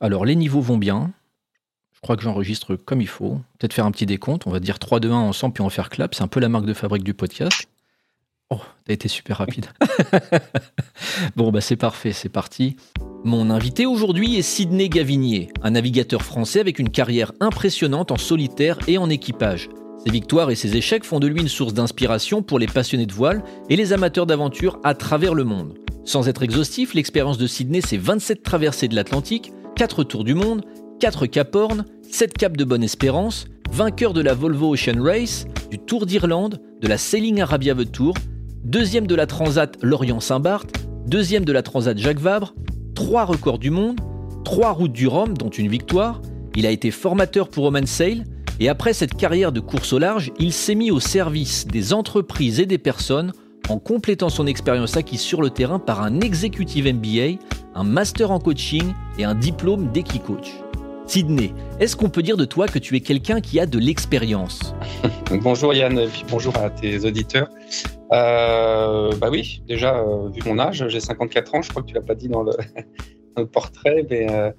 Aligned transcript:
Alors, 0.00 0.24
les 0.24 0.36
niveaux 0.36 0.60
vont 0.60 0.78
bien. 0.78 1.12
Je 1.94 2.00
crois 2.00 2.16
que 2.16 2.22
j'enregistre 2.22 2.76
comme 2.76 3.00
il 3.00 3.08
faut. 3.08 3.40
Peut-être 3.58 3.72
faire 3.72 3.86
un 3.86 3.90
petit 3.90 4.06
décompte. 4.06 4.46
On 4.46 4.50
va 4.50 4.60
dire 4.60 4.78
3, 4.78 5.00
2, 5.00 5.10
1 5.10 5.14
ensemble, 5.14 5.54
puis 5.54 5.62
on 5.62 5.70
faire 5.70 5.88
clap. 5.88 6.14
C'est 6.14 6.22
un 6.22 6.28
peu 6.28 6.40
la 6.40 6.48
marque 6.48 6.66
de 6.66 6.74
fabrique 6.74 7.04
du 7.04 7.14
podcast. 7.14 7.66
Oh, 8.50 8.60
t'as 8.84 8.92
été 8.92 9.08
super 9.08 9.38
rapide. 9.38 9.66
bon, 11.36 11.50
bah 11.50 11.60
c'est 11.60 11.76
parfait, 11.76 12.12
c'est 12.12 12.28
parti. 12.28 12.76
Mon 13.24 13.50
invité 13.50 13.86
aujourd'hui 13.86 14.36
est 14.36 14.42
Sidney 14.42 14.88
Gavinier, 14.88 15.48
un 15.62 15.70
navigateur 15.70 16.22
français 16.22 16.60
avec 16.60 16.78
une 16.78 16.90
carrière 16.90 17.32
impressionnante 17.40 18.12
en 18.12 18.18
solitaire 18.18 18.78
et 18.86 18.98
en 18.98 19.10
équipage. 19.10 19.68
Ses 20.04 20.12
victoires 20.12 20.50
et 20.50 20.54
ses 20.54 20.76
échecs 20.76 21.02
font 21.02 21.18
de 21.18 21.26
lui 21.26 21.40
une 21.40 21.48
source 21.48 21.74
d'inspiration 21.74 22.40
pour 22.40 22.60
les 22.60 22.68
passionnés 22.68 23.06
de 23.06 23.12
voile 23.12 23.42
et 23.68 23.74
les 23.74 23.92
amateurs 23.92 24.26
d'aventure 24.26 24.78
à 24.84 24.94
travers 24.94 25.34
le 25.34 25.42
monde. 25.42 25.76
Sans 26.04 26.28
être 26.28 26.44
exhaustif, 26.44 26.94
l'expérience 26.94 27.38
de 27.38 27.48
Sydney, 27.48 27.80
c'est 27.80 27.96
27 27.96 28.44
traversées 28.44 28.86
de 28.86 28.94
l'Atlantique, 28.94 29.50
4 29.76 30.04
tours 30.04 30.24
du 30.24 30.32
monde, 30.32 30.64
4 31.00 31.26
Cap 31.26 31.54
Horn, 31.54 31.84
7 32.10 32.32
caps 32.32 32.56
de 32.56 32.64
Bonne-Espérance, 32.64 33.46
vainqueur 33.70 34.14
de 34.14 34.22
la 34.22 34.32
Volvo 34.32 34.72
Ocean 34.72 35.02
Race, 35.02 35.44
du 35.70 35.78
Tour 35.78 36.06
d'Irlande, 36.06 36.62
de 36.80 36.88
la 36.88 36.96
Sailing 36.96 37.42
Arabia 37.42 37.74
The 37.74 37.92
Tour, 37.92 38.14
deuxième 38.64 39.06
de 39.06 39.14
la 39.14 39.26
Transat 39.26 39.76
Lorient-Saint-Barth, 39.82 40.70
deuxième 41.06 41.44
de 41.44 41.52
la 41.52 41.62
Transat 41.62 41.98
Jacques 41.98 42.20
Vabre, 42.20 42.54
trois 42.94 43.26
records 43.26 43.58
du 43.58 43.68
monde, 43.68 44.00
trois 44.46 44.72
routes 44.72 44.94
du 44.94 45.08
Rhum, 45.08 45.36
dont 45.36 45.50
une 45.50 45.68
victoire. 45.68 46.22
Il 46.54 46.64
a 46.64 46.70
été 46.70 46.90
formateur 46.90 47.50
pour 47.50 47.64
Oman 47.64 47.84
Sail, 47.84 48.24
et 48.58 48.70
après 48.70 48.94
cette 48.94 49.14
carrière 49.14 49.52
de 49.52 49.60
course 49.60 49.92
au 49.92 49.98
large, 49.98 50.32
il 50.38 50.54
s'est 50.54 50.74
mis 50.74 50.90
au 50.90 51.00
service 51.00 51.66
des 51.66 51.92
entreprises 51.92 52.60
et 52.60 52.66
des 52.66 52.78
personnes 52.78 53.32
en 53.68 53.78
complétant 53.78 54.28
son 54.28 54.46
expérience 54.46 54.96
acquise 54.96 55.20
sur 55.20 55.42
le 55.42 55.50
terrain 55.50 55.78
par 55.78 56.02
un 56.02 56.20
executive 56.20 56.92
MBA, 56.92 57.42
un 57.74 57.84
master 57.84 58.30
en 58.30 58.38
coaching 58.38 58.92
et 59.18 59.24
un 59.24 59.34
diplôme 59.34 59.90
d'Equicoach. 59.92 60.52
Sydney, 61.06 61.52
est-ce 61.78 61.94
qu'on 61.94 62.08
peut 62.08 62.22
dire 62.22 62.36
de 62.36 62.44
toi 62.44 62.66
que 62.66 62.78
tu 62.78 62.96
es 62.96 63.00
quelqu'un 63.00 63.40
qui 63.40 63.60
a 63.60 63.66
de 63.66 63.78
l'expérience? 63.78 64.74
Bonjour 65.42 65.72
Yann, 65.72 65.98
et 65.98 66.08
bonjour 66.30 66.56
à 66.56 66.70
tes 66.70 67.04
auditeurs. 67.04 67.48
Euh, 68.12 69.10
bah 69.16 69.28
oui, 69.30 69.62
déjà, 69.66 69.98
euh, 69.98 70.28
vu 70.30 70.40
mon 70.46 70.58
âge, 70.58 70.86
j'ai 70.88 71.00
54 71.00 71.54
ans, 71.54 71.62
je 71.62 71.70
crois 71.70 71.82
que 71.82 71.88
tu 71.88 71.94
l'as 71.94 72.00
pas 72.00 72.14
dit 72.14 72.28
dans 72.28 72.42
le, 72.42 72.52
portrait, 73.52 74.06
mais 74.08 74.30
euh, 74.30 74.52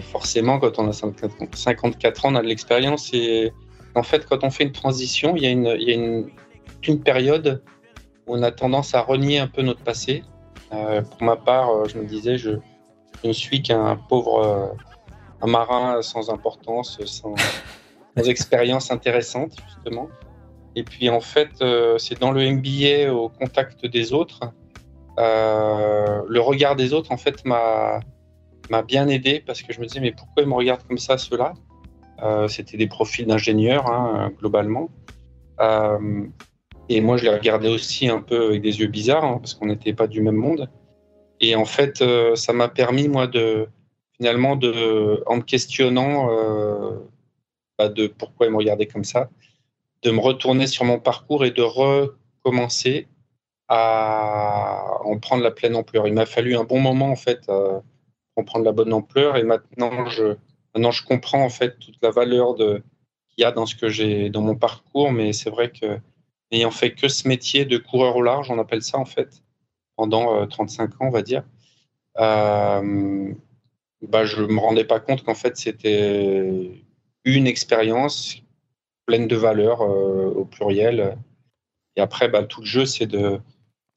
forcément, 0.00 0.58
quand 0.58 0.78
on 0.78 0.88
a 0.88 0.92
54 0.92 2.24
ans, 2.24 2.32
on 2.32 2.34
a 2.36 2.42
de 2.42 2.46
l'expérience. 2.46 3.12
Et 3.12 3.52
en 3.94 4.02
fait, 4.02 4.26
quand 4.26 4.44
on 4.44 4.50
fait 4.50 4.64
une 4.64 4.72
transition, 4.72 5.36
il 5.36 5.42
y 5.42 5.46
a 5.46 5.50
une, 5.50 5.76
il 5.78 5.88
y 5.88 5.92
a 5.92 5.94
une, 5.94 6.30
une 6.88 7.00
période 7.00 7.62
on 8.26 8.42
a 8.42 8.50
tendance 8.50 8.94
à 8.94 9.02
renier 9.02 9.38
un 9.38 9.48
peu 9.48 9.62
notre 9.62 9.82
passé. 9.82 10.24
pour 10.70 11.22
ma 11.22 11.36
part, 11.36 11.88
je 11.88 11.98
me 11.98 12.04
disais, 12.04 12.38
je, 12.38 12.52
je 13.22 13.28
ne 13.28 13.32
suis 13.32 13.62
qu'un 13.62 13.96
pauvre 13.96 14.74
un 15.42 15.46
marin 15.46 16.00
sans 16.02 16.30
importance, 16.30 17.04
sans, 17.04 17.34
sans 18.16 18.28
expérience 18.28 18.90
intéressante, 18.90 19.56
justement. 19.66 20.08
Et 20.74 20.84
puis 20.84 21.10
en 21.10 21.20
fait, 21.20 21.50
euh, 21.60 21.98
c'est 21.98 22.18
dans 22.18 22.30
le 22.30 22.48
MBA 22.50 23.12
au 23.12 23.28
contact 23.28 23.84
des 23.84 24.12
autres. 24.12 24.40
Euh, 25.18 26.22
le 26.26 26.40
regard 26.40 26.76
des 26.76 26.94
autres, 26.94 27.12
en 27.12 27.18
fait, 27.18 27.44
m'a 27.44 28.00
m'a 28.70 28.80
bien 28.80 29.08
aidé 29.08 29.42
parce 29.44 29.60
que 29.60 29.72
je 29.72 29.80
me 29.80 29.86
disais, 29.86 30.00
mais 30.00 30.12
pourquoi 30.12 30.44
ils 30.44 30.48
me 30.48 30.54
regardent 30.54 30.86
comme 30.86 30.96
ça, 30.96 31.18
ceux-là? 31.18 31.52
Euh, 32.22 32.48
C'était 32.48 32.76
des 32.76 32.86
profils 32.86 33.26
d'ingénieurs, 33.26 33.90
hein, 33.90 34.30
globalement. 34.38 34.88
Et 36.96 37.00
moi, 37.00 37.16
je 37.16 37.24
les 37.24 37.30
regardais 37.30 37.68
aussi 37.68 38.08
un 38.08 38.20
peu 38.20 38.46
avec 38.46 38.62
des 38.62 38.80
yeux 38.80 38.86
bizarres 38.86 39.24
hein, 39.24 39.38
parce 39.38 39.54
qu'on 39.54 39.66
n'était 39.66 39.92
pas 39.92 40.06
du 40.06 40.20
même 40.20 40.36
monde. 40.36 40.68
Et 41.40 41.56
en 41.56 41.64
fait, 41.64 42.04
ça 42.36 42.52
m'a 42.52 42.68
permis, 42.68 43.08
moi, 43.08 43.26
de 43.26 43.66
finalement, 44.16 44.54
de, 44.54 45.22
en 45.26 45.36
me 45.36 45.42
questionnant 45.42 46.28
bah, 47.78 47.88
de 47.88 48.06
pourquoi 48.06 48.46
ils 48.46 48.52
me 48.52 48.58
regardaient 48.58 48.86
comme 48.86 49.04
ça, 49.04 49.28
de 50.02 50.10
me 50.10 50.20
retourner 50.20 50.66
sur 50.66 50.84
mon 50.84 50.98
parcours 50.98 51.44
et 51.44 51.50
de 51.50 51.62
recommencer 51.62 53.08
à 53.68 54.98
en 55.04 55.18
prendre 55.18 55.42
la 55.42 55.50
pleine 55.50 55.76
ampleur. 55.76 56.06
Il 56.06 56.14
m'a 56.14 56.26
fallu 56.26 56.56
un 56.56 56.64
bon 56.64 56.80
moment 56.80 57.10
en 57.10 57.16
fait 57.16 57.40
euh, 57.48 57.80
pour 58.34 58.44
prendre 58.44 58.64
la 58.64 58.72
bonne 58.72 58.92
ampleur 58.92 59.36
et 59.36 59.44
maintenant 59.44 60.06
je, 60.10 60.36
maintenant 60.74 60.90
je 60.90 61.04
comprends 61.04 61.42
en 61.42 61.48
fait 61.48 61.78
toute 61.78 61.96
la 62.02 62.10
valeur 62.10 62.54
qu'il 62.56 62.82
y 63.38 63.44
a 63.44 63.52
dans 63.52 63.66
ce 63.66 63.74
que 63.74 63.88
j'ai 63.88 64.28
dans 64.30 64.42
mon 64.42 64.56
parcours. 64.56 65.10
Mais 65.12 65.32
c'est 65.32 65.50
vrai 65.50 65.70
que 65.70 65.98
n'ayant 66.52 66.70
fait 66.70 66.92
que 66.92 67.08
ce 67.08 67.26
métier 67.26 67.64
de 67.64 67.78
coureur 67.78 68.16
au 68.16 68.22
large, 68.22 68.50
on 68.50 68.58
appelle 68.58 68.82
ça 68.82 68.98
en 68.98 69.04
fait 69.04 69.42
pendant 69.96 70.46
35 70.46 70.82
euh, 70.82 70.94
ans, 70.94 71.08
on 71.08 71.10
va 71.10 71.22
dire. 71.22 71.42
Euh, 72.18 73.32
bah, 74.06 74.24
je 74.24 74.42
me 74.42 74.58
rendais 74.58 74.84
pas 74.84 75.00
compte 75.00 75.24
qu'en 75.24 75.34
fait 75.34 75.56
c'était 75.56 76.70
une 77.24 77.46
expérience 77.46 78.42
pleine 79.06 79.28
de 79.28 79.36
valeurs 79.36 79.82
euh, 79.82 80.32
au 80.34 80.44
pluriel. 80.44 81.16
Et 81.96 82.00
après, 82.00 82.28
bah, 82.28 82.44
tout 82.44 82.60
le 82.60 82.66
jeu, 82.66 82.86
c'est 82.86 83.06
de, 83.06 83.40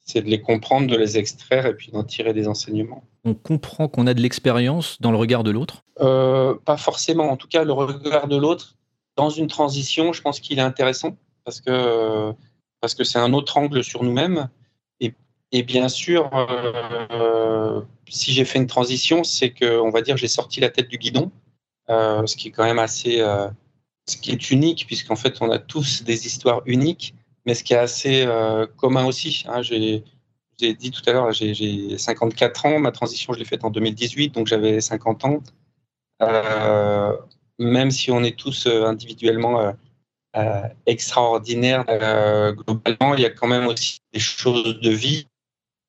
c'est 0.04 0.22
de 0.22 0.28
les 0.28 0.40
comprendre, 0.40 0.86
de 0.86 0.96
les 0.96 1.18
extraire 1.18 1.66
et 1.66 1.74
puis 1.74 1.90
d'en 1.90 2.04
tirer 2.04 2.34
des 2.34 2.48
enseignements. 2.48 3.04
On 3.24 3.34
comprend 3.34 3.88
qu'on 3.88 4.06
a 4.06 4.14
de 4.14 4.20
l'expérience 4.20 5.00
dans 5.00 5.10
le 5.10 5.16
regard 5.16 5.42
de 5.42 5.50
l'autre? 5.50 5.82
Euh, 6.00 6.54
Pas 6.64 6.76
forcément. 6.76 7.30
En 7.30 7.36
tout 7.36 7.48
cas, 7.48 7.64
le 7.64 7.72
regard 7.72 8.28
de 8.28 8.36
l'autre, 8.36 8.76
dans 9.16 9.30
une 9.30 9.46
transition, 9.46 10.12
je 10.12 10.22
pense 10.22 10.40
qu'il 10.40 10.58
est 10.58 10.62
intéressant 10.62 11.16
parce 11.46 11.62
que 11.62 12.34
parce 12.82 12.94
que 12.94 13.04
c'est 13.04 13.18
un 13.18 13.32
autre 13.32 13.56
angle 13.56 13.82
sur 13.82 14.04
nous-mêmes. 14.04 14.50
Et, 15.00 15.14
et, 15.50 15.62
bien 15.62 15.88
sûr, 15.88 16.30
euh, 17.10 17.80
si 18.06 18.32
j'ai 18.32 18.44
fait 18.44 18.58
une 18.58 18.66
transition, 18.66 19.24
c'est 19.24 19.50
que, 19.50 19.80
on 19.80 19.88
va 19.88 20.02
dire, 20.02 20.18
j'ai 20.18 20.28
sorti 20.28 20.60
la 20.60 20.68
tête 20.68 20.88
du 20.88 20.98
guidon, 20.98 21.32
ce 21.88 22.36
qui 22.36 22.48
est 22.48 22.50
quand 22.50 22.64
même 22.64 22.78
assez 22.78 23.22
ce 24.06 24.16
qui 24.16 24.30
est 24.30 24.50
unique, 24.50 24.86
puisqu'en 24.86 25.16
fait, 25.16 25.42
on 25.42 25.50
a 25.50 25.58
tous 25.58 26.04
des 26.04 26.26
histoires 26.26 26.62
uniques, 26.66 27.14
mais 27.44 27.54
ce 27.54 27.64
qui 27.64 27.74
est 27.74 27.78
assez 27.78 28.24
euh, 28.24 28.66
commun 28.76 29.04
aussi. 29.04 29.44
Hein, 29.48 29.62
j'ai 29.62 30.04
dit 30.58 30.90
tout 30.90 31.02
à 31.06 31.12
l'heure, 31.12 31.32
j'ai 31.32 31.98
54 31.98 32.66
ans, 32.66 32.78
ma 32.78 32.92
transition, 32.92 33.32
je 33.32 33.38
l'ai 33.38 33.44
faite 33.44 33.64
en 33.64 33.70
2018, 33.70 34.30
donc 34.30 34.46
j'avais 34.46 34.80
50 34.80 35.24
ans. 35.24 35.42
Euh, 36.22 37.14
même 37.58 37.90
si 37.90 38.10
on 38.10 38.22
est 38.22 38.38
tous 38.38 38.66
euh, 38.66 38.86
individuellement 38.86 39.74
extraordinaires, 40.86 41.84
globalement, 42.56 43.14
il 43.14 43.20
y 43.20 43.24
a 43.24 43.30
quand 43.30 43.46
même 43.46 43.66
aussi 43.66 44.00
des 44.12 44.20
choses 44.20 44.80
de 44.80 44.90
vie. 44.90 45.28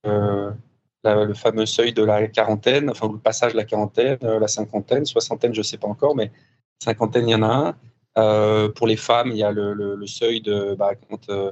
le 0.03 1.33
fameux 1.33 1.65
seuil 1.65 1.93
de 1.93 2.03
la 2.03 2.27
quarantaine, 2.27 2.89
enfin 2.89 3.09
le 3.11 3.17
passage 3.17 3.53
de 3.53 3.57
la 3.57 3.65
quarantaine, 3.65 4.17
la 4.21 4.47
cinquantaine, 4.47 5.05
soixantaine, 5.05 5.53
je 5.53 5.59
ne 5.59 5.63
sais 5.63 5.77
pas 5.77 5.87
encore, 5.87 6.15
mais 6.15 6.31
cinquantaine, 6.79 7.27
il 7.27 7.31
y 7.31 7.35
en 7.35 7.43
a 7.43 7.47
un. 7.47 7.75
Euh, 8.17 8.69
pour 8.69 8.87
les 8.87 8.97
femmes, 8.97 9.29
il 9.31 9.37
y 9.37 9.43
a 9.43 9.51
le, 9.51 10.07
seuil 10.07 10.41
de 10.41 10.75
bah, 10.75 10.93
euh, 11.29 11.51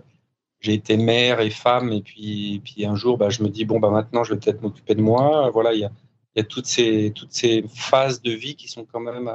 j'ai 0.60 0.74
été 0.74 0.98
mère 0.98 1.40
et 1.40 1.52
femme, 1.52 1.92
et 1.92 2.02
puis, 2.02 2.62
puis 2.64 2.86
un 2.86 2.96
jour, 2.96 3.18
bah, 3.18 3.30
je 3.30 3.44
me 3.44 3.50
dis 3.50 3.66
bon, 3.66 3.80
bah, 3.80 3.92
maintenant, 3.92 4.24
je 4.24 4.34
vais 4.34 4.40
peut-être 4.40 4.62
m'occuper 4.62 4.96
de 4.96 5.02
moi. 5.02 5.50
Voilà, 5.52 5.74
il 5.74 5.82
y 5.82 5.86
a, 5.86 5.92
il 6.36 6.40
y 6.40 6.42
a 6.42 6.44
toutes, 6.44 6.66
ces, 6.66 7.12
toutes 7.14 7.34
ces 7.34 7.64
phases 7.74 8.22
de 8.22 8.32
vie 8.32 8.56
qui 8.56 8.68
sont 8.68 8.86
quand 8.86 9.00
même 9.00 9.32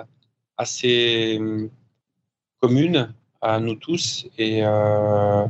assez 0.57 1.37
hum, 1.39 1.71
communes 2.61 3.15
à 3.41 3.61
nous 3.61 3.75
tous. 3.75 4.27
Et, 4.39 4.61
euh, 4.65 5.47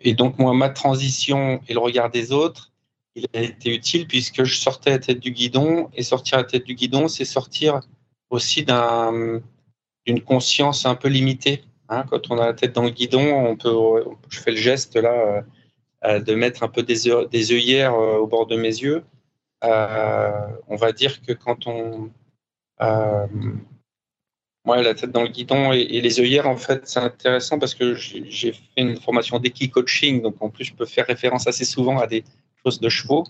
et 0.00 0.14
donc, 0.14 0.38
moi, 0.38 0.54
ma 0.54 0.70
transition 0.70 1.60
et 1.68 1.74
le 1.74 1.80
regard 1.80 2.10
des 2.10 2.32
autres, 2.32 2.72
il 3.14 3.26
a 3.34 3.40
été 3.42 3.74
utile 3.74 4.06
puisque 4.06 4.44
je 4.44 4.56
sortais 4.56 4.92
à 4.92 4.98
tête 4.98 5.20
du 5.20 5.32
guidon. 5.32 5.90
Et 5.94 6.02
sortir 6.02 6.38
à 6.38 6.44
tête 6.44 6.64
du 6.64 6.74
guidon, 6.74 7.08
c'est 7.08 7.24
sortir 7.24 7.80
aussi 8.30 8.64
d'un 8.64 9.40
d'une 10.08 10.22
conscience 10.22 10.86
un 10.86 10.94
peu 10.94 11.08
limitée. 11.08 11.64
Hein. 11.90 12.04
Quand 12.08 12.30
on 12.30 12.38
a 12.38 12.46
la 12.46 12.54
tête 12.54 12.72
dans 12.72 12.84
le 12.84 12.90
guidon, 12.90 13.46
on 13.46 13.56
peut, 13.56 14.04
je 14.30 14.40
fais 14.40 14.52
le 14.52 14.56
geste 14.56 14.96
là 14.96 15.12
euh, 15.12 15.42
euh, 16.04 16.20
de 16.20 16.34
mettre 16.34 16.62
un 16.62 16.68
peu 16.68 16.82
des, 16.82 17.08
œillères 17.52 17.94
euh, 17.94 18.16
au 18.16 18.26
bord 18.26 18.46
de 18.46 18.56
mes 18.56 18.68
yeux. 18.68 19.04
on 19.62 20.76
va 20.76 20.92
dire 20.92 21.20
que 21.20 21.32
quand 21.34 21.66
on 21.66 22.10
moi, 24.68 24.82
la 24.82 24.94
tête 24.94 25.10
dans 25.10 25.22
le 25.22 25.28
guidon 25.28 25.72
et, 25.72 26.00
les 26.00 26.20
œillères, 26.20 26.46
en 26.46 26.58
fait, 26.58 26.82
c'est 26.86 27.00
intéressant 27.00 27.58
parce 27.58 27.74
que 27.74 27.94
j'ai 27.94 28.52
fait 28.52 28.60
une 28.76 29.00
formation 29.00 29.38
d'équi-coaching, 29.38 30.20
donc 30.20 30.36
en 30.40 30.50
plus, 30.50 30.64
je 30.64 30.74
peux 30.74 30.84
faire 30.84 31.06
référence 31.06 31.46
assez 31.46 31.64
souvent 31.64 31.98
à 31.98 32.06
des 32.06 32.22
choses 32.62 32.78
de 32.78 32.90
chevaux. 32.90 33.24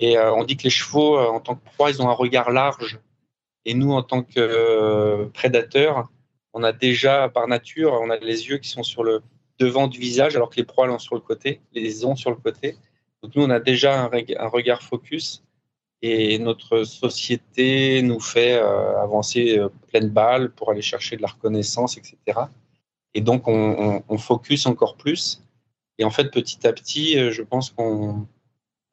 Et 0.00 0.18
on 0.18 0.44
dit 0.44 0.56
que 0.58 0.64
les 0.64 0.76
chevaux, 0.80 1.18
en 1.18 1.40
tant 1.40 1.54
que 1.54 1.64
proie, 1.64 1.90
ils 1.90 2.02
ont 2.02 2.10
un 2.10 2.18
regard 2.24 2.50
large. 2.50 3.00
Et 3.64 3.72
nous, 3.72 3.92
en 3.92 4.02
tant 4.02 4.22
que 4.22 5.30
prédateurs, 5.32 6.10
on 6.52 6.62
a 6.62 6.72
déjà, 6.72 7.30
par 7.30 7.48
nature, 7.48 7.98
on 8.02 8.10
a 8.10 8.18
les 8.18 8.48
yeux 8.48 8.58
qui 8.58 8.68
sont 8.68 8.82
sur 8.82 9.02
le 9.02 9.22
devant 9.58 9.86
du 9.86 9.98
visage, 9.98 10.36
alors 10.36 10.50
que 10.50 10.56
les 10.56 10.64
proies 10.64 10.88
sont 10.88 10.98
sur 10.98 11.14
le 11.14 11.20
côté, 11.20 11.60
les 11.72 12.04
ont 12.04 12.16
sur 12.16 12.30
le 12.30 12.36
côté. 12.36 12.76
Donc 13.22 13.34
nous, 13.34 13.44
on 13.44 13.50
a 13.50 13.60
déjà 13.60 14.02
un, 14.02 14.48
regard 14.48 14.82
focus 14.82 15.42
et 16.02 16.38
notre 16.40 16.82
société 16.82 18.02
nous 18.02 18.20
fait 18.20 18.54
euh, 18.54 19.00
avancer 19.00 19.56
euh, 19.58 19.68
pleine 19.88 20.08
balle 20.08 20.50
pour 20.50 20.70
aller 20.70 20.82
chercher 20.82 21.16
de 21.16 21.22
la 21.22 21.28
reconnaissance, 21.28 21.96
etc. 21.96 22.16
Et 23.14 23.20
donc, 23.20 23.46
on, 23.46 24.18
focus 24.18 24.66
encore 24.66 24.96
plus. 24.96 25.42
Et 25.98 26.04
en 26.04 26.10
fait, 26.10 26.30
petit 26.30 26.66
à 26.66 26.72
petit, 26.72 27.18
euh, 27.18 27.30
je 27.30 27.42
pense 27.42 27.70
qu'on 27.70 28.26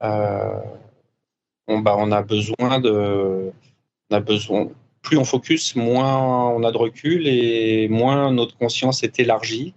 on, 0.01 1.79
bah, 1.79 1.95
on 1.97 2.11
a 2.11 2.21
besoin 2.21 2.79
de 2.79 3.51
on 4.11 4.15
a 4.15 4.19
besoin, 4.19 4.69
plus 5.01 5.17
on 5.17 5.25
focus, 5.25 5.75
moins 5.75 6.49
on 6.49 6.63
a 6.63 6.71
de 6.71 6.77
recul 6.77 7.27
et 7.27 7.87
moins 7.89 8.31
notre 8.31 8.57
conscience 8.57 9.03
est 9.03 9.19
élargie. 9.19 9.73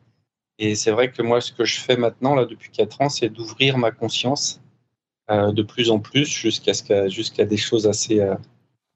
Et 0.58 0.75
c'est 0.75 0.90
vrai 0.90 1.11
que 1.11 1.23
moi, 1.23 1.40
ce 1.40 1.52
que 1.52 1.64
je 1.64 1.81
fais 1.81 1.96
maintenant, 1.96 2.34
là, 2.34 2.44
depuis 2.44 2.70
4 2.70 3.02
ans, 3.02 3.08
c'est 3.08 3.29
d'ouvrir 3.29 3.79
ma 3.79 3.90
conscience 3.90 4.62
de 5.52 5.62
plus 5.62 5.90
en 5.90 5.99
plus 5.99 6.26
jusqu'à 6.26 6.75
ce 6.75 7.08
jusqu'à 7.08 7.44
des 7.44 7.56
choses 7.56 7.87
assez 7.87 8.20
euh, 8.20 8.34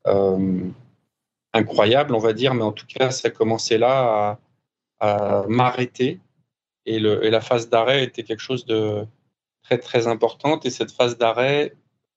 euh, 0.06 0.68
incroyables, 1.52 2.14
on 2.14 2.18
va 2.18 2.32
dire. 2.32 2.54
Mais 2.54 2.62
en 2.62 2.72
tout 2.72 2.86
cas, 2.86 3.10
ça 3.10 3.28
a 3.28 3.30
commencé 3.30 3.78
là 3.78 4.38
à, 5.00 5.44
m'arrêter. 5.48 6.20
Et, 6.86 6.96
et, 6.96 7.30
la 7.30 7.40
phase 7.40 7.68
d'arrêt 7.68 8.04
était 8.04 8.22
quelque 8.22 8.40
chose 8.40 8.64
de 8.66 9.06
très, 9.62 9.78
très 9.78 10.06
importante. 10.06 10.64
Et 10.66 10.70
cette 10.70 10.92
phase 10.92 11.18
d'arrêt, 11.18 11.74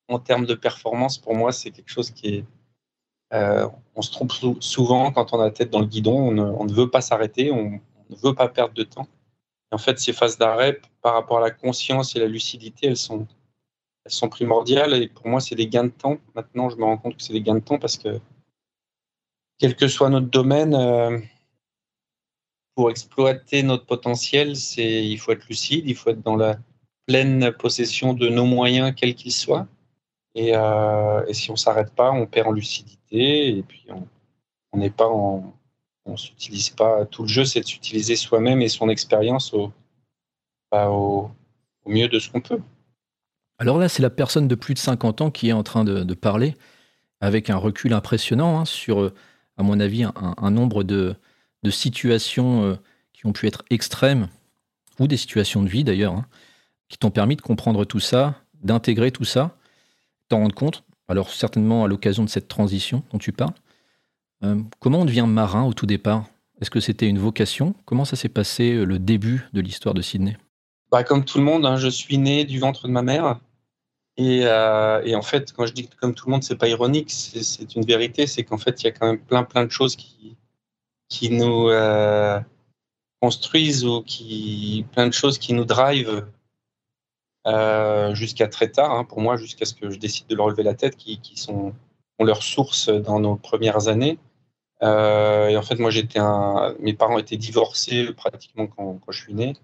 en 0.07 0.19
termes 0.19 0.45
de 0.45 0.55
performance, 0.55 1.17
pour 1.17 1.35
moi, 1.35 1.51
c'est 1.51 1.71
quelque 1.71 1.91
chose 1.91 2.11
qui 2.11 2.35
est 2.35 2.45
euh, 3.33 3.67
on 3.95 4.01
se 4.01 4.11
trompe 4.11 4.31
souvent 4.59 5.11
quand 5.11 5.33
on 5.33 5.39
a 5.39 5.45
la 5.45 5.51
tête 5.51 5.69
dans 5.69 5.79
le 5.79 5.85
guidon, 5.85 6.35
on 6.37 6.65
ne, 6.65 6.73
veut 6.73 6.89
pas 6.89 7.01
s'arrêter, 7.01 7.51
on, 7.51 7.79
ne 8.09 8.15
veut 8.23 8.33
pas 8.33 8.47
perdre 8.47 8.73
de 8.73 8.83
temps. 8.83 9.07
en 9.71 9.77
fait, 9.77 9.99
ces 9.99 10.13
phases 10.13 10.37
d'arrêt, 10.37 10.79
par 11.01 11.13
rapport 11.13 11.37
à 11.37 11.41
la 11.41 11.51
conscience 11.51 12.15
et 12.15 12.19
la 12.19 12.25
lucidité, 12.25 12.87
elles 12.87 12.97
sont, 12.97 13.27
elles 14.05 14.11
sont 14.11 14.29
primordiales. 14.29 14.93
Et 14.93 15.07
pour 15.07 15.27
moi, 15.27 15.39
c'est 15.39 15.55
des 15.55 15.67
gains 15.67 15.85
de 15.85 15.89
temps. 15.89 16.17
Maintenant, 16.35 16.69
je 16.69 16.77
me 16.77 16.83
rends 16.83 16.97
compte 16.97 17.17
que 17.17 17.23
c'est 17.23 17.33
des 17.33 17.41
gains 17.41 17.55
de 17.55 17.59
temps 17.59 17.79
parce 17.79 17.97
que, 17.97 18.19
quel 19.57 19.75
que 19.75 19.87
soit 19.87 20.09
notre 20.09 20.27
domaine, 20.27 20.73
euh, 20.73 21.19
pour 22.75 22.89
exploiter 22.89 23.63
notre 23.63 23.85
potentiel, 23.85 24.53
il 24.77 25.17
faut 25.17 25.31
être 25.33 25.47
lucide, 25.47 25.83
il 25.87 25.95
faut 25.95 26.11
être 26.11 26.21
dans 26.21 26.37
la 26.37 26.57
pleine 27.05 27.51
possession 27.51 28.13
de 28.13 28.29
nos 28.29 28.45
moyens, 28.45 28.93
quels 28.95 29.15
qu'ils 29.15 29.33
soient. 29.33 29.67
Et, 30.35 30.55
euh, 30.55 31.33
si 31.33 31.51
on 31.51 31.55
s'arrête 31.55 31.93
pas, 31.93 32.11
on 32.11 32.25
perd 32.25 32.47
en 32.47 32.51
lucidité 32.51 33.57
et 33.57 33.63
puis 33.63 33.87
on 34.71 34.77
n'est 34.77 34.91
pas 34.91 35.07
en, 35.07 35.53
on 36.09 36.17
s'utilise 36.17 36.69
pas. 36.69 37.05
Tout 37.05 37.23
le 37.23 37.27
jeu, 37.27 37.45
c'est 37.45 37.61
de 37.61 37.65
s'utiliser 37.65 38.15
soi-même 38.15 38.61
et 38.61 38.69
son 38.69 38.89
expérience 38.89 39.53
au, 39.53 39.71
bah, 40.71 40.89
au, 40.89 41.31
mieux 41.85 42.07
de 42.07 42.19
ce 42.19 42.29
qu'on 42.29 42.41
peut. 42.41 42.61
Alors 43.59 43.77
là, 43.77 43.89
c'est 43.89 44.01
la 44.01 44.09
personne 44.09 44.47
de 44.47 44.55
plus 44.55 44.73
de 44.73 44.79
50 44.79 45.19
ans 45.19 45.31
qui 45.31 45.49
est 45.49 45.53
en 45.53 45.63
train 45.63 45.83
de, 45.83 46.13
parler 46.13 46.55
avec 47.19 47.49
un 47.49 47.57
recul 47.57 47.93
impressionnant 47.93 48.59
hein, 48.59 48.65
sur, 48.65 49.01
euh, 49.01 49.13
à 49.57 49.63
mon 49.63 49.81
avis, 49.81 50.05
un, 50.05 50.51
nombre 50.51 50.83
de, 50.83 51.15
situations 51.69 52.63
euh, 52.63 52.75
qui 53.11 53.25
ont 53.25 53.33
pu 53.33 53.47
être 53.47 53.65
extrêmes, 53.69 54.29
ou 54.97 55.07
des 55.07 55.17
situations 55.17 55.61
de 55.61 55.67
vie 55.67 55.83
d'ailleurs, 55.83 56.13
hein, 56.13 56.25
qui 56.87 56.97
t'ont 56.97 57.11
permis 57.11 57.35
de 57.35 57.41
comprendre 57.41 57.83
tout 57.83 57.99
ça, 57.99 58.35
d'intégrer 58.63 59.11
tout 59.11 59.25
ça, 59.25 59.57
t'en 60.29 60.37
rendre 60.37 60.55
compte, 60.55 60.83
alors 61.09 61.29
certainement 61.29 61.83
à 61.83 61.89
l'occasion 61.89 62.23
de 62.23 62.29
cette 62.29 62.47
transition 62.47 63.03
dont 63.11 63.17
tu 63.17 63.33
parles. 63.33 63.53
Euh, 64.43 64.61
comment 64.79 65.01
on 65.01 65.05
devient 65.05 65.25
marin 65.27 65.65
au 65.65 65.73
tout 65.73 65.85
départ? 65.85 66.27
Est-ce 66.61 66.69
que 66.69 66.79
c'était 66.79 67.07
une 67.07 67.19
vocation? 67.19 67.75
Comment 67.83 68.05
ça 68.05 68.15
s'est 68.15 68.29
passé 68.29 68.85
le 68.85 68.99
début 68.99 69.45
de 69.51 69.59
l'histoire 69.59 69.93
de 69.93 70.01
Sydney? 70.01 70.37
Bah, 70.91 71.03
Comme 71.03 71.25
tout 71.25 71.37
le 71.39 71.43
monde, 71.43 71.65
hein, 71.65 71.75
je 71.75 71.89
suis 71.89 72.17
né 72.17 72.45
du 72.45 72.59
ventre 72.59 72.87
de 72.87 72.93
ma 72.93 73.01
mère. 73.01 73.39
Euh, 74.19 75.01
et, 75.03 75.15
en 75.15 75.21
fait, 75.21 75.53
quand 75.53 75.65
je 75.65 75.73
dis 75.73 75.87
que 75.87 75.95
comme 75.95 76.13
tout 76.13 76.27
le 76.27 76.31
monde, 76.33 76.43
c'est 76.43 76.57
pas 76.57 76.67
ironique, 76.67 77.09
c'est 77.11 77.75
une 77.75 77.85
vérité, 77.85 78.27
c'est 78.27 78.43
qu'en 78.43 78.57
fait, 78.57 78.81
il 78.83 78.85
y 78.85 78.89
a 78.89 78.91
quand 78.91 79.07
même 79.07 79.19
plein 79.19 79.43
plein 79.43 79.63
de 79.65 79.71
choses 79.71 79.95
qui, 79.95 80.35
qui 81.09 81.29
nous 81.31 81.69
construisent 83.21 83.85
ou 83.85 84.01
qui 84.03 84.85
plein 84.91 85.07
de 85.07 85.13
choses 85.13 85.37
qui 85.37 85.53
nous 85.53 85.65
drivent 85.65 86.25
euh, 87.47 88.13
jusqu'à 88.15 88.47
très 88.47 88.69
tard, 88.69 88.91
hein, 88.91 89.05
pour 89.05 89.21
moi, 89.21 89.37
jusqu'à 89.37 89.65
ce 89.65 89.73
que 89.73 89.89
je 89.89 89.97
décide 89.97 90.27
de 90.27 90.35
leur 90.35 90.45
relever 90.45 90.63
la 90.63 90.73
tête, 90.73 90.95
qui, 90.95 91.19
sont, 91.35 91.73
ont 92.19 92.25
leur 92.25 92.43
source 92.43 92.89
dans 92.89 93.19
nos 93.19 93.35
premières 93.35 93.87
années. 93.87 94.17
Euh, 94.83 95.47
et 95.47 95.57
en 95.57 95.61
fait, 95.61 95.79
moi, 95.79 95.89
j'étais 95.89 96.19
mes 96.79 96.93
parents 96.93 97.17
étaient 97.17 97.37
divorcés 97.37 98.13
pratiquement 98.13 98.67
quand, 98.67 98.99
je 99.09 99.21
suis 99.21 99.33
né. 99.33 99.55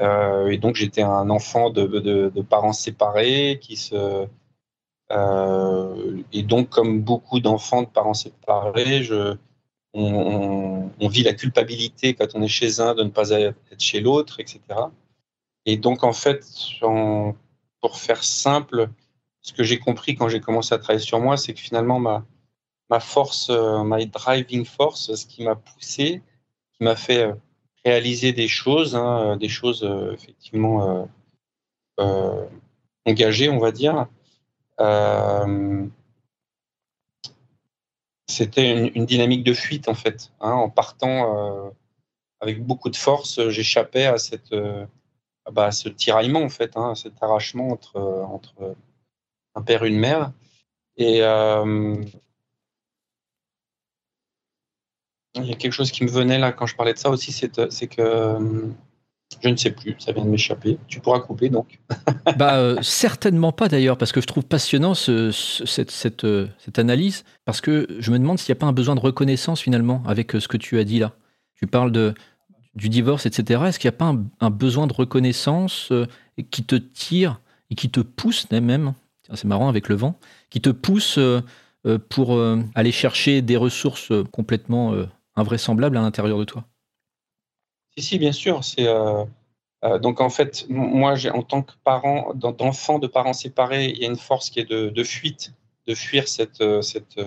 Euh, 0.00 0.48
et 0.48 0.58
donc, 0.58 0.76
j'étais 0.76 1.02
un 1.02 1.30
enfant 1.30 1.70
de, 1.70 2.28
parents 2.42 2.72
séparés 2.72 3.58
qui 3.60 3.76
se. 3.76 4.26
et 6.32 6.42
donc, 6.42 6.68
comme 6.68 7.00
beaucoup 7.02 7.40
d'enfants 7.40 7.82
de 7.82 7.88
parents 7.88 8.14
séparés, 8.14 9.02
je, 9.02 9.36
on, 9.94 11.08
vit 11.08 11.22
la 11.22 11.32
culpabilité 11.32 12.14
quand 12.14 12.34
on 12.34 12.42
est 12.42 12.48
chez 12.48 12.80
un 12.80 12.94
de 12.94 13.02
ne 13.02 13.08
pas 13.08 13.30
être 13.30 13.56
chez 13.78 14.00
l'autre, 14.00 14.40
etc. 14.40 14.60
Et 15.64 15.76
donc, 15.76 16.04
en 16.04 16.12
fait, 16.12 16.44
pour 17.80 17.96
faire 17.96 18.22
simple, 18.22 18.90
ce 19.40 19.52
que 19.52 19.62
j'ai 19.62 19.78
compris 19.78 20.14
quand 20.14 20.28
j'ai 20.28 20.40
commencé 20.40 20.74
à 20.74 20.78
travailler 20.78 21.04
sur 21.04 21.20
moi, 21.20 21.36
c'est 21.36 21.54
que 21.54 21.60
finalement, 21.60 21.98
ma, 21.98 22.24
ma 22.90 23.00
force, 23.00 23.50
euh, 23.50 23.82
ma 23.82 24.04
driving 24.04 24.64
force, 24.64 25.14
ce 25.14 25.26
qui 25.26 25.44
m'a 25.44 25.56
poussé, 25.56 26.22
qui 26.72 26.84
m'a 26.84 26.96
fait 26.96 27.24
euh, 27.24 27.34
réaliser 27.86 28.32
des 28.32 28.48
choses, 28.48 28.96
hein, 28.96 29.32
euh, 29.32 29.36
des 29.36 29.48
choses 29.48 29.88
effectivement 30.12 31.08
engagées, 33.06 33.48
on 33.48 33.58
va 33.58 33.72
dire, 33.72 34.06
c'était 38.28 38.88
une, 38.94 39.06
dynamique 39.06 39.44
de 39.44 39.54
fuite, 39.54 39.88
en 39.88 39.94
fait. 39.94 40.32
Hein, 40.40 40.52
en 40.52 40.68
partant 40.68 41.72
avec 42.40 42.62
beaucoup 42.62 42.90
de 42.90 42.96
force, 42.96 43.48
j'échappais 43.48 44.06
à 44.06 44.18
cette 44.18 44.52
ah 44.52 45.52
bah, 45.52 45.70
ce 45.70 45.88
tiraillement, 45.88 46.42
en 46.42 46.48
fait, 46.48 46.76
hein, 46.76 46.94
cet 46.96 47.22
arrachement 47.22 47.68
entre, 47.68 47.98
entre 47.98 48.74
un 49.54 49.62
père 49.62 49.84
et 49.84 49.88
une 49.88 49.98
mère. 49.98 50.32
Et 50.96 51.22
euh, 51.22 51.94
il 55.36 55.48
y 55.48 55.52
a 55.52 55.56
quelque 55.56 55.72
chose 55.72 55.90
qui 55.90 56.04
me 56.04 56.10
venait 56.10 56.38
là 56.38 56.52
quand 56.52 56.66
je 56.66 56.76
parlais 56.76 56.92
de 56.92 56.98
ça 56.98 57.10
aussi, 57.10 57.32
c'est 57.32 57.48
que 57.48 58.00
euh, 58.00 58.38
je 59.40 59.48
ne 59.48 59.56
sais 59.56 59.70
plus, 59.70 59.94
ça 59.98 60.12
vient 60.12 60.24
de 60.24 60.30
m'échapper. 60.30 60.78
Tu 60.86 61.00
pourras 61.00 61.20
couper 61.20 61.48
donc. 61.48 61.78
bah, 62.36 62.56
euh, 62.56 62.76
certainement 62.82 63.52
pas 63.52 63.68
d'ailleurs, 63.68 63.98
parce 63.98 64.12
que 64.12 64.20
je 64.20 64.26
trouve 64.26 64.44
passionnant 64.44 64.94
ce, 64.94 65.30
cette, 65.32 66.78
analyse, 66.78 67.24
parce 67.44 67.60
que 67.60 67.86
je 67.98 68.10
me 68.10 68.18
demande 68.18 68.38
s'il 68.38 68.52
n'y 68.52 68.58
a 68.58 68.60
pas 68.60 68.66
un 68.66 68.72
besoin 68.72 68.94
de 68.94 69.00
reconnaissance 69.00 69.60
finalement 69.60 70.02
avec 70.06 70.32
ce 70.32 70.48
que 70.48 70.56
tu 70.56 70.78
as 70.78 70.84
dit 70.84 70.98
là. 70.98 71.12
Tu 71.54 71.66
parles 71.66 71.90
de, 71.90 72.14
du 72.76 72.90
divorce, 72.90 73.26
etc. 73.26 73.62
Est-ce 73.66 73.78
qu'il 73.78 73.88
n'y 73.88 73.94
a 73.94 73.98
pas 73.98 74.14
un, 74.40 74.50
besoin 74.50 74.86
de 74.86 74.92
reconnaissance 74.92 75.88
euh, 75.90 76.06
qui 76.50 76.62
te 76.62 76.76
tire 76.76 77.40
et 77.70 77.74
qui 77.74 77.90
te 77.90 78.00
pousse 78.00 78.48
même, 78.50 78.92
c'est 79.34 79.46
marrant 79.46 79.68
avec 79.68 79.88
le 79.88 79.96
vent, 79.96 80.18
qui 80.50 80.60
te 80.60 80.70
pousse 80.70 81.18
euh, 81.18 81.40
euh, 81.86 81.98
pour 81.98 82.38
aller 82.74 82.92
chercher 82.92 83.42
des 83.42 83.56
ressources 83.56 84.12
complètement 84.30 84.94
invraisemblables 85.36 85.96
à 85.96 86.00
l'intérieur 86.00 86.38
de 86.38 86.44
toi 86.44 86.64
Si, 87.96 88.04
si, 88.04 88.18
bien 88.18 88.32
sûr. 88.32 88.64
C'est 88.64 88.86
donc 90.00 90.20
en 90.20 90.30
fait, 90.30 90.66
moi, 90.68 91.14
en 91.32 91.42
tant 91.42 91.62
que 91.62 91.72
parent, 91.84 92.34
d'enfant 92.34 92.98
de 92.98 93.06
parents 93.06 93.34
séparés, 93.34 93.86
il 93.86 93.98
y 93.98 94.04
a 94.04 94.08
une 94.08 94.16
force 94.16 94.50
qui 94.50 94.58
est 94.58 94.68
de, 94.68 95.04
fuite, 95.04 95.52
de 95.86 95.94
fuir 95.94 96.26
cette, 96.26 96.64
cette, 96.82 97.20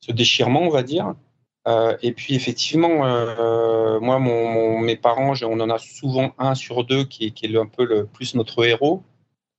ce 0.00 0.12
déchirement, 0.12 0.62
on 0.62 0.70
va 0.70 0.82
dire. 0.82 1.14
Euh, 1.66 1.96
et 2.02 2.12
puis 2.12 2.34
effectivement, 2.34 3.06
euh, 3.06 3.98
moi, 4.00 4.18
mon, 4.18 4.78
mes 4.78 4.96
parents, 4.96 5.32
on 5.42 5.60
en 5.60 5.70
a 5.70 5.78
souvent 5.78 6.34
un 6.38 6.54
sur 6.54 6.84
deux 6.84 7.04
qui, 7.04 7.32
qui 7.32 7.46
est 7.46 7.56
un 7.56 7.66
peu 7.66 7.84
le 7.84 8.06
plus 8.06 8.34
notre 8.34 8.64
héros. 8.64 9.02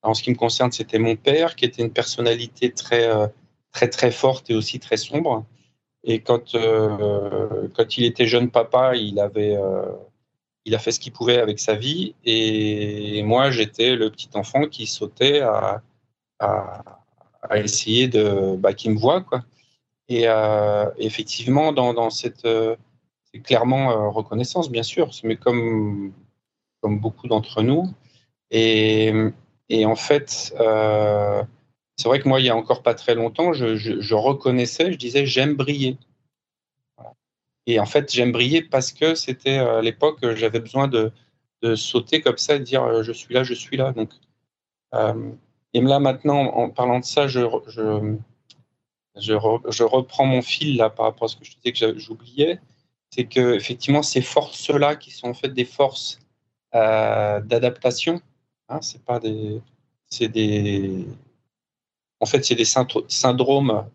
En 0.04 0.14
ce 0.14 0.22
qui 0.22 0.30
me 0.30 0.36
concerne, 0.36 0.72
c'était 0.72 1.00
mon 1.00 1.16
père, 1.16 1.56
qui 1.56 1.66
était 1.66 1.82
une 1.82 1.92
personnalité 1.92 2.72
très, 2.72 3.08
euh, 3.08 3.28
très, 3.72 3.90
très 3.90 4.12
forte 4.12 4.52
et 4.52 4.54
aussi 4.56 4.80
très 4.80 4.98
sombre. 4.98 5.46
Et 6.06 6.22
quand, 6.22 6.56
quand 7.76 7.98
il 7.98 8.06
était 8.06 8.28
jeune 8.28 8.52
papa, 8.52 8.96
il 8.96 9.20
avait, 9.20 9.58
il 10.66 10.76
a 10.76 10.80
fait 10.80 10.92
ce 10.92 11.00
qu'il 11.00 11.12
pouvait 11.14 11.40
avec 11.40 11.60
sa 11.60 11.76
vie. 11.76 12.16
Et 12.24 13.24
moi, 13.24 13.52
j'étais 13.52 13.96
le 13.96 14.10
petit 14.12 14.30
enfant 14.36 14.68
qui 14.68 14.86
sautait 14.88 15.42
à, 15.42 15.82
à, 16.40 16.84
essayer 17.56 18.08
de, 18.08 18.56
bah, 18.56 18.74
qu'il 18.74 18.92
me 18.92 18.98
voit, 18.98 19.22
quoi. 19.22 19.44
Et 20.08 20.28
euh, 20.28 20.90
effectivement, 20.98 21.72
dans, 21.72 22.10
cette, 22.10 22.46
euh, 22.46 22.76
c'est 23.26 23.40
clairement 23.40 23.92
euh, 23.92 24.10
reconnaissance, 24.10 24.70
bien 24.70 24.84
sûr, 24.84 25.10
mais 25.24 25.36
comme, 25.36 26.14
comme 26.82 27.00
beaucoup 27.00 27.28
d'entre 27.28 27.64
nous. 27.64 27.92
Et, 28.52 29.12
et, 29.70 29.86
en 29.86 29.96
fait, 29.96 30.54
c'est 31.98 32.08
vrai 32.10 32.20
que 32.20 32.28
moi, 32.28 32.40
il 32.40 32.46
y 32.46 32.50
a 32.50 32.56
encore 32.56 32.84
pas 32.84 32.94
très 32.94 33.16
longtemps, 33.16 33.54
je, 33.54 34.14
reconnaissais, 34.14 34.92
je 34.92 34.98
disais, 34.98 35.26
j'aime 35.26 35.56
briller. 35.56 35.98
Et 37.68 37.80
en 37.80 37.86
fait, 37.86 38.12
j'aime 38.14 38.32
briller 38.32 38.62
parce 38.62 38.92
que 38.92 39.16
c'était 39.16 39.58
à 39.58 39.82
l'époque, 39.82 40.20
j'avais 40.36 40.60
besoin 40.60 40.88
de, 40.88 41.12
sauter 41.76 42.22
comme 42.22 42.38
ça 42.38 42.56
et 42.56 42.60
de 42.60 42.64
dire, 42.64 43.02
je 43.02 43.12
suis 43.12 43.34
là, 43.34 43.44
je 43.44 43.56
suis 43.56 43.78
là. 43.78 43.92
Donc, 43.92 44.12
et 45.76 45.82
là, 45.82 46.00
maintenant, 46.00 46.42
en 46.54 46.70
parlant 46.70 47.00
de 47.00 47.06
ça, 47.06 47.28
je, 47.28 47.42
reprends 49.84 50.26
mon 50.26 50.42
fil 50.42 50.78
là 50.78 50.90
par 50.90 51.06
rapport 51.08 51.26
à 51.26 51.28
ce 51.28 51.36
que 51.36 51.44
je 51.44 51.56
disais 51.58 51.74
que 51.74 52.00
j'oubliais, 52.00 52.60
c'est 53.10 53.26
que 53.26 53.56
effectivement 53.56 54.04
ces 54.04 54.22
forces-là 54.22 54.96
qui 54.96 55.12
sont 55.12 55.28
en 55.28 55.34
fait 55.34 55.50
des 55.50 55.66
forces 55.66 56.20
euh, 56.76 57.42
d'adaptation, 57.42 58.22
hein, 58.70 58.82
c'est 58.82 59.04
pas 59.04 59.20
des, 59.20 59.62
c'est 60.08 60.28
des, 60.28 61.06
en 62.26 62.28
fait 62.28 62.44
c'est 62.44 62.56
des 62.56 62.66
syndromes 62.66 63.86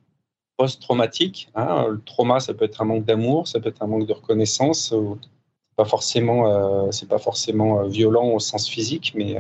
post-traumatique. 0.57 1.51
Hein. 1.57 1.89
Le 1.89 2.01
trauma, 2.01 2.39
ça 2.39 2.55
peut 2.55 2.65
être 2.65 2.81
un 2.81 2.85
manque 2.85 3.05
d'amour, 3.05 3.49
ça 3.49 3.59
peut 3.59 3.71
être 3.71 3.83
un 3.83 3.89
manque 3.89 4.07
de 4.07 4.13
reconnaissance. 4.13 4.95
C'est 4.95 5.77
pas 5.77 5.85
forcément, 5.85 6.93
c'est 6.93 7.09
pas 7.09 7.19
forcément 7.19 7.89
violent 7.89 8.29
au 8.29 8.39
sens 8.39 8.69
physique, 8.69 9.15
mais 9.17 9.37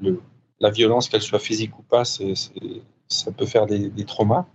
le, 0.00 0.22
la 0.60 0.70
violence, 0.70 1.10
qu'elle 1.10 1.20
soit 1.20 1.40
physique 1.40 1.78
ou 1.78 1.82
pas, 1.82 2.04
ça 2.06 3.32
peut 3.36 3.44
faire 3.44 3.66
des, 3.66 4.04
traumas. 4.06 4.46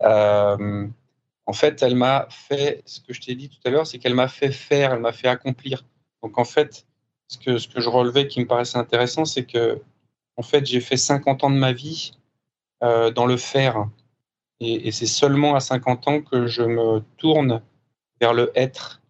en 0.00 1.52
fait, 1.52 1.82
elle 1.82 1.94
m'a 1.94 2.26
fait, 2.30 2.82
ce 2.84 2.98
que 3.00 3.12
je 3.12 3.20
t'ai 3.20 3.36
dit 3.36 3.48
tout 3.48 3.60
à 3.64 3.70
l'heure, 3.70 3.86
c'est 3.86 3.98
qu'elle 3.98 4.14
m'a 4.16 4.28
fait 4.28 4.50
faire, 4.50 4.92
elle 4.92 5.00
m'a 5.00 5.12
fait 5.12 5.28
accomplir. 5.28 5.84
Donc 6.24 6.36
en 6.36 6.44
fait, 6.44 6.84
ce 7.28 7.38
que, 7.38 7.58
ce 7.58 7.68
que 7.68 7.80
je 7.80 7.88
relevais 7.88 8.26
qui 8.26 8.40
me 8.40 8.46
paraissait 8.46 8.78
intéressant, 8.78 9.24
c'est 9.24 9.44
que 9.44 9.80
en 10.36 10.42
fait, 10.42 10.66
j'ai 10.66 10.80
fait 10.80 10.96
50 10.96 11.44
ans 11.44 11.50
de 11.50 11.56
ma 11.56 11.72
vie 11.72 12.17
euh, 12.82 13.10
dans 13.10 13.26
le 13.26 13.36
faire. 13.36 13.88
Et, 14.60 14.90
c'est 14.92 15.06
seulement 15.06 15.54
à 15.54 15.60
50 15.60 16.08
ans 16.08 16.20
que 16.20 16.46
je 16.46 16.62
me 16.62 17.00
tourne 17.16 17.62
vers 18.20 18.34
le 18.34 18.50
être. 18.56 19.00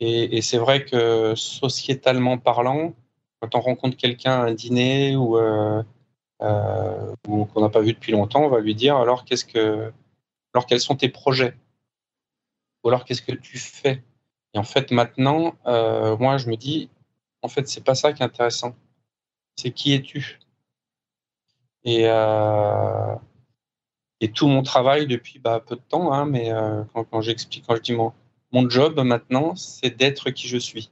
Et, 0.00 0.42
c'est 0.42 0.58
vrai 0.58 0.84
que 0.84 1.34
sociétalement 1.34 2.38
parlant, 2.38 2.94
quand 3.40 3.54
on 3.54 3.60
rencontre 3.60 3.96
quelqu'un 3.96 4.32
à 4.32 4.44
un 4.46 4.54
dîner 4.54 5.16
ou, 5.16 5.38
euh, 5.38 5.82
euh, 6.42 7.14
ou 7.28 7.46
qu'on 7.46 7.62
n'a 7.62 7.70
pas 7.70 7.80
vu 7.80 7.92
depuis 7.92 8.12
longtemps, 8.12 8.44
on 8.44 8.48
va 8.48 8.60
lui 8.60 8.74
dire 8.74 8.96
alors 8.96 9.24
qu'est-ce 9.24 9.44
que 9.44 9.92
alors 10.54 10.66
quels 10.66 10.80
sont 10.80 10.96
tes 10.96 11.08
projets? 11.08 11.54
Ou 12.84 12.88
alors 12.88 13.04
qu'est-ce 13.04 13.22
que 13.22 13.32
tu 13.32 13.58
fais? 13.58 14.02
Et 14.54 14.58
en 14.58 14.64
fait 14.64 14.90
maintenant, 14.90 15.54
moi 15.64 16.38
je 16.38 16.48
me 16.48 16.56
dis 16.56 16.90
en 17.46 17.48
fait, 17.48 17.68
c'est 17.68 17.84
pas 17.84 17.94
ça 17.94 18.12
qui 18.12 18.22
est 18.22 18.26
intéressant. 18.26 18.74
C'est 19.54 19.70
qui 19.70 19.94
es-tu? 19.94 20.40
Et, 21.86 22.02
euh, 22.04 23.14
et 24.20 24.30
tout 24.32 24.48
mon 24.48 24.62
travail 24.62 25.06
depuis 25.06 25.38
bah, 25.38 25.62
peu 25.64 25.76
de 25.76 25.80
temps, 25.80 26.12
hein, 26.12 26.26
mais 26.26 26.52
euh, 26.52 26.82
quand, 26.92 27.20
j'explique, 27.22 27.64
quand 27.66 27.76
je 27.76 27.80
dis 27.80 27.92
mon, 27.92 28.12
mon 28.52 28.68
job 28.68 29.00
maintenant, 29.00 29.54
c'est 29.54 29.96
d'être 29.96 30.30
qui 30.30 30.48
je 30.48 30.58
suis. 30.58 30.90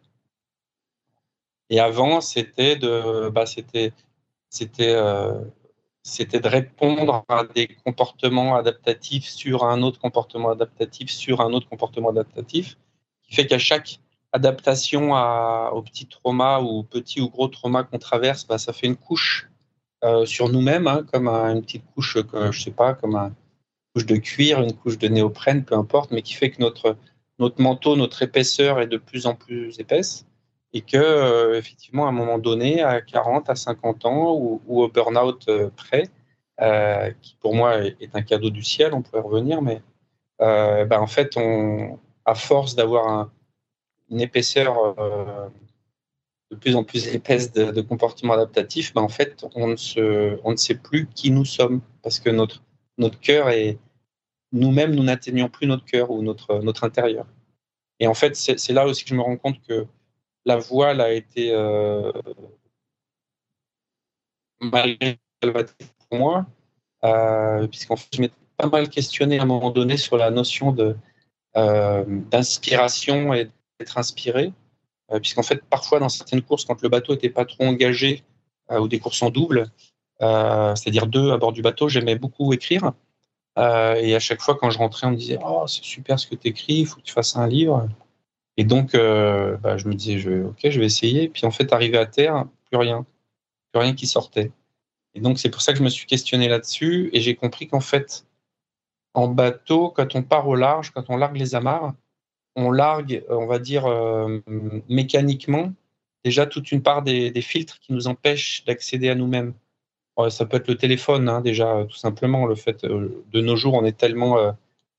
Et 1.69 1.81
avant, 1.81 2.21
c'était 2.21 2.77
de, 2.77 3.29
bah, 3.29 3.45
c'était, 3.45 3.93
c'était, 4.51 4.95
euh, 4.95 5.41
c'était 6.05 6.41
de 6.41 6.49
répondre 6.49 7.25
à 7.29 7.45
des 7.45 7.67
comportements 7.85 8.55
adaptatifs 8.55 9.27
sur 9.27 9.65
un 9.65 9.83
autre 9.83 9.99
comportement 9.99 10.51
adaptatif 10.51 11.11
sur 11.11 11.41
un 11.41 11.53
autre 11.53 11.69
comportement 11.69 12.11
adaptatif, 12.11 12.77
qui 13.25 13.35
fait 13.35 13.47
qu'à 13.47 13.59
chaque 13.59 13.99
adaptation 14.31 15.17
à, 15.17 15.73
au 15.75 15.83
petit 15.83 16.07
trauma 16.07 16.61
ou 16.61 16.85
petit 16.85 17.21
ou 17.21 17.31
gros 17.31 17.49
trauma 17.49 17.83
qu'on 17.83 17.99
traverse, 17.99 18.47
bah, 18.47 18.59
ça 18.59 18.73
fait 18.73 18.87
une 18.87 18.97
couche 18.97 19.49
euh, 20.05 20.27
sur 20.27 20.49
nous-mêmes, 20.49 20.87
hein, 20.87 21.05
comme 21.13 21.29
une 21.29 21.63
petite 21.63 21.85
couche, 21.95 22.17
euh, 22.35 22.53
je 22.53 22.63
sais 22.63 22.71
pas, 22.71 22.95
comme 22.95 23.17
une 23.17 23.33
couche 23.95 24.07
de 24.07 24.17
cuir, 24.17 24.61
une 24.61 24.73
couche 24.75 24.99
de 24.99 25.09
néoprène, 25.09 25.65
peu 25.65 25.75
importe, 25.75 26.11
mais 26.11 26.23
qui 26.23 26.35
fait 26.35 26.51
que 26.51 26.61
notre, 26.61 26.97
notre 27.39 27.61
manteau, 27.61 27.97
notre 27.97 28.23
épaisseur 28.23 28.81
est 28.81 28.87
de 28.87 28.97
plus 28.97 29.27
en 29.27 29.35
plus 29.35 29.79
épaisse 29.81 30.27
et 30.73 30.81
que 30.81 30.97
euh, 30.97 31.57
effectivement 31.57 32.07
à 32.07 32.09
un 32.09 32.13
moment 32.13 32.39
donné, 32.39 32.83
à 32.83 33.01
40, 33.01 33.49
à 33.51 33.55
50 33.55 34.07
ans 34.07 34.35
ou, 34.35 34.61
au 34.67 34.89
burn-out 34.89 35.49
près, 35.77 36.11
qui 37.21 37.37
pour 37.41 37.55
moi 37.55 37.85
est, 37.85 38.15
un 38.15 38.23
cadeau 38.23 38.51
du 38.51 38.63
ciel, 38.63 38.95
on 38.95 39.03
pourrait 39.03 39.23
revenir, 39.23 39.63
mais 39.63 39.83
bah, 40.39 41.01
en 41.01 41.07
fait, 41.07 41.37
on, 41.37 41.99
à 42.25 42.35
force 42.35 42.75
d'avoir 42.75 43.09
un, 43.09 43.31
une 44.11 44.21
épaisseur 44.21 44.95
euh, 44.99 45.49
de 46.55 46.59
plus 46.59 46.77
en 46.77 46.85
plus 46.85 47.09
épaisse 47.09 47.53
de, 47.53 47.81
comportements 47.81 48.35
adaptatifs, 48.35 48.95
ben 48.95 49.03
en 49.03 49.09
fait, 49.09 49.45
on 49.55 49.69
ne, 49.69 49.77
se, 49.77 50.39
on 50.45 50.53
ne 50.53 50.57
sait 50.57 50.77
plus 50.77 51.07
qui 51.15 51.31
nous 51.31 51.45
sommes 51.45 51.81
parce 52.03 52.21
que 52.21 52.31
notre, 52.31 52.63
notre 52.99 53.21
cœur 53.21 53.49
est. 53.51 53.79
Nous-mêmes, 54.53 54.95
nous 54.95 55.03
n'atteignons 55.03 55.49
plus 55.49 55.67
notre 55.67 55.85
cœur 55.85 56.11
ou 56.13 56.23
notre, 56.23 56.61
notre 56.61 56.85
intérieur. 56.85 57.27
Et 57.99 58.07
en 58.07 58.15
fait, 58.15 58.37
c'est 58.37 58.73
là 58.73 58.87
aussi 58.87 59.03
que 59.03 59.11
je 59.11 59.15
me 59.17 59.23
rends 59.23 59.37
compte 59.37 59.61
que 59.63 59.87
la 60.45 60.57
voile 60.57 61.01
a 61.01 61.13
été 61.13 61.53
euh, 61.53 62.13
malgré 64.61 65.19
pour 65.41 66.19
moi, 66.19 66.47
euh, 67.05 67.67
puisqu'en 67.67 67.97
fait, 67.97 68.09
je 68.15 68.21
m'étais 68.21 68.35
pas 68.57 68.69
mal 68.69 68.89
questionné 68.89 69.39
à 69.39 69.43
un 69.43 69.47
moment 69.47 69.71
donné 69.71 69.97
sur 69.97 70.17
la 70.17 70.31
notion 70.31 70.73
de 70.73 70.97
euh, 71.57 72.05
d'inspiration 72.07 73.35
et 73.35 73.51
être 73.81 73.99
inspiré, 73.99 74.53
puisqu'en 75.21 75.43
fait, 75.43 75.63
parfois 75.65 76.01
dans 76.01 76.09
certaines 76.09 76.43
courses, 76.43 76.65
quand 76.65 76.81
le 76.83 76.89
bateau 76.89 77.13
n'était 77.13 77.31
pas 77.31 77.45
trop 77.45 77.65
engagé, 77.65 78.25
euh, 78.71 78.81
ou 78.81 78.89
des 78.89 78.99
courses 78.99 79.23
en 79.23 79.31
double, 79.31 79.71
euh, 80.23 80.75
c'est-à-dire 80.75 81.07
deux 81.07 81.33
à 81.33 81.37
bord 81.37 81.53
du 81.53 81.61
bateau, 81.61 81.89
j'aimais 81.89 82.17
beaucoup 82.17 82.53
écrire. 82.53 82.93
et 83.57 84.15
à 84.15 84.21
chaque 84.21 84.41
fois, 84.41 84.57
quand 84.57 84.71
je 84.71 84.79
rentrais, 84.79 85.07
on 85.07 85.11
me 85.11 85.17
disait 85.17 85.39
Oh, 85.45 85.67
c'est 85.67 85.85
super 85.85 86.19
ce 86.19 86.27
que 86.27 86.35
tu 86.35 86.49
écris, 86.49 86.75
il 86.75 86.87
faut 86.87 86.97
que 86.97 87.03
tu 87.03 87.13
fasses 87.13 87.37
un 87.37 87.47
livre. 87.47 87.89
Et 88.57 88.65
donc, 88.65 88.93
bah, 88.95 89.77
je 89.77 89.89
me 89.89 89.95
disais 89.95 90.43
Ok, 90.43 90.61
je 90.65 90.81
vais 90.81 90.87
essayer. 90.87 91.29
Puis 91.29 91.47
en 91.47 91.51
fait, 91.51 91.73
arrivé 91.73 91.99
à 91.99 92.07
terre, 92.07 92.47
plus 92.71 92.79
rien. 92.79 93.07
Plus 93.73 93.81
rien 93.81 93.95
qui 93.95 94.07
sortait. 94.07 94.53
Et 95.15 95.21
donc, 95.21 95.39
c'est 95.39 95.51
pour 95.51 95.63
ça 95.63 95.73
que 95.73 95.79
je 95.79 95.85
me 95.85 95.91
suis 95.91 96.07
questionné 96.07 96.49
là-dessus. 96.49 97.11
Et 97.13 97.21
j'ai 97.21 97.37
compris 97.37 97.69
qu'en 97.69 97.81
fait, 97.81 98.27
en 99.15 99.29
bateau, 99.29 99.91
quand 99.91 100.17
on 100.17 100.23
part 100.23 100.49
au 100.49 100.57
large, 100.57 100.91
quand 100.91 101.05
on 101.09 101.17
largue 101.17 101.37
les 101.37 101.55
amarres, 101.55 101.95
on 102.57 102.71
largue, 102.71 103.25
euh, 103.31 103.37
on 103.37 103.47
va 103.47 103.59
dire, 103.59 103.87
euh, 103.87 104.41
mécaniquement, 104.89 105.73
déjà 106.25 106.47
toute 106.47 106.73
une 106.73 106.83
part 106.83 107.03
des, 107.03 107.33
filtres 107.41 107.79
qui 107.81 107.93
nous 107.93 108.09
empêchent 108.09 108.65
d'accéder 108.65 109.09
à 109.09 109.15
nous-mêmes. 109.15 109.55
ça 110.31 110.47
peut 110.47 110.59
être 110.59 110.69
le 110.69 110.77
téléphone, 110.77 111.29
hein, 111.29 111.41
déjà, 111.41 111.85
tout 111.89 111.97
simplement. 111.97 112.47
Le 112.47 112.55
fait, 112.55 112.85
euh, 112.85 113.25
de 113.33 113.41
nos 113.41 113.57
jours, 113.57 113.75
on 113.75 113.85
est 113.85 113.97
tellement 113.97 114.57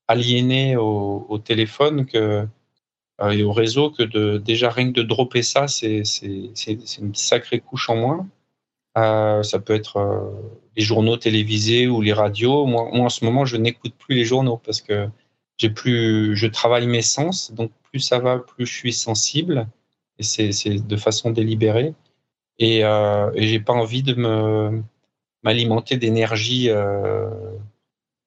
aliéné 0.08 0.76
au, 0.76 1.38
téléphone 1.44 2.06
que, 2.06 2.46
et 3.30 3.42
au 3.42 3.52
réseau 3.52 3.90
que 3.90 4.02
de, 4.02 4.38
déjà 4.38 4.70
rien 4.70 4.88
que 4.92 5.00
de 5.00 5.02
dropper 5.02 5.42
ça, 5.42 5.68
c'est 5.68 6.02
une 6.22 7.14
sacrée 7.14 7.60
couche 7.60 7.90
en 7.90 7.96
moins. 7.96 8.28
ça 9.42 9.58
peut 9.58 9.74
être 9.74 10.32
les 10.76 10.84
journaux 10.84 11.16
télévisés 11.16 11.88
ou 11.88 12.02
les 12.02 12.12
radios. 12.12 12.66
moi 12.66 12.88
en 12.92 13.08
ce 13.08 13.24
moment, 13.24 13.44
je 13.44 13.56
n'écoute 13.56 13.94
plus 13.98 14.14
les 14.14 14.24
journaux 14.24 14.60
parce 14.64 14.80
que 14.80 15.08
j'ai 15.58 15.70
plus, 15.70 16.36
je 16.36 16.46
travaille 16.46 16.86
mes 16.86 17.02
sens, 17.02 17.52
donc 17.52 17.70
plus 17.90 18.00
ça 18.00 18.18
va, 18.18 18.38
plus 18.38 18.66
je 18.66 18.74
suis 18.74 18.92
sensible, 18.92 19.68
et 20.18 20.22
c'est 20.22 20.86
de 20.86 20.96
façon 20.96 21.30
délibérée. 21.30 21.94
Et, 22.58 22.84
euh, 22.84 23.30
et 23.34 23.46
j'ai 23.46 23.60
pas 23.60 23.74
envie 23.74 24.02
de 24.02 24.14
me 24.14 24.82
m'alimenter 25.42 25.96
d'énergie 25.96 26.70
euh, 26.70 27.30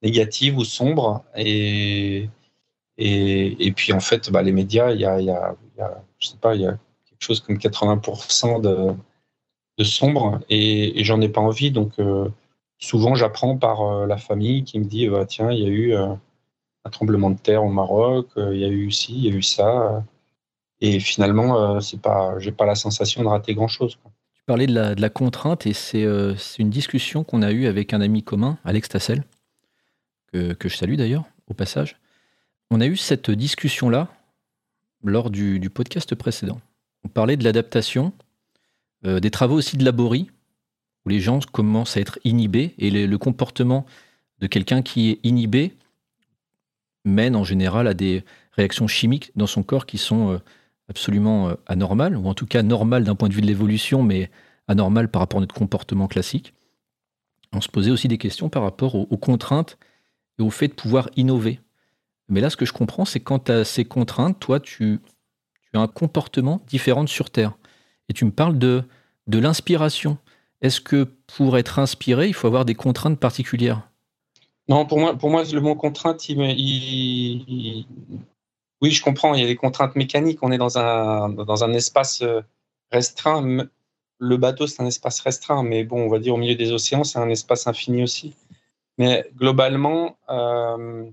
négative 0.02 0.58
ou 0.58 0.64
sombre. 0.64 1.24
Et, 1.36 2.30
et, 2.98 3.68
et, 3.68 3.72
puis 3.74 3.94
en 3.94 4.00
fait, 4.00 4.32
bah, 4.32 4.42
les 4.42 4.54
médias, 4.54 4.92
il 4.92 5.02
y 5.02 5.06
a, 5.06 5.20
y, 5.20 5.26
y 5.26 5.30
a, 5.30 5.56
je 6.20 6.28
sais 6.28 6.38
pas, 6.38 6.56
il 6.56 6.62
y 6.62 6.68
a 6.68 6.78
quelque 7.06 7.22
chose 7.22 7.42
comme 7.42 7.58
80% 7.58 8.62
de, 8.62 8.94
de 9.78 9.84
sombre, 9.84 10.40
et, 10.50 11.00
et 11.00 11.04
j'en 11.04 11.22
ai 11.22 11.30
pas 11.30 11.42
envie. 11.42 11.72
Donc 11.72 11.94
euh, 12.00 12.30
souvent, 12.78 13.16
j'apprends 13.16 13.58
par 13.58 13.82
euh, 13.82 14.08
la 14.08 14.18
famille 14.18 14.64
qui 14.64 14.80
me 14.80 14.86
dit, 14.86 15.08
bah, 15.10 15.26
tiens, 15.26 15.52
il 15.52 15.60
y 15.60 15.66
a 15.66 15.70
eu 15.70 15.94
un 16.86 16.90
tremblement 16.90 17.30
de 17.30 17.38
terre 17.38 17.64
au 17.64 17.70
Maroc, 17.70 18.28
euh, 18.38 18.56
il 18.56 18.62
y 18.62 18.66
a 18.66 18.70
eu 18.70 18.92
ci, 18.92 19.14
il 19.14 19.26
y 19.26 19.28
a 19.30 19.36
eu 19.36 19.42
ça. 19.42 20.04
et 20.82 21.00
finalement, 21.00 21.76
euh, 21.76 21.80
c'est 21.82 22.02
pas, 22.02 22.40
j'ai 22.40 22.52
pas 22.52 22.66
la 22.66 22.76
sensation 22.76 23.24
de 23.24 23.28
rater 23.28 23.54
grand-chose. 23.54 23.98
Tu 24.34 24.44
parlais 24.46 24.68
de 24.68 25.02
la, 25.02 25.10
contrainte 25.10 25.66
et 25.66 25.74
c'est 25.74 26.04
euh, 26.04 26.36
une 26.58 26.70
discussion 26.70 27.24
qu'on 27.24 27.42
a 27.42 27.52
eue 27.52 27.68
avec 27.68 27.94
un 27.94 28.02
ami 28.02 28.24
commun, 28.24 28.58
Alex 28.64 28.90
Tassel, 28.90 29.24
que, 30.32 30.56
je 30.70 30.76
salue 30.76 30.96
d'ailleurs 30.96 31.26
au 31.48 31.54
passage. 31.54 31.98
On 32.70 32.82
a 32.82 32.86
eu 32.86 32.96
cette 32.96 33.32
discussion-là 33.32 34.08
lors 35.04 35.32
du, 35.32 35.70
podcast 35.70 36.14
précédent. 36.14 36.62
On 37.04 37.08
parlait 37.08 37.36
de 37.36 37.44
l'adaptation, 37.44 38.14
des 39.04 39.32
travaux 39.32 39.56
aussi 39.56 39.76
de 39.76 39.84
Laborie, 39.84 40.30
où 41.06 41.10
les 41.10 41.20
gens 41.20 41.40
commencent 41.52 41.98
à 41.98 42.00
être 42.00 42.20
inhibés 42.26 42.76
et 42.78 42.92
le 42.92 43.18
comportement 43.18 43.88
de 44.38 44.46
quelqu'un 44.46 44.84
qui 44.84 45.10
est 45.10 45.20
inhibé 45.24 45.74
mène 47.06 47.36
en 47.36 47.44
général 47.44 47.88
à 47.88 47.94
des 47.94 48.24
réactions 48.52 48.88
chimiques 48.88 49.32
dans 49.36 49.48
son 49.48 49.64
corps 49.64 49.86
qui 49.86 49.98
sont 49.98 50.34
euh, 50.34 50.40
absolument 50.90 51.50
euh, 51.50 51.56
anormales, 51.68 52.18
ou 52.18 52.28
en 52.28 52.34
tout 52.34 52.46
cas 52.46 52.64
normales 52.64 53.04
d'un 53.04 53.16
point 53.16 53.30
de 53.30 53.34
vue 53.34 53.42
de 53.42 53.48
l'évolution, 53.48 54.04
mais 54.04 54.30
anormales 54.68 55.10
par 55.10 55.22
rapport 55.22 55.40
à 55.40 55.42
notre 55.42 55.56
comportement 55.56 56.08
classique. 56.08 56.54
On 57.54 57.62
se 57.62 57.70
posait 57.70 57.92
aussi 57.92 58.08
des 58.08 58.18
questions 58.18 58.50
par 58.50 58.64
rapport 58.64 58.96
aux, 58.96 59.18
contraintes 59.18 59.78
et 60.38 60.44
au 60.44 60.52
fait 60.52 60.68
de 60.68 60.74
pouvoir 60.74 61.10
innover. 61.16 61.60
Mais 62.28 62.42
là, 62.42 62.52
ce 62.52 62.58
que 62.58 62.66
je 62.66 62.74
comprends, 62.74 63.06
c'est 63.06 63.20
quand 63.20 63.46
tu 63.46 63.52
as 63.52 63.64
ces 63.64 63.86
contraintes, 63.86 64.40
toi, 64.40 64.60
tu, 64.60 65.00
as 65.74 65.80
un 65.80 65.88
comportement 65.88 66.62
différent 66.68 67.08
sur 67.08 67.32
Terre. 67.32 67.54
Et 68.08 68.14
tu 68.14 68.26
me 68.26 68.32
parles 68.32 68.60
de, 68.60 68.84
de 69.26 69.40
l'inspiration. 69.40 70.20
Est-ce 70.62 70.80
que 70.80 71.08
pour 71.26 71.58
être 71.58 71.80
inspiré, 71.80 72.28
il 72.28 72.34
faut 72.36 72.46
avoir 72.46 72.66
des 72.66 72.76
contraintes 72.76 73.20
particulières? 73.20 73.89
Non, 74.70 74.86
pour 74.86 75.00
moi, 75.00 75.18
pour 75.18 75.32
moi, 75.32 75.44
le 75.44 75.62
mot 75.62 75.76
contrainte, 75.76 76.24
oui, 76.30 77.86
je 78.92 79.04
comprends. 79.04 79.34
Il 79.34 79.42
y 79.42 79.44
a 79.44 79.48
des 79.48 79.56
contraintes 79.56 79.96
mécaniques. 79.96 80.40
On 80.44 80.52
est 80.52 80.60
dans 80.60 80.78
un, 80.78 81.30
dans 81.30 81.64
un 81.64 81.74
espace 81.74 82.22
euh, 82.22 82.42
restreint. 82.92 83.68
Le 84.20 84.38
bateau, 84.38 84.68
c'est 84.68 84.82
un 84.84 84.86
espace 84.86 85.22
restreint, 85.22 85.64
mais 85.64 85.84
bon, 85.84 86.06
on 86.06 86.10
va 86.10 86.20
dire 86.20 86.36
au 86.36 86.38
milieu 86.38 86.56
des 86.56 86.72
océans, 86.72 87.04
c'est 87.04 87.18
un 87.18 87.30
espace 87.30 87.66
infini 87.68 88.04
aussi. 88.04 88.36
Mais 89.00 89.30
globalement, 89.36 90.18
euh, 90.30 91.10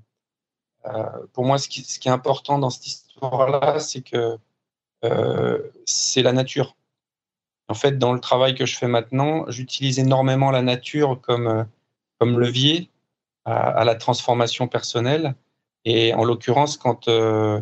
pour 1.32 1.44
moi, 1.46 1.58
ce 1.58 1.68
qui, 1.68 1.80
est 1.80 2.12
important 2.12 2.58
dans 2.58 2.70
cette 2.70 2.86
histoire-là, 2.86 3.78
c'est 3.80 4.02
que 4.02 4.36
c'est 5.86 6.22
la 6.22 6.32
nature. 6.32 6.76
En 7.68 7.74
fait, 7.74 7.98
dans 7.98 8.12
le 8.12 8.20
travail 8.20 8.54
que 8.54 8.66
je 8.66 8.76
fais 8.76 8.88
maintenant, 8.88 9.44
j'utilise 9.48 9.98
énormément 9.98 10.50
la 10.50 10.62
nature 10.62 11.20
comme, 11.20 11.66
comme 12.18 12.38
levier 12.38 12.90
à, 13.46 13.84
la 13.84 13.94
transformation 13.94 14.68
personnelle. 14.68 15.34
Et 15.84 16.12
en 16.14 16.24
l'occurrence, 16.24 16.76
quand 16.76 17.08
euh, 17.08 17.60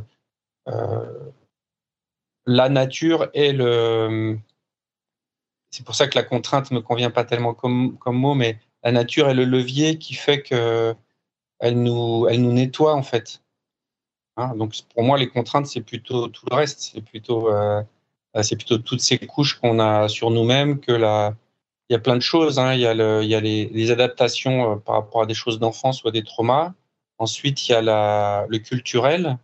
la 2.47 2.69
nature 2.69 3.29
est 3.35 3.53
le. 3.53 4.38
C'est 5.71 5.85
pour 5.85 5.95
ça 5.95 6.07
que 6.09 6.17
la 6.17 6.23
contrainte 6.23 6.71
me 6.71 6.81
convient 6.81 7.11
pas 7.11 7.25
tellement 7.25 7.53
comme, 7.53 7.99
comme 7.99 8.17
mot, 8.17 8.35
mais 8.35 8.59
la 8.83 8.93
nature 8.93 9.29
est 9.29 9.35
le 9.35 9.45
levier 9.45 9.99
qui 9.99 10.14
fait 10.14 10.43
que 10.43 10.95
elle 11.59 11.83
nous, 11.83 12.26
elle 12.29 12.43
nous 12.43 12.53
nettoie 12.53 12.95
en 12.95 13.03
fait. 13.03 13.43
Hein, 14.37 14.55
donc 14.57 14.75
pour 14.95 15.03
moi, 15.05 15.19
les 15.19 15.29
contraintes, 15.29 15.67
c'est 15.67 15.81
plutôt 15.81 16.29
tout 16.29 16.47
le 16.50 16.57
reste. 16.57 16.81
C'est 16.81 17.00
plutôt, 17.03 17.49
euh, 17.50 17.83
c'est 18.43 18.57
plutôt 18.57 18.79
toutes 18.79 19.00
ces 19.00 19.19
couches 19.19 19.61
qu'on 19.61 19.79
a 19.81 20.09
sur 20.09 20.31
nous-mêmes 20.31 20.81
que 20.81 20.93
la. 20.93 21.35
Il 21.95 21.99
y 21.99 22.01
a 22.01 22.01
plein 22.01 22.17
de 22.17 22.23
choses. 22.23 22.59
Hein. 22.59 22.75
Il 22.75 22.81
y 22.81 22.87
a, 22.87 22.93
le, 22.93 23.21
les, 23.21 23.91
adaptations 23.93 24.73
euh, 24.73 24.77
par 24.77 24.97
rapport 24.97 25.23
à 25.23 25.27
des 25.27 25.35
choses 25.35 25.61
d'enfance 25.61 26.03
ou 26.03 26.09
à 26.09 26.11
des 26.11 26.25
traumas. 26.25 26.75
Ensuite, 27.19 27.69
il 27.69 27.71
y 27.71 27.75
a 27.77 28.47
le 28.49 28.59
culturel 28.59 29.39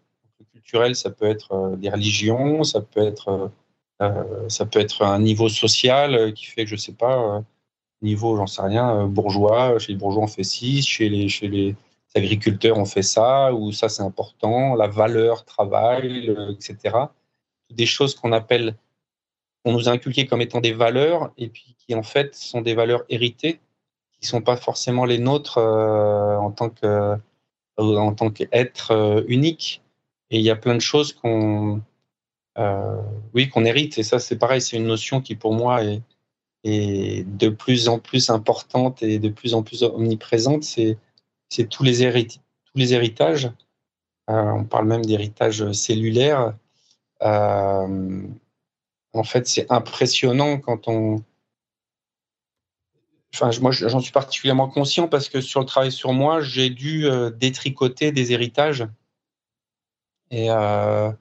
culturel, 0.50 0.97
ça 0.97 1.11
peut 1.11 1.26
être 1.26 1.52
euh, 1.52 1.76
des 1.76 1.90
religions, 1.90 2.64
ça 2.64 2.80
peut 2.80 3.07
être, 3.07 3.52
euh, 4.02 4.49
ça 4.49 4.66
peut 4.66 4.80
être 4.80 5.02
un 5.02 5.21
niveau 5.21 5.49
social 5.49 6.35
qui 6.35 6.47
fait 6.47 6.64
que 6.64 6.71
je 6.71 6.75
sais 6.75 6.95
pas, 6.95 7.40
niveau, 8.02 8.37
j'en 8.37 8.49
sais 8.49 8.62
rien, 8.62 9.07
bourgeois, 9.07 9.78
chez 9.78 9.92
les 9.92 9.99
bourgeois 9.99 10.25
on 10.25 10.26
fait 10.26 10.42
ci, 10.42 10.83
chez 10.83 11.09
les 11.09 11.76
agriculteurs 12.16 12.78
on 12.78 12.85
fait 12.85 13.02
ça, 13.02 13.54
ou 13.54 13.71
ça 13.71 13.88
c'est 13.88 14.02
important, 14.02 14.75
la 14.75 14.88
valeur 14.88 15.45
travail, 15.45 16.35
etc. 16.50 16.97
Des 17.71 17.87
choses 17.87 18.16
qu'on 18.16 18.33
appelle, 18.33 18.75
on 19.64 19.73
nous 19.73 19.88
a 19.88 19.93
inculquées 19.93 20.26
comme 20.26 20.40
étant 20.40 20.61
des 20.61 20.73
valeurs, 20.73 21.33
et 21.38 21.49
puis 21.49 21.76
qui 21.79 21.95
en 21.95 22.02
fait 22.02 22.35
sont 22.35 22.62
des 22.62 22.75
valeurs 22.75 23.05
héritées, 23.09 23.61
qui 24.21 24.26
sont 24.26 24.43
pas 24.43 24.57
forcément 24.57 25.05
les 25.05 25.19
nôtres 25.19 25.59
en 25.59 26.50
tant 26.50 26.71
que 26.71 27.17
en 27.76 28.14
tant 28.14 28.31
qu'être 28.31 29.25
unique. 29.29 29.83
Et 30.31 30.38
il 30.38 30.45
y 30.45 30.50
a 30.50 30.57
plein 30.57 30.75
de 30.75 30.81
choses 30.81 31.12
qu'on 31.12 31.83
euh, 32.59 33.02
oui, 33.35 33.49
qu'on 33.49 33.64
hérite. 33.64 33.99
Et 33.99 34.02
ça, 34.02 34.19
c'est 34.19 34.37
pareil, 34.37 34.61
c'est 34.61 34.76
une 34.76 34.87
notion 34.87 35.21
qui, 35.21 35.35
pour 35.37 35.55
moi, 35.55 35.85
est, 35.85 36.02
est, 36.64 37.25
de 37.26 37.49
plus 37.49 37.88
en 37.88 37.99
plus 37.99 38.31
importante 38.31 39.02
et 39.02 39.19
de 39.19 39.29
plus 39.29 39.55
en 39.55 39.62
plus 39.62 39.83
omniprésente. 39.83 40.64
C'est, 40.64 40.99
c'est 41.49 41.69
tous, 41.69 41.85
les 41.85 42.26
tous 42.26 42.76
les 42.76 42.95
héritages. 42.95 43.50
Euh, 44.31 44.50
on 44.52 44.64
parle 44.64 44.87
même 44.87 45.05
d'héritage 45.05 45.73
cellulaire. 45.73 46.55
Euh, 49.14 49.19
en 49.19 49.25
fait, 49.25 49.47
c'est 49.47 49.71
impressionnant 49.71 50.59
quand 50.59 50.88
on. 50.88 51.23
Enfin, 53.35 53.50
moi, 53.61 53.71
j'en 53.71 54.00
suis 54.00 54.12
particulièrement 54.12 54.69
conscient 54.69 55.09
parce 55.09 55.29
que 55.29 55.40
sur 55.40 55.61
le 55.61 55.67
travail 55.67 55.93
sur 55.93 56.12
moi, 56.12 56.40
j'ai 56.40 56.69
dû 56.69 57.07
détricoter 57.38 58.11
des 58.11 58.33
héritages 58.33 58.88
et, 60.31 60.50
euh, 60.50 61.12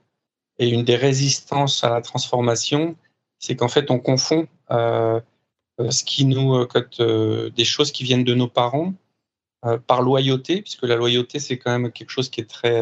et, 0.60 0.69
une 0.69 0.84
des 0.84 0.96
résistances 0.96 1.84
à 1.84 1.89
la 1.89 2.01
transformation, 2.01 2.96
c'est 3.39 3.55
qu'en 3.55 3.67
fait, 3.67 3.91
on 3.91 4.00
confond 4.00 4.48
euh, 4.72 5.19
euh 5.79 5.91
ce 5.91 6.03
qui 6.03 6.25
nous, 6.25 6.55
euh, 6.55 6.67
euh, 7.00 7.50
des 7.50 7.65
choses 7.65 7.91
qui 7.91 8.03
viennent 8.03 8.24
de 8.24 8.36
nos 8.36 8.48
parents 8.48 8.93
par 9.88 10.01
loyauté, 10.01 10.62
puisque 10.62 10.84
la 10.84 10.96
loyauté, 10.96 11.39
c'est 11.39 11.58
quand 11.58 11.77
même 11.77 11.91
quelque 11.91 12.12
chose 12.12 12.29
qui 12.29 12.39
est 12.39 12.46
très 12.46 12.81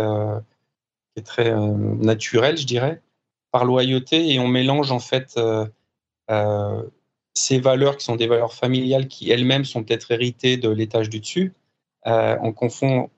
naturel, 1.56 2.56
je 2.56 2.68
dirais, 2.68 3.02
par 3.52 3.66
loyauté, 3.66 4.34
et 4.34 4.40
on 4.40 4.48
mélange 4.48 4.92
en 4.92 5.00
fait 5.00 5.40
ces 7.34 7.60
valeurs 7.60 7.98
qui 7.98 8.06
sont 8.06 8.16
des 8.16 8.28
valeurs 8.28 8.54
familiales 8.54 9.08
qui 9.08 9.32
elles-mêmes 9.32 9.66
sont 9.66 9.84
peut-être 9.84 10.12
héritées 10.12 10.58
de 10.58 10.70
l'étage 10.70 11.10
du 11.10 11.20
dessus. 11.20 11.54
on 12.06 12.52
confond, 12.54 13.10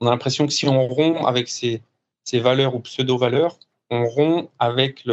on 0.00 0.06
a 0.06 0.10
l'impression 0.10 0.46
que 0.46 0.52
si 0.52 0.68
on 0.68 0.86
rompt 0.86 1.24
avec 1.26 1.48
ces, 1.48 1.82
ces 2.24 2.38
valeurs 2.38 2.74
ou 2.74 2.80
pseudo-valeurs, 2.80 3.58
on 3.90 4.06
rompt 4.06 4.50
avec 4.58 5.04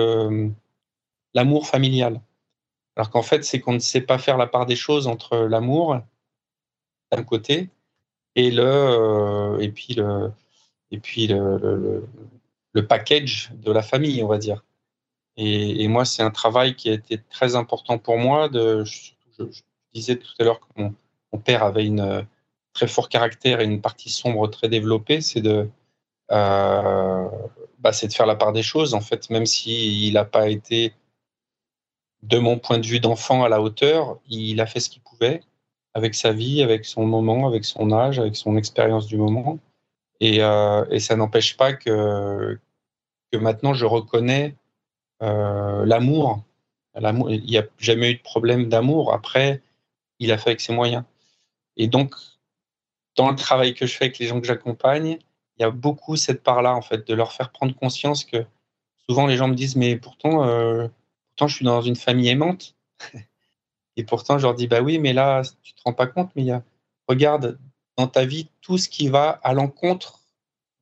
l'amour 1.34 1.68
familial. 1.68 2.22
Alors 2.96 3.10
qu'en 3.10 3.24
fait, 3.24 3.44
c'est 3.44 3.60
qu'on 3.60 3.74
ne 3.74 3.80
sait 3.80 4.02
pas 4.02 4.18
faire 4.18 4.38
la 4.38 4.48
part 4.48 4.66
des 4.66 4.76
choses 4.76 5.08
entre 5.08 5.38
l'amour 5.38 6.00
d'un 7.12 7.24
côté 7.24 7.70
et 8.36 8.52
le 8.52 8.64
euh, 8.64 9.60
et 9.60 9.70
puis 9.70 9.94
le 9.94 10.32
et 10.92 11.00
puis 11.00 11.28
le, 11.28 12.08
package 12.82 13.52
de 13.54 13.72
la 13.72 13.82
famille, 13.82 14.24
on 14.24 14.28
va 14.28 14.38
dire. 14.38 14.64
Et, 15.38 15.88
moi, 15.88 16.06
c'est 16.06 16.22
un 16.22 16.32
travail 16.32 16.76
qui 16.76 16.90
a 16.90 16.94
été 16.94 17.18
très 17.30 17.56
important 17.56 17.98
pour 17.98 18.18
moi. 18.18 18.50
Je, 18.54 19.12
disais 19.94 20.18
tout 20.18 20.32
à 20.40 20.44
l'heure 20.44 20.60
que 20.60 20.82
mon, 20.82 20.96
père 21.44 21.64
avait 21.64 21.86
une 21.86 22.26
très 22.74 22.88
fort 22.88 23.10
caractère 23.10 23.60
et 23.60 23.66
une 23.66 23.82
partie 23.82 24.10
sombre 24.10 24.48
très 24.48 24.70
développée. 24.70 25.22
C'est 25.22 25.42
de 25.42 25.68
euh, 26.32 27.28
bah, 27.80 27.94
c'est 27.94 28.08
de 28.08 28.14
faire 28.14 28.26
la 28.26 28.36
part 28.36 28.54
des 28.54 28.64
choses, 28.64 28.94
en 28.94 29.02
fait, 29.02 29.30
même 29.30 29.46
s'il 29.46 30.14
n'a 30.14 30.26
pas 30.26 30.50
été, 30.50 30.94
de 32.24 32.40
mon 32.40 32.58
point 32.58 32.80
de 32.80 32.86
vue 32.86 33.00
d'enfant, 33.00 33.44
à 33.44 33.50
la 33.50 33.62
hauteur, 33.62 34.20
il 34.30 34.62
a 34.62 34.66
fait 34.66 34.80
ce 34.80 34.90
qu'il 34.90 35.02
pouvait 35.02 35.42
avec 35.94 36.16
sa 36.16 36.32
vie, 36.32 36.64
avec 36.64 36.86
son 36.86 37.06
moment, 37.06 37.48
avec 37.48 37.66
son 37.66 37.92
âge, 37.92 38.20
avec 38.20 38.36
son 38.36 38.56
expérience 38.58 39.06
du 39.08 39.18
moment. 39.18 39.60
Et, 40.24 40.42
euh, 40.42 40.86
et 40.90 41.02
ça 41.02 41.18
n'empêche 41.18 41.58
pas 41.58 41.74
que, 41.74 42.58
maintenant 43.34 43.74
je 43.74 43.86
reconnais 43.86 44.56
euh, 45.22 45.86
l'amour. 45.86 46.46
Il 46.96 47.44
n'y 47.44 47.58
a 47.58 47.66
jamais 47.78 48.12
eu 48.12 48.16
de 48.16 48.22
problème 48.22 48.70
d'amour. 48.70 49.14
Après, 49.14 49.62
il 50.20 50.32
a 50.32 50.38
fait 50.38 50.52
avec 50.52 50.62
ses 50.62 50.74
moyens. 50.74 51.04
Et 51.76 51.88
donc, 51.88 52.16
dans 53.18 53.30
le 53.30 53.36
travail 53.36 53.74
que 53.74 53.86
je 53.86 53.98
fais 53.98 54.06
avec 54.06 54.18
les 54.18 54.28
gens 54.28 54.40
que 54.40 54.48
j'accompagne, 54.48 55.18
il 55.58 55.62
y 55.62 55.66
a 55.66 55.72
beaucoup 55.72 56.16
cette 56.16 56.42
part-là, 56.42 56.74
en 56.74 56.82
fait, 56.82 57.06
de 57.06 57.14
leur 57.14 57.34
faire 57.34 57.52
prendre 57.52 57.76
conscience 57.76 58.24
que 58.24 58.46
souvent 59.10 59.28
les 59.28 59.36
gens 59.36 59.50
me 59.50 59.56
disent, 59.56 59.76
mais 59.76 59.98
pourtant, 59.98 60.48
euh, 60.48 60.88
pourtant 61.32 61.50
je 61.50 61.56
suis 61.58 61.66
dans 61.66 61.82
une 61.82 61.98
famille 61.98 62.30
aimante. 62.30 62.78
Et 63.98 64.06
pourtant, 64.06 64.38
je 64.38 64.44
leur 64.44 64.56
dis, 64.56 64.68
bah 64.68 64.82
oui, 64.82 65.00
mais 65.00 65.12
là, 65.12 65.42
tu 65.64 65.74
te 65.74 65.82
rends 65.84 65.94
pas 65.94 66.08
compte, 66.08 66.32
mais 66.38 66.44
il 66.44 66.48
y 66.48 66.52
a, 66.52 66.64
regarde 67.10 67.60
dans 67.98 68.08
ta 68.08 68.26
vie 68.26 68.50
tout 68.62 68.78
ce 68.78 68.90
qui 68.90 69.08
va 69.08 69.30
à 69.44 69.54
l'encontre 69.54 70.20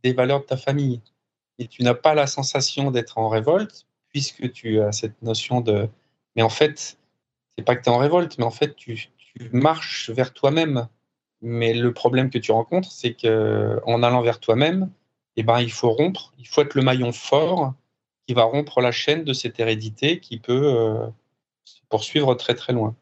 des 0.03 0.13
valeurs 0.13 0.41
de 0.41 0.45
ta 0.45 0.57
famille. 0.57 1.01
Et 1.59 1.67
tu 1.67 1.83
n'as 1.83 1.93
pas 1.93 2.15
la 2.15 2.27
sensation 2.27 2.91
d'être 2.91 3.17
en 3.17 3.29
révolte, 3.29 3.85
puisque 4.09 4.51
tu 4.51 4.81
as 4.81 4.91
cette 4.91 5.21
notion 5.21 5.61
de. 5.61 5.89
Mais 6.35 6.41
en 6.41 6.49
fait, 6.49 6.97
c'est 7.57 7.63
pas 7.63 7.75
que 7.75 7.83
tu 7.83 7.89
es 7.89 7.93
en 7.93 7.97
révolte, 7.97 8.37
mais 8.37 8.45
en 8.45 8.51
fait, 8.51 8.75
tu, 8.75 9.09
marches 9.53 10.09
vers 10.09 10.33
toi-même. 10.33 10.87
Mais 11.41 11.73
le 11.73 11.93
problème 11.93 12.29
que 12.29 12.37
tu 12.37 12.51
rencontres, 12.51 12.91
c'est 12.91 13.13
qu'en 13.13 14.03
allant 14.03 14.21
vers 14.21 14.39
toi-même, 14.39 14.91
eh 15.37 15.43
ben, 15.43 15.59
il 15.59 15.71
faut 15.71 15.89
rompre, 15.91 16.33
il 16.37 16.47
faut 16.47 16.61
être 16.61 16.75
le 16.75 16.81
maillon 16.81 17.11
fort 17.11 17.73
qui 18.27 18.33
va 18.33 18.43
rompre 18.43 18.81
la 18.81 18.91
chaîne 18.91 19.23
de 19.23 19.33
cette 19.33 19.59
hérédité 19.59 20.19
qui 20.19 20.37
peut 20.37 20.75
euh, 20.75 21.07
se 21.63 21.81
poursuivre 21.89 22.35
très 22.35 22.53
très 22.53 22.73
loin. 22.73 22.95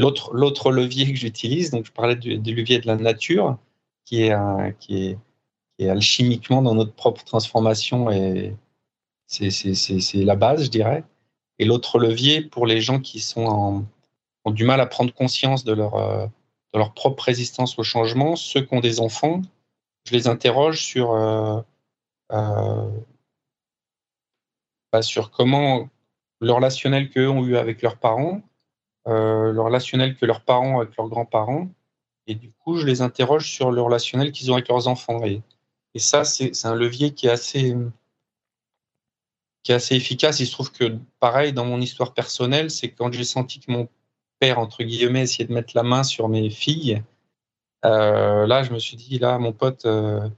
L'autre, 0.00 0.32
l'autre 0.34 0.72
levier 0.72 1.12
que 1.12 1.18
j'utilise, 1.18 1.70
donc 1.70 1.86
je 1.86 1.92
parlais 1.92 2.16
du, 2.16 2.36
levier 2.36 2.78
de 2.78 2.86
la 2.86 2.96
nature, 2.96 3.58
qui 4.04 4.22
est, 4.22 4.34
qui, 4.78 5.16
est, 5.78 5.88
alchimiquement 5.88 6.62
dans 6.62 6.74
notre 6.74 6.92
propre 6.92 7.24
transformation 7.24 8.10
et 8.10 8.54
c'est, 9.26 9.50
c'est, 9.50 9.74
c'est, 9.74 10.24
la 10.24 10.36
base, 10.36 10.64
je 10.64 10.70
dirais. 10.70 11.04
Et 11.58 11.64
l'autre 11.64 11.98
levier 11.98 12.42
pour 12.42 12.66
les 12.66 12.80
gens 12.80 13.00
qui 13.00 13.20
sont 13.20 13.86
ont 14.44 14.50
du 14.50 14.64
mal 14.64 14.80
à 14.80 14.86
prendre 14.86 15.12
conscience 15.12 15.64
de 15.64 15.72
leur, 15.72 15.94
euh, 15.94 16.26
de 16.72 16.78
leur 16.78 16.94
propre 16.94 17.22
résistance 17.24 17.78
au 17.78 17.82
changement. 17.82 18.36
Ceux 18.36 18.62
qui 18.62 18.74
ont 18.74 18.80
des 18.80 19.00
enfants, 19.00 19.42
je 20.04 20.12
les 20.12 20.28
interroge 20.28 20.82
sur, 20.82 21.12
euh, 21.12 21.60
euh, 22.32 22.90
bah, 24.92 25.02
sur 25.02 25.30
comment 25.30 25.88
le 26.40 26.52
relationnel 26.52 27.10
qu'eux 27.10 27.28
ont 27.28 27.44
eu 27.44 27.56
avec 27.56 27.82
leurs 27.82 27.98
parents, 27.98 28.40
euh, 29.10 29.52
le 29.52 29.60
relationnel 29.60 30.16
que 30.16 30.26
leurs 30.26 30.42
parents 30.42 30.80
avec 30.80 30.96
leurs 30.96 31.08
grands-parents, 31.08 31.68
et 32.26 32.34
du 32.34 32.52
coup, 32.52 32.76
je 32.76 32.86
les 32.86 33.02
interroge 33.02 33.50
sur 33.50 33.72
le 33.72 33.82
relationnel 33.82 34.32
qu'ils 34.32 34.50
ont 34.50 34.54
avec 34.54 34.68
leurs 34.68 34.88
enfants. 34.88 35.24
Et, 35.24 35.42
et 35.94 35.98
ça, 35.98 36.24
c'est 36.24 36.66
un 36.66 36.74
levier 36.74 37.12
qui 37.12 37.26
est 37.26 37.30
assez 37.30 37.76
qui 39.62 39.72
est 39.72 39.74
assez 39.74 39.94
efficace. 39.94 40.40
Il 40.40 40.46
se 40.46 40.52
trouve 40.52 40.72
que, 40.72 40.96
pareil, 41.18 41.52
dans 41.52 41.64
mon 41.64 41.80
histoire 41.80 42.14
personnelle, 42.14 42.70
c'est 42.70 42.90
quand 42.90 43.12
j'ai 43.12 43.24
senti 43.24 43.60
que 43.60 43.70
mon 43.70 43.88
père, 44.38 44.58
entre 44.58 44.82
guillemets, 44.84 45.22
essayer 45.22 45.44
de 45.44 45.52
mettre 45.52 45.72
la 45.76 45.82
main 45.82 46.02
sur 46.02 46.28
mes 46.28 46.50
filles, 46.50 47.02
euh, 47.84 48.46
là, 48.46 48.62
je 48.62 48.72
me 48.72 48.78
suis 48.78 48.96
dit, 48.96 49.18
là, 49.18 49.38
mon 49.38 49.52
pote, 49.52 49.84
euh, 49.86 50.28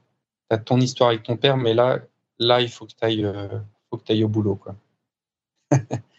tu 0.50 0.54
as 0.54 0.58
ton 0.58 0.80
histoire 0.80 1.10
avec 1.10 1.22
ton 1.22 1.36
père, 1.36 1.56
mais 1.56 1.74
là, 1.74 2.00
là 2.38 2.60
il 2.60 2.68
faut 2.68 2.86
que 2.86 2.92
tu 2.92 3.04
ailles, 3.04 3.24
euh, 3.24 3.58
ailles 4.08 4.24
au 4.24 4.28
boulot. 4.28 4.56
Quoi. 4.56 4.76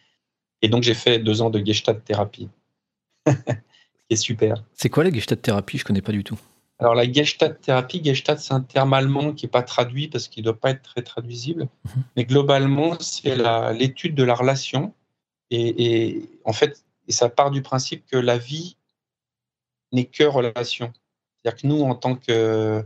Et 0.64 0.70
donc, 0.70 0.82
j'ai 0.82 0.96
fait 0.96 1.20
deux 1.20 1.44
ans 1.44 1.52
de 1.52 1.64
Gestalt 1.64 2.04
thérapie, 2.04 2.50
qui 3.28 3.34
est 4.10 4.16
super. 4.16 4.64
C'est 4.74 4.90
quoi 4.90 5.04
la 5.04 5.12
Gestalt 5.12 5.42
thérapie? 5.42 5.78
Je 5.78 5.86
connais 5.86 6.02
pas 6.02 6.14
du 6.14 6.24
tout. 6.24 6.40
Alors 6.80 6.96
la 6.96 7.10
Gestalt 7.10 7.62
thérapie, 7.62 8.04
Gestalt 8.04 8.40
c'est 8.40 8.54
un 8.54 8.62
terme 8.62 8.94
allemand 8.94 9.34
qui 9.34 9.46
n'est 9.46 9.52
pas 9.52 9.62
traduit 9.62 10.08
parce 10.08 10.28
qu'il 10.28 10.42
ne 10.42 10.46
doit 10.46 10.60
pas 10.60 10.72
être 10.72 10.82
très 10.82 11.02
traduisible, 11.02 11.70
mhm. 11.86 12.04
mais 12.18 12.26
globalement 12.26 13.00
c'est 13.00 13.38
l'étude 13.74 14.16
de 14.16 14.24
la 14.24 14.34
relation 14.34 14.94
et, 15.52 16.28
en 16.46 16.52
fait 16.52 16.84
ça 17.10 17.30
part 17.30 17.52
du 17.52 17.62
principe 17.62 18.06
que 18.08 18.18
la 18.18 18.38
vie 18.38 18.76
n'est 19.92 20.06
que 20.06 20.24
relation. 20.24 20.92
C'est-à-dire 21.44 21.62
que 21.62 21.68
nous 21.68 21.84
en 21.84 21.96
tant 21.96 22.16
que 22.16 22.84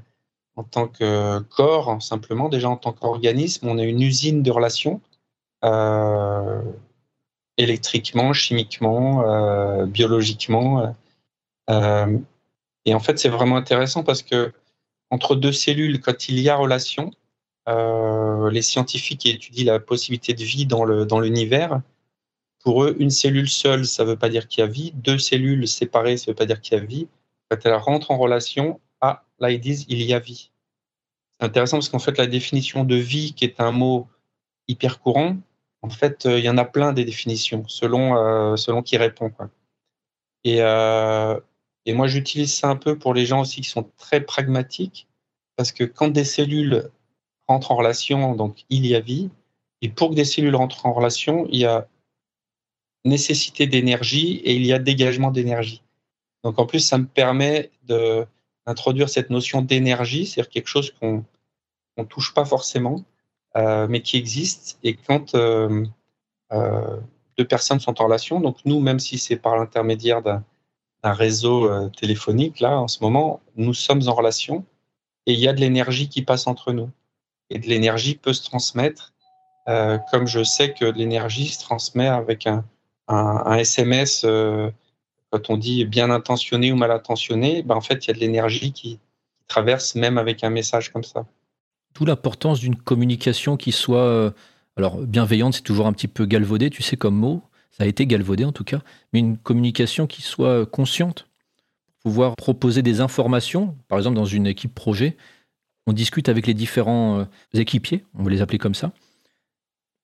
en 0.58 0.64
tant 0.64 0.88
que 0.88 1.40
corps, 1.40 2.02
simplement 2.02 2.50
déjà 2.50 2.70
en 2.70 2.78
tant 2.78 2.92
qu'organisme, 2.92 3.68
on 3.68 3.78
est 3.78 3.88
une 3.88 4.02
usine 4.02 4.44
de 4.44 4.52
relations. 4.52 5.02
Euh, 5.64 6.62
électriquement, 7.58 8.34
chimiquement, 8.34 9.24
euh, 9.30 9.86
biologiquement. 9.86 10.96
Euh, 11.70 12.18
et 12.86 12.94
en 12.94 13.00
fait, 13.00 13.20
c'est 13.20 13.30
vraiment 13.30 13.58
intéressant 13.58 14.04
parce 14.04 14.24
que 14.24 14.54
entre 15.10 15.36
deux 15.36 15.52
cellules, 15.52 16.00
quand 16.00 16.30
il 16.30 16.40
y 16.40 16.50
a 16.50 16.56
relation, 16.56 17.12
euh, 17.68 18.50
les 18.50 18.62
scientifiques 18.62 19.22
qui 19.22 19.30
étudient 19.30 19.74
la 19.74 19.80
possibilité 19.80 20.34
de 20.34 20.44
vie 20.44 20.66
dans 20.66 21.20
l'univers, 21.20 21.82
pour 22.64 22.84
eux, 22.84 22.96
une 23.00 23.10
cellule 23.10 23.50
seule, 23.50 23.86
ça 23.86 24.04
ne 24.04 24.10
veut 24.10 24.18
pas 24.18 24.30
dire 24.30 24.48
qu'il 24.48 24.62
y 24.62 24.64
a 24.64 24.68
vie. 24.68 24.92
Deux 24.96 25.20
cellules 25.20 25.68
séparées, 25.68 26.18
ça 26.18 26.26
ne 26.28 26.32
veut 26.32 26.36
pas 26.36 26.46
dire 26.46 26.62
qu'il 26.62 26.78
y 26.78 26.82
a 26.82 26.84
vie. 26.84 27.08
Quand 27.50 27.58
elles 27.64 27.74
rentrent 27.74 28.12
en 28.12 28.18
relation, 28.18 28.80
ah, 29.02 29.24
là, 29.40 29.52
ils 29.52 29.60
disent 29.60 29.86
il 29.90 30.02
y 30.02 30.14
a 30.14 30.20
vie. 30.20 30.52
C'est 31.40 31.46
intéressant 31.46 31.78
parce 31.78 31.90
qu'en 31.90 32.00
fait, 32.00 32.18
la 32.18 32.28
définition 32.28 32.84
de 32.84 32.96
vie, 32.96 33.34
qui 33.34 33.46
est 33.46 33.60
un 33.62 33.72
mot 33.72 34.08
hyper 34.68 35.00
courant, 35.00 35.38
en 35.82 35.90
fait, 35.90 36.26
euh, 36.26 36.40
il 36.40 36.46
y 36.46 36.50
en 36.50 36.58
a 36.58 36.66
plein 36.66 36.94
des 36.94 37.06
définitions 37.06 37.68
selon, 37.68 38.18
euh, 38.18 38.82
qui 38.84 38.98
répond. 38.98 39.32
Et, 40.44 40.62
euh, 40.62 41.40
et 41.86 41.94
moi, 41.94 42.08
j'utilise 42.08 42.54
ça 42.54 42.70
un 42.70 42.76
peu 42.76 42.98
pour 42.98 43.14
les 43.14 43.26
gens 43.26 43.42
aussi 43.42 43.62
qui 43.62 43.70
sont 43.70 43.90
très 43.98 44.22
pragmatiques, 44.22 45.08
parce 45.56 45.72
que 45.72 45.84
quand 45.84 46.10
des 46.10 46.26
cellules 46.26 46.90
rentrent 47.48 47.72
en 47.72 47.76
relation, 47.76 48.36
donc 48.36 48.66
il 48.70 48.86
y 48.86 48.96
a 48.96 49.00
vie, 49.00 49.30
et 49.82 49.90
pour 49.90 50.10
que 50.10 50.16
des 50.16 50.26
cellules 50.26 50.56
rentrent 50.56 50.86
en 50.86 50.94
relation, 50.94 51.48
il 51.50 51.60
y 51.60 51.66
a 51.66 51.88
nécessité 53.06 53.68
d'énergie 53.68 54.38
et 54.44 54.56
il 54.56 54.66
y 54.66 54.74
a 54.74 54.80
dégagement 54.80 55.32
d'énergie. 55.32 55.82
Donc 56.44 56.60
en 56.60 56.66
plus, 56.66 56.80
ça 56.80 56.98
me 56.98 57.06
permet 57.06 57.72
d'introduire 57.84 59.10
cette 59.10 59.30
notion 59.30 59.62
d'énergie, 59.62 60.26
c'est-à-dire 60.26 60.50
quelque 60.50 60.68
chose 60.68 60.92
qu'on 60.92 61.24
ne 61.98 62.04
touche 62.04 62.34
pas 62.34 62.46
forcément, 62.46 63.04
euh, 63.56 63.88
mais 63.90 64.02
qui 64.02 64.18
existe. 64.18 64.78
Et 64.84 64.96
quand 64.96 65.36
euh, 65.36 65.86
euh, 66.52 66.98
deux 67.38 67.46
personnes 67.46 67.80
sont 67.80 68.02
en 68.02 68.06
relation, 68.06 68.40
donc 68.40 68.58
nous, 68.66 68.80
même 68.80 69.00
si 69.00 69.18
c'est 69.18 69.38
par 69.38 69.58
l'intermédiaire 69.58 70.22
d'un 70.22 70.44
réseau 71.04 71.90
téléphonique, 71.90 72.60
là, 72.60 72.80
en 72.80 72.88
ce 72.88 73.02
moment, 73.02 73.42
nous 73.56 73.74
sommes 73.74 74.02
en 74.08 74.14
relation 74.14 74.66
et 75.26 75.34
il 75.34 75.40
y 75.40 75.48
a 75.48 75.54
de 75.54 75.60
l'énergie 75.60 76.10
qui 76.10 76.22
passe 76.22 76.48
entre 76.48 76.74
nous. 76.74 76.90
Et 77.50 77.60
de 77.60 77.68
l'énergie 77.68 78.16
peut 78.16 78.34
se 78.34 78.44
transmettre, 78.44 79.14
comme 80.12 80.28
je 80.28 80.44
sais 80.44 80.74
que 80.74 80.86
l'énergie 80.86 81.48
se 81.48 81.62
transmet 81.62 82.08
avec 82.08 82.46
un, 82.48 82.66
un, 83.08 83.56
SMS, 83.56 84.26
quand 85.32 85.50
on 85.50 85.58
dit 85.58 85.86
bien 85.86 86.10
intentionné 86.10 86.74
ou 86.74 86.76
mal 86.76 86.92
intentionné, 86.92 87.64
ben 87.64 87.76
en 87.76 87.82
fait, 87.82 88.06
il 88.06 88.08
y 88.10 88.12
a 88.12 88.14
de 88.14 88.20
l'énergie 88.20 88.74
qui, 88.74 89.00
traverse 89.48 89.96
même 89.96 90.18
avec 90.18 90.44
un 90.44 90.50
message 90.50 90.92
comme 90.92 91.04
ça. 91.04 91.26
D'où 91.98 92.06
l'importance 92.06 92.60
d'une 92.60 92.76
communication 92.76 93.58
qui 93.58 93.72
soit. 93.72 94.04
Euh, 94.04 94.32
alors, 94.76 94.98
bienveillante, 94.98 95.56
c'est 95.56 95.64
toujours 95.64 95.88
un 95.88 95.94
petit 95.94 96.08
peu 96.08 96.26
galvaudé, 96.26 96.70
tu 96.70 96.84
sais, 96.84 96.96
comme 96.96 97.16
mot. 97.16 97.42
Ça 97.72 97.86
a 97.86 97.88
été 97.88 98.06
galvaudé 98.06 98.46
en 98.46 98.52
tout 98.52 98.64
cas. 98.64 98.82
Mais 99.12 99.20
une 99.20 99.38
communication 99.38 100.06
qui 100.06 100.22
soit 100.22 100.68
consciente. 100.68 101.28
Pouvoir 102.04 102.36
proposer 102.36 102.84
des 102.84 103.02
informations, 103.02 103.76
par 103.88 103.98
exemple, 103.98 104.16
dans 104.16 104.26
une 104.26 104.46
équipe 104.46 104.74
projet, 104.76 105.18
on 105.88 105.94
discute 105.94 106.30
avec 106.30 106.46
les 106.46 106.54
différents 106.54 107.20
euh, 107.20 107.26
équipiers, 107.54 108.06
on 108.14 108.24
va 108.24 108.30
les 108.30 108.42
appeler 108.42 108.60
comme 108.60 108.76
ça. 108.76 108.92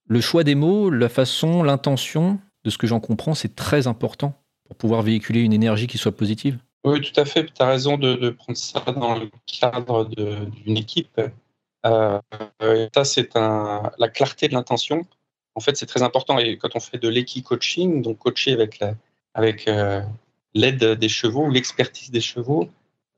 Le 0.08 0.20
choix 0.20 0.44
des 0.44 0.56
mots, 0.56 0.90
la 0.90 1.10
façon, 1.10 1.62
l'intention, 1.62 2.40
de 2.64 2.70
ce 2.70 2.78
que 2.78 2.88
j'en 2.88 3.00
comprends, 3.00 3.36
c'est 3.36 3.56
très 3.56 3.86
important 3.86 4.42
pour 4.66 4.76
pouvoir 4.76 5.02
véhiculer 5.02 5.42
une 5.42 5.54
énergie 5.54 5.88
qui 5.88 5.98
soit 5.98 6.16
positive. 6.16 6.58
Oui, 6.86 7.00
tout 7.02 7.20
à 7.20 7.26
fait. 7.26 7.46
Tu 7.46 7.62
as 7.62 7.68
raison 7.68 7.98
de, 7.98 8.30
prendre 8.32 8.58
ça 8.58 8.82
dans 8.92 9.16
le 9.16 9.30
cadre 9.46 10.06
d'une 10.06 10.78
équipe. 10.78 11.22
Euh, 11.86 12.20
ça, 12.94 13.04
c'est 13.04 13.34
la 13.36 14.10
clarté 14.14 14.48
de 14.48 14.54
l'intention. 14.54 15.06
En 15.56 15.60
fait, 15.60 15.78
c'est 15.78 15.86
très 15.86 16.02
important. 16.02 16.40
Et 16.40 16.58
quand 16.58 16.76
on 16.76 16.80
fait 16.80 16.98
de 16.98 17.10
l'équi-coaching, 17.10 18.02
donc 18.02 18.20
coacher 18.20 18.58
avec 19.34 19.68
euh, 19.68 20.02
l'aide 20.54 20.84
des 20.84 21.10
chevaux 21.10 21.46
ou 21.46 21.52
l'expertise 21.52 22.12
des 22.12 22.22
chevaux, 22.22 22.70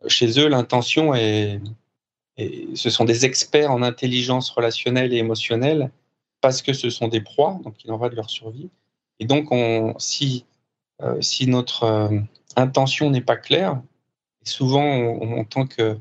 chez 0.07 0.39
eux, 0.39 0.47
l'intention 0.47 1.15
est, 1.15 1.61
ce 2.37 2.89
sont 2.89 3.05
des 3.05 3.25
experts 3.25 3.71
en 3.71 3.81
intelligence 3.81 4.49
relationnelle 4.49 5.13
et 5.13 5.17
émotionnelle 5.17 5.91
parce 6.41 6.61
que 6.61 6.73
ce 6.73 6.89
sont 6.89 7.07
des 7.07 7.21
proies, 7.21 7.59
donc 7.63 7.83
il 7.83 7.91
en 7.91 7.97
va 7.97 8.09
de 8.09 8.15
leur 8.15 8.29
survie. 8.29 8.69
Et 9.19 9.25
donc, 9.25 9.51
on, 9.51 9.95
si, 9.97 10.45
euh, 11.01 11.19
notre 11.47 12.09
intention 12.55 13.09
n'est 13.09 13.21
pas 13.21 13.37
claire, 13.37 13.81
souvent, 14.43 14.83
on, 14.83 15.39
en 15.39 15.43
tant 15.43 15.65
que 15.65 15.81
euh, 15.81 15.95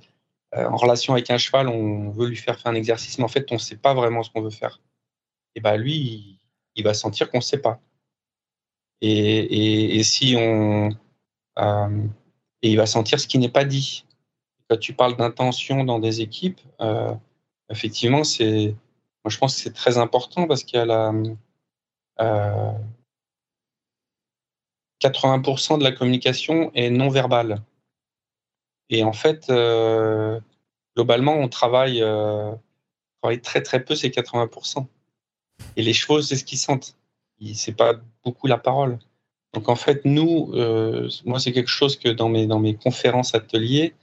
en 0.57 0.77
relation 0.77 1.13
avec 1.13 1.31
un 1.31 1.39
cheval, 1.39 1.69
on 1.69 2.11
veut 2.11 2.29
lui 2.29 2.37
faire 2.37 2.59
faire 2.59 2.71
un 2.71 2.75
exercice, 2.75 3.19
mais 3.19 3.25
en 3.25 3.29
fait, 3.29 3.51
on 3.51 3.55
ne 3.55 3.61
sait 3.61 3.77
pas 3.77 3.95
vraiment 3.95 4.23
ce 4.23 4.31
qu'on 4.31 4.43
veut 4.43 4.51
faire. 4.51 4.81
Et 5.55 5.61
bien, 5.61 5.77
lui, 5.77 6.39
il, 6.75 6.85
va 6.85 6.95
sentir 6.95 7.31
qu'on 7.31 7.39
ne 7.39 7.43
sait 7.43 7.59
pas. 7.59 7.81
Et, 9.01 10.03
si 10.03 10.35
on. 10.39 10.91
Euh, 11.59 12.07
et 12.63 12.71
il 12.71 12.77
va 12.77 12.87
sentir 12.87 13.21
ce 13.21 13.27
qui 13.27 13.39
n'est 13.39 13.49
pas 13.49 13.65
dit. 13.65 14.05
Quand 14.69 14.79
tu 14.79 14.95
parles 14.95 15.17
d'intention 15.17 15.85
dans 15.85 15.99
des 15.99 16.21
équipes, 16.21 16.61
euh, 16.81 17.15
effectivement, 17.71 18.25
c'est. 18.25 18.75
Moi, 19.25 19.31
je 19.31 19.39
pense 19.39 19.57
que 19.57 19.63
c'est 19.63 19.75
très 19.75 19.99
important 19.99 20.47
parce 20.47 20.65
qu'il 20.65 20.79
y 20.79 20.83
a 20.83 20.87
la. 20.87 21.13
80% 25.01 25.79
de 25.79 25.85
la 25.85 25.93
communication 25.93 26.71
est 26.75 26.89
non 26.89 27.09
verbale. 27.09 27.61
Et 28.91 29.03
en 29.05 29.13
fait, 29.13 29.49
euh, 29.51 30.41
globalement, 30.97 31.35
on 31.35 31.49
travaille, 31.49 32.03
euh, 32.03 32.53
travaille, 33.23 33.41
très 33.41 33.63
très 33.63 33.85
peu 33.85 33.95
ces 33.95 34.11
80%. 34.11 34.87
Et 35.77 35.83
les 35.83 35.93
chevaux, 35.93 36.21
c'est 36.23 36.37
ce 36.37 36.45
qu'ils 36.45 36.59
sentent. 36.59 36.97
C'est 37.55 37.77
pas 37.77 37.95
beaucoup 38.25 38.47
la 38.47 38.59
parole. 38.59 38.99
Donc 39.53 39.69
en 39.69 39.77
fait, 39.77 40.05
nous, 40.05 40.51
euh, 40.55 41.09
moi, 41.25 41.39
c'est 41.39 41.53
quelque 41.53 41.71
chose 41.71 41.97
que 41.97 42.09
dans 42.09 42.29
mes, 42.29 42.47
dans 42.47 42.59
mes 42.59 42.75
conférences, 42.75 43.35
ateliers, 43.35 43.95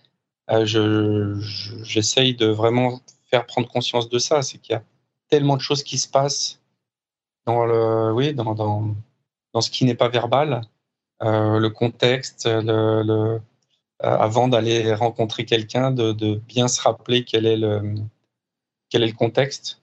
j'essaye 0.50 2.36
de 2.36 2.48
vraiment 2.48 3.00
faire 3.30 3.46
prendre 3.46 3.68
conscience 3.68 4.10
de 4.10 4.20
ça. 4.20 4.42
C'est 4.42 4.58
qu'il 4.58 4.74
y 4.74 4.76
a 4.76 4.84
tellement 5.30 5.58
de 5.58 5.62
choses 5.62 5.84
qui 5.84 5.98
se 5.98 6.10
passent 6.10 6.60
dans, 7.46 7.66
le, 7.66 8.12
oui, 8.14 8.34
dans, 8.34 8.54
dans, 8.54 8.96
dans 9.54 9.62
ce 9.62 9.70
qui 9.70 9.86
n'est 9.86 9.96
pas 9.96 10.10
verbal. 10.10 10.62
le 11.22 11.70
contexte, 11.70 12.48
le, 12.48 13.40
avant 14.02 14.48
d'aller 14.48 14.94
rencontrer 14.94 15.46
quelqu'un, 15.46 15.92
de, 15.92 16.36
bien 16.48 16.68
se 16.68 16.82
rappeler 16.82 17.24
quel 17.24 17.46
est 17.46 17.58
le, 17.58 17.96
quel 18.90 19.04
est 19.04 19.08
le 19.08 19.14
contexte, 19.14 19.82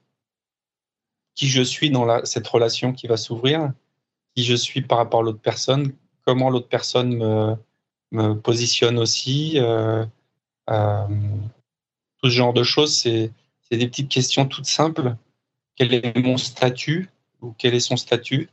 qui 1.35 1.47
je 1.47 1.61
suis 1.61 1.89
dans 1.89 2.25
cette 2.25 2.47
relation 2.47 2.91
qui 2.91 3.07
va 3.07 3.17
s'ouvrir, 3.17 3.71
qui 4.35 4.43
je 4.43 4.55
suis 4.55 4.81
par 4.81 4.97
rapport 4.97 5.21
à 5.21 5.23
l'autre 5.23 5.39
personne, 5.39 5.93
comment 6.25 6.49
l'autre 6.49 6.67
personne 6.67 7.15
me, 7.15 7.55
me, 8.11 8.33
positionne 8.33 8.97
aussi? 8.97 9.53
Euh, 9.57 10.05
euh, 10.69 11.07
tout 12.21 12.29
ce 12.29 12.35
genre 12.35 12.53
de 12.53 12.63
choses, 12.63 12.93
c'est 12.95 13.31
des 13.71 13.87
petites 13.87 14.09
questions 14.09 14.45
toutes 14.45 14.65
simples. 14.65 15.15
Quel 15.75 15.93
est 15.93 16.17
mon 16.17 16.37
statut 16.37 17.09
ou 17.41 17.53
quel 17.57 17.73
est 17.73 17.79
son 17.79 17.95
statut? 17.95 18.49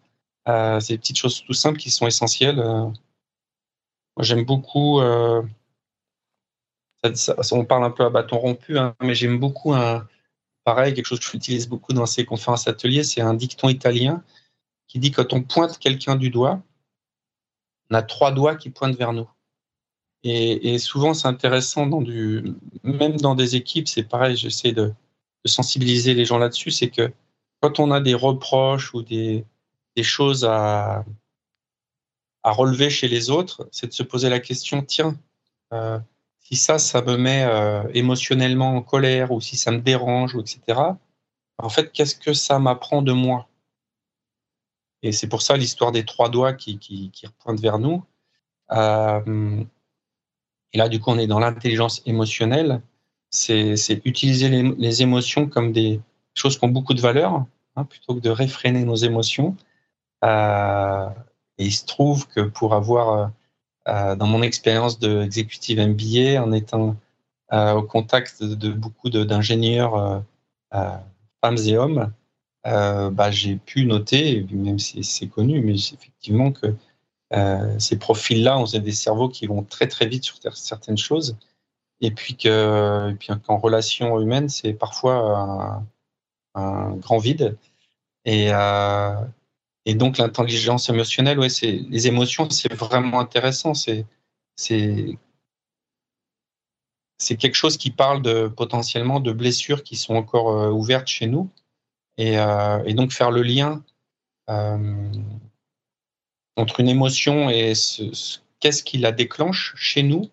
C'est 0.46 0.90
des 0.90 0.98
petites 0.98 1.18
choses 1.18 1.42
tout 1.42 1.54
simples 1.54 1.78
qui 1.78 1.90
sont 1.90 2.06
essentielles. 2.06 2.62
Moi, 4.16 4.24
j'aime 4.24 4.44
beaucoup. 4.44 5.00
Euh, 5.00 5.42
on 7.52 7.64
parle 7.64 7.84
un 7.84 7.90
peu 7.90 8.04
à 8.04 8.10
bâton 8.10 8.38
rompu, 8.38 8.78
hein, 8.78 8.94
mais 9.00 9.14
j'aime 9.14 9.38
beaucoup 9.38 9.74
un. 9.74 10.06
Pareil, 10.64 10.94
quelque 10.94 11.06
chose 11.06 11.20
que 11.20 11.26
j'utilise 11.26 11.68
beaucoup 11.68 11.92
dans 11.92 12.06
ces 12.06 12.24
conférences 12.24 12.66
ateliers, 12.66 13.04
c'est 13.04 13.20
un 13.20 13.34
dicton 13.34 13.68
italien 13.68 14.24
qui 14.88 14.98
dit 14.98 15.12
quand 15.12 15.32
on 15.32 15.42
pointe 15.42 15.78
quelqu'un 15.78 16.16
du 16.16 16.30
doigt, 16.30 16.60
on 17.90 17.94
a 17.94 18.02
trois 18.02 18.32
doigts 18.32 18.56
qui 18.56 18.70
pointent 18.70 18.96
vers 18.96 19.12
nous. 19.12 19.28
Et, 20.24 20.78
souvent, 20.78 21.14
c'est 21.14 21.28
intéressant, 21.28 21.86
dans 21.86 22.02
du, 22.02 22.54
même 22.82 23.16
dans 23.16 23.36
des 23.36 23.54
équipes, 23.54 23.86
c'est 23.86 24.02
pareil, 24.02 24.36
j'essaie 24.36 24.72
de, 24.72 24.92
sensibiliser 25.44 26.14
les 26.14 26.24
gens 26.24 26.38
là-dessus, 26.38 26.72
c'est 26.72 26.90
que 26.90 27.12
quand 27.60 27.78
on 27.78 27.92
a 27.92 28.00
des 28.00 28.14
reproches 28.14 28.92
ou 28.92 29.02
des, 29.02 29.44
des 29.94 30.02
choses 30.02 30.44
à, 30.44 31.04
à 32.46 32.52
relever 32.52 32.90
chez 32.90 33.08
les 33.08 33.28
autres, 33.30 33.68
c'est 33.72 33.88
de 33.88 33.92
se 33.92 34.04
poser 34.04 34.28
la 34.28 34.38
question, 34.38 34.80
tiens, 34.80 35.18
euh, 35.72 35.98
si 36.38 36.54
ça, 36.54 36.78
ça 36.78 37.02
me 37.02 37.16
met 37.16 37.42
euh, 37.42 37.82
émotionnellement 37.92 38.76
en 38.76 38.82
colère 38.82 39.32
ou 39.32 39.40
si 39.40 39.56
ça 39.56 39.72
me 39.72 39.80
dérange, 39.80 40.36
ou 40.36 40.40
etc., 40.40 40.60
en 41.58 41.68
fait, 41.68 41.90
qu'est-ce 41.90 42.14
que 42.14 42.32
ça 42.32 42.60
m'apprend 42.60 43.02
de 43.02 43.10
moi? 43.10 43.48
Et 45.02 45.10
c'est 45.10 45.26
pour 45.26 45.42
ça 45.42 45.56
l'histoire 45.56 45.90
des 45.90 46.04
trois 46.04 46.28
doigts 46.28 46.52
qui, 46.52 46.78
qui, 46.78 47.10
vers 47.48 47.80
nous. 47.80 48.04
Euh, 48.70 49.64
Et 50.72 50.78
là, 50.78 50.88
du 50.88 51.00
coup, 51.00 51.10
on 51.10 51.18
est 51.18 51.26
dans 51.26 51.40
l'intelligence 51.40 52.00
émotionnelle. 52.06 52.80
C'est 53.30 53.74
utiliser 54.04 54.50
les, 54.50 55.02
émotions 55.02 55.48
comme 55.48 55.72
des 55.72 56.00
choses 56.34 56.56
qui 56.56 56.64
ont 56.64 56.68
beaucoup 56.68 56.94
de 56.94 57.00
valeur, 57.00 57.44
hein, 57.74 57.84
plutôt 57.84 58.14
que 58.14 58.20
de 58.20 58.30
réfréner 58.30 58.84
nos 58.84 58.94
émotions. 58.94 59.56
Et 61.58 61.66
il 61.66 61.72
se 61.72 61.84
trouve 61.86 62.26
que 62.28 62.40
pour 62.40 62.74
avoir, 62.74 63.30
euh, 63.88 64.16
dans 64.16 64.26
mon 64.26 64.42
expérience 64.42 64.98
d'exécutive 64.98 65.80
MBA, 65.80 66.42
en 66.42 66.52
étant 66.52 66.96
au 67.52 67.82
contact 67.82 68.42
de, 68.42 68.70
beaucoup 68.72 69.08
d'ingénieurs, 69.08 70.24
femmes 70.72 71.58
et 71.64 71.76
hommes, 71.76 72.12
bah, 72.64 73.30
j'ai 73.30 73.56
pu 73.56 73.86
noter, 73.86 74.44
même 74.50 74.80
si 74.80 75.04
c'est 75.04 75.28
connu, 75.28 75.60
mais 75.60 75.74
effectivement 75.74 76.50
que 76.50 76.74
euh, 77.32 77.78
ces 77.78 77.98
profils-là, 77.98 78.58
on 78.58 78.64
a 78.64 78.78
des 78.78 78.92
cerveaux 78.92 79.28
qui 79.28 79.46
vont 79.46 79.64
très 79.64 79.88
très 79.88 80.06
vite 80.06 80.24
sur 80.24 80.38
certaines 80.56 80.98
choses, 80.98 81.36
et 82.00 82.10
puis 82.10 82.36
que, 82.36 83.12
puis 83.18 83.28
qu'en 83.46 83.58
relation 83.58 84.20
humaine, 84.20 84.48
c'est 84.48 84.72
parfois 84.74 85.82
un, 86.54 86.96
grand 86.96 87.18
vide. 87.18 87.56
Et, 88.24 88.48
euh, 88.52 89.14
et 89.86 89.94
donc 89.94 90.18
l'intelligence 90.18 90.88
émotionnelle, 90.90 91.38
ouais, 91.38 91.48
c'est 91.48 91.72
les 91.72 92.06
émotions, 92.06 92.50
c'est 92.50 92.72
vraiment 92.74 93.20
intéressant. 93.20 93.74
C'est 93.74 94.06
c'est 94.56 95.18
c'est 97.18 97.36
quelque 97.36 97.54
chose 97.54 97.78
qui 97.78 97.90
parle 97.90 98.20
de 98.22 98.48
potentiellement 98.48 99.20
de 99.20 99.32
blessures 99.32 99.82
qui 99.82 99.96
sont 99.96 100.16
encore 100.16 100.50
euh, 100.50 100.70
ouvertes 100.70 101.08
chez 101.08 101.26
nous, 101.26 101.50
et, 102.18 102.34
et, 102.34 102.94
donc 102.94 103.12
faire 103.12 103.30
le 103.30 103.42
lien 103.42 103.82
entre 106.56 106.80
une 106.80 106.88
émotion 106.88 107.50
et 107.50 107.74
ce, 107.74 108.40
qu'est-ce 108.60 108.82
qui 108.82 108.98
la 108.98 109.12
déclenche 109.12 109.74
chez 109.76 110.02
nous, 110.02 110.30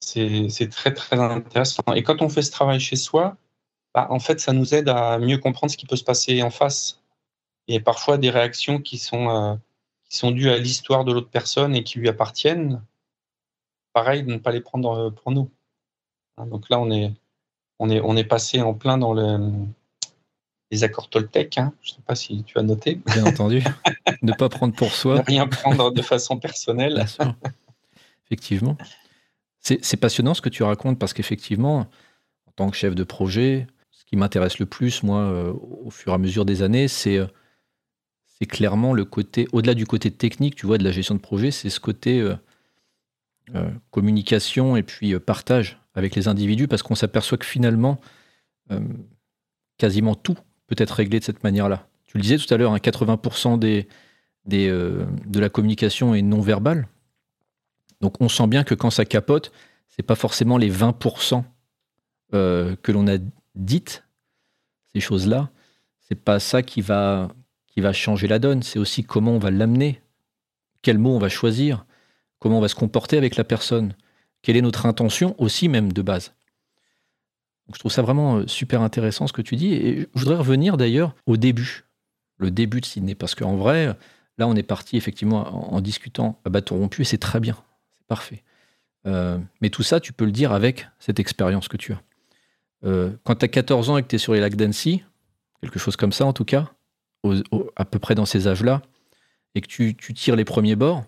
c'est 0.00 0.70
très 0.70 0.92
très 0.92 1.18
intéressant. 1.18 1.82
Et 1.94 2.02
quand 2.02 2.22
on 2.22 2.28
fait 2.28 2.42
ce 2.42 2.50
travail 2.50 2.80
chez 2.80 2.96
soi, 2.96 3.36
bah, 3.94 4.08
en 4.10 4.18
fait, 4.18 4.40
ça 4.40 4.52
nous 4.52 4.74
aide 4.74 4.88
à 4.88 5.18
mieux 5.18 5.38
comprendre 5.38 5.70
ce 5.70 5.76
qui 5.76 5.86
peut 5.86 5.96
se 5.96 6.04
passer 6.04 6.42
en 6.42 6.50
face. 6.50 7.01
Et 7.68 7.80
parfois 7.80 8.18
des 8.18 8.30
réactions 8.30 8.80
qui 8.80 8.98
sont, 8.98 9.30
euh, 9.30 9.54
qui 10.08 10.16
sont 10.16 10.30
dues 10.30 10.50
à 10.50 10.58
l'histoire 10.58 11.04
de 11.04 11.12
l'autre 11.12 11.30
personne 11.30 11.74
et 11.74 11.84
qui 11.84 11.98
lui 11.98 12.08
appartiennent, 12.08 12.82
pareil, 13.92 14.22
de 14.22 14.32
ne 14.32 14.38
pas 14.38 14.52
les 14.52 14.60
prendre 14.60 14.90
euh, 14.90 15.10
pour 15.10 15.32
nous. 15.32 15.50
Hein, 16.36 16.46
donc 16.46 16.68
là, 16.70 16.80
on 16.80 16.90
est, 16.90 17.12
on 17.78 17.90
est, 17.90 18.00
on 18.00 18.16
est 18.16 18.24
passé 18.24 18.60
en 18.60 18.74
plein 18.74 18.98
dans 18.98 19.12
le, 19.12 19.52
les 20.70 20.84
accords 20.84 21.08
Toltec. 21.08 21.58
Hein. 21.58 21.72
Je 21.82 21.92
ne 21.92 21.96
sais 21.96 22.02
pas 22.04 22.14
si 22.14 22.42
tu 22.44 22.58
as 22.58 22.62
noté. 22.62 23.00
Bien 23.06 23.26
entendu. 23.26 23.62
ne 24.22 24.32
pas 24.32 24.48
prendre 24.48 24.74
pour 24.74 24.92
soi. 24.92 25.16
Ne 25.16 25.22
rien 25.22 25.46
prendre 25.46 25.92
de 25.92 26.02
façon 26.02 26.38
personnelle. 26.38 26.94
Bien 26.94 27.06
sûr. 27.06 27.34
Effectivement. 28.26 28.76
C'est 29.60 29.96
passionnant 29.96 30.34
ce 30.34 30.40
que 30.40 30.48
tu 30.48 30.64
racontes 30.64 30.98
parce 30.98 31.12
qu'effectivement, 31.12 31.86
en 32.46 32.52
tant 32.56 32.68
que 32.68 32.76
chef 32.76 32.96
de 32.96 33.04
projet, 33.04 33.68
ce 33.92 34.04
qui 34.04 34.16
m'intéresse 34.16 34.58
le 34.58 34.66
plus, 34.66 35.04
moi, 35.04 35.20
euh, 35.20 35.52
au 35.84 35.90
fur 35.90 36.10
et 36.10 36.14
à 36.16 36.18
mesure 36.18 36.44
des 36.44 36.62
années, 36.62 36.88
c'est 36.88 37.20
c'est 38.38 38.46
clairement 38.46 38.92
le 38.92 39.04
côté, 39.04 39.46
au-delà 39.52 39.74
du 39.74 39.86
côté 39.86 40.10
technique, 40.10 40.56
tu 40.56 40.66
vois, 40.66 40.78
de 40.78 40.84
la 40.84 40.90
gestion 40.90 41.14
de 41.14 41.20
projet, 41.20 41.50
c'est 41.50 41.70
ce 41.70 41.80
côté 41.80 42.20
euh, 43.54 43.70
communication 43.90 44.76
et 44.76 44.82
puis 44.82 45.18
partage 45.20 45.78
avec 45.94 46.14
les 46.14 46.28
individus 46.28 46.68
parce 46.68 46.82
qu'on 46.82 46.94
s'aperçoit 46.94 47.38
que 47.38 47.46
finalement, 47.46 48.00
quasiment 49.78 50.14
tout 50.14 50.38
peut 50.66 50.76
être 50.78 50.92
réglé 50.92 51.18
de 51.18 51.24
cette 51.24 51.44
manière-là. 51.44 51.86
Tu 52.04 52.16
le 52.18 52.22
disais 52.22 52.38
tout 52.38 52.52
à 52.52 52.56
l'heure, 52.56 52.74
80% 52.76 53.48
hein, 53.48 53.58
des, 53.58 53.88
des, 54.44 54.68
euh, 54.68 55.06
de 55.26 55.40
la 55.40 55.48
communication 55.48 56.14
est 56.14 56.22
non 56.22 56.40
verbale. 56.40 56.88
Donc 58.00 58.20
on 58.20 58.28
sent 58.28 58.46
bien 58.46 58.64
que 58.64 58.74
quand 58.74 58.90
ça 58.90 59.04
capote, 59.04 59.52
c'est 59.88 60.02
pas 60.02 60.14
forcément 60.14 60.58
les 60.58 60.70
20% 60.70 61.44
euh, 62.34 62.76
que 62.82 62.92
l'on 62.92 63.06
a 63.06 63.18
dites, 63.54 64.04
ces 64.92 65.00
choses-là. 65.00 65.50
C'est 66.00 66.16
pas 66.16 66.40
ça 66.40 66.62
qui 66.62 66.80
va, 66.80 67.28
qui 67.72 67.80
va 67.80 67.92
changer 67.92 68.28
la 68.28 68.38
donne. 68.38 68.62
C'est 68.62 68.78
aussi 68.78 69.02
comment 69.02 69.32
on 69.32 69.38
va 69.38 69.50
l'amener, 69.50 70.00
quel 70.82 70.98
mot 70.98 71.14
on 71.14 71.18
va 71.18 71.28
choisir, 71.28 71.84
comment 72.38 72.58
on 72.58 72.62
va 72.62 72.68
se 72.68 72.74
comporter 72.74 73.16
avec 73.16 73.36
la 73.36 73.44
personne, 73.44 73.94
quelle 74.42 74.56
est 74.56 74.62
notre 74.62 74.86
intention 74.86 75.34
aussi 75.38 75.68
même 75.68 75.92
de 75.92 76.02
base 76.02 76.32
je 77.74 77.78
trouve 77.78 77.92
ça 77.92 78.02
vraiment 78.02 78.36
euh, 78.36 78.46
super 78.46 78.82
intéressant 78.82 79.26
ce 79.26 79.32
que 79.32 79.42
tu 79.42 79.56
dis. 79.56 79.74
Et 79.74 80.08
je 80.14 80.20
voudrais 80.20 80.36
revenir 80.36 80.76
d'ailleurs 80.76 81.14
au 81.26 81.36
début, 81.36 81.84
le 82.38 82.50
début 82.50 82.80
de 82.80 82.86
Sydney, 82.86 83.14
parce 83.14 83.34
qu'en 83.34 83.56
vrai, 83.56 83.96
là, 84.38 84.48
on 84.48 84.54
est 84.54 84.62
parti 84.62 84.96
effectivement 84.96 85.72
en, 85.74 85.80
discutant 85.80 86.40
à 86.44 86.50
bâton 86.50 86.78
rompu 86.78 87.02
et 87.02 87.04
c'est 87.04 87.18
très 87.18 87.40
bien, 87.40 87.56
c'est 87.96 88.06
parfait. 88.06 88.42
Euh, 89.06 89.38
mais 89.60 89.70
tout 89.70 89.82
ça, 89.82 90.00
tu 90.00 90.12
peux 90.12 90.24
le 90.24 90.32
dire 90.32 90.52
avec 90.52 90.88
cette 90.98 91.18
expérience 91.18 91.68
que 91.68 91.76
tu 91.76 91.92
as. 91.92 92.02
Euh, 92.84 93.10
quand 93.24 93.36
tu 93.36 93.44
as 93.44 93.48
14 93.48 93.90
ans 93.90 93.96
et 93.96 94.02
que 94.02 94.08
tu 94.08 94.16
es 94.16 94.18
sur 94.18 94.34
les 94.34 94.40
lacs 94.40 94.56
d'Annecy, 94.56 95.02
quelque 95.60 95.78
chose 95.78 95.96
comme 95.96 96.12
ça 96.12 96.26
en 96.26 96.32
tout 96.32 96.44
cas, 96.44 96.72
à 97.76 97.84
peu 97.84 97.98
près 97.98 98.14
dans 98.14 98.26
ces 98.26 98.48
âges-là, 98.48 98.82
et 99.54 99.60
que 99.60 99.66
tu, 99.66 99.94
tu, 99.94 100.14
tires 100.14 100.36
les 100.36 100.44
premiers 100.44 100.76
bords, 100.76 101.04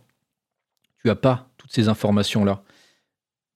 tu 0.99 1.09
n'as 1.09 1.15
pas 1.15 1.49
toutes 1.57 1.73
ces 1.73 1.89
informations-là. 1.89 2.63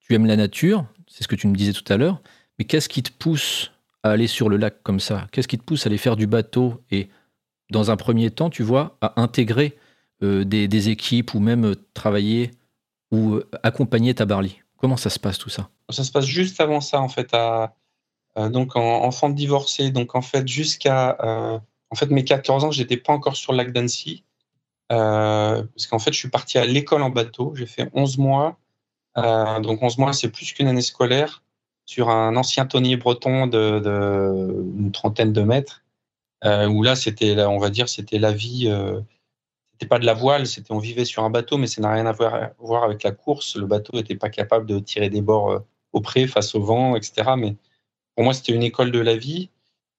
Tu 0.00 0.14
aimes 0.14 0.26
la 0.26 0.36
nature, 0.36 0.86
c'est 1.06 1.22
ce 1.22 1.28
que 1.28 1.36
tu 1.36 1.46
me 1.46 1.54
disais 1.54 1.72
tout 1.72 1.92
à 1.92 1.96
l'heure, 1.96 2.20
mais 2.58 2.64
qu'est-ce 2.64 2.88
qui 2.88 3.02
te 3.02 3.12
pousse 3.12 3.72
à 4.02 4.10
aller 4.10 4.26
sur 4.26 4.48
le 4.48 4.56
lac 4.56 4.82
comme 4.82 5.00
ça? 5.00 5.26
Qu'est-ce 5.32 5.48
qui 5.48 5.58
te 5.58 5.64
pousse 5.64 5.86
à 5.86 5.88
aller 5.88 5.98
faire 5.98 6.16
du 6.16 6.26
bateau? 6.26 6.82
Et, 6.90 7.08
dans 7.70 7.90
un 7.90 7.96
premier 7.96 8.30
temps, 8.30 8.50
tu 8.50 8.62
vois, 8.62 8.96
à 9.00 9.20
intégrer 9.20 9.76
euh, 10.22 10.44
des, 10.44 10.88
équipes 10.88 11.34
ou 11.34 11.40
même 11.40 11.64
euh, 11.64 11.74
travailler 11.94 12.50
ou 13.10 13.34
euh, 13.34 13.48
accompagner 13.62 14.14
ta 14.14 14.24
barley 14.24 14.52
Comment 14.76 14.96
ça 14.96 15.10
se 15.10 15.18
passe 15.18 15.38
tout 15.38 15.50
ça? 15.50 15.68
Ça 15.90 16.04
se 16.04 16.10
passe 16.12 16.24
juste 16.24 16.60
avant 16.60 16.80
ça, 16.80 17.00
en 17.00 17.08
fait, 17.08 17.34
à, 17.34 17.74
donc 18.50 18.76
en, 18.76 19.04
enfant 19.04 19.28
divorcé. 19.28 19.90
Donc 19.90 20.14
en 20.14 20.22
fait, 20.22 20.46
jusqu'à 20.46 21.60
en 21.90 21.96
fait 21.96 22.10
mes 22.10 22.24
14 22.24 22.64
ans, 22.64 22.70
j'étais 22.70 22.96
pas 22.96 23.12
encore 23.12 23.36
sur 23.36 23.52
le 23.52 23.58
lac 23.58 23.72
d'Annecy. 23.72 24.24
parce 24.88 25.86
qu'en 25.88 25.98
fait, 25.98 26.12
je 26.12 26.18
suis 26.18 26.30
parti 26.30 26.58
à 26.58 26.64
l'école 26.64 27.02
en 27.02 27.10
bateau. 27.10 27.54
J'ai 27.54 27.66
fait 27.66 27.90
11 27.94 28.18
mois. 28.18 28.58
donc 29.16 29.82
11 29.82 29.98
mois, 29.98 30.12
c'est 30.12 30.30
plus 30.30 30.52
qu'une 30.52 30.68
année 30.68 30.82
scolaire 30.82 31.42
sur 31.88 32.10
un 32.10 32.36
ancien 32.36 32.66
tonnier 32.66 32.98
breton 32.98 33.46
de, 33.46 34.62
une 34.78 34.92
trentaine 34.92 35.32
de 35.32 35.40
mètres, 35.40 35.82
euh, 36.44 36.68
où 36.68 36.82
là, 36.82 36.94
c'était, 36.94 37.42
on 37.46 37.58
va 37.58 37.70
dire, 37.70 37.88
c'était 37.88 38.18
la 38.18 38.30
vie. 38.30 38.68
Euh, 38.68 39.00
c'était 39.72 39.88
pas 39.88 39.98
de 39.98 40.04
la 40.04 40.12
voile, 40.12 40.46
c'était 40.46 40.72
on 40.72 40.80
vivait 40.80 41.06
sur 41.06 41.24
un 41.24 41.30
bateau, 41.30 41.56
mais 41.56 41.66
ça 41.66 41.80
n'a 41.80 41.90
rien 41.90 42.04
à 42.04 42.12
voir, 42.12 42.84
avec 42.84 43.02
la 43.04 43.12
course. 43.12 43.56
Le 43.56 43.64
bateau 43.64 43.96
n'était 43.96 44.16
pas 44.16 44.28
capable 44.28 44.66
de 44.66 44.78
tirer 44.80 45.08
des 45.08 45.22
bords 45.22 45.50
euh, 45.50 45.60
au 45.94 46.02
près 46.02 46.26
face 46.26 46.54
au 46.54 46.60
vent, 46.60 46.94
etc. 46.94 47.30
Mais 47.38 47.56
pour 48.14 48.24
moi, 48.24 48.34
c'était 48.34 48.52
une 48.52 48.64
école 48.64 48.92
de 48.92 48.98
la 48.98 49.16
vie. 49.16 49.48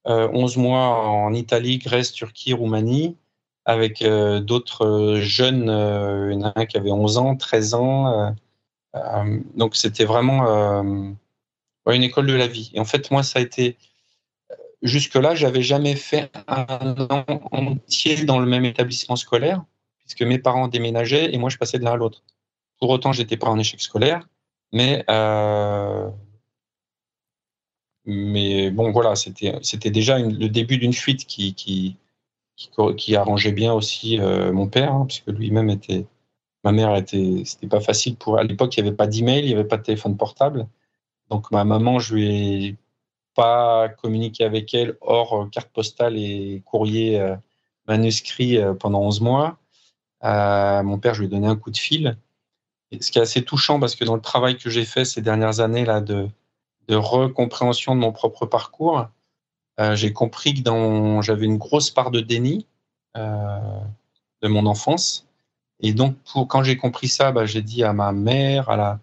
11 0.06 0.58
mois 0.58 0.88
en 1.08 1.34
Italie, 1.34 1.78
Grèce, 1.78 2.12
Turquie, 2.12 2.54
Roumanie, 2.54 3.18
avec 3.66 4.04
d'autres 4.04 5.18
jeunes, 5.20 5.64
il 5.64 6.40
y 6.40 6.44
en 6.44 6.48
a 6.48 6.54
un 6.56 6.66
qui 6.66 6.78
avait 6.78 6.92
11 6.92 7.18
ans, 7.18 7.36
13 7.36 7.74
ans. 7.76 8.36
donc 9.56 9.76
c'était 9.76 10.06
vraiment 10.06 11.16
une 11.94 12.04
école 12.04 12.28
de 12.28 12.34
la 12.34 12.48
vie. 12.48 12.72
Et 12.74 12.80
en 12.80 12.86
fait, 12.86 13.12
moi, 13.12 13.24
ça 13.24 13.40
a 13.40 13.42
été. 13.42 13.78
Jusque-là, 14.82 15.36
j'avais 15.36 15.62
jamais 15.62 15.96
fait 15.96 16.32
un 16.48 16.96
an 17.10 17.26
entier 17.52 18.24
dans 18.24 18.40
le 18.40 18.46
même 18.46 18.64
établissement 18.64 19.18
scolaire, 19.18 19.64
puisque 20.00 20.22
mes 20.22 20.40
parents 20.40 20.70
déménageaient 20.70 21.34
et 21.34 21.38
moi, 21.38 21.50
je 21.50 21.58
passais 21.58 21.80
de 21.80 21.84
l'un 21.84 21.94
à 21.94 21.96
l'autre. 21.98 22.24
Pour 22.80 22.90
autant, 22.90 23.12
j'étais 23.12 23.36
pas 23.36 23.48
en 23.48 23.60
échec 23.60 23.82
scolaire, 23.82 24.30
mais 24.72 25.04
euh, 25.10 26.10
mais 28.10 28.72
bon, 28.72 28.92
voilà, 28.92 29.16
c'était 29.16 29.92
déjà 29.92 30.20
le 30.20 30.50
début 30.50 30.78
d'une 30.78 30.94
fuite 30.94 31.26
qui 31.26 31.54
qui, 31.56 31.98
qui, 32.98 33.16
arrangeait 33.16 33.52
bien 33.52 33.74
aussi 33.74 34.20
euh, 34.20 34.52
mon 34.52 34.68
père, 34.68 34.94
hein, 34.94 35.06
puisque 35.08 35.28
lui-même 35.28 35.70
était 35.70 36.06
ma 36.64 36.72
mère 36.72 36.96
était 36.96 37.44
c'était 37.46 37.68
pas 37.68 37.82
facile 37.82 38.16
pour 38.18 38.38
à 38.38 38.44
l'époque 38.44 38.76
il 38.78 38.84
n'y 38.84 38.90
avait 38.90 38.98
pas 38.98 39.08
d'email, 39.08 39.44
il 39.44 39.48
n'y 39.48 39.54
avait 39.54 39.64
pas 39.66 39.78
de 39.78 39.84
téléphone 39.84 40.18
portable. 40.18 40.68
Donc 41.30 41.52
ma 41.52 41.64
maman, 41.64 42.00
je 42.00 42.18
ai 42.18 42.78
pas 43.36 43.90
communiqué 43.90 44.44
avec 44.44 44.74
elle 44.74 44.98
hors 45.02 45.44
euh, 45.44 45.46
carte 45.48 45.70
postale 45.72 46.18
et 46.18 46.62
courrier 46.66 47.20
euh, 47.20 47.36
manuscrit 47.88 48.58
euh, 48.58 48.74
pendant 48.74 49.02
11 49.02 49.22
mois. 49.22 49.58
mon 50.22 51.00
père, 51.00 51.14
je 51.14 51.22
lui 51.22 51.28
ai 51.28 51.30
donné 51.30 51.48
un 51.48 51.56
coup 51.56 51.72
de 51.72 51.78
fil. 51.78 52.18
ce 53.00 53.12
qui 53.12 53.20
est 53.20 53.22
assez 53.22 53.44
touchant 53.44 53.80
parce 53.80 53.96
que 53.96 54.06
dans 54.06 54.16
le 54.16 54.22
travail 54.22 54.58
que 54.58 54.70
j'ai 54.70 54.86
fait 54.86 55.06
ces 55.06 55.22
dernières 55.22 55.60
années 55.62 55.86
là 55.86 56.02
de, 56.02 56.28
de 56.90 56.96
recompréhension 56.96 57.96
de 57.96 58.02
mon 58.02 58.12
propre 58.12 58.46
parcours, 58.46 59.08
j'ai 59.94 60.12
compris 60.12 60.54
que 60.54 60.70
j'avais 61.22 61.46
une 61.46 61.58
grosse 61.58 61.90
part 61.90 62.12
de 62.12 62.20
déni 62.20 62.66
de 63.16 64.48
mon 64.48 64.66
enfance. 64.66 65.28
Et 65.82 65.94
donc, 65.94 66.16
pour, 66.32 66.48
quand 66.48 66.64
j'ai 66.64 66.78
compris 66.78 67.08
ça, 67.08 67.32
bah, 67.32 67.46
j'ai 67.46 67.62
dit 67.62 67.84
à 67.84 67.94
ma 67.94 68.12
mère, 68.12 68.70
à 68.70 68.76
la, 68.76 69.00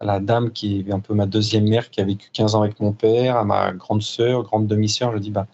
la 0.00 0.20
dame 0.20 0.52
qui 0.52 0.84
est 0.86 0.92
un 0.92 1.00
peu 1.00 1.14
ma 1.14 1.26
deuxième 1.26 1.68
mère, 1.68 1.90
qui 1.90 2.00
a 2.00 2.04
vécu 2.04 2.30
15 2.32 2.54
ans 2.54 2.62
avec 2.62 2.80
mon 2.80 2.92
père, 2.92 3.36
à 3.36 3.44
ma 3.44 3.72
grande 3.72 4.02
sœur, 4.02 4.42
grande 4.42 4.66
demi-sœur, 4.66 5.12
je 5.12 5.18
dis 5.18 5.30
bah, 5.30 5.46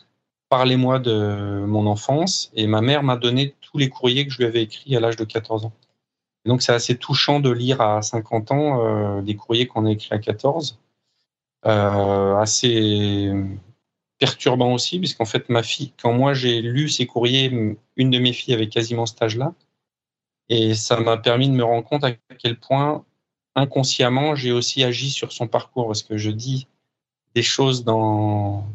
parlez-moi 0.49 0.99
de 0.99 1.65
mon 1.67 1.87
enfance. 1.87 2.51
Et 2.55 2.67
ma 2.67 2.81
mère 2.81 3.03
m'a 3.03 3.17
donné 3.17 3.55
tous 3.61 3.79
les 3.79 3.89
courriers 3.89 4.27
que 4.27 4.33
je 4.33 4.39
lui 4.39 4.47
avais 4.47 4.63
écrits 4.63 4.97
à 4.97 5.01
l'âge 5.01 5.17
de 5.17 5.25
14 5.25 5.67
ans. 5.67 5.73
donc, 6.47 6.63
c'est 6.63 6.73
assez 6.73 6.97
touchant 6.97 7.41
de 7.41 7.51
lire 7.51 7.81
à 7.81 8.03
50 8.03 8.51
ans 8.53 9.23
des 9.23 9.37
courriers 9.37 9.67
qu'on 9.67 9.87
a 9.87 9.91
écrits 9.91 10.13
à 10.15 10.19
14. 10.19 10.79
Assez 11.65 13.33
perturbant 14.19 14.73
aussi, 14.73 14.99
puisqu'en 14.99 15.25
fait, 15.25 15.49
ma 15.49 15.63
fille, 15.63 15.93
quand 16.01 16.13
moi 16.13 16.35
j'ai 16.35 16.63
lu 16.63 16.89
ces 16.89 17.07
courriers, 17.07 17.77
une 17.97 18.11
de 18.11 18.19
mes 18.19 18.33
filles 18.33 18.55
avait 18.55 18.69
quasiment 18.69 19.07
cet 19.07 19.23
âge-là. 19.23 19.55
Et 20.49 20.75
ça 20.75 21.01
m'a 21.01 21.17
permis 21.17 21.49
de 21.49 21.55
me 21.55 21.65
rendre 21.65 21.85
compte 21.85 22.05
à 22.05 22.13
quel 22.39 22.59
point, 22.59 23.05
inconsciemment, 23.55 24.35
j'ai 24.35 24.53
aussi 24.53 24.85
agi 24.85 25.11
sur 25.11 25.33
son 25.33 25.47
parcours, 25.49 25.87
parce 25.87 26.03
que 26.03 26.17
je 26.17 26.31
dis 26.31 26.69
des 27.35 27.43
choses 27.43 27.85
dans. 27.85 28.67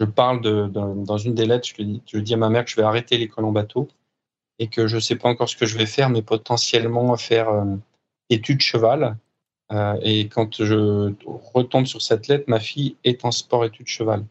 Je 0.00 0.06
parle 0.06 0.40
de, 0.40 0.68
dans 0.68 1.18
une 1.18 1.34
des 1.34 1.44
lettres, 1.46 1.68
je, 1.76 1.82
dis, 1.82 2.02
je 2.06 2.18
dis 2.18 2.34
à 2.34 2.36
ma 2.36 2.48
mère 2.48 2.64
que 2.64 2.70
je 2.70 2.76
vais 2.76 2.82
arrêter 2.82 3.18
l'école 3.18 3.46
en 3.46 3.52
bateau 3.52 3.88
et 4.60 4.68
que 4.68 4.86
je 4.86 4.96
ne 4.96 5.00
sais 5.00 5.16
pas 5.16 5.28
encore 5.28 5.48
ce 5.48 5.56
que 5.56 5.66
je 5.66 5.76
vais 5.76 5.86
faire, 5.86 6.08
mais 6.08 6.22
potentiellement 6.22 7.16
faire 7.16 7.48
euh, 7.48 7.76
études 8.30 8.60
cheval. 8.60 9.16
Euh, 9.72 9.98
et 10.02 10.28
quand 10.28 10.62
je 10.62 11.12
retombe 11.52 11.86
sur 11.86 12.00
cette 12.00 12.28
lettre, 12.28 12.44
ma 12.48 12.60
fille 12.60 12.96
est 13.04 13.24
en 13.24 13.30
sport 13.30 13.64
études 13.64 13.88
cheval. 13.88 14.24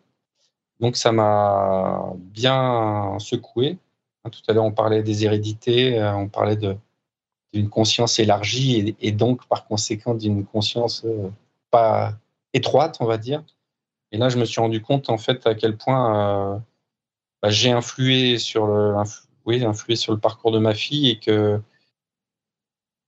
Donc 0.79 0.97
ça 0.97 1.11
m'a 1.11 2.13
bien 2.17 3.17
secoué. 3.19 3.77
Hein, 4.23 4.29
tout 4.29 4.41
à 4.47 4.53
l'heure, 4.53 4.65
on 4.65 4.71
parlait 4.71 5.03
des 5.03 5.25
hérédités, 5.25 5.99
euh, 5.99 6.15
on 6.15 6.27
parlait 6.27 6.57
d'une 7.53 7.69
conscience 7.69 8.19
élargie 8.19 8.95
et, 8.99 9.11
donc 9.11 9.47
par 9.47 9.65
conséquent 9.65 10.15
d'une 10.15 10.45
conscience 10.45 11.03
euh, 11.05 11.29
pas 11.71 12.13
étroite, 12.53 12.97
on 12.99 13.05
va 13.05 13.17
dire. 13.17 13.43
Et 14.11 14.17
là, 14.17 14.29
je 14.29 14.37
me 14.37 14.45
suis 14.45 14.61
rendu 14.61 14.81
compte 14.81 15.09
en 15.09 15.17
fait 15.17 15.45
à 15.45 15.53
quel 15.53 15.77
point 15.77 16.63
bah, 17.41 17.49
j'ai 17.49 17.71
influé 17.71 18.37
sur 18.39 18.65
le, 18.67 18.95
oui, 19.45 19.63
influé 19.63 19.95
sur 19.95 20.13
le 20.13 20.19
parcours 20.19 20.51
de 20.51 20.59
ma 20.59 20.73
fille 20.73 21.09
et 21.09 21.19
que 21.19 21.61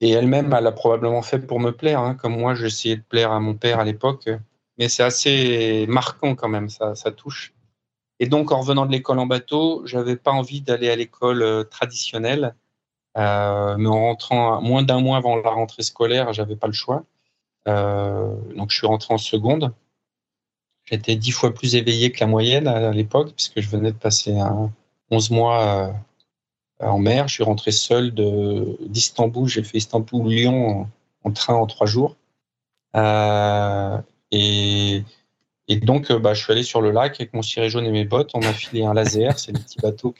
et 0.02 0.12
elle-même, 0.12 0.54
elle 0.54 0.68
a 0.68 0.72
probablement 0.72 1.22
fait 1.22 1.40
pour 1.40 1.60
me 1.60 1.72
plaire, 1.72 2.00
hein, 2.00 2.16
comme 2.16 2.38
moi, 2.38 2.56
j'essayais 2.56 2.96
de 2.96 3.02
plaire 3.02 3.32
à 3.32 3.40
mon 3.40 3.54
père 3.54 3.80
à 3.80 3.84
l'époque. 3.84 4.30
Mais 4.78 4.88
c'est 4.88 5.04
assez 5.04 5.86
marquant 5.90 6.36
quand 6.36 6.48
même, 6.48 6.70
ça, 6.70 6.96
touche. 7.16 7.54
Et 8.20 8.28
donc, 8.28 8.52
en 8.52 8.62
revenant 8.62 8.86
de 8.86 8.92
l'école 8.92 9.20
en 9.20 9.26
bateau, 9.26 9.86
j'avais 9.86 10.16
pas 10.16 10.32
envie 10.32 10.62
d'aller 10.62 10.90
à 10.90 10.96
l'école 10.96 11.42
euh, 11.42 11.64
traditionnelle. 11.64 12.56
Euh, 13.18 13.76
mais 13.78 13.90
en 13.90 14.00
rentrant 14.00 14.62
moins 14.62 14.84
d'un 14.84 15.02
mois 15.02 15.18
avant 15.18 15.36
la 15.36 15.50
rentrée 15.50 15.84
scolaire, 15.84 16.32
j'avais 16.32 16.56
pas 16.56 16.68
le 16.68 16.74
choix. 16.74 17.04
Euh, 17.68 18.34
donc, 18.56 18.72
je 18.72 18.78
suis 18.78 18.88
rentré 18.88 19.14
en 19.14 19.18
seconde. 19.18 19.74
J'étais 20.86 21.16
dix 21.16 21.32
fois 21.32 21.54
plus 21.54 21.76
éveillé 21.76 22.12
que 22.12 22.22
la 22.22 22.28
moyenne 22.28 22.68
à, 22.68 22.92
l'époque, 22.92 23.34
puisque 23.36 23.60
je 23.60 23.70
venais 23.70 23.92
de 23.92 23.98
passer 23.98 24.38
un 24.38 24.72
11 25.12 25.32
mois 25.32 25.94
en 26.80 27.00
mer. 27.00 27.28
Je 27.28 27.34
suis 27.36 27.44
rentré 27.44 27.72
seul 27.72 28.14
d'Istanbul. 28.82 29.48
J'ai 29.48 29.64
fait 29.64 29.78
Istanbul-Lyon 29.78 30.88
en, 31.24 31.32
train 31.32 31.56
en 31.56 31.68
trois 31.68 31.88
jours. 31.88 32.16
et 34.32 35.04
et 35.70 35.76
donc, 35.78 36.10
euh, 36.10 36.18
bah, 36.20 36.34
je 36.34 36.44
suis 36.44 36.52
allé 36.52 36.64
sur 36.64 36.82
le 36.82 36.92
lac 36.92 37.22
avec 37.22 37.34
mon 37.34 37.44
ciré 37.44 37.70
jaune 37.70 37.86
et 37.86 37.92
mes 37.92 38.04
bottes. 38.04 38.32
On 38.34 38.40
m'a 38.40 38.54
filé 38.54 38.84
un 38.84 38.94
laser, 38.94 39.38
c'est 39.38 39.52
le 39.52 39.60
petit 39.60 39.78
bateau. 39.80 40.14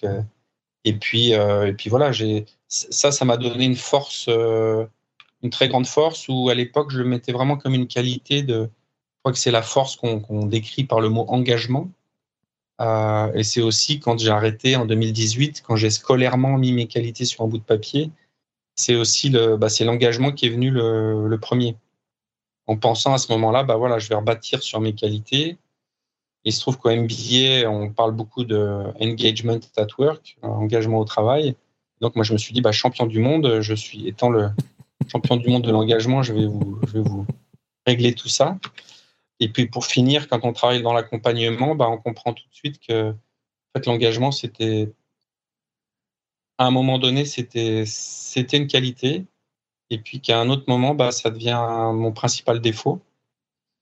Et 0.86 0.94
puis, 0.94 1.34
euh, 1.34 1.68
et 1.68 1.74
puis 1.74 1.90
voilà, 1.90 2.12
ça, 2.68 3.12
ça 3.12 3.26
m'a 3.26 3.36
donné 3.36 3.66
une 3.66 3.76
force, 3.76 4.28
euh, 4.30 4.86
une 5.42 5.50
très 5.50 5.68
grande 5.68 5.88
force. 5.88 6.30
Où 6.30 6.50
à 6.50 6.54
l'époque, 6.54 6.92
je 6.92 7.00
le 7.00 7.06
mettais 7.06 7.32
vraiment 7.32 7.58
comme 7.58 7.74
une 7.74 7.88
qualité 7.88 8.44
de. 8.44 8.64
Je 8.64 9.22
crois 9.24 9.34
que 9.34 9.40
c'est 9.40 9.52
la 9.52 9.64
force 9.64 9.98
qu'on 9.98 10.46
décrit 10.46 10.86
par 10.86 11.02
le 11.02 11.10
mot 11.10 11.26
engagement. 11.28 11.90
Et 12.80 13.44
c'est 13.44 13.62
aussi 13.62 14.00
quand 14.00 14.18
j'ai 14.20 14.30
arrêté 14.30 14.76
en 14.76 14.86
2018, 14.86 15.64
quand 15.66 15.76
j'ai 15.76 15.90
scolairement 15.90 16.58
mis 16.58 16.72
mes 16.72 16.88
qualités 16.88 17.26
sur 17.26 17.44
un 17.44 17.48
bout 17.48 17.58
de 17.58 17.64
papier, 17.64 18.12
c'est 18.76 18.96
aussi 18.96 19.30
le, 19.30 19.58
bah, 19.58 19.68
c'est 19.68 19.84
l'engagement 19.84 20.32
qui 20.32 20.46
est 20.46 20.50
venu 20.50 20.72
le, 20.72 21.38
premier 21.42 21.76
en 22.68 22.78
pensant 22.78 23.14
à 23.14 23.18
ce 23.18 23.32
moment-là, 23.34 23.64
bah 23.64 23.76
voilà, 23.76 24.00
je 24.00 24.08
vais 24.08 24.16
rebâtir 24.16 24.64
sur 24.64 24.80
mes 24.80 24.94
qualités. 24.94 25.58
Il 26.46 26.54
se 26.54 26.62
trouve 26.62 26.78
qu'au 26.78 26.90
MBA, 26.90 27.68
on 27.68 27.90
parle 27.90 28.14
beaucoup 28.14 28.46
de 28.46 28.84
engagement 29.02 29.60
at 29.76 29.88
work, 29.98 30.38
engagement 30.44 31.00
au 31.00 31.06
travail. 31.06 31.56
Donc 32.00 32.16
moi, 32.16 32.24
je 32.24 32.32
me 32.32 32.38
suis 32.38 32.54
dit, 32.54 32.62
bah, 32.62 32.72
champion 32.72 33.06
du 33.08 33.20
monde, 33.20 33.60
je 33.60 33.74
suis 33.74 34.08
étant 34.08 34.30
le 34.30 34.50
champion 35.12 35.36
du 35.36 35.50
monde 35.50 35.64
de 35.64 35.72
l'engagement, 35.72 36.24
je 36.24 36.34
vais 36.34 36.46
vous 36.46 37.26
régler 37.86 38.14
tout 38.14 38.30
ça. 38.30 38.58
Et 39.40 39.50
puis 39.50 39.68
pour 39.68 39.86
finir, 39.86 40.28
quand 40.28 40.44
on 40.44 40.54
travaille 40.54 40.82
dans 40.82 40.94
l'accompagnement, 40.94 41.76
bah, 41.76 41.88
on 41.90 41.98
comprend 41.98 42.34
tout 42.34 42.48
de 42.50 42.54
suite 42.54 42.80
que 42.86 43.16
l'engagement, 43.86 44.32
c'était 44.32 44.92
à 46.58 46.66
un 46.66 46.72
moment 46.72 47.00
donné, 47.00 47.24
c'était 47.24 47.86
une 48.58 48.68
qualité 48.68 49.26
et 49.90 49.98
puis 49.98 50.20
qu'à 50.20 50.40
un 50.40 50.50
autre 50.50 50.66
moment, 50.68 50.94
bah, 50.94 51.12
ça 51.12 51.30
devient 51.30 51.62
mon 51.94 52.12
principal 52.12 52.60
défaut. 52.60 53.02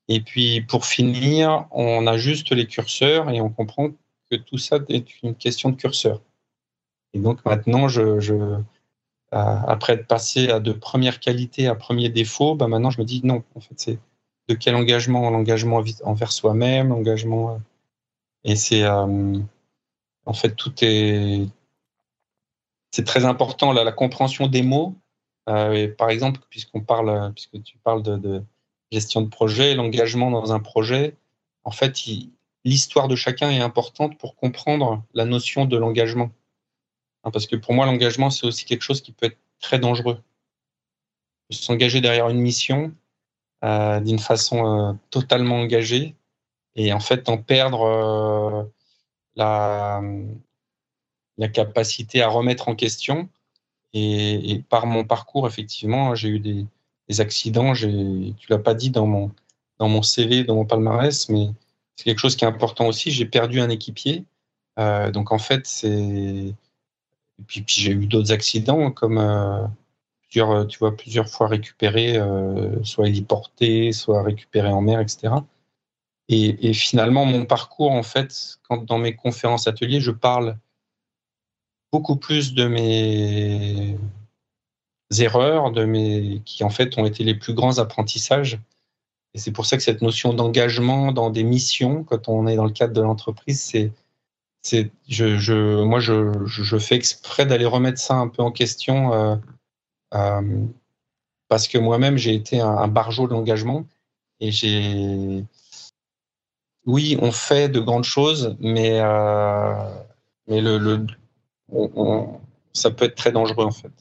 Et 0.08 0.22
puis 0.22 0.62
pour 0.62 0.86
finir, 0.86 1.67
on 1.72 2.08
ajuste 2.08 2.52
les 2.52 2.67
curseurs 2.67 3.30
et 3.30 3.41
on 3.41 3.50
comprend 3.50 3.89
que 4.30 4.36
tout 4.36 4.58
ça 4.58 4.78
est 4.89 5.24
une 5.24 5.36
question 5.36 5.70
de 5.70 5.76
curseur. 5.76 6.22
Et 7.13 7.20
donc 7.20 7.43
maintenant, 7.46 7.88
je 7.88 8.62
après 9.32 9.93
être 9.93 10.08
passé 10.08 10.50
à 10.50 10.60
de 10.60 10.72
première 10.72 11.20
qualité 11.20 11.67
à 11.67 11.76
premier 11.76 12.10
défaut, 12.10 12.56
bah 12.56 12.67
maintenant 12.67 12.91
je 12.91 13.02
me 13.02 13.06
dis 13.06 13.22
non, 13.26 13.43
en 13.56 13.60
fait, 13.60 13.74
c'est 13.78 14.00
de 14.47 14.55
quel 14.55 14.75
engagement 14.75 15.29
L'engagement 15.29 15.83
envers 16.03 16.31
soi-même, 16.31 16.89
l'engagement. 16.89 17.55
Euh, 17.55 17.57
et 18.43 18.55
c'est. 18.55 18.83
Euh, 18.83 19.38
en 20.25 20.33
fait, 20.33 20.55
tout 20.55 20.73
est. 20.81 21.47
C'est 22.91 23.05
très 23.05 23.25
important, 23.25 23.73
la 23.73 23.91
compréhension 23.91 24.47
des 24.47 24.62
mots 24.62 24.95
euh, 25.47 25.93
par 25.95 26.10
exemple, 26.10 26.41
parle, 26.86 27.33
puisque 27.33 27.62
tu 27.63 27.77
parles 27.77 28.03
de, 28.03 28.43
gestion 28.91 29.21
de 29.21 29.29
projet, 29.29 29.75
l'engagement 29.75 30.31
dans 30.31 30.53
un 30.53 30.60
projet, 30.60 31.15
en 31.63 31.71
fait, 31.71 32.03
l'histoire 32.65 33.07
de 33.07 33.15
chacun 33.15 33.49
est 33.49 33.62
importante 33.62 34.17
pour 34.17 34.36
comprendre 34.36 35.03
la 35.13 35.25
notion 35.25 35.65
de 35.65 35.77
l'engagement. 35.77 36.31
Hein, 37.23 37.31
parce 37.31 37.47
que 37.47 37.55
pour 37.55 37.73
moi, 37.73 37.86
l'engagement, 37.86 38.29
c'est 38.29 38.45
aussi 38.45 38.65
quelque 38.65 38.83
chose 38.83 39.01
qui 39.01 39.12
peut 39.12 39.27
être 39.27 39.38
très 39.60 39.79
dangereux. 39.79 40.21
S'engager 41.49 42.01
derrière 42.01 42.29
une 42.29 42.39
mission 42.39 42.93
d'une 43.63 44.20
façon 44.20 44.91
euh, 44.91 44.93
totalement 45.10 45.62
engagée 45.62 46.15
et 46.76 46.93
en 46.93 47.00
fait 47.00 47.28
en 47.30 47.38
perdre 47.38 48.70
la, 49.36 50.02
la 51.38 51.48
capacité 51.48 52.22
à 52.22 52.30
remettre 52.30 52.67
en 52.70 52.76
question 52.76 53.30
et, 53.93 54.63
par 54.70 54.86
mon 54.86 55.04
parcours, 55.04 55.48
effectivement, 55.48 56.15
j'ai 56.15 56.30
eu 56.30 56.39
des, 56.39 56.65
accidents. 57.20 57.74
Tu 57.74 58.36
l'as 58.50 58.60
pas 58.60 58.74
dit 58.74 58.89
dans 58.89 59.08
mon, 59.08 59.32
dans 59.80 59.88
mon 59.88 60.02
CV, 60.02 60.43
dans 60.43 60.56
mon 60.56 60.65
palmarès, 60.65 61.30
mais 61.30 61.50
c'est 61.96 62.04
quelque 62.04 62.20
chose 62.20 62.36
qui 62.36 62.43
est 62.43 62.48
important 62.48 62.88
aussi. 62.88 63.12
J'ai 63.12 63.26
perdu 63.26 63.62
un 63.62 63.70
équipier. 63.70 64.26
Euh, 64.78 65.10
donc 65.12 65.32
en 65.32 65.39
fait, 65.39 65.65
c'est. 65.65 65.89
Et 67.39 67.43
puis, 67.48 67.62
puis 67.62 67.82
j'ai 67.82 67.91
eu 67.91 68.08
d'autres 68.08 68.32
accidents, 68.34 68.91
comme 68.91 69.20
euh, 69.20 69.65
plusieurs, 70.29 70.67
tu 70.67 70.79
vois, 70.79 70.95
plusieurs 70.95 71.29
fois 71.29 71.47
récupérés, 71.47 72.17
euh, 72.17 72.83
soit 72.83 73.07
héliportés, 73.07 73.91
soit 73.91 74.23
récupérés 74.23 74.69
en 74.69 74.81
mer, 74.81 74.99
etc. 74.99 75.33
Et, 76.29 76.73
finalement, 76.73 77.25
mon 77.25 77.45
parcours, 77.45 77.91
en 77.91 78.03
fait, 78.03 78.59
quand 78.67 78.83
dans 78.83 78.97
mes 78.97 79.15
conférences 79.15 79.67
ateliers, 79.67 80.01
je 80.01 80.11
parle 80.11 80.57
beaucoup 81.91 82.17
plus 82.17 82.53
de 82.53 82.67
mes 82.67 83.97
erreurs, 85.17 85.71
de 85.71 85.85
mes 85.85 86.41
qui 86.43 86.65
en 86.65 86.69
fait 86.69 86.97
ont 86.97 87.05
été 87.05 87.23
les 87.23 87.35
plus 87.35 87.53
grands 87.53 87.79
apprentissages. 87.79 88.59
Et 89.33 89.39
c'est 89.39 89.51
pour 89.51 89.65
ça 89.65 89.77
que 89.77 89.83
cette 89.83 90.01
notion 90.01 90.33
d'engagement 90.33 91.13
dans 91.13 91.29
des 91.29 91.43
missions, 91.43 92.03
quand 92.03 92.27
on 92.27 92.45
est 92.47 92.57
dans 92.57 92.65
le 92.65 92.71
cadre 92.71 92.93
de 92.93 93.01
l'entreprise, 93.01 93.61
c'est, 93.61 94.91
je, 95.07 95.37
je, 95.37 95.83
moi, 95.83 95.99
je, 96.01 96.33
je, 96.45 96.77
fais 96.77 96.95
exprès 96.95 97.45
d'aller 97.45 97.65
remettre 97.65 97.99
ça 97.99 98.15
un 98.15 98.27
peu 98.27 98.43
en 98.43 98.51
question 98.51 99.13
euh, 99.13 99.35
euh, 99.35 99.37
parce 100.10 101.68
que 101.68 101.78
moi-même, 101.78 102.18
j'ai 102.18 102.34
été 102.34 102.60
un, 102.60 102.78
un 102.78 102.88
barjot 102.88 103.28
de 103.28 103.36
et 104.39 104.51
j'ai, 104.51 105.43
oui, 106.86 107.18
on 107.22 107.32
fait 107.32 107.70
de 107.70 107.80
grandes 107.80 108.05
choses, 108.05 108.55
mais 108.60 108.99
euh, 109.01 109.74
mais 110.47 110.62
le, 110.62 111.05
ça 112.74 112.91
peut 112.91 113.05
être 113.05 113.16
très 113.16 113.32
dangereux 113.32 113.66
en 113.66 113.72
fait. 113.72 113.91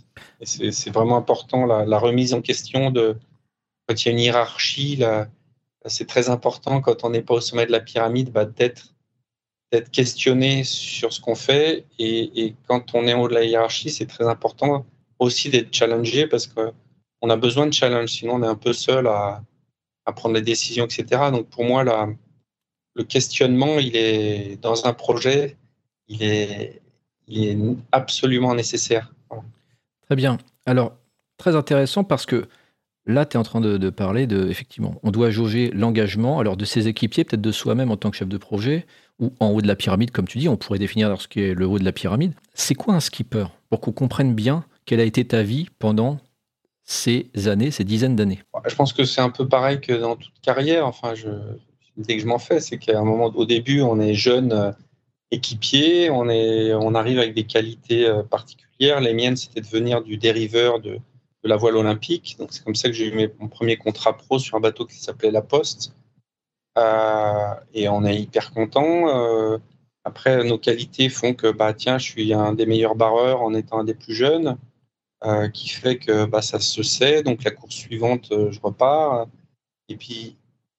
Et 0.41 0.73
c'est 0.73 0.91
vraiment 0.91 1.17
important 1.17 1.67
la, 1.67 1.99
remise 1.99 2.35
en 2.35 2.41
question 2.43 2.91
de 2.91 3.17
quand 3.89 4.05
il 4.05 4.07
y 4.07 4.09
a 4.11 4.13
une 4.13 4.21
hiérarchie. 4.21 5.03
C'est 5.87 6.07
très 6.07 6.31
important 6.31 6.81
quand 6.81 7.05
on 7.05 7.11
n'est 7.11 7.23
pas 7.23 7.35
au 7.35 7.41
sommet 7.41 7.67
de 7.67 7.73
la 7.73 7.81
pyramide 7.81 8.33
bah, 8.33 8.45
d'être 8.45 8.95
d'être 9.73 9.91
questionné 9.91 10.63
sur 10.63 11.13
ce 11.13 11.21
qu'on 11.21 11.35
fait 11.35 11.87
et, 11.99 12.55
quand 12.69 12.95
on 12.95 13.07
est 13.07 13.15
en 13.15 13.23
haut 13.23 13.29
de 13.29 13.35
la 13.35 13.45
hiérarchie, 13.45 13.91
c'est 13.91 14.07
très 14.07 14.29
important 14.29 14.87
aussi 15.19 15.51
d'être 15.51 15.75
challengé 15.75 16.27
parce 16.27 16.47
qu'on 16.47 17.31
a 17.31 17.37
besoin 17.37 17.67
de 17.67 17.73
challenge, 17.73 18.11
sinon 18.11 18.35
on 18.35 18.43
est 18.43 18.49
un 18.49 18.57
peu 18.57 18.73
seul 18.73 19.07
à, 19.07 19.43
à 20.05 20.12
prendre 20.12 20.35
les 20.35 20.43
décisions, 20.43 20.85
etc. 20.85 21.31
Donc 21.33 21.49
pour 21.49 21.64
moi, 21.64 21.85
la, 21.85 22.09
le 22.95 23.05
questionnement, 23.05 23.79
il 23.79 23.97
est 23.97 24.61
dans 24.62 24.87
un 24.87 24.93
projet, 24.93 25.57
il 26.09 26.23
est 26.23 26.81
il 27.29 27.45
est 27.45 27.59
absolument 27.93 28.55
nécessaire. 28.55 29.12
Très 30.03 30.17
bien. 30.17 30.39
Alors, 30.64 30.93
très 31.39 31.57
intéressant 31.57 32.05
parce 32.05 32.27
que 32.27 32.49
là, 33.07 33.27
tu 33.27 33.37
es 33.37 33.41
en 33.41 33.43
train 33.43 33.61
de, 33.61 33.91
parler 33.91 34.27
de, 34.27 34.49
effectivement, 34.49 35.01
on 35.03 35.11
doit 35.11 35.31
jauger 35.31 35.71
l'engagement, 35.73 36.39
alors 36.39 36.57
de 36.57 36.64
ses 36.64 36.89
équipiers, 36.89 37.25
peut-être 37.25 37.41
de 37.41 37.53
soi-même 37.53 37.91
en 37.91 37.97
tant 37.97 38.11
que 38.11 38.17
chef 38.17 38.29
de 38.29 38.39
projet, 38.39 38.87
ou 39.19 39.33
en 39.41 39.49
haut 39.49 39.62
de 39.62 39.67
la 39.67 39.77
pyramide, 39.77 40.11
comme 40.11 40.29
tu 40.29 40.39
dis, 40.39 40.49
on 40.49 40.57
pourrait 40.57 40.79
définir 40.79 41.21
ce 41.21 41.27
qui 41.27 41.41
est 41.41 41.55
le 41.55 41.67
haut 41.67 41.79
de 41.79 41.85
la 41.85 41.93
pyramide. 41.93 42.35
C'est 42.55 42.75
quoi 42.75 42.95
un 42.95 43.01
skipper? 43.01 43.47
Pour 43.71 43.81
qu'on 43.81 43.93
comprenne 43.93 44.35
bien 44.35 44.64
quelle 44.87 45.01
a 45.01 45.05
été 45.05 45.26
ta 45.26 45.43
vie 45.43 45.66
pendant 45.78 46.18
ces 46.84 47.28
années, 47.47 47.70
ces 47.70 47.84
dizaines 47.84 48.16
d'années? 48.16 48.41
Je 48.66 48.74
pense 48.74 48.93
que 48.93 49.05
c'est 49.05 49.20
un 49.20 49.30
peu 49.30 49.47
pareil 49.47 49.80
que 49.80 49.93
dans 49.93 50.16
toute 50.16 50.41
carrière. 50.41 50.87
Enfin, 50.87 51.14
dès 51.97 52.16
que 52.16 52.22
je 52.22 52.26
m'en 52.26 52.39
fais, 52.39 52.61
c'est 52.61 52.78
qu'à 52.78 52.99
un 52.99 53.05
moment, 53.05 53.26
au 53.26 53.45
début, 53.45 53.82
on 53.82 54.01
est 54.01 54.14
jeune 54.14 54.53
euh, 54.53 54.72
équipier, 55.32 56.09
on, 56.11 56.28
est, 56.28 56.72
on 56.72 56.95
arrive 56.95 57.18
avec 57.18 57.34
des 57.34 57.45
qualités 57.45 58.07
euh, 58.07 58.22
particulières. 58.22 59.01
Les 59.01 59.12
miennes, 59.12 59.37
c'était 59.37 59.61
de 59.61 59.66
venir 59.66 60.03
du 60.03 60.16
dériveur 60.16 60.80
de, 60.80 60.99
la 61.43 61.57
voile 61.57 61.76
olympique. 61.76 62.37
Donc, 62.41 62.49
c'est 62.53 62.64
comme 62.64 62.74
ça 62.74 62.89
que 62.89 62.95
j'ai 62.95 63.07
eu 63.07 63.30
mon 63.39 63.47
premier 63.47 63.76
contrat 63.76 64.16
pro 64.16 64.41
sur 64.41 64.57
un 64.57 64.61
bateau 64.61 64.84
qui 64.84 64.97
s'appelait 64.97 65.30
La 65.30 65.43
Poste. 65.43 65.93
Euh, 66.76 67.55
et 67.72 67.89
on 67.89 68.05
est 68.05 68.16
hyper 68.16 68.53
content. 68.53 69.61
Après, 70.03 70.45
nos 70.45 70.59
qualités 70.59 71.09
font 71.09 71.34
que, 71.34 71.51
bah, 71.51 71.72
tiens, 71.72 71.99
je 71.99 72.05
suis 72.05 72.32
un 72.32 72.53
des 72.53 72.66
meilleurs 72.66 72.97
barreurs 72.97 73.43
en 73.43 73.55
étant 73.55 73.78
un 73.78 73.84
des 73.84 73.95
plus 73.95 74.14
jeunes, 74.14 74.57
euh, 75.25 75.49
qui 75.49 75.69
fait 75.69 75.99
que 75.99 76.25
bah, 76.27 76.43
ça 76.43 76.61
se 76.61 76.83
sait. 76.83 77.23
Donc, 77.23 77.45
la 77.45 77.51
course 77.51 77.75
suivante, 77.75 78.29
je 78.31 78.61
repars. 78.61 79.27
Et 79.89 79.97
puis, 79.97 80.37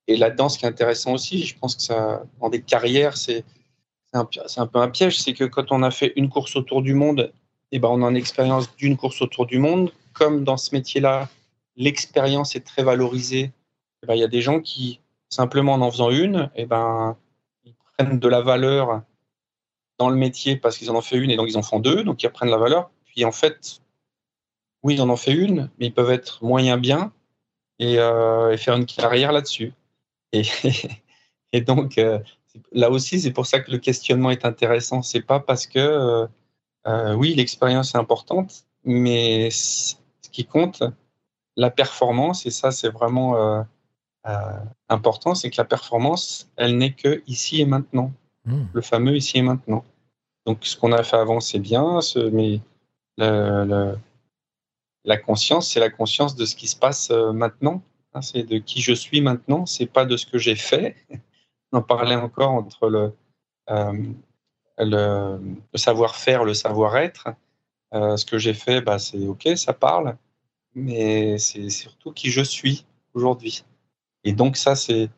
et 0.07 0.15
là-dedans, 0.15 0.49
ce 0.49 0.57
qui 0.57 0.65
est 0.65 0.69
intéressant 0.69 1.13
aussi, 1.13 1.43
je 1.43 1.57
pense 1.57 1.75
que 1.75 1.81
ça, 1.81 2.23
dans 2.39 2.49
des 2.49 2.61
carrières, 2.61 3.17
c'est 3.17 3.43
un, 4.13 4.27
un, 4.57 4.67
peu 4.67 4.79
un 4.79 4.89
piège, 4.89 5.19
c'est 5.19 5.33
que 5.33 5.43
quand 5.43 5.71
on 5.71 5.83
a 5.83 5.91
fait 5.91 6.13
une 6.15 6.29
course 6.29 6.55
autour 6.55 6.81
du 6.81 6.93
monde, 6.93 7.31
et 7.71 7.77
eh 7.77 7.79
ben, 7.79 7.89
on 7.89 8.01
a 8.01 8.09
une 8.09 8.15
expérience 8.15 8.73
d'une 8.77 8.95
course 8.95 9.21
autour 9.21 9.45
du 9.45 9.59
monde. 9.59 9.91
Comme 10.13 10.45
dans 10.45 10.55
ce 10.55 10.73
métier-là, 10.73 11.27
l'expérience 11.75 12.55
est 12.55 12.65
très 12.65 12.81
valorisée, 12.81 13.51
eh 14.01 14.07
ben, 14.07 14.15
il 14.15 14.21
y 14.21 14.23
a 14.23 14.29
des 14.29 14.41
gens 14.41 14.61
qui, 14.61 15.01
simplement 15.29 15.73
en 15.73 15.81
en 15.81 15.91
faisant 15.91 16.09
une, 16.09 16.49
et 16.55 16.61
eh 16.61 16.65
ben, 16.65 17.17
ils 17.65 17.75
prennent 17.97 18.19
de 18.19 18.27
la 18.29 18.41
valeur 18.41 19.01
dans 19.99 20.09
le 20.09 20.15
métier 20.15 20.55
parce 20.55 20.77
qu'ils 20.77 20.89
en 20.89 20.95
ont 20.95 21.01
fait 21.01 21.17
une 21.17 21.29
et 21.29 21.35
donc 21.35 21.49
ils 21.49 21.57
en 21.57 21.61
font 21.61 21.79
deux, 21.79 22.03
donc 22.03 22.23
ils 22.23 22.27
reprennent 22.27 22.49
la 22.49 22.57
valeur. 22.57 22.89
Puis 23.05 23.25
en 23.25 23.33
fait, 23.33 23.81
oui, 24.87 24.95
ils 24.95 25.01
en 25.01 25.17
fait 25.17 25.33
une, 25.33 25.69
mais 25.77 25.87
ils 25.87 25.93
peuvent 25.93 26.11
être 26.11 26.41
moyen 26.45 26.77
bien 26.77 27.11
et, 27.77 27.99
euh, 27.99 28.55
faire 28.55 28.77
une 28.77 28.85
carrière 28.85 29.33
là-dessus. 29.33 29.73
Et, 30.31 30.43
et, 31.51 31.59
donc, 31.59 31.97
euh, 31.97 32.19
là 32.71 32.89
aussi, 32.89 33.19
c'est 33.19 33.33
pour 33.33 33.47
ça 33.47 33.59
que 33.59 33.69
le 33.69 33.79
questionnement 33.79 34.31
est 34.31 34.45
intéressant. 34.45 35.01
C'est 35.01 35.21
pas 35.21 35.41
parce 35.41 35.67
que, 35.67 36.25
euh, 36.87 37.13
oui, 37.15 37.35
l'expérience 37.35 37.95
est 37.95 37.97
importante, 37.97 38.63
mais 38.85 39.49
ce 39.51 39.95
qui 40.31 40.45
compte, 40.45 40.81
la 41.57 41.69
performance, 41.69 42.45
et 42.45 42.51
ça, 42.51 42.71
c'est 42.71 42.89
vraiment 42.89 43.65
important, 44.87 45.35
c'est 45.35 45.49
que 45.49 45.57
la 45.57 45.65
performance, 45.65 46.49
elle 46.55 46.77
n'est 46.77 46.93
que 46.93 47.21
ici 47.27 47.59
et 47.59 47.65
maintenant. 47.65 48.13
Hmm. 48.45 48.67
Le 48.71 48.81
fameux 48.81 49.17
ici 49.17 49.39
et 49.39 49.41
maintenant. 49.41 49.83
Donc, 50.45 50.65
ce 50.65 50.77
qu'on 50.77 50.93
a 50.93 51.03
fait 51.03 51.17
avant, 51.17 51.41
c'est 51.41 51.59
bien, 51.59 51.99
mais 52.31 52.61
la 55.07 55.17
conscience, 55.17 55.71
c'est 55.71 55.79
la 55.79 55.89
conscience 55.89 56.35
de 56.35 56.45
ce 56.45 56.55
qui 56.55 56.67
se 56.67 56.75
passe 56.75 57.09
euh, 57.09 57.33
maintenant. 57.33 57.81
Hein, 58.13 58.21
c'est 58.21 58.43
de 58.43 58.59
qui 58.59 58.81
je 58.81 58.93
suis 58.93 59.21
maintenant, 59.21 59.65
c'est 59.65 59.87
pas 59.87 60.05
de 60.05 60.15
ce 60.17 60.27
que 60.27 60.37
j'ai 60.37 60.55
fait. 60.55 60.95
On 61.71 61.79
en 61.79 61.81
parlait 61.81 62.15
encore 62.15 62.51
entre 62.51 62.89
le, 62.89 63.11
euh, 63.71 63.93
le, 64.77 65.39
savoir-faire, 65.73 66.45
le 66.45 66.53
savoir-être. 66.53 67.29
ce 67.91 68.25
que 68.25 68.37
j'ai 68.37 68.53
fait, 68.53 68.81
bah, 68.81 68.99
c'est 68.99 69.27
OK, 69.27 69.49
ça 69.55 69.73
parle, 69.73 70.15
mais 70.75 71.37
c'est 71.39 71.69
surtout 71.69 72.13
qui 72.13 72.29
je 72.29 72.43
suis 72.43 72.85
aujourd'hui. 73.13 73.65
Et 74.23 74.33
donc 74.33 74.57
ça, 74.57 74.75
c'est 74.75 75.09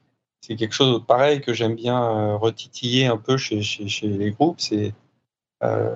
quelque 0.42 0.72
chose 0.74 0.94
de 0.94 1.06
pareil 1.06 1.42
que 1.42 1.54
j'aime 1.54 1.76
bien 1.76 2.02
euh, 2.02 2.38
retitiller 2.38 3.08
un 3.08 3.18
peu 3.18 3.38
chez, 3.38 3.62
chez, 3.62 4.08
les 4.08 4.32
groupes. 4.32 4.60
C'est 4.60 4.94
euh, 5.64 5.96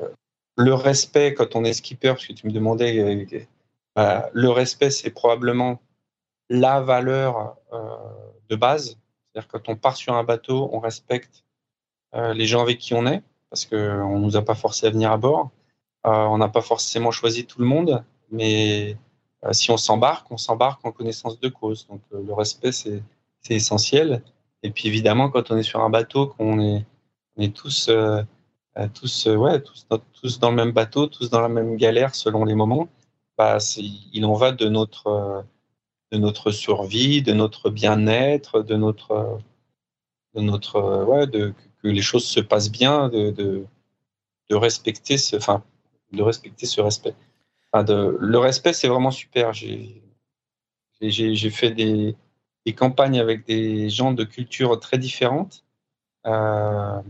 le 0.58 0.74
respect 0.74 1.34
quand 1.34 1.56
on 1.56 1.64
est 1.64 1.74
skipper, 1.74 2.10
parce 2.10 2.26
que 2.26 2.34
tu 2.34 2.48
me 2.48 2.52
demandais, 2.52 3.28
euh, 3.98 4.22
le 4.34 4.50
respect, 4.50 4.90
c'est 4.90 5.12
probablement 5.12 5.82
la 6.50 6.82
valeur 6.82 7.56
de 8.50 8.56
base. 8.56 8.98
C'est-à-dire 9.32 9.48
quand 9.48 9.70
on 9.70 9.76
part 9.76 9.96
sur 9.96 10.14
un 10.14 10.24
bateau, 10.24 10.70
on 10.72 10.80
respecte 10.80 11.44
les 12.14 12.46
gens 12.46 12.62
avec 12.62 12.78
qui 12.78 12.94
on 12.94 13.08
est, 13.08 13.24
parce 13.50 13.66
qu'on 13.66 14.20
ne 14.20 14.20
nous 14.20 14.36
a 14.36 14.44
pas 14.44 14.54
forcé 14.54 14.86
à 14.86 14.92
venir 14.92 15.12
à 15.12 15.18
bord. 15.18 15.50
on 16.04 16.38
n'a 16.38 16.50
pas 16.50 16.62
forcément 16.62 17.12
choisi 17.12 17.46
tout 17.48 17.60
le 17.60 17.66
monde, 17.66 18.04
mais 18.30 18.98
euh, 19.46 19.54
si 19.54 19.72
on 19.72 19.78
s'embarque, 19.78 20.32
on 20.32 20.38
s'embarque 20.38 20.86
en 20.86 20.92
connaissance 20.92 21.40
de 21.40 21.50
cause. 21.50 21.88
Donc 21.88 22.02
euh, 22.14 22.24
le 22.26 22.34
respect, 22.34 22.72
c'est 22.72 23.02
essentiel. 23.50 24.22
Et 24.64 24.72
puis 24.72 24.88
évidemment, 24.88 25.30
quand 25.30 25.52
on 25.52 25.58
est 25.58 25.64
sur 25.64 25.82
un 25.82 25.90
bateau, 25.90 26.28
qu'on 26.28 26.60
est, 26.60 26.86
on 27.38 27.42
est 27.42 27.90
euh, 27.90 28.24
tous, 28.94 29.20
dans 30.40 30.50
le 30.50 30.56
même 30.56 30.72
bateau, 30.72 31.08
tous 31.08 31.30
dans 31.30 31.42
la 31.42 31.50
même 31.50 31.76
galère 31.76 32.16
selon 32.16 32.46
les 32.46 32.56
moments, 32.56 32.88
il 33.40 34.26
en 34.26 34.34
va 34.34 34.52
de 34.52 34.70
notre, 34.70 35.46
de 36.12 36.18
notre 36.18 36.52
survie, 36.52 37.22
de 37.22 37.34
notre 37.34 37.70
bien-être, 37.70 38.62
de 38.62 38.76
notre, 38.76 39.40
de 40.36 40.42
notre, 40.42 41.04
ouais, 41.06 41.28
de, 41.28 41.54
que 41.82 41.88
les 41.88 42.02
choses 42.02 42.26
se 42.26 42.40
passent 42.40 42.72
bien, 42.72 43.10
de, 43.10 43.32
de, 43.32 43.66
de 44.50 44.56
respecter 44.56 45.18
ce, 45.18 45.36
enfin, 45.36 45.64
de 46.12 46.22
respecter 46.22 46.66
ce 46.66 46.82
respect 46.82 47.16
le 47.74 48.38
respect, 48.38 48.74
c'est 48.74 48.88
vraiment 48.88 49.12
super. 49.12 49.54
J'ai 49.54 50.02
fait 51.50 51.72
des, 51.72 52.16
campagnes 52.76 53.20
avec 53.20 53.46
des 53.46 53.90
gens 53.90 54.14
de 54.14 54.24
cultures 54.24 54.80
très 54.80 54.98
différentes. 54.98 55.64
Euh, 56.26 57.02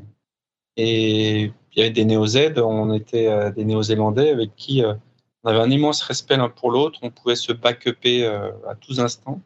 et 0.75 1.43
il 1.43 1.79
y 1.79 1.81
avait 1.81 1.91
des 1.91 2.05
néo-Z, 2.05 2.57
on 2.57 2.93
était 2.93 3.27
euh, 3.27 3.51
des 3.51 3.63
néo-zélandais 3.63 4.29
avec 4.29 4.55
qui 4.55 4.83
euh, 4.83 4.95
on 5.43 5.49
avait 5.49 5.59
un 5.59 5.69
immense 5.69 6.01
respect 6.01 6.37
l'un 6.37 6.49
pour 6.49 6.71
l'autre, 6.71 6.99
on 7.01 7.11
pouvait 7.11 7.35
se 7.35 7.51
back-upper 7.51 8.25
à 8.25 8.75
tous 8.79 8.99
instants. 8.99 9.41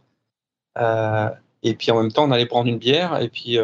et 1.63 1.73
puis 1.75 1.91
en 1.91 2.01
même 2.01 2.11
temps, 2.11 2.25
on 2.25 2.31
allait 2.31 2.45
prendre 2.45 2.69
une 2.69 2.77
bière, 2.77 3.19
et 3.21 3.29
puis 3.29 3.57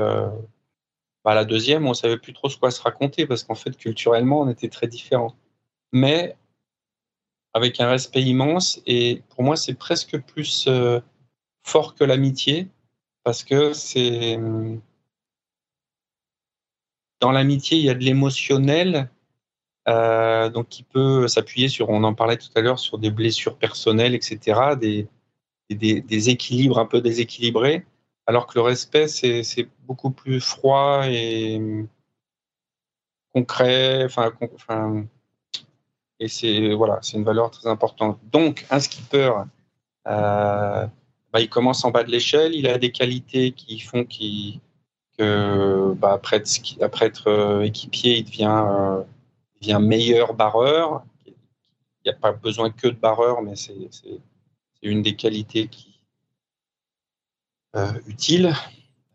bah, 1.24 1.36
la 1.36 1.46
deuxième, 1.46 1.88
on 1.88 1.94
savait 1.94 2.18
plus 2.18 2.34
trop 2.34 2.50
ce 2.50 2.58
quoi 2.58 2.72
se 2.72 2.82
raconter, 2.82 3.28
parce 3.28 3.44
qu'en 3.44 3.56
fait, 3.56 3.78
culturellement, 3.78 4.42
on 4.42 4.50
était 4.50 4.70
très 4.70 4.88
différents. 4.88 5.36
Mais 5.92 6.36
avec 7.54 7.80
un 7.80 7.90
respect 7.90 8.24
immense. 8.24 8.82
Et 8.86 9.22
pour 9.30 9.44
moi, 9.44 9.56
c'est 9.56 9.76
presque 9.76 10.20
plus 10.20 10.66
euh, 10.68 11.00
fort 11.64 11.96
que 11.96 12.04
l'amitié, 12.04 12.68
parce 13.24 13.44
que 13.44 13.74
c'est. 13.74 14.40
Dans 17.22 17.32
l'amitié, 17.32 17.78
il 17.78 17.86
y 17.86 17.90
a 17.90 17.94
de 17.94 18.04
l'émotionnel, 18.04 19.10
euh, 19.88 20.50
donc 20.50 20.70
qui 20.70 20.84
peut 20.84 21.28
s'appuyer 21.28 21.68
sur, 21.68 21.90
on 21.90 22.04
en 22.04 22.14
parlait 22.14 22.38
tout 22.38 22.50
à 22.56 22.62
l'heure, 22.62 22.80
sur 22.80 22.98
des 22.98 23.12
blessures 23.12 23.58
personnelles, 23.58 24.16
etc., 24.16 24.76
des, 24.80 25.08
des, 25.70 26.30
équilibres 26.30 26.80
un 26.80 26.86
peu 26.86 27.02
déséquilibrés, 27.02 27.86
alors 28.28 28.48
que 28.48 28.54
le 28.56 28.62
respect, 28.62 29.08
c'est 29.08 29.68
beaucoup 29.86 30.12
plus 30.12 30.40
froid 30.40 31.04
et 31.08 31.60
concret, 33.34 34.06
enfin, 34.06 35.06
et 36.20 36.28
c'est 36.28 36.74
voilà, 36.74 37.00
c'est 37.02 37.18
une 37.18 37.24
valeur 37.24 37.52
très 37.52 37.68
importante. 37.68 38.20
Donc, 38.32 38.66
un 38.70 38.80
skipper, 38.80 39.32
euh, 40.08 40.88
bah, 41.34 41.42
il 41.42 41.50
commence 41.50 41.84
en 41.84 41.92
bas 41.92 42.04
de 42.04 42.12
l'échelle, 42.12 42.54
il 42.56 42.68
a 42.68 42.78
des 42.78 42.92
qualités 42.92 43.52
qui 43.52 43.80
font 43.80 44.06
qu'il 44.06 44.60
que 45.18 45.94
bah, 45.94 46.14
après, 46.14 46.38
être 46.38 47.28
euh, 47.28 47.62
équipier, 47.64 48.18
il 48.18 48.26
devient, 48.26 49.04
devient 49.64 49.80
meilleur 49.82 50.34
barreur. 50.34 51.04
Il 51.26 51.34
n'y 52.06 52.12
a 52.12 52.16
pas 52.16 52.34
besoin 52.34 52.70
que 52.70 52.88
de 52.88 52.96
barreur, 52.96 53.42
mais 53.42 53.56
c'est 53.56 53.90
une 54.82 55.02
des 55.02 55.16
qualités 55.16 55.68
qui 55.68 56.02
euh, 57.76 57.92
utile. 58.06 58.54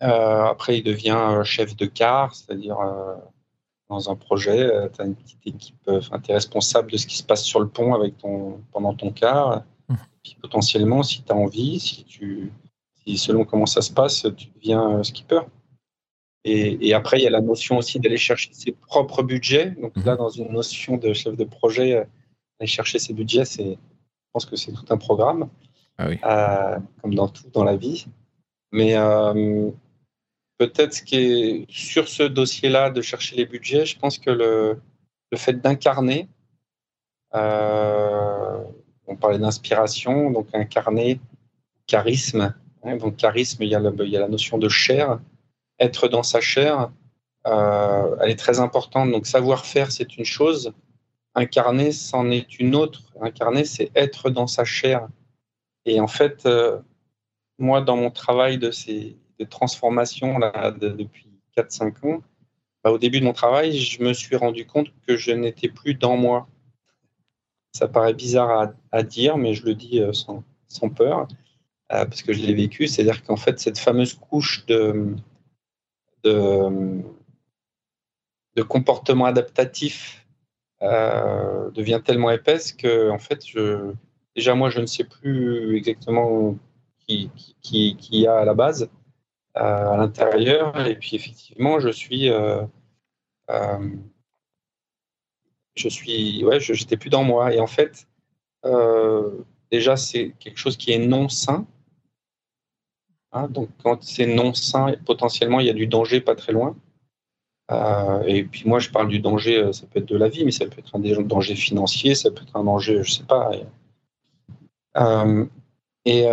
après, 0.00 0.78
il 0.78 0.82
devient 0.82 1.42
chef 1.44 1.76
de 1.76 1.86
car, 1.86 2.34
c'est-à-dire 2.34 2.78
dans 3.88 4.10
un 4.10 4.16
projet, 4.16 4.60
euh, 4.60 4.88
tu 4.88 5.00
as 5.00 5.06
une 5.06 5.14
petite 5.14 5.46
équipe, 5.46 5.88
euh, 5.88 5.98
enfin, 5.98 6.20
tu 6.20 6.30
es 6.30 6.34
responsable 6.34 6.90
de 6.90 6.96
ce 6.96 7.06
qui 7.06 7.16
se 7.16 7.22
passe 7.22 7.42
sur 7.42 7.60
le 7.60 7.68
pont 7.68 7.94
avec 7.94 8.18
ton, 8.18 8.60
pendant 8.72 8.94
ton 8.94 9.10
quart. 9.12 9.62
Mmh. 9.88 9.94
Puis 10.22 10.36
potentiellement, 10.40 11.02
si 11.02 11.22
tu 11.22 11.32
as 11.32 11.36
envie, 11.36 11.80
si 11.80 12.04
tu, 12.04 12.52
si 13.02 13.16
selon 13.16 13.44
comment 13.44 13.66
ça 13.66 13.80
se 13.80 13.90
passe, 13.90 14.26
tu 14.36 14.48
deviens 14.56 14.98
euh, 14.98 15.02
skipper. 15.02 15.40
Et, 16.44 16.88
et 16.88 16.94
après, 16.94 17.18
il 17.18 17.24
y 17.24 17.26
a 17.26 17.30
la 17.30 17.40
notion 17.40 17.78
aussi 17.78 18.00
d'aller 18.00 18.16
chercher 18.16 18.50
ses 18.52 18.72
propres 18.72 19.22
budgets. 19.22 19.70
Donc 19.82 19.96
mmh. 19.96 20.04
là, 20.04 20.16
dans 20.16 20.30
une 20.30 20.52
notion 20.52 20.96
de 20.96 21.12
chef 21.12 21.36
de 21.36 21.44
projet, 21.44 22.06
aller 22.58 22.66
chercher 22.66 22.98
ses 22.98 23.12
budgets, 23.12 23.44
c'est, 23.44 23.72
je 23.72 24.30
pense 24.32 24.46
que 24.46 24.56
c'est 24.56 24.72
tout 24.72 24.86
un 24.90 24.96
programme, 24.96 25.48
ah 25.98 26.08
oui. 26.08 26.18
comme 27.02 27.14
dans 27.14 27.28
tout 27.28 27.48
dans 27.52 27.64
la 27.64 27.76
vie. 27.76 28.06
Mais 28.72 28.94
peut-être 30.58 30.94
ce 30.94 31.02
qui 31.02 31.16
est 31.16 31.66
sur 31.68 32.08
ce 32.08 32.22
dossier-là 32.24 32.90
de 32.90 33.00
chercher 33.00 33.36
les 33.36 33.46
budgets, 33.46 33.86
je 33.86 33.98
pense 33.98 34.18
que 34.18 34.30
le, 34.30 34.80
le 35.30 35.38
fait 35.38 35.54
d'incarner, 35.54 36.28
euh, 37.34 38.62
on 39.06 39.16
parlait 39.16 39.38
d'inspiration, 39.38 40.30
donc 40.30 40.48
incarner, 40.52 41.20
charisme. 41.86 42.54
Hein, 42.82 42.96
donc 42.96 43.16
charisme, 43.16 43.62
il 43.62 43.70
y, 43.70 43.74
a 43.74 43.80
il 43.80 44.10
y 44.10 44.16
a 44.16 44.20
la 44.20 44.28
notion 44.28 44.58
de 44.58 44.68
chair. 44.68 45.20
Être 45.80 46.08
dans 46.08 46.22
sa 46.22 46.40
chair, 46.40 46.90
euh, 47.46 48.16
elle 48.20 48.30
est 48.30 48.38
très 48.38 48.60
importante. 48.60 49.10
Donc 49.10 49.26
savoir-faire, 49.26 49.92
c'est 49.92 50.16
une 50.16 50.24
chose. 50.24 50.72
Incarner, 51.34 51.92
c'en 51.92 52.30
est 52.30 52.58
une 52.58 52.74
autre. 52.74 53.02
Incarner, 53.20 53.64
c'est 53.64 53.90
être 53.94 54.30
dans 54.30 54.46
sa 54.46 54.64
chair. 54.64 55.08
Et 55.84 56.00
en 56.00 56.08
fait, 56.08 56.46
euh, 56.46 56.78
moi, 57.58 57.80
dans 57.80 57.96
mon 57.96 58.10
travail 58.10 58.58
de, 58.58 58.70
ces, 58.70 59.16
de 59.38 59.44
transformation 59.44 60.38
là, 60.38 60.72
depuis 60.72 61.30
4-5 61.56 62.06
ans, 62.06 62.22
bah, 62.84 62.90
au 62.90 62.98
début 62.98 63.20
de 63.20 63.24
mon 63.24 63.32
travail, 63.32 63.78
je 63.78 64.02
me 64.02 64.12
suis 64.12 64.36
rendu 64.36 64.66
compte 64.66 64.88
que 65.06 65.16
je 65.16 65.30
n'étais 65.30 65.68
plus 65.68 65.94
dans 65.94 66.16
moi. 66.16 66.48
Ça 67.72 67.86
paraît 67.86 68.14
bizarre 68.14 68.72
à, 68.92 69.02
dire, 69.02 69.36
mais 69.36 69.54
je 69.54 69.64
le 69.64 69.74
dis 69.74 70.00
euh, 70.00 70.12
sans, 70.12 70.42
sans 70.66 70.88
peur, 70.88 71.28
parce 71.88 72.22
que 72.22 72.32
je 72.32 72.44
l'ai 72.44 72.54
vécu. 72.54 72.86
C'est-à-dire 72.86 73.22
qu'en 73.22 73.36
fait, 73.36 73.60
cette 73.60 73.78
fameuse 73.78 74.14
couche 74.14 74.66
de, 74.66 75.14
de, 78.54 78.62
comportement 78.62 79.26
adaptatif 79.26 80.26
euh, 80.82 81.70
devient 81.70 82.00
tellement 82.04 82.30
épaisse 82.30 82.72
que, 82.72 83.10
en 83.10 83.18
fait, 83.18 83.46
je, 83.46 83.92
déjà, 84.34 84.54
moi, 84.54 84.70
je 84.70 84.80
ne 84.80 84.86
sais 84.86 85.04
plus 85.04 85.76
exactement 85.76 86.56
qui, 87.06 87.30
qui, 87.62 87.96
qui 87.96 88.20
y 88.20 88.26
a 88.26 88.38
à 88.38 88.44
la 88.44 88.54
base 88.54 88.88
à 89.58 89.96
l'intérieur. 89.96 90.86
Et 90.86 90.96
puis 90.96 91.16
effectivement, 91.16 91.80
je 91.80 91.88
suis, 91.88 92.30
euh, 92.30 92.62
euh, 93.50 93.90
je 95.74 95.88
suis, 95.88 96.44
ouais, 96.44 96.60
j'étais 96.60 96.96
plus 96.96 97.10
dans 97.10 97.24
moi. 97.24 97.54
Et 97.54 97.60
en 97.60 97.66
fait, 97.66 98.06
euh, 98.64 99.44
déjà, 99.70 99.96
c'est 99.96 100.34
quelque 100.38 100.58
chose 100.58 100.76
qui 100.76 100.92
est 100.92 100.98
non 100.98 101.28
sain. 101.28 101.66
Hein, 103.32 103.48
donc, 103.48 103.68
quand 103.82 104.02
c'est 104.02 104.26
non 104.26 104.54
sain, 104.54 104.94
potentiellement, 105.04 105.60
il 105.60 105.66
y 105.66 105.70
a 105.70 105.74
du 105.74 105.86
danger 105.86 106.20
pas 106.20 106.34
très 106.34 106.52
loin. 106.52 106.76
et 108.26 108.44
puis 108.44 108.62
moi, 108.66 108.78
je 108.78 108.90
parle 108.90 109.08
du 109.08 109.20
danger, 109.20 109.72
ça 109.72 109.86
peut 109.86 109.98
être 110.00 110.08
de 110.08 110.16
la 110.16 110.28
vie, 110.28 110.44
mais 110.44 110.50
ça 110.52 110.66
peut 110.66 110.78
être 110.78 110.96
un 110.96 111.22
danger 111.22 111.54
financier, 111.54 112.14
ça 112.14 112.30
peut 112.30 112.42
être 112.42 112.56
un 112.56 112.64
danger, 112.64 113.02
je 113.02 113.12
sais 113.12 113.24
pas. 113.24 113.50
et 116.04 116.26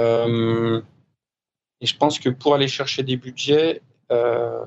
et 1.81 1.85
je 1.85 1.97
pense 1.97 2.19
que 2.19 2.29
pour 2.29 2.55
aller 2.55 2.67
chercher 2.67 3.03
des 3.03 3.17
budgets, 3.17 3.81
euh, 4.11 4.65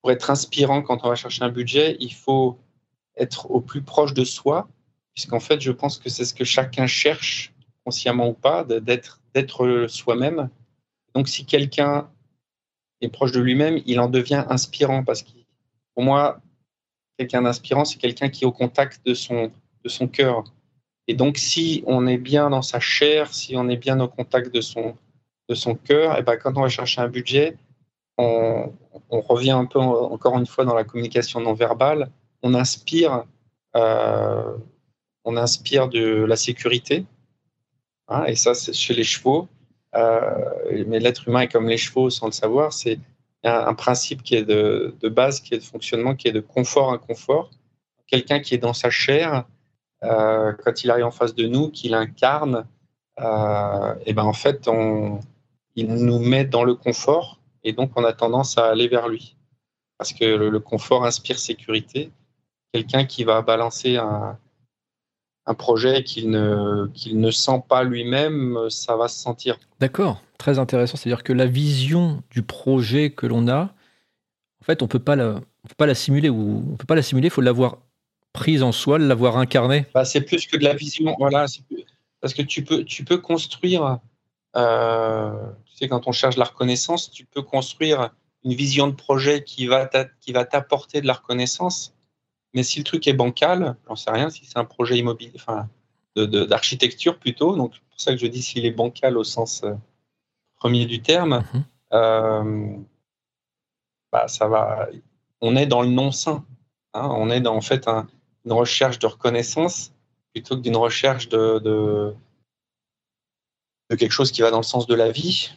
pour 0.00 0.10
être 0.10 0.30
inspirant 0.30 0.82
quand 0.82 1.04
on 1.04 1.08
va 1.08 1.14
chercher 1.14 1.42
un 1.42 1.50
budget, 1.50 1.96
il 2.00 2.12
faut 2.12 2.58
être 3.16 3.50
au 3.50 3.60
plus 3.60 3.82
proche 3.82 4.14
de 4.14 4.24
soi, 4.24 4.68
puisqu'en 5.14 5.40
fait, 5.40 5.60
je 5.60 5.72
pense 5.72 5.98
que 5.98 6.08
c'est 6.08 6.24
ce 6.24 6.34
que 6.34 6.44
chacun 6.44 6.86
cherche, 6.86 7.52
consciemment 7.84 8.28
ou 8.28 8.34
pas, 8.34 8.64
d'être 8.64 9.86
soi-même. 9.88 10.48
Donc, 11.14 11.28
si 11.28 11.44
quelqu'un 11.44 12.08
est 13.00 13.08
proche 13.08 13.32
de 13.32 13.40
lui-même, 13.40 13.80
il 13.86 14.00
en 14.00 14.08
devient 14.08 14.44
inspirant, 14.48 15.04
parce 15.04 15.22
que 15.22 15.30
pour 15.94 16.04
moi, 16.04 16.40
quelqu'un 17.18 17.42
d'inspirant, 17.42 17.84
c'est 17.84 17.98
quelqu'un 17.98 18.28
qui 18.28 18.44
est 18.44 18.46
au 18.46 18.52
contact 18.52 19.04
de 19.04 19.14
son, 19.14 19.50
de 19.84 19.88
son 19.88 20.08
cœur. 20.08 20.44
Et 21.08 21.14
donc, 21.14 21.38
si 21.38 21.82
on 21.86 22.06
est 22.06 22.18
bien 22.18 22.50
dans 22.50 22.62
sa 22.62 22.80
chair, 22.80 23.34
si 23.34 23.56
on 23.56 23.68
est 23.68 23.76
bien 23.76 23.98
au 24.00 24.08
contact 24.08 24.54
de 24.54 24.60
son, 24.60 24.96
de 25.48 25.54
son 25.54 25.74
cœur, 25.74 26.18
et 26.18 26.22
ben, 26.22 26.36
quand 26.36 26.56
on 26.56 26.62
va 26.62 26.68
chercher 26.68 27.00
un 27.00 27.08
budget, 27.08 27.56
on, 28.18 28.72
revient 29.10 29.50
un 29.50 29.66
peu 29.66 29.78
encore 29.78 30.38
une 30.38 30.46
fois 30.46 30.64
dans 30.64 30.74
la 30.74 30.84
communication 30.84 31.40
non 31.40 31.54
verbale. 31.54 32.10
On 32.42 32.54
inspire, 32.54 33.24
euh, 33.76 34.56
on 35.24 35.36
inspire 35.36 35.88
de 35.88 36.24
la 36.24 36.36
sécurité, 36.36 37.04
hein, 38.08 38.24
et 38.24 38.34
ça 38.34 38.54
c'est 38.54 38.72
chez 38.72 38.94
les 38.94 39.04
chevaux. 39.04 39.48
Euh, 39.94 40.84
mais 40.86 41.00
l'être 41.00 41.28
humain 41.28 41.40
est 41.40 41.48
comme 41.48 41.68
les 41.68 41.76
chevaux 41.76 42.10
sans 42.10 42.26
le 42.26 42.32
savoir. 42.32 42.72
C'est 42.72 42.98
un, 43.44 43.74
principe 43.74 44.22
qui 44.22 44.34
est 44.36 44.44
de, 44.44 44.94
base, 45.08 45.40
qui 45.40 45.54
est 45.54 45.58
de 45.58 45.64
fonctionnement, 45.64 46.14
qui 46.14 46.28
est 46.28 46.32
de 46.32 46.40
confort-inconfort. 46.40 47.50
Quelqu'un 48.06 48.40
qui 48.40 48.54
est 48.54 48.58
dans 48.58 48.72
sa 48.72 48.90
chair, 48.90 49.44
euh, 50.04 50.52
quand 50.64 50.84
il 50.84 50.90
arrive 50.90 51.06
en 51.06 51.10
face 51.10 51.34
de 51.34 51.46
nous, 51.46 51.70
qu'il 51.70 51.94
incarne, 51.94 52.66
et 53.18 54.14
ben 54.14 54.24
en 54.24 54.32
fait, 54.32 54.68
il 55.76 55.94
nous 55.94 56.18
met 56.18 56.44
dans 56.44 56.64
le 56.64 56.74
confort 56.74 57.38
et 57.64 57.72
donc 57.72 57.92
on 57.96 58.04
a 58.04 58.12
tendance 58.12 58.58
à 58.58 58.66
aller 58.66 58.88
vers 58.88 59.08
lui. 59.08 59.36
Parce 59.98 60.12
que 60.12 60.24
le, 60.24 60.60
confort 60.60 61.04
inspire 61.04 61.38
sécurité. 61.38 62.10
Quelqu'un 62.72 63.04
qui 63.04 63.22
va 63.24 63.42
balancer 63.42 63.96
un, 63.96 64.38
projet 65.54 66.04
qu'il 66.04 66.30
ne, 66.30 66.86
qu'il 66.94 67.20
ne 67.20 67.30
sent 67.30 67.62
pas 67.68 67.82
lui-même, 67.82 68.58
ça 68.70 68.96
va 68.96 69.08
se 69.08 69.18
sentir. 69.18 69.58
D'accord, 69.80 70.22
très 70.38 70.58
intéressant. 70.58 70.96
C'est-à-dire 70.96 71.24
que 71.24 71.32
la 71.32 71.46
vision 71.46 72.22
du 72.30 72.42
projet 72.42 73.10
que 73.10 73.26
l'on 73.26 73.48
a, 73.48 73.74
en 74.60 74.64
fait, 74.64 74.82
on 74.82 74.86
peut 74.86 75.00
pas 75.00 75.16
la, 75.16 75.40
peut 75.68 75.74
pas 75.76 75.86
la 75.86 75.94
simuler 75.94 76.28
ou 76.28 76.64
on 76.72 76.76
peut 76.76 76.86
pas 76.86 76.94
la 76.94 77.02
simuler. 77.02 77.26
Il 77.26 77.32
faut 77.32 77.40
l'avoir 77.40 77.78
prise 78.32 78.62
en 78.62 78.72
soi, 78.72 78.98
l'avoir 78.98 79.36
incarnée. 79.36 79.86
Bah, 79.94 80.04
c'est 80.04 80.20
plus 80.20 80.46
que 80.46 80.56
de 80.56 80.64
la 80.64 80.74
vision. 80.74 81.14
Voilà, 81.18 81.46
parce 82.20 82.34
que 82.34 82.42
tu 82.42 82.62
peux, 82.64 82.84
tu 82.84 83.04
peux 83.04 83.18
construire 83.18 83.98
euh, 84.56 85.32
tu 85.66 85.76
sais, 85.76 85.88
quand 85.88 86.06
on 86.06 86.12
cherche 86.12 86.36
la 86.36 86.44
reconnaissance, 86.44 87.10
tu 87.10 87.24
peux 87.24 87.42
construire 87.42 88.10
une 88.44 88.54
vision 88.54 88.86
de 88.88 88.94
projet 88.94 89.44
qui 89.44 89.66
va 89.66 89.86
t'apporter 89.86 91.00
de 91.00 91.06
la 91.06 91.14
reconnaissance. 91.14 91.94
Mais 92.54 92.62
si 92.62 92.78
le 92.78 92.84
truc 92.84 93.06
est 93.06 93.12
bancal, 93.12 93.76
j'en 93.88 93.96
sais 93.96 94.10
rien, 94.10 94.30
si 94.30 94.44
c'est 94.44 94.58
un 94.58 94.64
projet 94.64 94.98
immobilier, 94.98 95.32
enfin, 95.36 95.68
d'architecture 96.16 97.18
plutôt, 97.18 97.56
donc 97.56 97.72
c'est 97.74 97.88
pour 97.90 98.00
ça 98.00 98.12
que 98.12 98.18
je 98.18 98.26
dis 98.26 98.42
s'il 98.42 98.66
est 98.66 98.72
bancal 98.72 99.16
au 99.16 99.24
sens 99.24 99.62
euh, 99.64 99.74
premier 100.56 100.86
du 100.86 101.00
terme, 101.00 101.44
mhm. 101.52 101.64
euh, 101.94 102.76
bah, 104.12 104.28
ça 104.28 104.46
va. 104.48 104.88
On 105.40 105.56
est 105.56 105.66
dans 105.66 105.82
le 105.82 105.88
non-sain. 105.88 106.44
Hein, 106.94 107.08
on 107.14 107.30
est 107.30 107.40
dans 107.40 107.56
en 107.56 107.62
fait 107.62 107.88
une 108.44 108.52
recherche 108.52 108.98
de 108.98 109.06
reconnaissance 109.06 109.92
plutôt 110.32 110.56
que 110.56 110.60
d'une 110.60 110.76
recherche 110.76 111.28
de, 111.28 112.14
quelque 113.98 114.12
chose 114.12 114.32
qui 114.32 114.42
va 114.42 114.50
dans 114.50 114.58
le 114.58 114.62
sens 114.62 114.86
de 114.86 114.94
la 114.94 115.10
vie. 115.10 115.50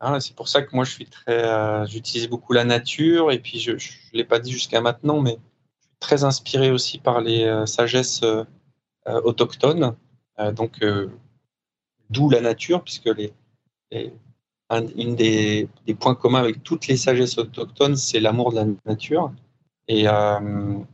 Hein, 0.00 0.20
c'est 0.20 0.34
pour 0.34 0.48
ça 0.48 0.62
que 0.62 0.74
moi, 0.74 0.84
je 0.84 0.92
suis 0.92 1.06
très, 1.06 1.44
euh, 1.44 1.86
j'utilise 1.86 2.28
beaucoup 2.28 2.52
la 2.52 2.64
nature 2.64 3.32
et 3.32 3.38
puis 3.38 3.58
je 3.58 3.72
ne 3.72 3.78
l'ai 4.12 4.24
pas 4.24 4.38
dit 4.38 4.52
jusqu'à 4.52 4.80
maintenant, 4.80 5.20
mais 5.20 5.38
très 6.00 6.24
inspiré 6.24 6.70
aussi 6.70 6.98
par 6.98 7.20
les 7.20 7.44
euh, 7.44 7.66
sagesses 7.66 8.22
euh, 8.22 8.44
autochtones. 9.06 9.96
donc, 10.52 10.84
d'où 12.10 12.30
la 12.30 12.40
nature, 12.40 12.84
puisque 12.84 13.06
les, 13.06 13.32
un 14.70 14.86
une 14.96 15.16
des, 15.16 15.68
points 15.98 16.14
communs 16.14 16.40
avec 16.40 16.62
toutes 16.62 16.86
les 16.88 16.96
sagesses 16.96 17.38
autochtones, 17.38 17.96
c'est 17.96 18.20
l'amour 18.20 18.52
de 18.52 18.56
la 18.56 18.66
nature. 18.84 19.32
Et, 19.88 20.06
en 20.08 20.86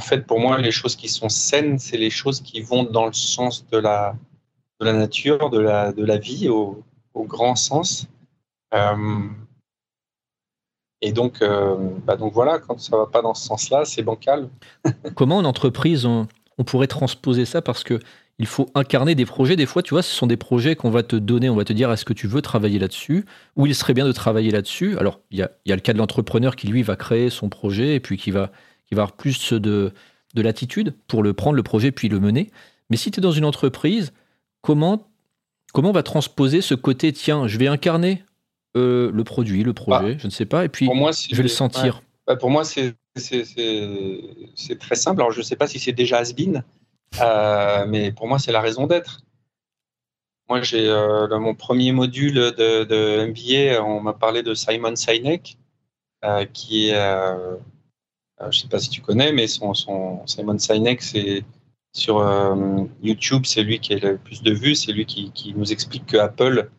fait, 0.00 0.26
pour 0.26 0.38
moi, 0.38 0.58
les 0.58 0.70
choses 0.70 0.94
qui 0.96 1.08
sont 1.08 1.28
saines, 1.28 1.78
c'est 1.78 1.96
les 1.96 2.10
choses 2.10 2.40
qui 2.40 2.60
vont 2.60 2.84
dans 2.84 3.06
le 3.06 3.12
sens 3.12 3.66
de 3.66 3.78
la, 3.78 4.14
nature, 4.80 5.50
de 5.50 5.58
la, 5.58 6.18
vie 6.18 6.48
au, 6.48 6.84
grand 7.14 7.56
sens. 7.56 8.06
Euh, 8.74 9.28
et 11.02 11.12
donc, 11.12 11.40
euh, 11.40 11.76
bah 12.06 12.16
donc 12.16 12.32
voilà, 12.32 12.58
quand 12.58 12.78
ça 12.78 12.96
va 12.96 13.06
pas 13.06 13.22
dans 13.22 13.34
ce 13.34 13.46
sens-là, 13.46 13.84
c'est 13.84 14.02
bancal. 14.02 14.48
Comment 15.14 15.38
en 15.38 15.44
entreprise 15.44 16.04
on, 16.06 16.26
pourrait 16.66 16.88
transposer 16.88 17.46
ça? 17.46 17.62
Parce 17.62 17.84
que 17.84 17.98
il 18.38 18.46
faut 18.46 18.68
incarner 18.74 19.14
des 19.14 19.26
projets. 19.26 19.56
Des 19.56 19.66
fois, 19.66 19.82
tu 19.82 19.94
vois, 19.94 20.02
ce 20.02 20.14
sont 20.14 20.26
des 20.26 20.36
projets 20.36 20.76
qu'on 20.76 20.90
va 20.90 21.02
te 21.02 21.16
donner, 21.16 21.48
on 21.48 21.56
va 21.56 21.64
te 21.64 21.72
dire 21.72 21.90
est-ce 21.90 22.04
que 22.04 22.12
tu 22.12 22.26
veux 22.26 22.42
travailler 22.42 22.78
là-dessus? 22.78 23.24
Ou 23.56 23.66
il 23.66 23.74
serait 23.74 23.94
bien 23.94 24.06
de 24.06 24.12
travailler 24.12 24.50
là-dessus? 24.50 24.96
Alors, 24.98 25.20
il 25.30 25.38
y 25.38 25.42
a, 25.42 25.50
y 25.66 25.72
a, 25.72 25.74
le 25.74 25.80
cas 25.80 25.92
de 25.92 25.98
l'entrepreneur 25.98 26.56
qui 26.56 26.66
lui 26.66 26.82
va 26.82 26.96
créer 26.96 27.30
son 27.30 27.48
projet 27.48 27.94
et 27.94 28.00
puis 28.00 28.16
qui 28.16 28.30
va, 28.30 28.50
qui 28.86 28.94
va 28.94 29.02
avoir 29.02 29.16
plus 29.16 29.52
de, 29.52 29.92
de 30.34 30.42
latitude 30.42 30.94
pour 31.06 31.22
le 31.22 31.32
prendre 31.32 31.56
le 31.56 31.62
projet 31.62 31.92
puis 31.92 32.08
le 32.08 32.20
mener. 32.20 32.50
Mais 32.88 32.96
si 32.96 33.10
tu 33.10 33.20
es 33.20 33.22
dans 33.22 33.32
une 33.32 33.44
entreprise, 33.44 34.12
comment, 34.62 35.06
comment 35.72 35.90
on 35.90 35.92
va 35.92 36.02
transposer 36.02 36.60
ce 36.60 36.74
côté, 36.74 37.12
tiens, 37.12 37.46
je 37.46 37.58
vais 37.58 37.68
incarner 37.68 38.24
euh, 38.76 39.10
le 39.12 39.24
produit, 39.24 39.62
le 39.62 39.72
projet, 39.72 40.14
bah, 40.14 40.18
je 40.18 40.26
ne 40.26 40.30
sais 40.30 40.46
pas, 40.46 40.64
et 40.64 40.68
puis 40.68 40.86
je 40.86 41.36
vais 41.36 41.42
le 41.42 41.48
sentir 41.48 42.02
bah, 42.26 42.36
Pour 42.36 42.50
moi, 42.50 42.64
c'est 42.64 42.94
très 44.78 44.96
simple. 44.96 45.20
Alors, 45.20 45.32
je 45.32 45.38
ne 45.38 45.44
sais 45.44 45.56
pas 45.56 45.66
si 45.66 45.78
c'est 45.78 45.92
déjà 45.92 46.18
has 46.18 46.32
euh, 47.20 47.86
mais 47.88 48.12
pour 48.12 48.28
moi, 48.28 48.38
c'est 48.38 48.52
la 48.52 48.60
raison 48.60 48.86
d'être. 48.86 49.20
Moi, 50.48 50.62
j'ai 50.62 50.88
euh, 50.88 51.26
dans 51.26 51.40
mon 51.40 51.54
premier 51.54 51.92
module 51.92 52.34
de, 52.34 52.84
de 52.84 53.26
MBA, 53.26 53.82
on 53.84 54.00
m'a 54.00 54.12
parlé 54.12 54.42
de 54.42 54.54
Simon 54.54 54.94
Sinek, 54.94 55.58
qui 56.52 56.90
est, 56.90 56.94
je 56.94 58.46
ne 58.46 58.52
sais 58.52 58.68
pas 58.68 58.78
si 58.78 58.90
tu 58.90 59.00
connais, 59.00 59.32
mais 59.32 59.48
son, 59.48 59.74
son 59.74 60.24
Simon 60.26 60.58
Sinek, 60.58 61.02
c'est 61.02 61.44
sur 61.92 62.18
euh, 62.18 62.84
YouTube, 63.02 63.44
c'est 63.46 63.62
lui 63.62 63.80
qui 63.80 63.94
a 63.94 63.98
le 63.98 64.16
plus 64.16 64.42
de 64.42 64.52
vues, 64.52 64.74
c'est 64.74 64.92
lui 64.92 65.06
qui, 65.06 65.54
nous 65.56 65.72
explique 65.72 66.06
que 66.06 66.16
Apple, 66.16 66.70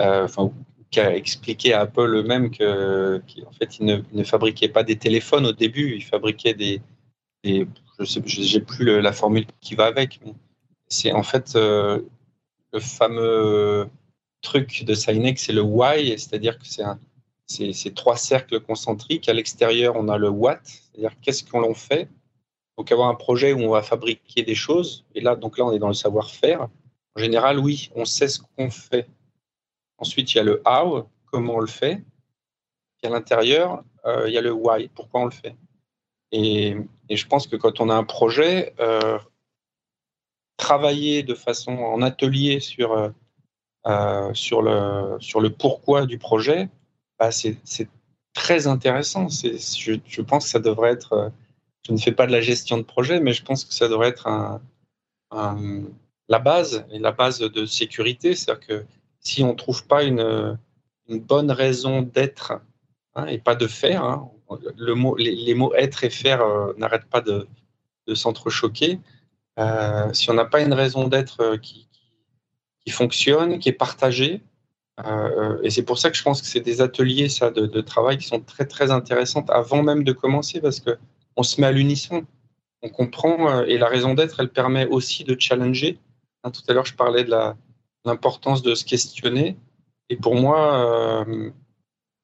euh, 0.00 0.24
enfin, 0.24 0.50
qui 0.90 1.00
a 1.00 1.14
expliqué 1.14 1.72
à 1.72 1.82
Apple 1.82 2.14
eux-mêmes 2.14 2.50
que, 2.50 3.22
en 3.46 3.52
fait, 3.52 3.78
il 3.78 4.04
ne, 4.12 4.24
fabriquait 4.24 4.68
pas 4.68 4.82
des 4.82 4.96
téléphones 4.96 5.46
au 5.46 5.52
début, 5.52 5.94
il 5.94 6.04
fabriquait 6.04 6.54
des, 6.54 6.80
je 7.44 8.20
j'ai 8.26 8.60
plus 8.60 9.00
la 9.00 9.12
formule 9.12 9.46
qui 9.60 9.74
va 9.74 9.86
avec, 9.86 10.20
mais 10.24 10.34
c'est 10.88 11.12
en 11.12 11.22
fait 11.22 11.54
le 11.54 12.80
fameux 12.80 13.88
truc 14.42 14.84
de 14.84 14.94
Sinek, 14.94 15.38
c'est 15.38 15.52
le 15.52 15.62
why, 15.62 16.18
c'est-à-dire 16.18 16.58
que 16.58 16.66
c'est 16.66 16.84
c'est 17.72 17.94
trois 17.94 18.16
cercles 18.16 18.60
concentriques. 18.60 19.28
À 19.28 19.32
l'extérieur, 19.32 19.96
on 19.96 20.08
a 20.08 20.18
le 20.18 20.28
what, 20.28 20.60
c'est-à-dire 20.64 21.12
qu'est-ce 21.20 21.44
qu'on 21.44 21.60
l'on 21.60 21.74
fait? 21.74 22.08
Donc 22.78 22.92
avoir 22.92 23.08
un 23.08 23.14
projet 23.14 23.52
où 23.52 23.60
on 23.60 23.70
va 23.70 23.82
fabriquer 23.82 24.42
des 24.42 24.54
choses. 24.54 25.04
Et 25.14 25.20
là, 25.20 25.34
donc 25.34 25.58
là, 25.58 25.66
on 25.66 25.72
est 25.72 25.78
dans 25.78 25.88
le 25.88 25.94
savoir-faire. 25.94 26.68
En 27.16 27.20
général, 27.20 27.58
oui, 27.58 27.90
on 27.96 28.04
sait 28.04 28.28
ce 28.28 28.38
qu'on 28.38 28.70
fait. 28.70 29.08
Ensuite, 30.00 30.34
il 30.34 30.38
y 30.38 30.40
a 30.40 30.44
le 30.44 30.62
how, 30.66 31.06
comment 31.30 31.56
on 31.56 31.60
le 31.60 31.66
fait. 31.66 32.02
Et 33.02 33.06
à 33.06 33.10
l'intérieur, 33.10 33.84
euh, 34.06 34.28
il 34.28 34.34
y 34.34 34.38
a 34.38 34.40
le 34.40 34.52
why, 34.52 34.88
pourquoi 34.88 35.20
on 35.20 35.24
le 35.26 35.30
fait. 35.30 35.54
Et, 36.32 36.76
je 37.10 37.26
pense 37.26 37.46
que 37.46 37.56
quand 37.56 37.80
on 37.80 37.90
a 37.90 37.94
un 37.94 38.04
projet, 38.04 38.74
euh, 38.80 39.18
travailler 40.56 41.22
de 41.22 41.34
façon 41.34 41.72
en 41.72 42.02
atelier 42.02 42.60
sur, 42.60 42.92
euh, 43.86 44.34
sur, 44.34 44.62
le, 44.62 45.16
sur 45.20 45.40
le 45.40 45.50
pourquoi 45.50 46.06
du 46.06 46.18
projet, 46.18 46.68
bah, 47.18 47.30
c'est 47.32 47.58
très 48.32 48.66
intéressant. 48.66 49.28
Je, 49.28 49.98
je, 50.06 50.22
pense 50.22 50.44
que 50.44 50.50
ça 50.50 50.60
devrait 50.60 50.92
être. 50.92 51.32
Je 51.86 51.92
ne 51.92 51.98
fais 51.98 52.12
pas 52.12 52.26
de 52.26 52.32
la 52.32 52.40
gestion 52.40 52.78
de 52.78 52.82
projet, 52.82 53.20
mais 53.20 53.32
je 53.32 53.42
pense 53.42 53.64
que 53.64 53.74
ça 53.74 53.88
devrait 53.88 54.08
être 54.08 54.60
la 55.32 56.38
base 56.38 56.86
et 56.92 56.98
la 57.00 57.12
base 57.12 57.40
de 57.40 57.66
sécurité. 57.66 58.36
C'est-à-dire 58.36 58.66
que 58.66 58.86
si 59.20 59.42
on 59.42 59.50
ne 59.50 59.56
trouve 59.56 59.86
pas 59.86 60.02
une, 60.02 60.58
bonne 61.08 61.50
raison 61.50 62.02
d'être 62.02 62.60
hein, 63.14 63.26
et 63.26 63.38
pas 63.38 63.54
de 63.54 63.66
faire, 63.66 64.04
hein, 64.04 64.30
les, 65.18 65.54
mots 65.54 65.74
être 65.74 66.04
et 66.04 66.10
faire 66.10 66.42
euh, 66.42 66.72
n'arrêtent 66.76 67.08
pas 67.08 67.20
de, 67.20 67.46
s'entrechoquer. 68.12 68.98
Euh, 69.58 70.12
si 70.12 70.30
on 70.30 70.34
n'a 70.34 70.44
pas 70.44 70.62
une 70.62 70.72
raison 70.72 71.06
d'être 71.06 71.40
euh, 71.40 71.56
qui, 71.56 71.86
fonctionne, 72.90 73.60
qui 73.60 73.68
est 73.68 73.72
partagée, 73.72 74.42
et 75.62 75.70
c'est 75.70 75.84
pour 75.84 75.98
ça 75.98 76.10
que 76.10 76.16
je 76.16 76.22
pense 76.22 76.42
que 76.42 76.46
c'est 76.46 76.60
des 76.60 76.82
ateliers 76.82 77.28
de, 77.28 77.80
travail 77.80 78.18
qui 78.18 78.26
sont 78.26 78.40
très 78.40 78.66
très 78.66 78.90
intéressantes 78.90 79.48
avant 79.48 79.82
même 79.82 80.04
de 80.04 80.12
commencer 80.12 80.60
parce 80.60 80.80
que 80.80 80.98
on 81.36 81.42
se 81.42 81.58
met 81.58 81.68
à 81.68 81.72
l'unisson, 81.72 82.26
on 82.82 82.90
comprend 82.90 83.62
et 83.62 83.78
la 83.78 83.86
raison 83.86 84.12
d'être, 84.12 84.40
elle 84.40 84.50
permet 84.50 84.86
aussi 84.86 85.24
de 85.24 85.36
challenger. 85.38 85.98
Hein, 86.42 86.50
tout 86.50 86.60
à 86.68 86.74
l'heure, 86.74 86.84
je 86.84 86.94
parlais 86.94 87.24
de 87.24 87.30
l'importance 88.04 88.62
de 88.62 88.74
se 88.74 88.84
questionner. 88.84 89.56
Et 90.08 90.16
pour 90.16 90.34
moi, 90.34 91.24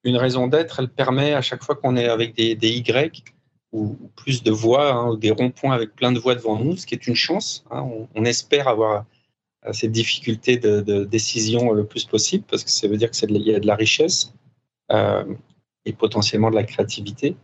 une 0.05 0.17
raison 0.17 0.47
d'être, 0.47 0.81
elle 0.81 0.89
permet 0.89 1.35
à 1.35 1.43
chaque 1.43 1.63
fois 1.63 1.77
qu'on 1.77 1.97
est 1.97 2.09
avec 2.09 2.35
des, 2.35 2.53
Y 2.53 3.25
ou, 3.73 3.97
plus 4.17 4.43
de 4.43 4.51
voix, 4.51 4.93
hein, 4.93 5.11
ou 5.11 5.17
des 5.17 5.31
ronds-points 5.31 5.75
avec 5.75 5.95
plein 5.95 6.13
de 6.13 6.19
voix 6.19 6.35
devant 6.35 6.59
nous, 6.59 6.77
ce 6.77 6.87
qui 6.87 6.95
est 6.95 7.07
une 7.07 7.15
chance. 7.15 7.65
Hein. 7.71 7.87
on, 8.15 8.25
espère 8.25 8.69
avoir 8.69 9.05
euh, 9.67 9.73
cette 9.73 9.93
difficulté 9.93 10.59
de, 10.59 11.05
décision 11.05 11.73
le 11.73 11.85
plus 11.85 12.05
possible 12.05 12.45
parce 12.49 12.65
que 12.65 12.71
ça 12.71 12.89
veut 12.89 12.97
dire 12.97 13.11
qu'il 13.11 13.37
y 13.37 13.55
a 13.55 13.61
de 13.61 13.67
la 13.67 13.75
richesse 13.75 14.33
euh, 14.93 15.25
et 15.85 15.93
potentiellement 15.93 16.51
de 16.51 16.57
la 16.57 16.65
créativité. 16.65 17.37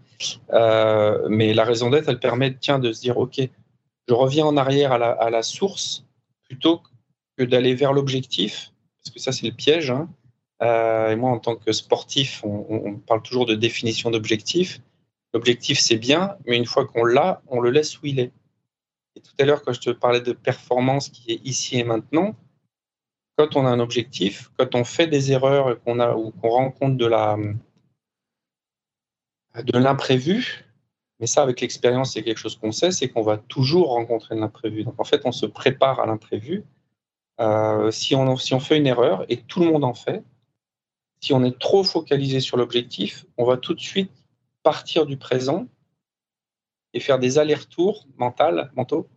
Euh, 0.52 1.26
mais 1.28 1.52
la 1.52 1.64
raison 1.64 1.90
d'être, 1.90 2.08
elle 2.08 2.20
permet 2.20 2.54
tiens, 2.54 2.78
de 2.78 2.92
se 2.92 3.00
dire 3.00 3.18
ok, 3.18 3.40
je 4.08 4.14
reviens 4.14 4.46
en 4.46 4.56
arrière 4.56 4.92
à 4.92 5.30
la, 5.30 5.42
source 5.42 6.04
plutôt 6.44 6.78
que 6.78 6.88
d'aller 7.38 7.74
vers 7.74 7.92
l'objectif, 7.92 8.72
parce 9.02 9.14
que 9.14 9.20
ça 9.20 9.32
c'est 9.32 9.46
le 9.46 9.52
piège. 9.52 9.90
Hein. 9.90 10.08
Euh, 10.62 11.10
et 11.10 11.16
moi, 11.16 11.30
en 11.30 11.38
tant 11.38 11.56
que 11.56 11.72
sportif, 11.72 12.44
on, 12.44 12.96
parle 12.98 13.22
toujours 13.22 13.46
de 13.46 13.54
définition 13.54 14.10
d'objectif. 14.10 14.80
L'objectif, 15.34 15.80
c'est 15.80 15.96
bien, 15.96 16.36
mais 16.46 16.56
une 16.56 16.66
fois 16.66 16.86
qu'on 16.86 17.04
l'a, 17.04 17.42
on 17.48 17.60
le 17.60 17.70
laisse 17.70 18.00
où 18.00 18.06
il 18.06 18.20
est. 18.20 18.32
Et 19.16 19.20
tout 19.20 19.32
à 19.40 19.44
l'heure, 19.44 19.62
quand 19.62 19.72
je 19.72 19.80
te 19.80 19.90
parlais 19.90 20.20
de 20.20 20.32
performance 20.32 21.08
qui 21.08 21.32
est 21.32 21.40
ici 21.44 21.78
et 21.78 21.84
maintenant, 21.84 22.36
quand 23.36 23.56
on 23.56 23.66
a 23.66 23.70
un 23.70 23.80
objectif, 23.80 24.50
quand 24.56 24.74
on 24.74 24.84
fait 24.84 25.06
des 25.06 25.32
erreurs 25.32 25.82
qu'on 25.82 25.98
a 25.98 26.14
ou 26.14 26.30
qu'on 26.30 26.50
rencontre 26.50 26.96
de 26.96 27.06
la 27.06 27.36
de 29.56 29.78
l'imprévu, 29.78 30.64
mais 31.20 31.26
ça, 31.26 31.42
avec 31.42 31.60
l'expérience, 31.60 32.14
c'est 32.14 32.22
quelque 32.22 32.38
chose 32.38 32.56
qu'on 32.56 32.72
sait, 32.72 32.90
c'est 32.90 33.08
qu'on 33.08 33.22
va 33.22 33.36
toujours 33.36 33.90
rencontrer 33.90 34.34
de 34.34 34.40
l'imprévu. 34.40 34.84
Donc 34.84 34.98
en 34.98 35.04
fait, 35.04 35.22
on 35.24 35.32
se 35.32 35.46
prépare 35.46 36.00
à 36.00 36.06
l'imprévu. 36.06 36.64
Euh, 37.40 37.90
si, 37.90 38.14
on, 38.14 38.36
fait 38.36 38.76
une 38.76 38.86
erreur, 38.86 39.24
et 39.28 39.38
tout 39.38 39.60
le 39.60 39.66
monde 39.66 39.84
en 39.84 39.94
fait, 39.94 40.22
si 41.20 41.32
on 41.32 41.42
est 41.44 41.58
trop 41.58 41.84
focalisé 41.84 42.40
sur 42.40 42.56
l'objectif, 42.56 43.24
on 43.38 43.44
va 43.44 43.56
tout 43.56 43.74
de 43.74 43.80
suite 43.80 44.12
partir 44.62 45.06
du 45.06 45.16
présent 45.16 45.66
et 46.94 47.00
faire 47.00 47.18
des 47.18 47.38
allers-retours 47.38 48.06
mentaux, 48.18 49.08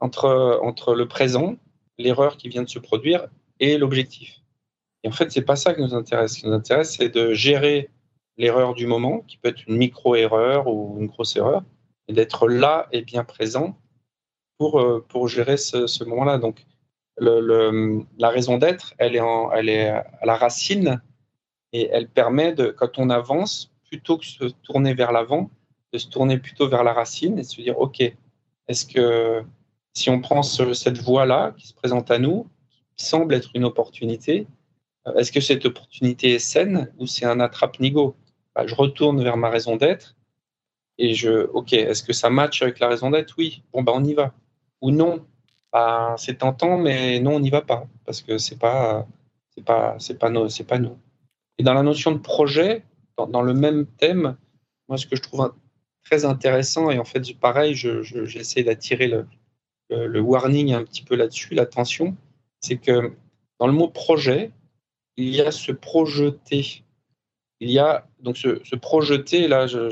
entre, 0.00 0.94
le 0.94 1.04
présent, 1.06 1.56
l'erreur 1.98 2.36
qui 2.36 2.48
vient 2.48 2.62
de 2.62 2.68
se 2.68 2.78
produire, 2.78 3.26
et 3.58 3.78
l'objectif. 3.78 4.40
Et 5.02 5.08
en 5.08 5.12
fait, 5.12 5.32
c'est 5.32 5.42
pas 5.42 5.56
ça 5.56 5.74
qui 5.74 5.80
nous 5.80 5.94
intéresse. 5.94 6.34
Ce 6.34 6.40
qui 6.40 6.46
nous 6.46 6.52
intéresse, 6.52 6.96
c'est 6.96 7.08
de 7.08 7.32
gérer 7.34 7.90
l'erreur 8.36 8.74
du 8.74 8.86
moment, 8.86 9.20
qui 9.22 9.38
peut 9.38 9.48
être 9.48 9.66
une 9.66 9.76
micro-erreur 9.76 10.68
ou 10.68 10.96
une 11.00 11.08
grosse 11.08 11.34
erreur, 11.34 11.64
et 12.06 12.12
d'être 12.12 12.48
là 12.48 12.86
et 12.92 13.02
bien 13.02 13.24
présent 13.24 13.76
pour, 14.58 14.80
euh, 14.80 15.26
gérer 15.26 15.56
ce, 15.56 15.88
ce 15.88 16.04
moment-là. 16.04 16.38
Donc, 16.38 16.64
la 17.20 18.28
raison 18.28 18.58
d'être, 18.58 18.94
elle, 18.98 19.16
est 19.16 19.22
elle 19.54 19.68
est 19.68 19.88
à 19.88 20.24
la 20.24 20.36
racine 20.36 21.00
et 21.72 21.88
elle 21.92 22.08
permet, 22.08 22.52
de, 22.52 22.66
quand 22.68 22.98
on 22.98 23.10
avance, 23.10 23.72
plutôt 23.88 24.18
que 24.18 24.22
de 24.22 24.48
se 24.48 24.54
tourner 24.62 24.94
vers 24.94 25.12
l'avant, 25.12 25.50
de 25.92 25.98
se 25.98 26.08
tourner 26.08 26.38
plutôt 26.38 26.68
vers 26.68 26.84
la 26.84 26.92
racine 26.92 27.38
et 27.38 27.42
de 27.42 27.46
se 27.46 27.60
dire, 27.60 27.78
OK, 27.78 28.00
est-ce 28.00 28.86
que 28.86 29.42
si 29.94 30.10
on 30.10 30.20
prend 30.20 30.42
cette 30.42 30.98
voie-là 30.98 31.54
qui 31.56 31.66
se 31.66 31.74
présente 31.74 32.10
à 32.10 32.18
nous, 32.18 32.46
qui 32.96 33.04
semble 33.04 33.34
être 33.34 33.50
une 33.54 33.64
opportunité, 33.64 34.46
euh, 35.06 35.14
est-ce 35.14 35.32
que 35.32 35.40
cette 35.40 35.64
opportunité 35.66 36.34
est 36.34 36.38
saine 36.38 36.92
ou 36.98 37.06
c'est 37.06 37.24
un 37.24 37.40
attrape-nigo? 37.40 38.14
Bah, 38.54 38.66
Je 38.66 38.74
retourne 38.74 39.22
vers 39.22 39.36
ma 39.36 39.50
raison 39.50 39.76
d'être 39.76 40.16
et 40.98 41.14
je, 41.14 41.46
OK, 41.52 41.72
est-ce 41.72 42.02
que 42.02 42.12
ça 42.12 42.30
match 42.30 42.62
avec 42.62 42.78
la 42.80 42.88
raison 42.88 43.10
d'être? 43.10 43.34
Oui, 43.38 43.62
bon, 43.72 43.82
bah, 43.82 43.92
on 43.94 44.04
y 44.04 44.14
va. 44.14 44.34
Ou 44.80 44.90
non, 44.90 45.24
bah, 45.72 46.14
c'est 46.18 46.38
tentant, 46.38 46.78
mais 46.78 47.20
non, 47.20 47.36
on 47.36 47.40
n'y 47.40 47.50
va 47.50 47.62
pas 47.62 47.86
parce 48.06 48.22
que 48.22 48.38
c'est 48.38 48.58
pas, 48.58 49.06
c'est 49.54 49.64
pas, 49.64 49.96
c'est 49.98 50.18
pas, 50.18 50.48
c'est 50.48 50.64
pas 50.64 50.78
nous. 50.78 50.98
Et 51.58 51.62
dans 51.62 51.74
la 51.74 51.82
notion 51.82 52.12
de 52.12 52.18
projet, 52.18 52.84
dans, 53.16 53.42
le 53.42 53.52
même 53.52 53.86
thème, 53.86 54.36
moi, 54.88 54.96
ce 54.96 55.06
que 55.06 55.16
je 55.16 55.22
trouve 55.22 55.52
très 56.04 56.24
intéressant, 56.24 56.90
et 56.90 56.98
en 56.98 57.04
fait, 57.04 57.38
pareil, 57.38 57.74
j'essaie 57.74 58.62
d'attirer 58.62 59.08
le, 59.08 60.20
warning 60.20 60.72
un 60.72 60.84
petit 60.84 61.02
peu 61.02 61.16
là-dessus, 61.16 61.54
l'attention, 61.54 62.16
c'est 62.60 62.76
que 62.78 63.12
dans 63.58 63.66
le 63.66 63.72
mot 63.72 63.88
projet, 63.88 64.52
il 65.16 65.34
y 65.34 65.40
a 65.40 65.50
se 65.50 65.72
projeter. 65.72 66.84
Il 67.60 67.70
y 67.70 67.80
a 67.80 68.06
donc 68.20 68.36
se, 68.36 68.76
projeter, 68.76 69.48
là, 69.48 69.66
je, 69.66 69.88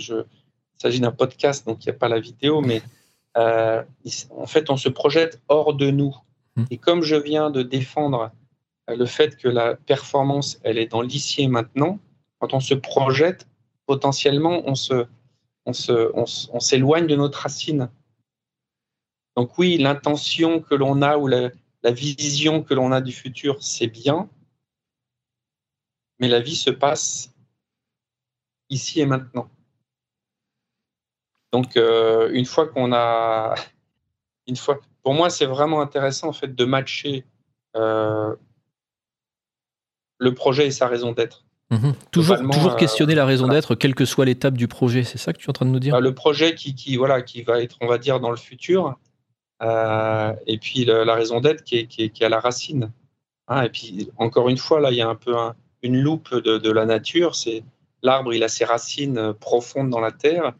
il 0.76 0.80
s'agit 0.80 1.00
d'un 1.00 1.10
podcast, 1.10 1.66
donc 1.66 1.84
il 1.84 1.88
n'y 1.88 1.96
a 1.96 1.98
pas 1.98 2.08
la 2.08 2.20
vidéo, 2.20 2.60
mais 2.60 2.80
euh, 3.36 3.82
en 4.30 4.46
fait, 4.46 4.70
on 4.70 4.76
se 4.76 4.88
projette 4.88 5.42
hors 5.48 5.74
de 5.74 5.90
nous. 5.90 6.16
Hmm. 6.56 6.64
Et 6.70 6.78
comme 6.78 7.02
je 7.02 7.16
viens 7.16 7.50
de 7.50 7.62
défendre 7.62 8.32
euh, 8.88 8.96
le 8.96 9.06
fait 9.06 9.36
que 9.36 9.48
la 9.48 9.74
performance, 9.74 10.58
elle 10.62 10.78
est 10.78 10.86
dans 10.86 11.02
l'ici 11.02 11.42
et 11.42 11.48
maintenant, 11.48 11.98
quand 12.38 12.54
on 12.54 12.60
se 12.60 12.74
projette, 12.74 13.46
potentiellement, 13.86 14.62
on 14.66 14.74
se, 14.74 15.06
on 15.64 15.72
se, 15.72 16.10
on, 16.14 16.60
s'éloigne 16.60 17.06
de 17.06 17.16
notre 17.16 17.40
racine. 17.40 17.90
Donc 19.36 19.58
oui, 19.58 19.76
l'intention 19.78 20.60
que 20.60 20.74
l'on 20.74 21.02
a 21.02 21.18
ou 21.18 21.26
la, 21.26 21.50
la 21.82 21.90
vision 21.90 22.62
que 22.62 22.74
l'on 22.74 22.92
a 22.92 23.00
du 23.00 23.12
futur, 23.12 23.62
c'est 23.62 23.86
bien, 23.86 24.28
mais 26.18 26.28
la 26.28 26.40
vie 26.40 26.56
se 26.56 26.70
passe 26.70 27.34
ici 28.70 29.00
et 29.00 29.06
maintenant. 29.06 29.50
Donc, 31.52 31.76
euh, 31.76 32.30
une 32.32 32.44
fois 32.44 32.66
qu'on 32.66 32.92
a. 32.92 33.54
Une 34.48 34.54
fois, 34.54 34.78
pour 35.02 35.12
moi, 35.12 35.28
c'est 35.28 35.44
vraiment 35.44 35.80
intéressant 35.80 36.28
en 36.28 36.32
fait, 36.32 36.54
de 36.54 36.64
matcher 36.64 37.24
euh, 37.74 38.32
le 40.18 40.34
projet 40.34 40.68
et 40.68 40.70
sa 40.70 40.86
raison 40.86 41.10
d'être. 41.10 41.44
Mhm. 41.70 41.94
Toujours, 42.12 42.36
toujours 42.36 42.74
euh, 42.74 42.76
questionner 42.76 43.16
la 43.16 43.24
raison 43.24 43.48
d'être, 43.48 43.74
quelle 43.74 43.96
que 43.96 44.04
soit 44.04 44.24
l'étape 44.24 44.54
du 44.54 44.68
projet. 44.68 45.02
C'est 45.02 45.18
ça 45.18 45.32
que 45.32 45.38
tu 45.38 45.46
es 45.46 45.50
en 45.50 45.52
train 45.52 45.66
de 45.66 45.72
nous 45.72 45.80
dire? 45.80 45.94
Bah, 45.94 45.98
Le 45.98 46.14
projet 46.14 46.54
qui, 46.54 46.76
qui, 46.76 46.94
voilà, 46.96 47.22
qui 47.22 47.42
va 47.42 47.60
être, 47.60 47.76
on 47.80 47.88
va 47.88 47.98
dire, 47.98 48.20
dans 48.20 48.30
le 48.30 48.36
futur. 48.36 49.00
et 49.60 50.58
puis 50.58 50.84
la 50.84 51.14
raison 51.16 51.40
d'être 51.40 51.64
qui 51.64 51.78
est, 51.78 51.86
qui, 51.88 52.04
est, 52.04 52.10
qui 52.10 52.22
est, 52.22 52.26
à 52.26 52.28
la 52.28 52.38
racine. 52.38 52.92
Hein, 53.48 53.62
et 53.62 53.68
puis, 53.68 54.08
encore 54.18 54.48
une 54.48 54.58
fois, 54.58 54.78
là, 54.78 54.92
il 54.92 54.96
y 54.96 55.02
a 55.02 55.08
un 55.08 55.16
peu 55.16 55.34
une 55.82 56.00
loupe 56.00 56.36
de, 56.36 56.58
de 56.58 56.70
la 56.70 56.86
nature. 56.86 57.34
C'est 57.34 57.64
L'arbre, 58.04 58.32
il 58.32 58.44
a 58.44 58.48
ses 58.48 58.64
racines 58.64 59.34
profondes 59.34 59.90
dans 59.90 59.98
la 59.98 60.12
terre 60.12 60.52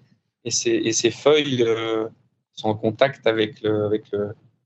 et 0.46 0.92
ces, 0.92 1.10
feuilles 1.10 1.62
euh, 1.62 2.06
sont 2.52 2.68
en 2.68 2.74
contact 2.74 3.26
avec 3.26 3.64
avec 3.64 4.04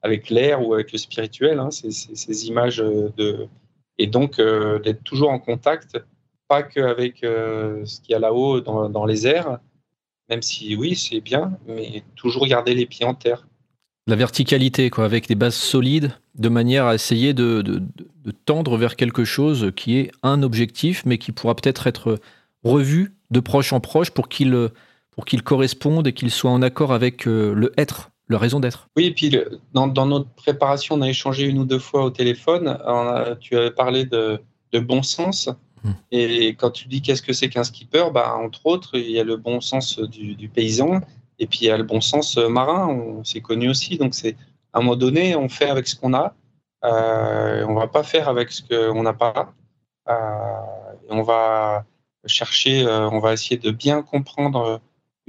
avec 0.03 0.31
l'air 0.31 0.65
ou 0.67 0.75
avec 0.75 0.93
le 0.93 0.99
spirituel, 0.99 1.59
hein, 1.59 1.71
ces, 1.71 2.47
images 2.47 2.79
de 2.79 3.49
et 4.01 4.07
donc 4.07 4.39
euh, 4.39 4.79
d'être 4.79 5.05
toujours 5.05 5.31
en 5.31 5.39
contact, 5.39 5.99
pas 6.49 6.63
qu'avec 6.63 7.23
euh, 7.23 7.85
ce 7.85 8.01
qu'il 8.01 8.13
y 8.13 8.15
a 8.15 8.19
là-haut 8.19 8.61
dans, 8.61 8.89
dans, 8.89 9.05
les 9.05 9.27
airs, 9.27 9.59
même 10.31 10.41
si 10.41 10.75
oui 10.75 10.97
c'est 10.97 11.21
bien, 11.21 11.59
mais 11.69 12.03
toujours 12.17 12.47
garder 12.47 12.75
les 12.75 12.87
pieds 12.87 13.05
en 13.05 13.15
terre. 13.15 13.47
La 14.07 14.17
verticalité, 14.17 14.89
quoi, 14.89 15.05
avec 15.05 15.29
des 15.29 15.35
bases 15.35 15.55
solides, 15.55 16.13
de 16.35 16.49
manière 16.49 16.87
à 16.87 16.95
essayer 16.95 17.35
de, 17.35 17.61
de, 17.61 17.83
tendre 18.47 18.77
vers 18.77 18.97
quelque 18.97 19.25
chose 19.25 19.71
qui 19.77 19.99
est 19.99 20.11
un 20.23 20.43
objectif, 20.43 21.05
mais 21.05 21.19
qui 21.19 21.33
pourra 21.33 21.55
peut-être 21.55 21.87
être 21.87 22.19
revu 22.65 23.15
de 23.31 23.41
proche 23.41 23.73
en 23.73 23.81
proche 23.81 24.11
pour 24.11 24.29
qu'il 24.29 24.71
pour 25.21 25.27
qu'il 25.27 25.43
corresponde 25.43 26.07
et 26.07 26.15
qu'il 26.15 26.31
soit 26.31 26.51
en 26.51 26.63
accord 26.63 26.95
avec 26.95 27.29
euh, 27.29 27.53
le 27.53 27.75
être, 27.77 28.11
la 28.31 28.39
raison 28.39 28.59
d'être. 28.59 28.89
Oui, 28.97 29.05
et 29.05 29.11
puis 29.11 29.31
dans, 29.75 29.87
dans, 29.87 30.07
notre 30.07 30.31
préparation, 30.31 30.95
on 30.95 31.03
a 31.03 31.11
échangé 31.11 31.45
une 31.45 31.59
ou 31.59 31.67
deux 31.67 31.79
fois 31.79 32.05
au 32.05 32.09
téléphone. 32.09 32.79
tu 33.39 33.55
avais 33.55 33.71
parlé 33.71 34.07
de, 34.07 34.41
de 34.73 34.79
bon 34.81 35.03
sens. 35.03 35.51
Hmm. 35.85 35.91
Et 36.11 36.55
quand 36.55 36.71
tu 36.71 36.89
dis 36.89 37.03
qu'est-ce 37.03 37.21
que 37.21 37.35
c'est 37.35 37.51
qu'un 37.51 37.65
skipper, 37.65 38.07
bah, 38.15 38.35
entre 38.35 38.65
autres, 38.65 38.97
il 38.97 39.11
y 39.11 39.21
a 39.21 39.25
le 39.25 39.37
bon 39.37 39.61
sens 39.61 39.99
du, 39.99 40.37
du 40.37 40.49
paysan 40.49 41.03
et 41.39 41.47
puis 41.47 41.59
il 41.61 41.67
y 41.67 41.71
a 41.71 41.77
le 41.77 41.85
bon 41.85 42.01
sens 42.01 42.39
marin, 42.39 42.89
on 42.89 43.23
s'est 43.23 43.43
connu 43.43 43.69
aussi. 43.69 43.99
Donc 43.99 44.15
c'est 44.15 44.37
à 44.73 44.79
un 44.79 44.81
moment 44.81 44.97
donné, 44.97 45.37
on 45.37 45.51
fait 45.51 45.69
avec 45.69 45.87
ce 45.87 45.97
qu'on 45.97 46.15
a. 46.15 46.35
Euh, 46.87 47.67
on 47.69 47.75
va 47.75 47.89
pas 47.89 48.05
faire 48.05 48.27
avec 48.31 48.53
ce 48.53 48.63
qu'on 48.63 49.03
n'a 49.03 49.13
pas. 49.13 49.53
Euh, 50.09 50.15
on 51.11 51.21
va 51.21 51.85
chercher, 52.25 52.87
euh, 52.87 53.11
on 53.11 53.19
va 53.19 53.35
essayer 53.35 53.59
de 53.59 53.71
bien 53.71 54.01
comprendre 54.01 54.81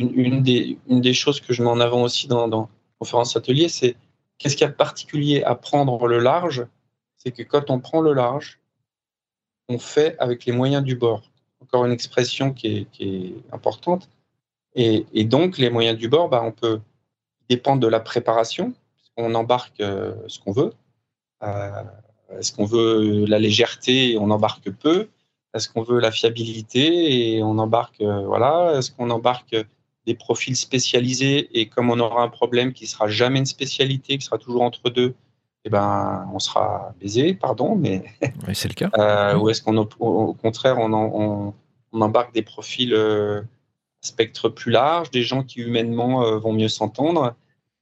une, 0.10 0.42
des, 0.44 1.14
choses 1.14 1.42
que 1.42 1.54
je 1.54 1.64
mets 1.64 1.70
en 1.70 1.80
avant 1.80 2.04
aussi 2.04 2.28
dans, 2.28 2.48
dans 2.48 2.70
conférence 3.00 3.36
atelier, 3.36 3.70
c'est 3.70 3.96
qu'est-ce 4.38 4.56
qu'il 4.56 4.66
y 4.66 4.68
a 4.68 4.72
de 4.72 4.76
particulier 4.76 5.44
à 5.44 5.56
prendre 5.56 6.08
le 6.08 6.20
large? 6.20 6.66
C'est 7.18 7.32
que 7.32 7.44
quand 7.44 7.70
on 7.70 7.80
prend 7.80 8.02
le 8.02 8.14
large, 8.14 8.60
on 9.70 9.80
fait 9.80 10.16
avec 10.20 10.46
les 10.46 10.52
moyens 10.52 10.84
du 10.84 10.96
bord. 10.96 11.24
Encore 11.62 11.86
une 11.86 11.92
expression 11.92 12.54
qui 12.54 12.88
est, 13.00 13.54
importante. 13.54 14.10
Et, 14.76 15.06
et, 15.14 15.24
donc, 15.24 15.58
les 15.58 15.70
moyens 15.70 15.98
du 15.98 16.10
bord, 16.10 16.30
bah, 16.30 16.42
on 16.44 16.52
peut 16.52 16.80
dépendre 17.50 17.82
de 17.82 17.88
la 17.88 18.00
préparation. 18.00 18.74
On 19.18 19.36
embarque 19.36 19.80
euh, 19.82 20.16
ce 20.28 20.40
qu'on 20.40 20.52
veut. 20.52 20.74
Euh, 21.44 21.84
Est-ce 22.40 22.54
qu'on 22.54 22.66
veut 22.66 23.26
la 23.26 23.40
légèreté? 23.40 24.18
On 24.20 24.32
embarque 24.32 24.70
peu. 24.72 25.10
Est-ce 25.54 25.68
qu'on 25.70 25.84
veut 25.84 26.00
la 26.00 26.12
fiabilité? 26.12 27.36
Et 27.36 27.44
on 27.44 27.58
embarque 27.58 28.02
euh, 28.02 28.26
voilà 28.26 28.78
Est-ce 28.78 28.92
qu'on 28.92 29.10
embarque 29.10 29.56
des 30.06 30.16
profils 30.16 30.56
spécialisés 30.56 31.50
et 31.60 31.68
comme 31.68 31.92
on 31.92 32.00
aura 32.00 32.24
un 32.24 32.30
problème 32.30 32.74
qui 32.74 32.88
sera 32.88 33.08
jamais 33.08 33.40
une 33.40 33.46
spécialité, 33.46 34.18
qui 34.18 34.26
sera 34.26 34.38
toujours 34.38 34.64
entre 34.64 34.90
deux, 34.90 35.14
eh 35.64 35.70
ben 35.70 36.28
on 36.34 36.40
sera 36.40 36.94
baisé, 37.00 37.34
pardon, 37.34 37.76
mais 37.76 38.04
c'est 38.54 38.68
le 38.68 38.74
cas. 38.74 38.90
Euh, 38.98 39.38
ou 39.38 39.50
est-ce 39.50 39.62
qu'on 39.62 39.78
au, 39.78 40.34
contraire 40.34 40.80
on, 40.80 40.92
on, 40.94 41.54
on, 41.92 42.02
embarque 42.02 42.34
des 42.34 42.42
profils 42.42 42.94
euh, 42.94 43.42
spectre 44.02 44.50
plus 44.50 44.72
large, 44.72 45.12
des 45.12 45.22
gens 45.22 45.44
qui 45.44 45.62
humainement 45.62 46.24
euh, 46.24 46.40
vont 46.40 46.54
mieux 46.54 46.68
s'entendre, 46.68 47.36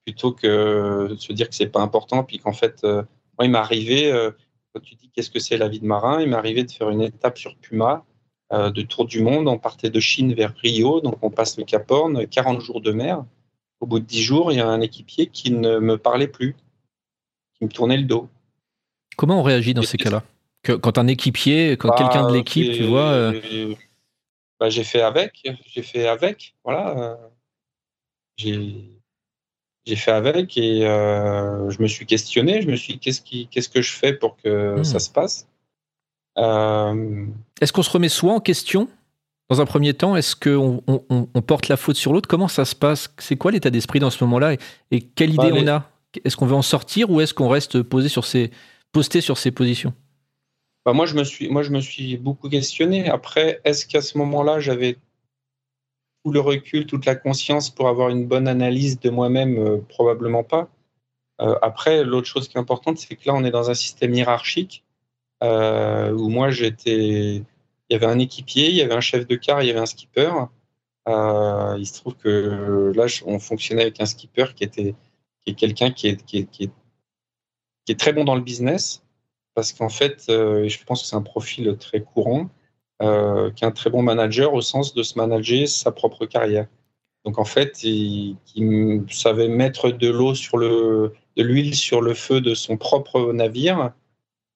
plutôt 0.05 0.33
que 0.33 1.07
de 1.09 1.15
se 1.15 1.31
dire 1.31 1.47
que 1.47 1.55
c'est 1.55 1.67
pas 1.67 1.81
important, 1.81 2.23
puis 2.23 2.39
qu'en 2.39 2.53
fait, 2.53 2.83
moi 2.83 3.43
il 3.43 3.51
m'est 3.51 3.57
arrivé 3.57 4.11
quand 4.73 4.81
tu 4.81 4.95
dis 4.95 5.09
qu'est-ce 5.13 5.29
que 5.29 5.39
c'est 5.39 5.57
la 5.57 5.67
vie 5.67 5.79
de 5.79 5.85
marin, 5.85 6.21
il 6.21 6.29
m'est 6.29 6.35
arrivé 6.35 6.63
de 6.63 6.71
faire 6.71 6.89
une 6.89 7.01
étape 7.01 7.37
sur 7.37 7.55
Puma 7.57 8.03
de 8.51 8.81
tour 8.81 9.05
du 9.05 9.21
monde. 9.21 9.47
On 9.47 9.57
partait 9.57 9.89
de 9.89 9.99
Chine 9.99 10.33
vers 10.33 10.53
Rio, 10.55 11.01
donc 11.01 11.17
on 11.21 11.29
passe 11.29 11.57
le 11.57 11.63
Cap 11.63 11.89
Horn, 11.91 12.25
40 12.27 12.61
jours 12.61 12.81
de 12.81 12.91
mer. 12.91 13.23
Au 13.79 13.85
bout 13.85 13.99
de 13.99 14.05
10 14.05 14.21
jours, 14.21 14.51
il 14.51 14.57
y 14.57 14.61
a 14.61 14.67
un 14.67 14.81
équipier 14.81 15.27
qui 15.27 15.51
ne 15.51 15.79
me 15.79 15.97
parlait 15.97 16.27
plus, 16.27 16.55
qui 17.57 17.65
me 17.65 17.69
tournait 17.69 17.97
le 17.97 18.03
dos. 18.03 18.27
Comment 19.15 19.39
on 19.39 19.43
réagit 19.43 19.73
dans 19.73 19.83
ces 19.83 19.97
cas-là? 19.97 20.23
Quand 20.63 20.97
un 20.97 21.07
équipier, 21.07 21.77
quand 21.77 21.89
bah, 21.89 21.95
quelqu'un 21.97 22.27
de 22.27 22.33
l'équipe, 22.33 22.73
tu 22.73 22.83
vois. 22.83 23.09
Euh, 23.11 23.75
bah, 24.59 24.69
j'ai 24.69 24.83
fait 24.83 25.01
avec, 25.01 25.43
j'ai 25.65 25.83
fait 25.83 26.07
avec, 26.07 26.55
voilà. 26.63 26.97
Euh, 26.97 27.15
j'ai 28.35 28.99
j'ai 29.85 29.95
fait 29.95 30.11
avec 30.11 30.57
et 30.57 30.85
euh, 30.85 31.69
je 31.69 31.81
me 31.81 31.87
suis 31.87 32.05
questionné. 32.05 32.61
Je 32.61 32.67
me 32.67 32.75
suis 32.75 32.93
dit, 32.93 32.99
qu'est-ce, 32.99 33.21
qui, 33.21 33.47
qu'est-ce 33.47 33.69
que 33.69 33.81
je 33.81 33.91
fais 33.91 34.13
pour 34.13 34.37
que 34.37 34.79
hmm. 34.79 34.83
ça 34.83 34.99
se 34.99 35.09
passe? 35.09 35.47
euh, 35.47 35.58
Est-ce 36.39 37.73
qu'on 37.73 37.83
se 37.83 37.89
remet 37.89 38.09
soi 38.09 38.33
en 38.33 38.39
question 38.39 38.87
dans 39.49 39.61
un 39.61 39.65
premier 39.65 39.93
temps? 39.93 40.15
Est-ce 40.15 40.35
qu'on 40.35 40.81
on, 40.87 41.41
porte 41.41 41.67
la 41.67 41.77
faute 41.77 41.95
sur 41.95 42.13
l'autre? 42.13 42.27
Comment 42.27 42.47
ça 42.47 42.65
se 42.65 42.75
passe? 42.75 43.13
C'est 43.17 43.35
quoi 43.35 43.51
l'état 43.51 43.69
d'esprit 43.69 43.99
dans 43.99 44.09
ce 44.09 44.23
moment-là 44.23 44.55
et, 44.91 45.01
quelle 45.01 45.33
idée 45.33 45.51
bah, 45.51 45.57
on 45.57 45.67
a? 45.67 45.89
Est-ce 46.23 46.37
qu'on 46.37 46.45
veut 46.45 46.55
en 46.55 46.61
sortir 46.61 47.09
ou 47.09 47.21
est-ce 47.21 47.33
qu'on 47.33 47.49
reste 47.49 47.83
posé 47.83 48.09
sur 48.09 48.25
ses, 48.25 48.51
posté 48.91 49.21
sur 49.21 49.37
ses 49.37 49.51
positions? 49.51 49.93
Bah 50.85 50.93
moi, 50.93 51.05
je 51.05 51.15
me 51.15 51.23
suis, 51.23 51.49
moi, 51.49 51.61
je 51.61 51.71
me 51.71 51.81
suis 51.81 52.17
beaucoup 52.17 52.49
questionné. 52.49 53.09
Après, 53.09 53.61
est-ce 53.65 53.85
qu'à 53.85 54.01
ce 54.01 54.17
moment-là, 54.17 54.59
j'avais 54.59 54.97
tout 56.23 56.31
le 56.31 56.39
recul, 56.39 56.85
toute 56.85 57.05
la 57.05 57.15
conscience 57.15 57.69
pour 57.69 57.89
avoir 57.89 58.09
une 58.09 58.25
bonne 58.25 58.47
analyse 58.47 58.99
de 58.99 59.09
moi-même? 59.09 59.57
Euh, 59.57 59.77
Probablement 59.89 60.43
pas. 60.43 60.69
Euh, 61.41 61.55
après, 61.61 62.03
l'autre 62.03 62.27
chose 62.27 62.47
qui 62.47 62.57
est 62.57 62.59
importante, 62.59 62.97
c'est 62.97 63.15
que 63.15 63.27
là, 63.27 63.33
on 63.33 63.43
est 63.43 63.51
dans 63.51 63.69
un 63.69 63.73
système 63.73 64.13
hiérarchique 64.13 64.83
euh, 65.43 66.11
où 66.11 66.29
moi, 66.29 66.51
j'étais. 66.51 67.43
Il 67.89 67.93
y 67.93 67.95
avait 67.95 68.05
un 68.05 68.19
équipier, 68.19 68.69
il 68.69 68.75
y 68.75 68.81
avait 68.81 68.93
un 68.93 69.01
chef 69.01 69.27
de 69.27 69.35
car, 69.35 69.63
il 69.63 69.67
y 69.67 69.71
avait 69.71 69.79
un 69.79 69.85
skipper. 69.85 70.31
il 71.07 71.85
se 71.85 71.93
trouve 71.99 72.15
que 72.15 72.91
là, 72.95 73.05
on 73.25 73.39
fonctionnait 73.39 73.83
avec 73.83 73.99
un 74.01 74.05
skipper 74.05 74.53
qui 74.55 74.63
était 74.63 74.95
qui 75.41 75.51
est 75.51 75.53
quelqu'un 75.55 75.91
qui 75.91 76.07
est, 76.09 76.23
qui, 76.25 76.39
est, 76.39 76.45
qui, 76.51 76.71
est, 77.87 77.99
très 77.99 78.13
bon 78.13 78.25
dans 78.25 78.35
le 78.35 78.41
business 78.41 79.03
parce 79.55 79.73
qu'en 79.73 79.89
fait, 79.89 80.25
je 80.27 80.83
pense 80.85 81.01
que 81.01 81.07
c'est 81.07 81.15
un 81.15 81.21
profil 81.21 81.77
très 81.79 82.01
courant 82.01 82.49
euh, 83.01 83.49
qui 83.51 83.63
est 83.63 83.67
un 83.67 83.71
très 83.71 83.89
bon 83.89 84.01
manager 84.01 84.53
au 84.53 84.59
sens 84.59 84.93
de 84.93 85.03
se 85.03 85.17
manager 85.17 85.69
sa 85.69 85.89
propre 85.93 86.25
carrière. 86.25 86.67
Donc 87.23 87.39
en 87.39 87.45
fait, 87.45 87.81
il, 87.83 88.35
savait 89.09 89.47
mettre 89.47 89.91
de 89.91 90.09
l'eau 90.09 90.35
sur 90.35 90.57
le, 90.57 91.13
de 91.37 91.43
l'huile 91.43 91.75
sur 91.75 92.01
le 92.01 92.13
feu 92.13 92.41
de 92.41 92.53
son 92.53 92.75
propre 92.75 93.31
navire 93.31 93.93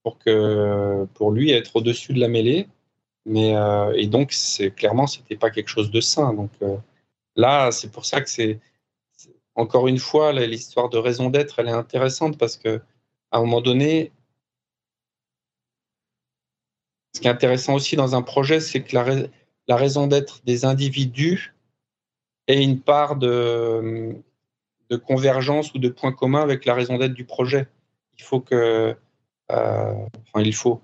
pour 0.04 0.20
que, 0.20 1.06
pour 1.14 1.32
lui 1.32 1.52
être 1.52 1.78
au-dessus 1.78 2.14
de 2.14 2.20
la 2.20 2.28
mêlée. 2.28 2.68
Mais 3.26 3.56
euh, 3.56 3.94
et 3.96 4.08
donc 4.08 4.34
clairement 4.76 5.08
c'était 5.08 5.38
pas 5.38 5.50
quelque 5.50 5.70
chose 5.70 5.92
de 5.92 6.02
sain. 6.02 6.34
Donc 6.34 6.52
euh, 6.62 6.78
là, 7.36 7.72
c'est 7.72 7.92
pour 7.92 8.06
ça 8.06 8.22
que 8.22 8.30
c'est 8.30 8.60
encore 9.56 9.88
une 9.88 10.00
fois 10.00 10.34
l'histoire 10.34 10.90
de 10.90 10.98
raison 10.98 11.30
d'être, 11.30 11.60
elle 11.60 11.68
est 11.68 11.72
intéressante 11.72 12.38
parce 12.38 12.58
que 12.58 12.82
à 13.32 13.38
un 13.38 13.42
moment 13.42 13.62
donné, 13.62 14.12
ce 17.14 17.22
qui 17.22 17.28
est 17.28 17.32
intéressant 17.32 17.76
aussi 17.76 17.96
dans 17.96 18.16
un 18.16 18.22
projet, 18.22 18.60
c'est 18.60 18.82
que 18.84 18.96
la, 18.96 19.76
raison 19.76 20.08
d'être 20.08 20.42
des 20.46 20.66
individus 20.66 21.54
ait 22.48 22.62
une 22.62 22.80
part 22.80 23.16
de, 23.16 24.16
convergence 25.06 25.74
ou 25.74 25.80
de 25.80 25.90
point 25.90 26.12
commun 26.12 26.42
avec 26.42 26.66
la 26.66 26.76
raison 26.76 26.98
d'être 26.98 27.14
du 27.14 27.26
projet. 27.26 27.68
Il 28.18 28.24
faut 28.24 28.40
que. 28.40 28.96
Euh, 29.52 29.94
enfin, 30.28 30.44
il 30.44 30.56
faut. 30.56 30.82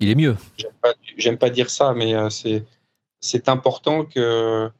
Il 0.00 0.10
est 0.10 0.14
mieux. 0.14 0.36
J'aime 1.16 1.38
pas, 1.38 1.50
dire 1.50 1.70
ça, 1.70 1.94
mais 1.94 2.14
euh, 2.14 2.28
c'est 3.20 3.48
important 3.48 4.04
que 4.04 4.70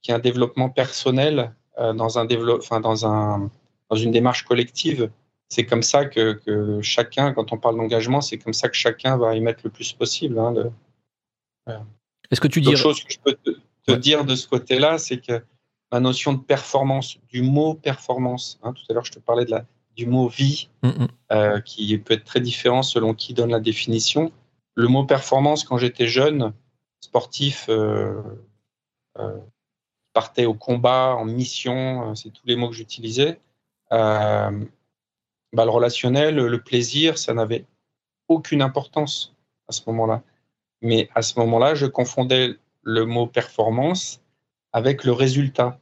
qu'il 0.00 0.10
y 0.10 0.14
ait 0.14 0.18
un 0.18 0.20
développement 0.20 0.68
personnel 0.68 1.54
euh, 1.78 1.92
dans 1.92 2.18
un 2.18 2.26
enfin, 2.56 2.80
dans 2.80 3.06
un 3.06 3.50
dans 3.88 3.96
une 3.96 4.10
démarche 4.10 4.44
collective 4.44 5.10
c'est 5.52 5.66
comme 5.66 5.82
ça 5.82 6.06
que, 6.06 6.80
chacun, 6.80 7.34
quand 7.34 7.52
on 7.52 7.58
parle 7.58 7.76
d'engagement, 7.76 8.22
c'est 8.22 8.38
comme 8.38 8.54
ça 8.54 8.70
que 8.70 8.74
chacun 8.74 9.18
va 9.18 9.36
y 9.36 9.40
mettre 9.42 9.60
le 9.64 9.70
plus 9.70 9.92
possible. 9.92 10.38
Hein, 10.38 10.54
Est-ce 12.30 12.40
que 12.40 12.48
tu 12.48 12.62
dirais... 12.62 12.76
chose 12.76 13.04
que 13.04 13.12
je 13.12 13.18
peux 13.22 13.36
te, 13.84 13.92
dire 13.92 14.24
de 14.24 14.34
ce 14.34 14.48
côté-là, 14.48 14.96
c'est 14.96 15.18
que 15.18 15.44
la 15.92 16.00
notion 16.00 16.32
de 16.32 16.40
performance, 16.40 17.18
du 17.28 17.42
mot 17.42 17.74
performance, 17.74 18.58
hein, 18.62 18.72
tout 18.72 18.82
à 18.88 18.94
l'heure 18.94 19.04
je 19.04 19.12
te 19.12 19.18
parlais 19.18 19.44
de 19.44 19.50
la, 19.50 19.66
du 19.96 20.06
mot 20.06 20.28
vie, 20.28 20.68
mm, 20.82 20.88
mm. 20.88 21.08
Euh, 21.32 21.60
qui 21.60 21.96
peut 21.98 22.14
être 22.14 22.24
très 22.24 22.40
différent 22.40 22.82
selon 22.82 23.14
qui 23.14 23.34
donne 23.34 23.50
la 23.50 23.60
définition. 23.60 24.32
Le 24.74 24.88
mot 24.88 25.04
performance, 25.04 25.64
quand 25.64 25.78
j'étais 25.78 26.06
jeune, 26.06 26.52
sportif, 27.00 27.66
euh, 27.68 28.22
euh, 29.18 29.38
partait 30.12 30.46
au 30.46 30.54
combat, 30.54 31.14
en 31.18 31.24
mission, 31.24 32.14
c'est 32.14 32.30
tous 32.30 32.46
les 32.46 32.56
mots 32.56 32.68
que 32.68 32.74
j'utilisais. 32.74 33.40
Bah, 33.90 34.50
le 35.66 35.70
relationnel, 35.70 36.36
le 36.36 36.62
plaisir, 36.62 37.18
ça 37.18 37.34
n'avait 37.34 37.66
aucune 38.28 38.62
importance 38.62 39.34
à 39.68 39.72
ce 39.72 39.82
moment-là. 39.88 40.22
Mais 40.80 41.10
à 41.14 41.22
ce 41.22 41.38
moment-là, 41.40 41.74
je 41.74 41.86
confondais 41.86 42.56
le 42.82 43.04
mot 43.04 43.26
performance 43.26 44.20
avec 44.72 45.04
le 45.04 45.12
résultat. 45.12 45.78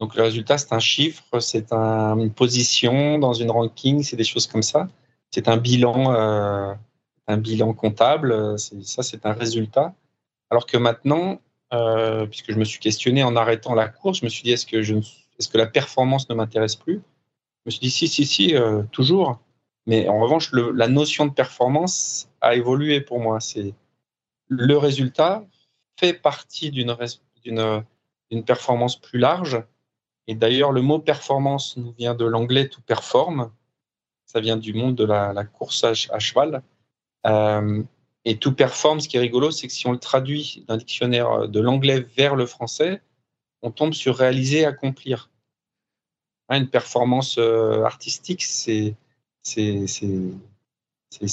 Donc 0.00 0.16
le 0.16 0.22
résultat, 0.22 0.58
c'est 0.58 0.72
un 0.72 0.80
chiffre, 0.80 1.40
c'est 1.40 1.72
une 1.72 2.32
position 2.32 3.18
dans 3.18 3.32
une 3.32 3.50
ranking, 3.50 4.02
c'est 4.02 4.16
des 4.16 4.24
choses 4.24 4.46
comme 4.46 4.62
ça. 4.62 4.88
C'est 5.30 5.48
un 5.48 5.56
bilan, 5.56 6.12
euh, 6.12 6.74
un 7.26 7.36
bilan 7.36 7.72
comptable. 7.74 8.58
Ça, 8.58 9.02
c'est 9.02 9.26
un 9.26 9.32
résultat. 9.32 9.94
Alors 10.50 10.66
que 10.66 10.76
maintenant, 10.76 11.40
euh, 11.72 12.26
puisque 12.26 12.52
je 12.52 12.58
me 12.58 12.64
suis 12.64 12.78
questionné 12.78 13.22
en 13.22 13.34
arrêtant 13.36 13.74
la 13.74 13.88
course, 13.88 14.20
je 14.20 14.24
me 14.24 14.30
suis 14.30 14.42
dit 14.42 14.52
est-ce 14.52 14.66
que, 14.66 15.58
la 15.58 15.66
performance 15.66 16.28
ne 16.28 16.34
m'intéresse 16.34 16.76
plus? 16.76 17.00
Je 17.64 17.66
me 17.66 17.70
suis 17.70 17.80
dit, 17.80 17.90
si, 17.90 18.08
si, 18.08 18.26
si, 18.26 18.54
euh, 18.54 18.82
toujours. 18.92 19.40
Mais 19.86 20.08
en 20.08 20.20
revanche, 20.20 20.52
la 20.52 20.88
notion 20.88 21.26
de 21.26 21.32
performance 21.32 22.28
a 22.40 22.54
évolué 22.54 23.00
pour 23.00 23.20
moi. 23.20 23.40
C'est 23.40 23.74
le 24.48 24.76
résultat 24.76 25.44
fait 25.98 26.14
partie 26.14 26.70
d'une 26.70 26.94
performance 28.44 29.00
plus 29.00 29.18
large, 29.18 29.62
Et 30.26 30.34
d'ailleurs, 30.34 30.72
le 30.72 30.82
mot 30.82 30.98
performance 30.98 31.76
nous 31.76 31.92
vient 31.92 32.14
de 32.14 32.24
l'anglais 32.24 32.68
to 32.68 32.80
perform. 32.86 33.50
Ça 34.24 34.40
vient 34.40 34.56
du 34.56 34.72
monde 34.72 34.94
de 34.94 35.04
la, 35.04 35.44
course 35.44 35.84
à, 35.84 35.94
cheval. 35.94 36.62
Euh, 37.26 37.82
et 38.24 38.38
to 38.38 38.52
perform, 38.52 39.00
ce 39.00 39.08
qui 39.08 39.16
est 39.16 39.20
rigolo, 39.20 39.50
c'est 39.50 39.66
que 39.66 39.72
si 39.72 39.86
on 39.86 39.92
le 39.92 39.98
traduit 39.98 40.64
d'un 40.66 40.78
dictionnaire 40.78 41.48
de 41.48 41.60
l'anglais 41.60 42.00
vers 42.16 42.36
le 42.36 42.46
français, 42.46 43.02
on 43.62 43.70
tombe 43.70 43.92
sur 43.92 44.16
réaliser, 44.16 44.64
accomplir. 44.64 45.30
Hein, 46.48 46.58
une 46.58 46.68
performance 46.68 47.36
euh, 47.38 47.84
artistique, 47.84 48.44
c'est 48.44 48.96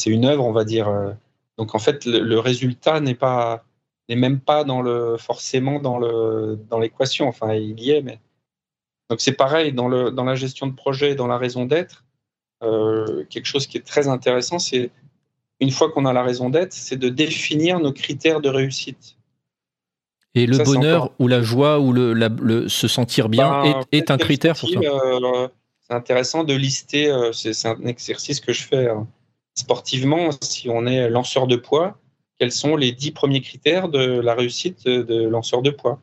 une 0.06 0.26
œuvre, 0.26 0.46
on 0.46 0.52
va 0.52 0.66
dire. 0.66 1.16
Donc 1.58 1.76
en 1.76 1.80
fait, 1.80 2.06
le, 2.06 2.40
résultat 2.40 3.00
n'est 3.00 3.16
pas 3.16 3.64
n'est 4.10 4.16
même 4.16 4.40
pas 4.42 4.64
dans 4.64 4.82
le 4.82 5.18
forcément 5.18 5.80
dans 5.80 5.98
le 5.98 6.60
dans 6.70 6.80
l'équation. 6.80 7.28
Enfin, 7.28 7.54
il 7.54 7.80
y 7.80 7.92
est, 7.92 8.02
mais 8.02 8.20
donc 9.12 9.20
c'est 9.20 9.34
pareil 9.34 9.74
dans, 9.74 9.90
le, 9.90 10.10
dans 10.10 10.24
la 10.24 10.36
gestion 10.36 10.68
de 10.68 10.74
projet, 10.74 11.16
dans 11.16 11.28
la 11.28 11.38
raison 11.38 11.66
d'être. 11.66 12.06
Euh, 12.64 13.26
quelque 13.30 13.46
chose 13.46 13.68
qui 13.68 13.78
est 13.78 13.86
très 13.86 14.08
intéressant, 14.08 14.58
c'est 14.58 14.90
une 15.60 15.70
fois 15.70 15.92
qu'on 15.92 16.06
a 16.06 16.14
la 16.14 16.24
raison 16.24 16.50
d'être, 16.50 16.72
c'est 16.72 16.96
de 16.96 17.10
définir 17.10 17.82
nos 17.82 17.92
critères 17.92 18.40
de 18.40 18.48
réussite. 18.48 19.18
Et 20.34 20.46
le 20.46 20.60
bonheur 20.60 21.12
ou 21.20 21.28
la 21.28 21.42
joie 21.42 21.82
ou 21.82 21.92
le, 21.92 22.70
se 22.70 22.88
sentir 22.88 23.28
bien 23.28 23.64
ben, 23.64 23.82
est, 23.92 24.12
un 24.12 24.18
critère 24.18 24.58
pour 24.58 24.70
ça. 24.70 24.80
Euh, 24.80 25.50
c'est 25.82 25.94
intéressant 25.94 26.46
de 26.46 26.54
lister. 26.54 27.12
Euh, 27.12 27.34
c'est 27.34 27.68
un 27.68 27.86
exercice 27.86 28.40
que 28.40 28.54
je 28.54 28.64
fais 28.64 28.88
hein. 28.88 29.10
sportivement. 29.56 30.30
Si 30.40 30.70
on 30.70 30.86
est 30.86 31.10
lanceur 31.10 31.48
de 31.48 31.58
poids, 31.58 31.98
quels 32.40 32.54
sont 32.54 32.78
les 32.78 32.94
dix 32.94 33.12
premiers 33.12 33.42
critères 33.42 33.90
de 33.90 34.22
la 34.22 34.36
réussite 34.36 34.86
de 34.86 35.28
lanceur 35.28 35.62
de 35.62 35.72
poids? 35.72 36.00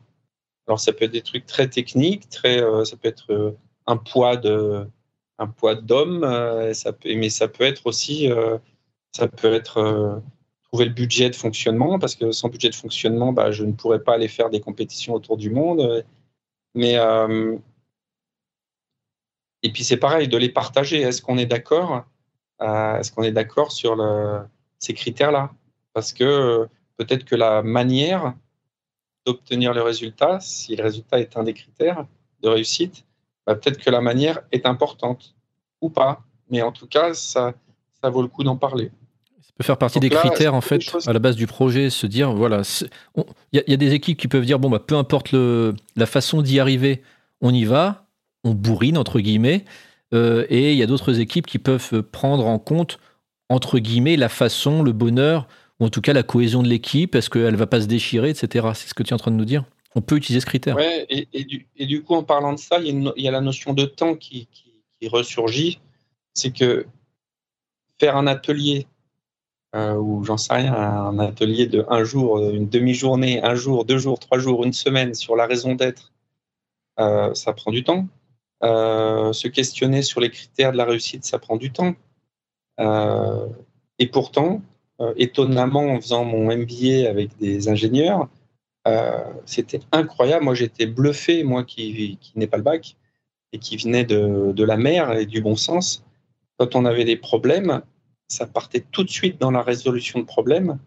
Alors 0.69 0.79
ça 0.79 0.93
peut 0.93 1.05
être 1.05 1.11
des 1.11 1.23
trucs 1.23 1.47
très 1.47 1.67
techniques, 1.67 2.29
très, 2.29 2.61
euh, 2.61 2.85
ça 2.85 2.95
peut 2.95 3.07
être 3.07 3.31
euh, 3.31 3.57
un 3.87 3.97
poids 3.97 4.37
de, 4.37 4.87
un 5.39 5.47
poids 5.47 5.73
d'homme, 5.73 6.23
euh, 6.23 6.71
mais 7.05 7.29
ça 7.29 7.47
peut 7.47 7.63
être 7.63 7.87
aussi, 7.87 8.29
ça 9.11 9.27
peut 9.27 9.51
être 9.51 10.21
trouver 10.65 10.85
le 10.85 10.91
budget 10.91 11.31
de 11.31 11.35
fonctionnement, 11.35 11.97
parce 11.97 12.15
que 12.15 12.31
sans 12.31 12.49
budget 12.49 12.69
de 12.69 12.75
fonctionnement, 12.75 13.33
bah, 13.33 13.51
je 13.51 13.63
ne 13.63 13.71
pourrais 13.71 14.03
pas 14.03 14.13
aller 14.13 14.27
faire 14.27 14.51
des 14.51 14.61
compétitions 14.61 15.15
autour 15.15 15.37
du 15.37 15.49
monde. 15.49 16.05
Mais 16.75 16.97
et 19.63 19.71
puis 19.71 19.83
c'est 19.83 19.97
pareil, 19.97 20.27
de 20.27 20.37
les 20.37 20.49
partager. 20.49 21.01
Est-ce 21.01 21.21
qu'on 21.23 21.39
est 21.39 21.47
d'accord 21.47 22.05
Est-ce 22.61 23.11
qu'on 23.11 23.23
est 23.23 23.31
d'accord 23.31 23.71
sur 23.71 23.97
ces 24.77 24.93
critères-là? 24.93 25.51
Parce 25.93 26.13
que 26.13 26.67
peut-être 26.97 27.25
que 27.25 27.35
la 27.35 27.63
manière 27.63 28.35
d'obtenir 29.25 29.73
le 29.73 29.81
résultat, 29.81 30.39
si 30.39 30.75
le 30.75 30.83
résultat 30.83 31.19
est 31.19 31.37
un 31.37 31.43
des 31.43 31.53
critères 31.53 32.05
de 32.41 32.49
réussite, 32.49 33.05
bah, 33.45 33.55
peut-être 33.55 33.79
que 33.79 33.89
la 33.89 34.01
manière 34.01 34.41
est 34.51 34.65
importante 34.65 35.35
ou 35.81 35.89
pas. 35.89 36.21
Mais 36.49 36.61
en 36.61 36.71
tout 36.71 36.87
cas, 36.87 37.13
ça, 37.13 37.53
ça 38.01 38.09
vaut 38.09 38.21
le 38.21 38.27
coup 38.27 38.43
d'en 38.43 38.57
parler. 38.57 38.91
Ça 39.41 39.51
peut 39.57 39.63
faire 39.63 39.77
partie 39.77 39.99
des 39.99 40.09
critères, 40.09 40.53
en 40.53 40.61
fait, 40.61 40.81
à 41.05 41.13
la 41.13 41.19
base 41.19 41.35
du 41.35 41.47
projet, 41.47 41.89
se 41.89 42.07
dire, 42.07 42.33
voilà, 42.33 42.61
il 43.51 43.63
y, 43.67 43.73
a 43.73 43.77
des 43.77 43.93
équipes 43.93 44.17
qui 44.17 44.27
peuvent 44.27 44.45
dire, 44.45 44.59
bon, 44.59 44.69
bah, 44.69 44.79
peu 44.79 44.95
importe 44.95 45.31
le, 45.31 45.75
la 45.95 46.05
façon 46.05 46.41
d'y 46.41 46.59
arriver, 46.59 47.03
on 47.41 47.53
y 47.53 47.65
va, 47.65 48.05
on 48.43 48.53
bourrine, 48.53 48.97
entre 48.97 49.19
guillemets, 49.19 49.65
euh, 50.13 50.45
et 50.49 50.71
il 50.71 50.77
y 50.77 50.83
a 50.83 50.87
d'autres 50.87 51.19
équipes 51.19 51.45
qui 51.45 51.59
peuvent 51.59 52.01
prendre 52.03 52.47
en 52.47 52.57
compte, 52.57 52.99
entre 53.49 53.79
guillemets, 53.79 54.15
la 54.15 54.29
façon, 54.29 54.81
le 54.81 54.91
bonheur, 54.91 55.47
en 55.85 55.89
tout 55.89 56.01
cas 56.01 56.13
la 56.13 56.23
cohésion 56.23 56.61
de 56.61 56.67
l'équipe, 56.67 57.15
est-ce 57.15 57.29
qu'elle 57.29 57.53
ne 57.53 57.57
va 57.57 57.67
pas 57.67 57.81
se 57.81 57.87
déchirer, 57.87 58.29
etc. 58.29 58.67
C'est 58.73 58.89
ce 58.89 58.93
que 58.93 59.03
tu 59.03 59.11
es 59.11 59.13
en 59.13 59.17
train 59.17 59.31
de 59.31 59.37
nous 59.37 59.45
dire 59.45 59.63
On 59.95 60.01
peut 60.01 60.17
utiliser 60.17 60.41
ce 60.41 60.45
critère. 60.45 60.75
Ouais, 60.75 61.07
et, 61.09 61.85
du, 61.85 62.03
coup, 62.03 62.15
en 62.15 62.23
parlant 62.23 62.53
de 62.53 62.59
ça, 62.59 62.79
il 62.79 63.11
y, 63.15 63.27
a, 63.27 63.31
la 63.31 63.41
notion 63.41 63.73
de 63.73 63.85
temps 63.85 64.15
qui, 64.15 64.47
ressurgit. 65.07 65.79
C'est 66.33 66.51
que 66.51 66.85
faire 67.99 68.17
un 68.17 68.27
atelier, 68.27 68.87
euh, 69.75 69.95
ou 69.95 70.23
j'en 70.23 70.37
sais 70.37 70.53
rien, 70.53 70.73
un 70.73 71.17
atelier 71.19 71.67
de 71.67 71.85
un 71.89 72.03
jour, 72.03 72.39
une 72.39 72.69
demi-journée, 72.69 73.41
un 73.41 73.55
jour, 73.55 73.85
deux 73.85 73.97
jours, 73.97 74.19
trois 74.19 74.39
jours, 74.39 74.63
une 74.65 74.73
semaine 74.73 75.13
sur 75.13 75.35
la 75.35 75.47
raison 75.47 75.75
d'être, 75.75 76.11
euh, 76.99 77.33
ça 77.33 77.53
prend 77.53 77.71
du 77.71 77.83
temps. 77.83 78.07
Euh, 78.63 79.31
se 79.31 79.47
questionner 79.47 80.01
sur 80.01 80.19
les 80.19 80.29
critères 80.29 80.73
de 80.73 80.77
la 80.77 80.85
réussite, 80.85 81.23
ça 81.23 81.39
prend 81.39 81.55
du 81.55 81.71
temps. 81.71 81.95
et 84.01 84.07
pourtant, 84.07 84.61
euh, 84.61 84.78
étonnamment, 85.15 85.93
en 85.93 86.01
faisant 86.01 86.25
mon 86.25 86.55
MBA 86.55 87.09
avec 87.09 87.37
des 87.37 87.69
ingénieurs, 87.69 88.27
euh, 88.87 89.23
c'était 89.45 89.81
incroyable. 89.91 90.45
Moi, 90.45 90.55
j'étais 90.55 90.85
bluffé, 90.85 91.43
moi 91.43 91.63
qui, 91.63 92.17
qui 92.21 92.31
n'ai 92.37 92.47
pas 92.47 92.57
le 92.57 92.63
bac 92.63 92.95
et 93.51 93.59
qui 93.59 93.77
venait 93.77 94.05
de, 94.05 94.51
de, 94.51 94.63
la 94.63 94.77
mer 94.77 95.13
et 95.13 95.25
du 95.25 95.41
bon 95.41 95.55
sens. 95.55 96.03
Quand 96.57 96.75
on 96.75 96.85
avait 96.85 97.05
des 97.05 97.17
problèmes, 97.17 97.81
ça 98.27 98.45
partait 98.45 98.85
tout 98.91 99.03
de 99.03 99.09
suite 99.09 99.39
dans 99.39 99.51
la 99.51 99.63
résolution 99.63 100.19
de 100.19 100.25
problèmes, 100.25 100.79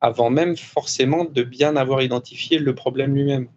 avant 0.00 0.30
même 0.30 0.56
forcément 0.56 1.24
de 1.24 1.42
bien 1.42 1.76
avoir 1.76 2.02
identifié 2.02 2.58
le 2.58 2.74
problème 2.74 3.14
lui-même. 3.14 3.48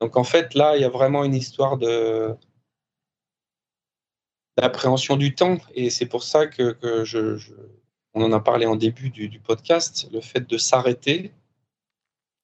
Donc 0.00 0.16
en 0.16 0.24
fait, 0.24 0.54
là, 0.54 0.76
il 0.76 0.82
y 0.82 0.84
a 0.84 0.88
vraiment 0.88 1.24
une 1.24 1.34
histoire 1.34 1.78
d'appréhension 4.56 5.16
du 5.16 5.34
temps, 5.34 5.58
et 5.74 5.90
c'est 5.90 6.06
pour 6.06 6.22
ça 6.22 6.46
que 6.46 6.76
je, 7.04 7.38
on 8.16 8.22
en 8.22 8.32
a 8.32 8.40
parlé 8.40 8.64
en 8.64 8.76
début 8.76 9.10
du, 9.10 9.38
podcast, 9.38 10.08
le 10.10 10.22
fait 10.22 10.48
de 10.48 10.56
s'arrêter, 10.56 11.32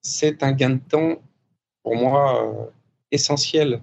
c'est 0.01 0.43
un 0.43 0.51
gain 0.51 0.69
de 0.69 0.79
temps 0.87 1.15
pour 1.81 1.95
moi 1.95 2.45
euh, 2.45 2.65
essentiel. 3.11 3.81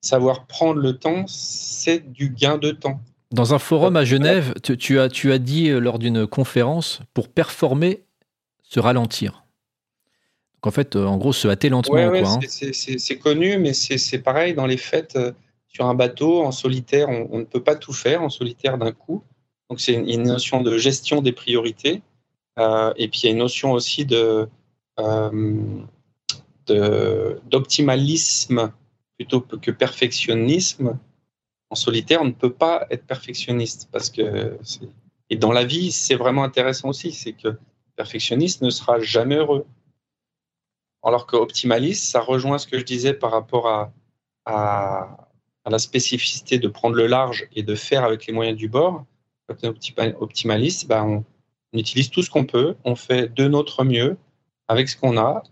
Savoir 0.00 0.46
prendre 0.46 0.80
le 0.80 0.98
temps, 0.98 1.24
c'est 1.28 2.12
du 2.12 2.30
gain 2.30 2.58
de 2.58 2.72
temps. 2.72 3.00
Dans 3.30 3.54
un 3.54 3.60
forum 3.60 3.96
à 3.96 4.04
Genève, 4.04 4.52
tu, 4.62 4.98
as, 4.98 5.08
tu 5.08 5.30
as 5.30 5.38
dit 5.38 5.70
euh, 5.70 5.78
lors 5.78 6.00
d'une 6.00 6.26
conférence, 6.26 7.00
pour 7.14 7.28
performer, 7.28 8.02
se 8.64 8.80
ralentir. 8.80 9.44
Donc 10.54 10.66
en 10.66 10.70
fait, 10.72 10.96
euh, 10.96 11.06
en 11.06 11.18
gros, 11.18 11.32
se 11.32 11.46
hâter 11.46 11.68
lentement. 11.68 11.98
Hein. 11.98 12.40
C'est 12.48 13.18
connu, 13.18 13.58
mais 13.58 13.74
c'est 13.74 14.18
pareil 14.18 14.54
dans 14.54 14.66
les 14.66 14.76
fêtes. 14.76 15.16
Sur 15.68 15.86
un 15.86 15.94
bateau, 15.94 16.42
en 16.42 16.50
solitaire, 16.50 17.08
on 17.08 17.38
ne 17.38 17.44
peut 17.44 17.62
pas 17.62 17.76
tout 17.76 17.92
faire 17.92 18.22
en 18.22 18.28
solitaire 18.28 18.76
d'un 18.76 18.92
coup. 18.92 19.22
Donc 19.72 19.80
c'est 19.80 19.94
une, 19.94 20.24
notion 20.24 20.60
de 20.60 20.76
gestion 20.76 21.22
des 21.22 21.32
priorités. 21.32 22.02
Euh, 22.58 22.92
et 22.98 23.08
puis 23.08 23.20
il 23.20 23.24
y 23.24 23.28
a 23.28 23.32
une 23.32 23.38
notion 23.38 23.72
aussi 23.72 24.04
de, 24.04 24.46
euh, 25.00 25.62
d'optimalisme 26.66 28.70
plutôt 29.16 29.40
que 29.40 29.70
perfectionnisme. 29.70 30.98
En 31.70 31.74
solitaire, 31.74 32.20
on 32.20 32.26
ne 32.26 32.32
peut 32.32 32.52
pas 32.52 32.86
être 32.90 33.06
perfectionniste 33.06 33.88
parce 33.90 34.10
que 34.10 34.58
et 35.30 35.36
dans 35.36 35.52
la 35.52 35.64
vie, 35.64 35.90
c'est 35.90 36.16
vraiment 36.16 36.44
intéressant 36.44 36.90
aussi, 36.90 37.12
c'est 37.12 37.32
que 37.32 37.56
perfectionniste 37.96 38.60
ne 38.60 38.68
sera 38.68 39.00
jamais 39.00 39.36
heureux. 39.36 39.64
Alors 41.02 41.26
que 41.26 41.36
optimaliste, 41.36 42.10
ça 42.10 42.20
rejoint 42.20 42.58
ce 42.58 42.66
que 42.66 42.78
je 42.78 42.84
disais 42.84 43.14
par 43.14 43.30
rapport 43.30 43.68
à, 43.68 43.90
à, 44.44 45.30
à 45.64 45.70
la 45.70 45.78
spécificité 45.78 46.58
de 46.58 46.68
prendre 46.68 46.94
le 46.94 47.06
large 47.06 47.48
et 47.56 47.62
de 47.62 47.74
faire 47.74 48.04
avec 48.04 48.26
les 48.26 48.34
moyens 48.34 48.58
du 48.58 48.68
bord 48.68 49.06
quand 49.48 49.56
on 49.64 50.02
est 50.02 50.14
optimaliste, 50.20 50.86
bah, 50.88 51.04
on, 51.04 51.24
utilise 51.74 52.10
tout 52.10 52.22
ce 52.22 52.28
qu'on 52.28 52.44
peut, 52.44 52.76
on 52.84 52.94
fait 52.94 53.32
de 53.34 53.48
notre 53.48 53.82
mieux 53.82 54.18
avec 54.68 54.90
ce 54.90 54.96
qu'on 54.96 55.16
a 55.16 55.42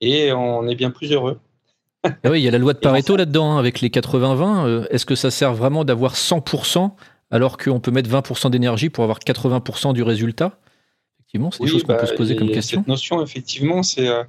et 0.00 0.32
on 0.32 0.66
est 0.66 0.74
bien 0.74 0.90
plus 0.90 1.12
heureux. 1.12 1.40
Ah 2.24 2.30
oui, 2.30 2.40
il 2.40 2.44
y 2.44 2.48
a 2.48 2.52
la 2.52 2.58
loi 2.58 2.72
de 2.72 2.78
Pareto 2.78 3.16
là-dedans, 3.16 3.52
hein, 3.52 3.58
avec 3.58 3.80
les 3.80 3.88
80-20. 3.88 4.66
Euh, 4.66 4.86
est-ce 4.90 5.04
que 5.04 5.16
ça 5.16 5.32
sert 5.32 5.52
vraiment 5.52 5.84
d'avoir 5.84 6.14
100% 6.14 6.92
alors 7.30 7.58
qu'on 7.58 7.80
peut 7.80 7.90
mettre 7.90 8.08
20% 8.08 8.50
d'énergie 8.50 8.88
pour 8.88 9.02
avoir 9.02 9.18
80% 9.18 9.92
du 9.94 10.04
résultat? 10.04 10.58
Effectivement, 11.18 11.50
c'est 11.50 11.64
des 11.64 11.68
choses 11.68 11.82
qu'on 11.82 11.96
peut 11.96 12.06
se 12.06 12.12
bah, 12.12 12.16
poser 12.16 12.36
comme 12.36 12.50
question. 12.50 12.80
Cette 12.80 12.88
notion, 12.88 13.20
effectivement, 13.20 13.82
c'est. 13.82 14.08
Euh, 14.08 14.22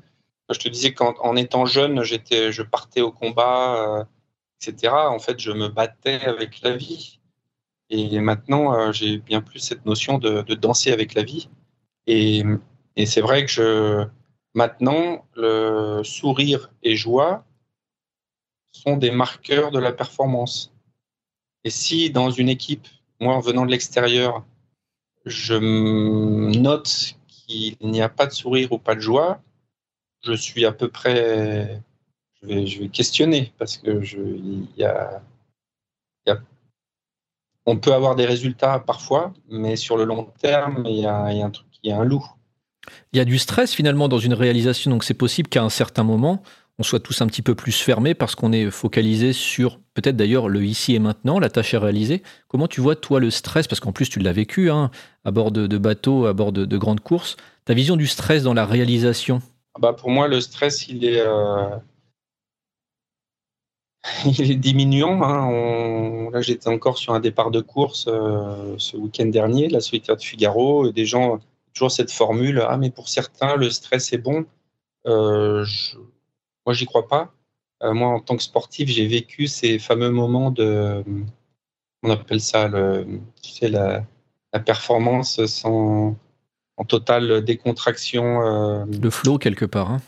je 0.52 0.60
te 0.60 0.68
disais 0.68 0.94
qu'en 0.94 1.36
étant 1.36 1.66
jeune, 1.66 2.04
j'étais, 2.04 2.52
je 2.52 2.64
partais 2.64 3.02
au 3.02 3.12
combat, 3.12 4.00
euh, 4.00 4.04
etc. 4.60 4.94
En 4.94 5.20
fait, 5.20 5.40
je 5.40 5.52
me 5.52 5.68
battais 5.68 6.22
avec 6.26 6.62
la 6.62 6.76
vie. 6.76 7.19
Et 7.90 8.20
maintenant, 8.20 8.74
euh, 8.74 8.92
j'ai 8.92 9.18
bien 9.18 9.42
plus 9.42 9.60
cette 9.60 9.86
notion 9.86 10.20
de, 10.20 10.42
danser 10.54 10.92
avec 10.92 11.14
la 11.14 11.24
vie. 11.24 11.50
Et, 12.08 12.44
c'est 13.06 13.22
vrai 13.22 13.46
que 13.46 13.52
je, 13.52 14.06
maintenant, 14.54 15.26
le 15.36 16.02
sourire 16.04 16.72
et 16.84 16.96
joie 16.96 17.46
sont 18.72 18.98
des 18.98 19.12
marqueurs 19.12 19.72
de 19.72 19.80
la 19.80 19.92
performance. 19.92 20.74
Et 21.64 21.70
si 21.70 22.10
dans 22.12 22.30
une 22.30 22.50
équipe, 22.50 22.88
moi 23.20 23.36
en 23.36 23.40
venant 23.40 23.66
de 23.66 23.72
l'extérieur, 23.72 24.46
je 25.26 25.56
note 25.56 27.16
qu'il 27.28 27.78
n'y 27.82 28.02
a 28.02 28.10
pas 28.10 28.28
de 28.28 28.32
sourire 28.32 28.72
ou 28.72 28.78
pas 28.78 28.96
de 28.96 29.02
joie, 29.02 29.42
je 30.24 30.34
suis 30.34 30.66
à 30.66 30.72
peu 30.72 30.90
près, 30.90 31.82
je 32.42 32.48
vais, 32.48 32.68
je 32.68 32.80
vais 32.80 32.90
questionner 32.90 33.54
parce 33.58 33.78
que 33.78 34.02
je, 34.02 34.20
y 34.78 34.84
a 34.84 35.22
on 37.70 37.78
peut 37.78 37.94
avoir 37.94 38.16
des 38.16 38.26
résultats 38.26 38.80
parfois, 38.80 39.32
mais 39.50 39.76
sur 39.76 39.96
le 39.96 40.04
long 40.04 40.28
terme, 40.42 40.84
il 40.88 41.02
y 41.02 41.06
a, 41.06 41.26
un 41.26 41.50
truc, 41.52 41.68
il 41.84 41.90
y 41.90 41.94
a 41.94 42.00
un 42.00 42.04
loup. 42.04 42.26
Il 43.14 43.18
y 43.18 43.20
a 43.20 43.26
du 43.26 43.38
stress 43.38 43.74
finalement 43.74 44.08
dans 44.08 44.18
une 44.18 44.34
réalisation, 44.34 44.90
donc 44.90 45.04
c'est 45.04 45.14
possible 45.14 45.50
qu'à 45.50 45.64
un 45.64 45.70
certain 45.70 46.04
moment, 46.04 46.42
on 46.80 46.84
soit 46.84 47.00
tous 47.00 47.22
un 47.22 47.28
petit 47.28 47.44
peu 47.44 47.54
plus 47.54 47.74
fermés 47.74 48.16
parce 48.16 48.34
qu'on 48.34 48.52
est 48.52 48.72
focalisé 48.72 49.34
sur 49.34 49.80
peut-être 49.94 50.16
d'ailleurs 50.16 50.50
le 50.50 50.64
ici 50.64 50.96
et 50.96 51.00
maintenant, 51.00 51.38
la 51.38 51.50
tâche 51.50 51.76
est 51.76 51.78
réalisée. 51.78 52.24
Comment 52.48 52.68
tu 52.68 52.82
vois 52.82 52.96
toi 52.96 53.20
le 53.20 53.30
stress 53.30 53.68
Parce 53.68 53.80
qu'en 53.80 53.92
plus 53.92 54.10
tu 54.10 54.20
l'as 54.20 54.34
vécu 54.34 54.72
hein, 54.72 54.90
à 55.24 55.30
bord 55.30 55.52
de, 55.52 55.78
bateaux, 55.78 56.26
à 56.26 56.34
bord 56.34 56.52
de, 56.52 56.78
grandes 56.78 57.02
courses. 57.02 57.38
Ta 57.66 57.76
vision 57.76 57.98
du 57.98 58.08
stress 58.08 58.42
dans 58.42 58.56
la 58.56 58.66
réalisation? 58.66 59.44
Bah 59.80 59.94
Pour 59.94 60.10
moi, 60.10 60.28
le 60.28 60.42
stress, 60.42 60.88
il 60.88 61.06
est, 61.06 61.22
euh, 61.22 61.70
il 64.26 64.52
est 64.52 64.56
diminuant. 64.56 65.22
Hein. 65.24 66.30
Là, 66.32 66.42
j'étais 66.42 66.70
encore 66.70 66.98
sur 66.98 67.14
un 67.14 67.20
départ 67.20 67.52
de 67.52 67.62
course 67.62 68.06
euh, 68.08 68.76
ce 68.78 68.98
week-end 68.98 69.26
dernier, 69.26 69.68
la 69.68 69.82
solitaire 69.82 70.16
de 70.16 70.22
Figaro, 70.22 70.88
et 70.88 70.94
des 70.94 71.06
gens, 71.06 71.40
toujours 71.74 71.92
cette 71.92 72.12
formule, 72.12 72.64
ah 72.68 72.78
mais 72.78 72.90
pour 72.90 73.10
certains, 73.10 73.56
le 73.56 73.70
stress 73.70 74.14
est 74.14 74.18
bon. 74.18 74.46
Euh, 75.06 75.66
moi, 76.66 76.74
j'y 76.74 76.86
crois 76.86 77.08
pas. 77.08 77.34
Euh, 77.84 77.94
moi, 77.94 78.10
en 78.10 78.20
tant 78.20 78.36
que 78.36 78.44
sportif, 78.44 78.90
j'ai 78.90 79.08
vécu 79.08 79.48
ces 79.48 79.80
fameux 79.80 80.12
moments 80.12 80.52
de, 80.52 81.04
on 82.04 82.10
appelle 82.10 82.42
ça 82.42 82.68
le, 82.68 83.06
tu 83.42 83.52
sais, 83.52 83.70
la, 83.70 84.06
performance 84.66 85.46
sans, 85.46 86.16
en 86.78 86.84
totale 86.84 87.44
décontraction. 87.44 88.42
Euh, 88.42 88.86
le 88.86 89.10
flow 89.10 89.38
quelque 89.38 89.66
part. 89.66 89.92
Hein. 89.92 90.02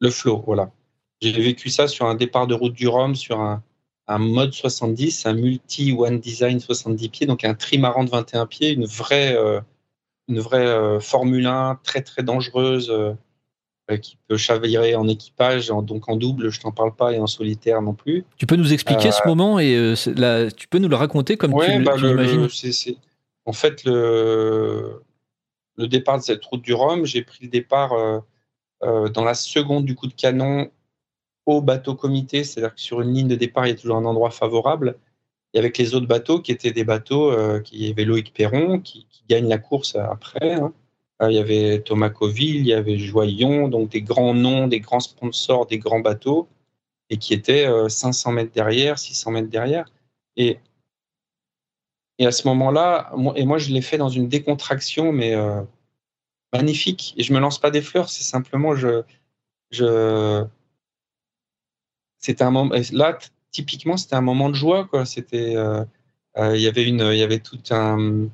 Le 0.00 0.10
flow, 0.10 0.42
voilà. 0.46 0.70
J'ai 1.20 1.32
vécu 1.32 1.70
ça 1.70 1.88
sur 1.88 2.06
un 2.06 2.14
départ 2.14 2.46
de 2.46 2.54
route 2.54 2.74
du 2.74 2.88
Rhum, 2.88 3.14
sur 3.14 3.40
un, 3.40 3.62
mode 4.18 4.52
70, 4.52 5.26
un 5.26 5.32
multi 5.34 5.92
One 5.92 6.20
Design 6.20 6.60
70 6.60 7.08
pieds, 7.08 7.26
donc 7.26 7.44
un 7.44 7.54
trimaran 7.54 8.04
de 8.04 8.10
21 8.10 8.46
pieds, 8.46 8.72
une 8.72 8.84
vraie, 8.84 9.34
euh, 9.36 9.60
une 10.28 10.40
vraie 10.40 11.00
Formule 11.00 11.46
1 11.46 11.80
très 11.82 12.02
très 12.02 12.22
dangereuse 12.22 12.92
euh, 13.90 13.98
qui 13.98 14.16
peut 14.28 14.38
chavirer 14.38 14.94
en 14.94 15.06
équipage, 15.08 15.68
donc 15.68 16.08
en 16.08 16.16
double, 16.16 16.48
je 16.48 16.58
t'en 16.58 16.72
parle 16.72 16.94
pas, 16.94 17.12
et 17.12 17.18
en 17.18 17.26
solitaire 17.26 17.82
non 17.82 17.92
plus. 17.92 18.24
Tu 18.38 18.46
peux 18.46 18.56
nous 18.56 18.72
expliquer 18.72 19.12
ce 19.12 19.20
euh, 19.20 19.28
moment 19.28 19.58
et 19.58 19.76
euh, 19.76 20.48
tu 20.56 20.68
peux 20.68 20.78
nous 20.78 20.88
le 20.88 20.96
raconter 20.96 21.36
comme 21.36 21.50
tu, 21.50 21.84
bah, 21.84 21.94
l'imagines? 21.98 22.48
En 23.44 23.52
fait, 23.52 23.84
le, 23.84 25.02
le 25.76 25.86
départ 25.86 26.16
de 26.16 26.22
cette 26.22 26.42
route 26.46 26.62
du 26.62 26.72
Rhum, 26.72 27.04
j'ai 27.04 27.20
pris 27.20 27.40
le 27.42 27.48
départ 27.48 28.22
dans 28.80 29.24
la 29.24 29.34
seconde 29.34 29.84
du 29.84 29.94
coup 29.94 30.06
de 30.06 30.14
canon 30.14 30.70
au 31.46 31.60
bateau 31.60 31.94
comité, 31.94 32.44
c'est-à-dire 32.44 32.74
que 32.74 32.80
sur 32.80 33.00
une 33.00 33.12
ligne 33.12 33.28
de 33.28 33.36
départ, 33.36 33.66
il 33.66 33.70
y 33.70 33.72
a 33.72 33.76
toujours 33.76 33.96
un 33.96 34.04
endroit 34.04 34.30
favorable. 34.30 34.96
Et 35.52 35.58
avec 35.58 35.78
les 35.78 35.94
autres 35.94 36.06
bateaux 36.06 36.40
qui 36.40 36.52
étaient 36.52 36.72
des 36.72 36.84
bateaux 36.84 37.32
qui 37.62 37.88
avaient 37.90 38.04
Loïc 38.04 38.32
Perron, 38.34 38.80
qui, 38.80 39.06
gagne 39.28 39.48
la 39.48 39.56
course 39.56 39.96
après. 39.96 40.52
Hein. 40.52 40.74
Euh, 41.22 41.30
il 41.30 41.36
y 41.36 41.38
avait 41.38 41.80
Thomas 41.82 42.10
Coville, 42.10 42.56
il 42.56 42.66
y 42.66 42.72
avait 42.72 42.98
Joyon, 42.98 43.68
donc 43.68 43.90
des 43.90 44.02
grands 44.02 44.34
noms, 44.34 44.66
des 44.68 44.80
grands 44.80 45.00
sponsors, 45.00 45.66
des 45.66 45.78
grands 45.78 46.00
bateaux, 46.00 46.48
et 47.10 47.18
qui 47.18 47.34
étaient 47.34 47.66
500 47.88 48.30
euh, 48.30 48.34
mètres 48.34 48.52
derrière, 48.52 48.98
600 48.98 49.30
mètres 49.30 49.48
derrière. 49.48 49.86
Et, 50.36 50.58
et 52.18 52.26
à 52.26 52.32
ce 52.32 52.48
moment-là, 52.48 53.12
et 53.36 53.44
moi 53.46 53.58
je 53.58 53.72
l'ai 53.72 53.82
fait 53.82 53.98
dans 53.98 54.08
une 54.08 54.28
décontraction, 54.28 55.12
mais 55.12 55.34
euh, 55.34 55.62
magnifique. 56.52 57.14
Et 57.16 57.22
je 57.22 57.32
me 57.32 57.38
lance 57.40 57.60
pas 57.60 57.70
des 57.70 57.82
fleurs, 57.82 58.08
c'est 58.08 58.24
simplement 58.24 58.74
je, 58.74 59.02
je, 59.70 60.44
c'était 62.24 62.44
un. 62.44 62.70
Là, 62.92 63.18
typiquement, 63.50 63.96
c'était 63.96 64.16
un 64.16 64.20
moment 64.20 64.48
de 64.48 64.54
joie, 64.54 64.86
quoi. 64.86 65.04
C'était, 65.06 65.54
il 65.54 66.60
y 66.60 66.66
avait 66.66 66.84
une, 66.84 67.08
il 67.12 67.18
y 67.18 67.22
avait 67.22 67.40
tout 67.40 67.58
un 67.70 68.28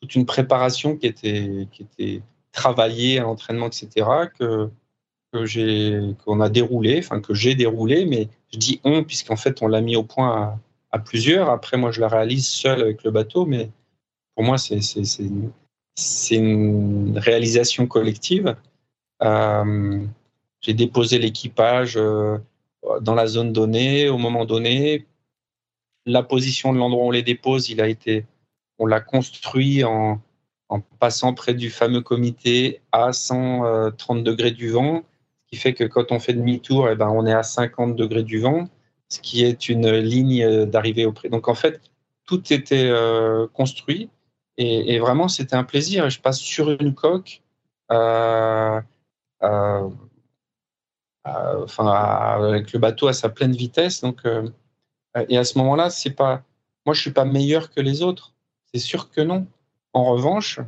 toute 0.00 0.14
une 0.14 0.26
préparation 0.26 0.96
qui 0.96 1.06
était, 1.06 1.66
qui 1.72 1.82
était 1.82 2.22
travaillée 2.52 3.18
à 3.18 3.22
l'entraînement, 3.22 3.66
etc., 3.66 4.06
que, 4.38 4.70
que 5.32 5.44
j'ai, 5.44 6.14
qu'on 6.24 6.40
a 6.40 6.48
déroulé, 6.48 6.98
enfin 6.98 7.20
que 7.20 7.34
j'ai 7.34 7.54
déroulé, 7.54 8.06
mais 8.06 8.28
je 8.52 8.58
dis 8.58 8.80
on, 8.84 9.04
puisqu'en 9.04 9.36
fait, 9.36 9.62
on 9.62 9.68
l'a 9.68 9.80
mis 9.80 9.96
au 9.96 10.04
point 10.04 10.58
à, 10.90 10.98
plusieurs. 10.98 11.50
Après, 11.50 11.76
moi, 11.76 11.90
je 11.90 12.00
la 12.00 12.08
réalise 12.08 12.46
seul 12.46 12.80
avec 12.80 13.04
le 13.04 13.10
bateau, 13.10 13.44
mais 13.44 13.70
pour 14.34 14.44
moi, 14.44 14.58
c'est, 14.58 14.80
c'est, 14.80 15.04
c'est, 15.94 16.34
une 16.34 17.18
réalisation 17.18 17.86
collective. 17.86 18.56
Euh, 19.22 20.04
j'ai 20.60 20.74
déposé 20.74 21.18
l'équipage 21.18 21.96
euh, 21.96 22.38
dans 23.00 23.14
la 23.14 23.26
zone 23.26 23.52
donnée, 23.52 24.08
au 24.08 24.18
moment 24.18 24.44
donné. 24.44 25.06
La 26.06 26.22
position 26.22 26.72
de 26.72 26.78
l'endroit 26.78 27.04
où 27.04 27.08
on 27.08 27.10
les 27.10 27.22
dépose, 27.22 27.68
il 27.68 27.80
a 27.80 27.88
été 27.88 28.24
on 28.78 28.86
l'a 28.86 29.00
construit 29.00 29.84
en, 29.84 30.20
passant 30.98 31.34
près 31.34 31.54
du 31.54 31.70
fameux 31.70 32.02
comité 32.02 32.80
à 32.92 33.12
130 33.12 34.22
degrés 34.22 34.50
du 34.50 34.68
vent, 34.68 35.02
ce 35.44 35.50
qui 35.50 35.56
fait 35.56 35.74
que 35.74 35.84
quand 35.84 36.12
on 36.12 36.20
fait 36.20 36.34
demi-tour, 36.34 36.88
eh 36.90 36.94
ben, 36.94 37.08
on 37.08 37.26
est 37.26 37.32
à 37.32 37.42
50 37.42 37.96
degrés 37.96 38.22
du 38.22 38.38
vent, 38.38 38.68
ce 39.08 39.20
qui 39.20 39.44
est 39.44 39.68
une 39.68 39.90
ligne 39.90 40.66
d'arrivée 40.66 41.06
au 41.06 41.12
près. 41.12 41.30
Donc 41.30 41.48
en 41.48 41.54
fait, 41.54 41.80
tout 42.26 42.52
était 42.52 42.88
euh, 42.90 43.46
construit 43.48 44.10
et, 44.58 44.98
vraiment 44.98 45.28
c'était 45.28 45.56
un 45.56 45.64
plaisir. 45.64 46.10
Je 46.10 46.20
passe 46.20 46.38
sur 46.38 46.70
une 46.70 46.94
coque, 46.94 47.42
euh, 47.90 48.80
euh, 49.42 49.88
enfin 51.24 51.86
avec 51.86 52.72
le 52.72 52.78
bateau 52.78 53.08
à 53.08 53.12
sa 53.12 53.28
pleine 53.28 53.52
vitesse. 53.52 54.00
Donc 54.00 54.22
et 55.28 55.38
à 55.38 55.44
ce 55.44 55.58
moment-là, 55.58 55.90
c'est 55.90 56.10
pas, 56.10 56.42
moi 56.86 56.94
je 56.94 57.00
suis 57.00 57.10
pas 57.10 57.24
meilleur 57.24 57.70
que 57.70 57.80
les 57.80 58.02
autres 58.02 58.32
c'est 58.72 58.80
sûr 58.80 59.10
que 59.10 59.20
non. 59.20 59.46
En 59.92 60.04
revanche, 60.04 60.60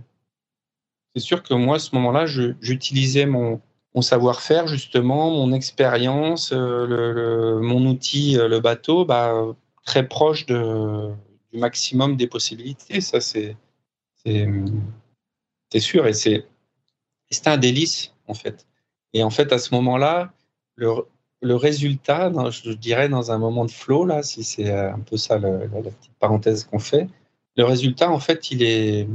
c'est 1.14 1.20
sûr 1.20 1.42
que 1.42 1.54
moi, 1.54 1.76
à 1.76 1.78
ce 1.78 1.94
moment-là, 1.94 2.26
j'utilisais 2.26 3.26
mon, 3.26 3.60
savoir-faire, 4.00 4.66
justement, 4.66 5.30
mon 5.30 5.52
expérience, 5.52 6.52
euh, 6.52 7.60
mon 7.60 7.84
outil, 7.86 8.38
euh, 8.38 8.48
le 8.48 8.60
bateau, 8.60 9.04
bah, 9.04 9.34
très 9.84 10.06
proche 10.06 10.46
du 10.46 10.54
maximum 11.52 12.16
des 12.16 12.26
possibilités. 12.26 13.00
Ça, 13.00 13.20
c'est 13.20 13.56
sûr. 15.78 16.06
Et 16.06 16.12
c'est 16.14 17.46
un 17.46 17.58
délice, 17.58 18.14
en 18.26 18.34
fait. 18.34 18.66
Et 19.12 19.22
en 19.22 19.30
fait, 19.30 19.52
à 19.52 19.58
ce 19.58 19.74
moment-là, 19.74 20.32
le, 20.80 21.54
résultat, 21.56 22.32
je 22.50 22.72
dirais 22.72 23.08
dans 23.08 23.30
un 23.32 23.38
moment 23.38 23.64
de 23.64 23.70
flow, 23.70 24.04
là, 24.04 24.22
si 24.22 24.44
c'est 24.44 24.70
un 24.70 25.00
peu 25.00 25.16
ça 25.16 25.38
la 25.38 25.66
petite 25.68 26.12
parenthèse 26.18 26.64
qu'on 26.64 26.78
fait, 26.78 27.08
le 27.56 27.64
résultat, 27.64 28.10
en 28.10 28.20
fait, 28.20 28.50
il 28.50 28.62
est, 28.62 29.08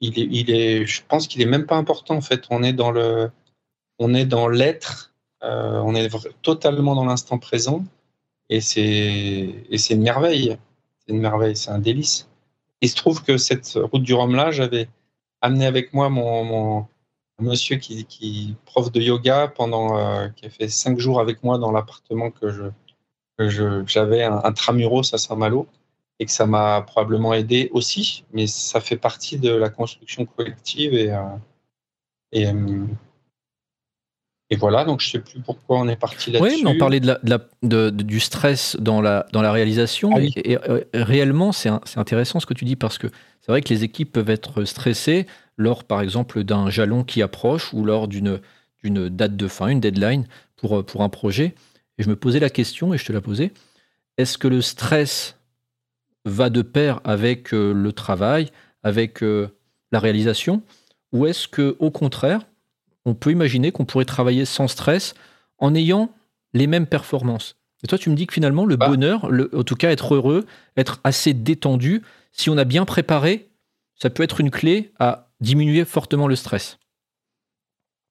il 0.00 0.50
est, 0.50 0.84
je 0.86 1.02
pense 1.06 1.28
qu'il 1.28 1.40
est 1.42 1.46
même 1.46 1.66
pas 1.66 1.76
important. 1.76 2.16
En 2.16 2.20
fait, 2.20 2.44
on 2.50 2.62
est 2.62 2.72
dans 2.72 2.90
le, 2.90 3.30
on 3.98 4.14
est 4.14 4.26
dans 4.26 4.48
l'être, 4.48 5.14
euh, 5.42 5.80
on 5.84 5.94
est 5.94 6.10
totalement 6.42 6.94
dans 6.94 7.04
l'instant 7.04 7.38
présent, 7.38 7.84
et 8.48 8.60
c'est, 8.60 9.64
et 9.70 9.78
c'est 9.78 9.94
une 9.94 10.02
merveille. 10.02 10.58
C'est 11.00 11.12
une 11.12 11.20
merveille, 11.20 11.56
c'est 11.56 11.70
un 11.70 11.78
délice. 11.78 12.28
Il 12.80 12.88
se 12.88 12.96
trouve 12.96 13.22
que 13.22 13.36
cette 13.36 13.72
route 13.74 14.02
du 14.02 14.14
Rhum 14.14 14.34
là, 14.34 14.50
j'avais 14.50 14.88
amené 15.40 15.66
avec 15.66 15.92
moi 15.92 16.08
mon 16.10 16.86
monsieur 17.42 17.76
qui, 17.76 18.04
qui 18.04 18.54
prof 18.64 18.90
de 18.90 19.00
yoga 19.00 19.48
pendant, 19.48 19.98
euh, 19.98 20.28
qui 20.28 20.46
a 20.46 20.50
fait 20.50 20.68
cinq 20.68 20.98
jours 20.98 21.20
avec 21.20 21.42
moi 21.42 21.58
dans 21.58 21.72
l'appartement 21.72 22.30
que 22.30 22.50
je, 22.50 23.84
j'avais 23.86 24.22
un, 24.22 24.40
un 24.44 24.52
à 25.12 25.18
Saint-Malo 25.18 25.66
et 26.18 26.26
que 26.26 26.30
ça 26.30 26.46
m'a 26.46 26.82
probablement 26.82 27.34
aidé 27.34 27.68
aussi, 27.72 28.24
mais 28.32 28.46
ça 28.46 28.80
fait 28.80 28.96
partie 28.96 29.38
de 29.38 29.52
la 29.52 29.68
construction 29.70 30.24
collective 30.24 30.94
et, 30.94 31.10
euh, 31.10 31.22
euh, 32.34 32.86
et 34.52 34.56
voilà, 34.56 34.84
donc 34.84 35.00
je 35.00 35.08
ne 35.08 35.12
sais 35.12 35.18
plus 35.18 35.40
pourquoi 35.40 35.78
on 35.78 35.88
est 35.88 35.96
parti 35.96 36.30
là-dessus. 36.30 36.56
Oui, 36.56 36.62
mais 36.62 36.72
on 36.72 36.76
parlait 36.76 37.00
de 37.00 37.06
la, 37.06 37.40
de 37.62 37.88
du 37.88 38.20
stress 38.20 38.76
dans 38.78 39.00
la, 39.00 39.26
dans 39.32 39.40
la 39.40 39.50
réalisation. 39.50 40.10
Ah 40.14 40.20
et, 40.20 40.58
réellement, 40.92 41.52
c'est 41.52 41.70
intéressant 41.96 42.38
ce 42.38 42.44
que 42.44 42.52
tu 42.52 42.66
dis 42.66 42.76
parce 42.76 42.98
que 42.98 43.06
c'est 43.40 43.50
vrai 43.50 43.62
que 43.62 43.70
les 43.70 43.82
équipes 43.82 44.12
peuvent 44.12 44.28
être 44.28 44.64
stressées 44.64 45.26
lors, 45.56 45.84
par 45.84 46.02
exemple, 46.02 46.44
d'un 46.44 46.68
jalon 46.68 47.02
qui 47.02 47.22
approche 47.22 47.72
ou 47.72 47.82
lors 47.82 48.08
d'une 48.08 48.40
date 48.84 49.36
de 49.36 49.48
fin, 49.48 49.68
une 49.68 49.80
deadline 49.80 50.26
pour, 50.56 50.84
pour 50.84 51.00
un 51.00 51.08
projet. 51.08 51.54
Et 51.96 52.02
je 52.02 52.10
me 52.10 52.16
posais 52.16 52.38
la 52.38 52.50
question, 52.50 52.92
et 52.92 52.98
je 52.98 53.06
te 53.06 53.12
la 53.14 53.22
posais, 53.22 53.52
est-ce 54.18 54.36
que 54.36 54.48
le 54.48 54.60
stress 54.60 55.38
va 56.26 56.50
de 56.50 56.60
pair 56.60 57.00
avec 57.04 57.54
euh, 57.54 57.72
le 57.72 57.92
travail, 57.94 58.50
avec 58.82 59.22
euh, 59.22 59.48
la 59.92 59.98
réalisation? 59.98 60.62
Ou 61.12 61.24
est-ce 61.24 61.48
que, 61.48 61.74
au 61.78 61.90
contraire, 61.90 62.42
on 63.04 63.14
peut 63.14 63.30
imaginer 63.30 63.72
qu'on 63.72 63.84
pourrait 63.84 64.04
travailler 64.04 64.44
sans 64.44 64.68
stress 64.68 65.14
en 65.58 65.74
ayant 65.74 66.10
les 66.52 66.66
mêmes 66.66 66.86
performances 66.86 67.56
Et 67.82 67.86
toi, 67.86 67.98
tu 67.98 68.10
me 68.10 68.14
dis 68.14 68.26
que 68.26 68.34
finalement, 68.34 68.64
le 68.64 68.76
bah. 68.76 68.88
bonheur, 68.88 69.30
en 69.54 69.62
tout 69.64 69.76
cas 69.76 69.90
être 69.90 70.14
heureux, 70.14 70.46
être 70.76 71.00
assez 71.04 71.34
détendu, 71.34 72.02
si 72.32 72.50
on 72.50 72.58
a 72.58 72.64
bien 72.64 72.84
préparé, 72.84 73.50
ça 73.94 74.10
peut 74.10 74.22
être 74.22 74.40
une 74.40 74.50
clé 74.50 74.92
à 74.98 75.28
diminuer 75.40 75.84
fortement 75.84 76.26
le 76.26 76.36
stress. 76.36 76.78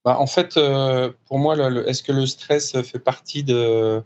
Bah, 0.03 0.17
en 0.19 0.27
fait, 0.27 0.57
euh, 0.57 1.11
pour 1.25 1.37
moi, 1.39 1.55
est-ce 1.87 2.03
que 2.03 2.11
le 2.11 2.25
stress 2.25 2.81
fait 2.81 2.99
partie 2.99 3.43
de, 3.43 4.01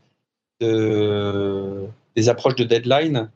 des 0.59 2.29
approches 2.29 2.55
de 2.55 2.63
deadline? 2.63 3.29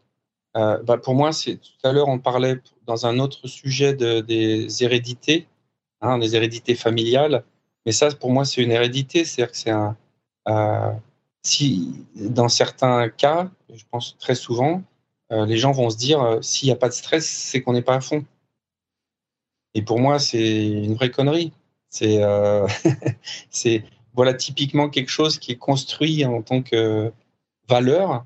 Euh, 0.57 0.81
bah, 0.83 0.97
pour 0.97 1.15
moi, 1.15 1.31
tout 1.31 1.87
à 1.87 1.91
l'heure, 1.91 2.07
on 2.07 2.19
parlait 2.19 2.59
dans 2.85 3.05
un 3.05 3.19
autre 3.19 3.47
sujet 3.47 3.93
de, 3.93 4.19
des 4.19 4.83
hérédités, 4.83 5.47
hein, 6.01 6.17
des 6.17 6.35
hérédités 6.35 6.75
familiales. 6.75 7.43
Mais 7.85 7.91
ça, 7.91 8.09
pour 8.11 8.31
moi, 8.31 8.45
c'est 8.45 8.61
une 8.61 8.71
hérédité. 8.71 9.25
C'est-à-dire 9.25 9.51
que 9.51 9.57
c'est 9.57 9.71
un, 9.71 9.95
si 11.43 12.05
dans 12.15 12.49
certains 12.49 13.09
cas, 13.09 13.49
je 13.73 13.83
pense 13.89 14.17
très 14.19 14.35
souvent, 14.35 14.83
les 15.31 15.57
gens 15.57 15.71
vont 15.71 15.89
se 15.89 15.97
dire 15.97 16.39
s'il 16.41 16.67
n'y 16.67 16.73
a 16.73 16.75
pas 16.75 16.89
de 16.89 16.93
stress, 16.93 17.27
c'est 17.27 17.61
qu'on 17.61 17.73
n'est 17.73 17.83
pas 17.83 17.95
à 17.95 18.01
fond. 18.01 18.25
Et 19.75 19.83
pour 19.83 19.99
moi, 19.99 20.19
c'est 20.19 20.67
une 20.67 20.95
vraie 20.95 21.11
connerie. 21.11 21.53
C'est 21.89 22.19
c'est 23.49 23.83
voilà 24.13 24.33
typiquement 24.33 24.89
quelque 24.89 25.09
chose 25.09 25.39
qui 25.39 25.51
est 25.53 25.57
construit 25.57 26.25
en 26.25 26.41
tant 26.41 26.61
que 26.61 27.11
valeur, 27.67 28.25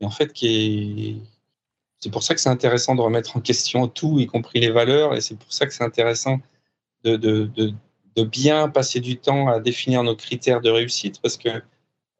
et 0.00 0.04
en 0.04 0.10
fait 0.10 0.32
c'est 2.00 2.10
pour 2.10 2.22
ça 2.22 2.34
que 2.34 2.40
c'est 2.40 2.48
intéressant 2.48 2.94
de 2.94 3.00
remettre 3.00 3.36
en 3.36 3.40
question 3.40 3.88
tout, 3.88 4.18
y 4.20 4.26
compris 4.26 4.60
les 4.60 4.70
valeurs, 4.70 5.14
et 5.14 5.20
c'est 5.20 5.36
pour 5.36 5.52
ça 5.52 5.66
que 5.66 5.74
c'est 5.74 5.84
intéressant 5.84 6.40
de, 7.04 7.16
de, 7.16 7.50
de, 8.16 8.24
bien 8.24 8.68
passer 8.68 9.00
du 9.00 9.16
temps 9.16 9.48
à 9.48 9.60
définir 9.60 10.02
nos 10.02 10.14
critères 10.14 10.60
de 10.60 10.70
réussite, 10.70 11.20
parce 11.22 11.36
que 11.36 11.62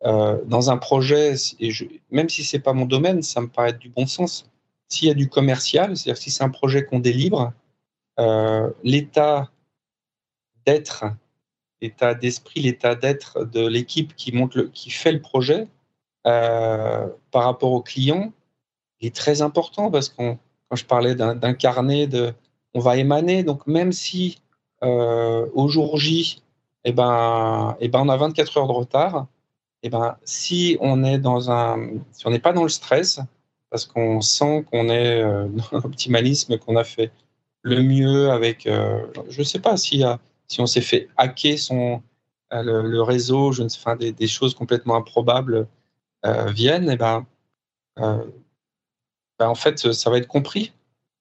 euh, 0.04 0.42
dans 0.46 0.70
un 0.70 0.78
projet, 0.78 1.34
et 1.58 1.70
même 2.10 2.28
si 2.30 2.42
c'est 2.42 2.58
pas 2.60 2.72
mon 2.72 2.86
domaine, 2.86 3.22
ça 3.22 3.40
me 3.42 3.48
paraît 3.48 3.74
du 3.74 3.90
bon 3.90 4.06
sens. 4.06 4.50
S'il 4.88 5.08
y 5.08 5.10
a 5.10 5.14
du 5.14 5.28
commercial, 5.28 5.96
c'est-à-dire 5.96 6.20
si 6.20 6.30
c'est 6.30 6.42
un 6.42 6.48
projet 6.50 6.84
qu'on 6.84 7.00
délivre, 7.00 7.52
euh, 8.18 8.70
l'état 8.82 9.50
d'être, 10.66 11.04
l'état 11.82 12.14
d'esprit, 12.14 12.60
l'état 12.60 12.94
d'être 12.94 13.44
de 13.44 13.66
l'équipe 13.66 14.14
qui 14.16 14.32
qui 14.72 14.90
fait 14.90 15.12
le 15.12 15.20
projet 15.20 15.68
euh, 16.26 17.06
par 17.30 17.44
rapport 17.44 17.72
au 17.72 17.82
client 17.82 18.32
est 19.00 19.14
très 19.14 19.42
important 19.42 19.90
parce 19.90 20.08
qu'on, 20.10 20.38
quand 20.68 20.76
je 20.76 20.84
parlais 20.84 21.14
d'un 21.14 21.54
carnet 21.54 22.06
de, 22.06 22.34
on 22.74 22.80
va 22.80 22.96
émaner. 22.96 23.42
Donc 23.42 23.66
même 23.66 23.92
si 23.92 24.42
au 24.82 25.68
jour 25.68 25.98
J, 25.98 26.42
eh 26.84 26.92
ben, 26.92 27.76
eh 27.80 27.88
ben, 27.88 28.00
on 28.00 28.08
a 28.08 28.16
24 28.16 28.58
heures 28.58 28.66
de 28.66 28.72
retard, 28.72 29.26
eh 29.82 29.90
ben, 29.90 30.16
si 30.24 30.76
on 30.80 31.04
est 31.04 31.20
si 32.12 32.28
n'est 32.28 32.38
pas 32.38 32.52
dans 32.52 32.62
le 32.62 32.68
stress, 32.68 33.20
parce 33.70 33.86
qu'on 33.86 34.20
sent 34.20 34.64
qu'on 34.70 34.88
est 34.88 35.22
euh, 35.22 35.46
dans 35.48 35.78
l'optimalisme, 35.78 36.58
qu'on 36.58 36.76
a 36.76 36.84
fait 36.84 37.12
le 37.62 37.82
mieux 37.82 38.30
avec, 38.30 38.66
euh, 38.66 39.06
je 39.28 39.40
ne 39.40 39.44
sais 39.44 39.58
pas 39.60 39.76
si, 39.76 40.02
si 40.48 40.60
on 40.60 40.66
s'est 40.66 40.80
fait 40.80 41.08
hacker 41.16 41.58
son, 41.58 42.02
le, 42.50 43.02
réseau, 43.02 43.52
je 43.52 43.62
ne 43.62 43.68
sais, 43.68 43.78
enfin, 43.80 43.96
des, 43.96 44.12
des, 44.12 44.26
choses 44.26 44.54
complètement 44.54 44.96
improbables 44.96 45.66
viennent, 46.24 46.90
eh 46.90 46.96
ben, 46.96 47.26
ben, 47.96 49.48
en 49.48 49.54
fait, 49.54 49.92
ça 49.92 50.10
va 50.10 50.18
être 50.18 50.28
compris. 50.28 50.72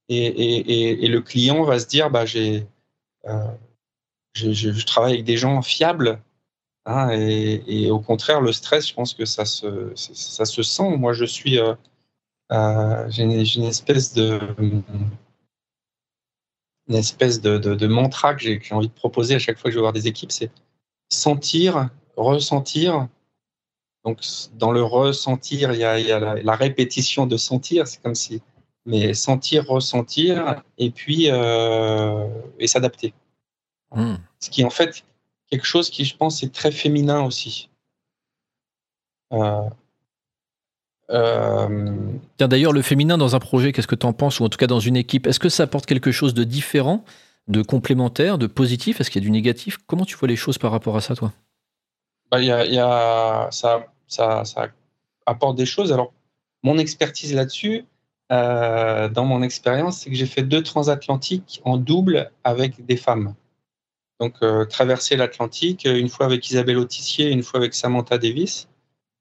Et, 0.10 1.08
le 1.08 1.22
client 1.22 1.64
va 1.64 1.80
se 1.80 1.88
dire, 1.88 2.10
bah, 2.10 2.26
j'ai, 2.26 2.68
euh, 3.26 3.52
je 4.34 4.86
travaille 4.86 5.14
avec 5.14 5.26
des 5.26 5.38
gens 5.38 5.62
fiables. 5.62 6.22
Hein, 6.86 7.10
et, 7.12 7.92
au 7.92 8.00
contraire, 8.00 8.42
le 8.42 8.52
stress, 8.52 8.88
je 8.88 8.94
pense 8.94 9.14
que 9.14 9.26
ça 9.26 9.46
se, 9.46 9.92
ça 9.96 10.46
se 10.46 10.64
sent. 10.64 10.98
Moi, 10.98 11.14
je 11.14 11.26
suis, 11.26 11.60
euh, 11.60 11.76
euh, 12.52 13.06
j'ai 13.10 13.24
une, 13.24 13.64
espèce 13.64 14.14
de, 14.14 14.40
une 16.88 16.96
espèce 16.96 17.42
de, 17.42 17.58
de, 17.58 17.88
mantra 17.88 18.34
que 18.34 18.42
j'ai 18.42 18.62
envie 18.72 18.88
de 18.88 18.94
proposer 18.94 19.36
à 19.36 19.40
chaque 19.40 19.60
fois 19.60 19.70
que 19.70 19.74
je 19.74 19.78
vais 19.78 19.82
voir 19.82 19.94
des 19.94 20.08
équipes, 20.08 20.32
c'est 20.32 20.52
sentir, 21.10 21.90
ressentir, 22.16 23.08
donc, 24.06 24.22
dans 24.54 24.72
le 24.72 24.82
ressentir, 24.82 25.74
il 25.74 25.80
y 25.80 25.84
a, 25.84 26.20
la, 26.42 26.56
répétition 26.56 27.28
de 27.28 27.38
sentir, 27.38 27.88
c'est 27.88 28.02
comme 28.02 28.16
si, 28.16 28.42
mais 28.86 29.14
sentir, 29.14 29.68
ressentir, 29.68 30.64
et 30.78 30.90
puis 30.90 31.30
euh, 31.30 32.28
et 32.60 32.68
s'adapter. 32.68 33.14
Hmm. 33.92 34.16
Ce 34.40 34.50
qui 34.50 34.62
est 34.62 34.66
en 34.66 34.70
fait 34.70 35.04
quelque 35.50 35.66
chose 35.66 35.90
qui, 35.90 36.06
je 36.06 36.16
pense, 36.16 36.44
est 36.44 36.54
très 36.54 36.72
féminin 36.72 37.24
aussi. 37.24 37.70
Euh, 39.34 39.62
euh, 41.12 41.98
d'ailleurs, 42.40 42.74
le 42.74 42.82
féminin 42.82 43.18
dans 43.18 43.36
un 43.36 43.40
projet, 43.40 43.72
qu'est-ce 43.72 43.88
que 43.88 43.96
tu 43.96 44.06
en 44.06 44.14
penses, 44.14 44.40
ou 44.40 44.46
en 44.46 44.50
tout 44.50 44.58
cas 44.58 44.68
dans 44.68 44.80
une 44.80 44.96
équipe 44.96 45.28
Est-ce 45.28 45.40
que 45.40 45.50
ça 45.50 45.64
apporte 45.64 45.86
quelque 45.86 46.12
chose 46.12 46.34
de 46.34 46.44
différent, 46.44 47.04
de 47.48 47.62
complémentaire, 47.62 48.38
de 48.38 48.48
positif? 48.48 49.02
Est-ce 49.02 49.10
qu'il 49.10 49.22
y 49.22 49.26
a 49.26 49.28
du 49.28 49.32
négatif? 49.32 49.78
Comment 49.88 50.06
tu 50.06 50.16
vois 50.16 50.28
les 50.28 50.36
choses 50.36 50.58
par 50.58 50.72
rapport 50.72 50.96
à 50.96 51.02
ça, 51.02 51.16
toi? 51.16 51.34
Bah, 52.32 52.42
y 52.42 52.52
a, 52.52 52.66
y 52.66 52.78
a, 52.78 53.50
ça, 53.52 53.88
ça, 54.08 54.46
ça, 54.46 54.68
apporte 55.26 55.58
des 55.58 55.66
choses. 55.66 55.92
Alors, 55.92 56.14
mon 56.62 56.78
expertise 56.78 57.34
là-dessus, 57.34 57.86
euh, 58.32 59.10
dans 59.10 59.26
mon 59.26 59.42
expérience, 59.42 60.00
c'est 60.00 60.10
que 60.10 60.16
j'ai 60.16 60.26
fait 60.26 60.44
deux 60.44 60.64
transatlantiques 60.64 61.62
en 61.66 61.78
double 61.78 62.32
avec 62.44 62.86
des 62.86 62.98
femmes. 62.98 63.34
Donc, 64.20 64.36
euh, 64.44 64.66
traverser 64.66 65.16
l'Atlantique, 65.16 65.86
une 65.86 66.10
fois 66.10 66.26
avec 66.26 66.50
Isabelle 66.50 66.78
Autissier, 66.78 67.32
une 67.32 67.44
fois 67.44 67.60
avec 67.60 67.74
Samantha 67.74 68.18
Davis. 68.18 68.68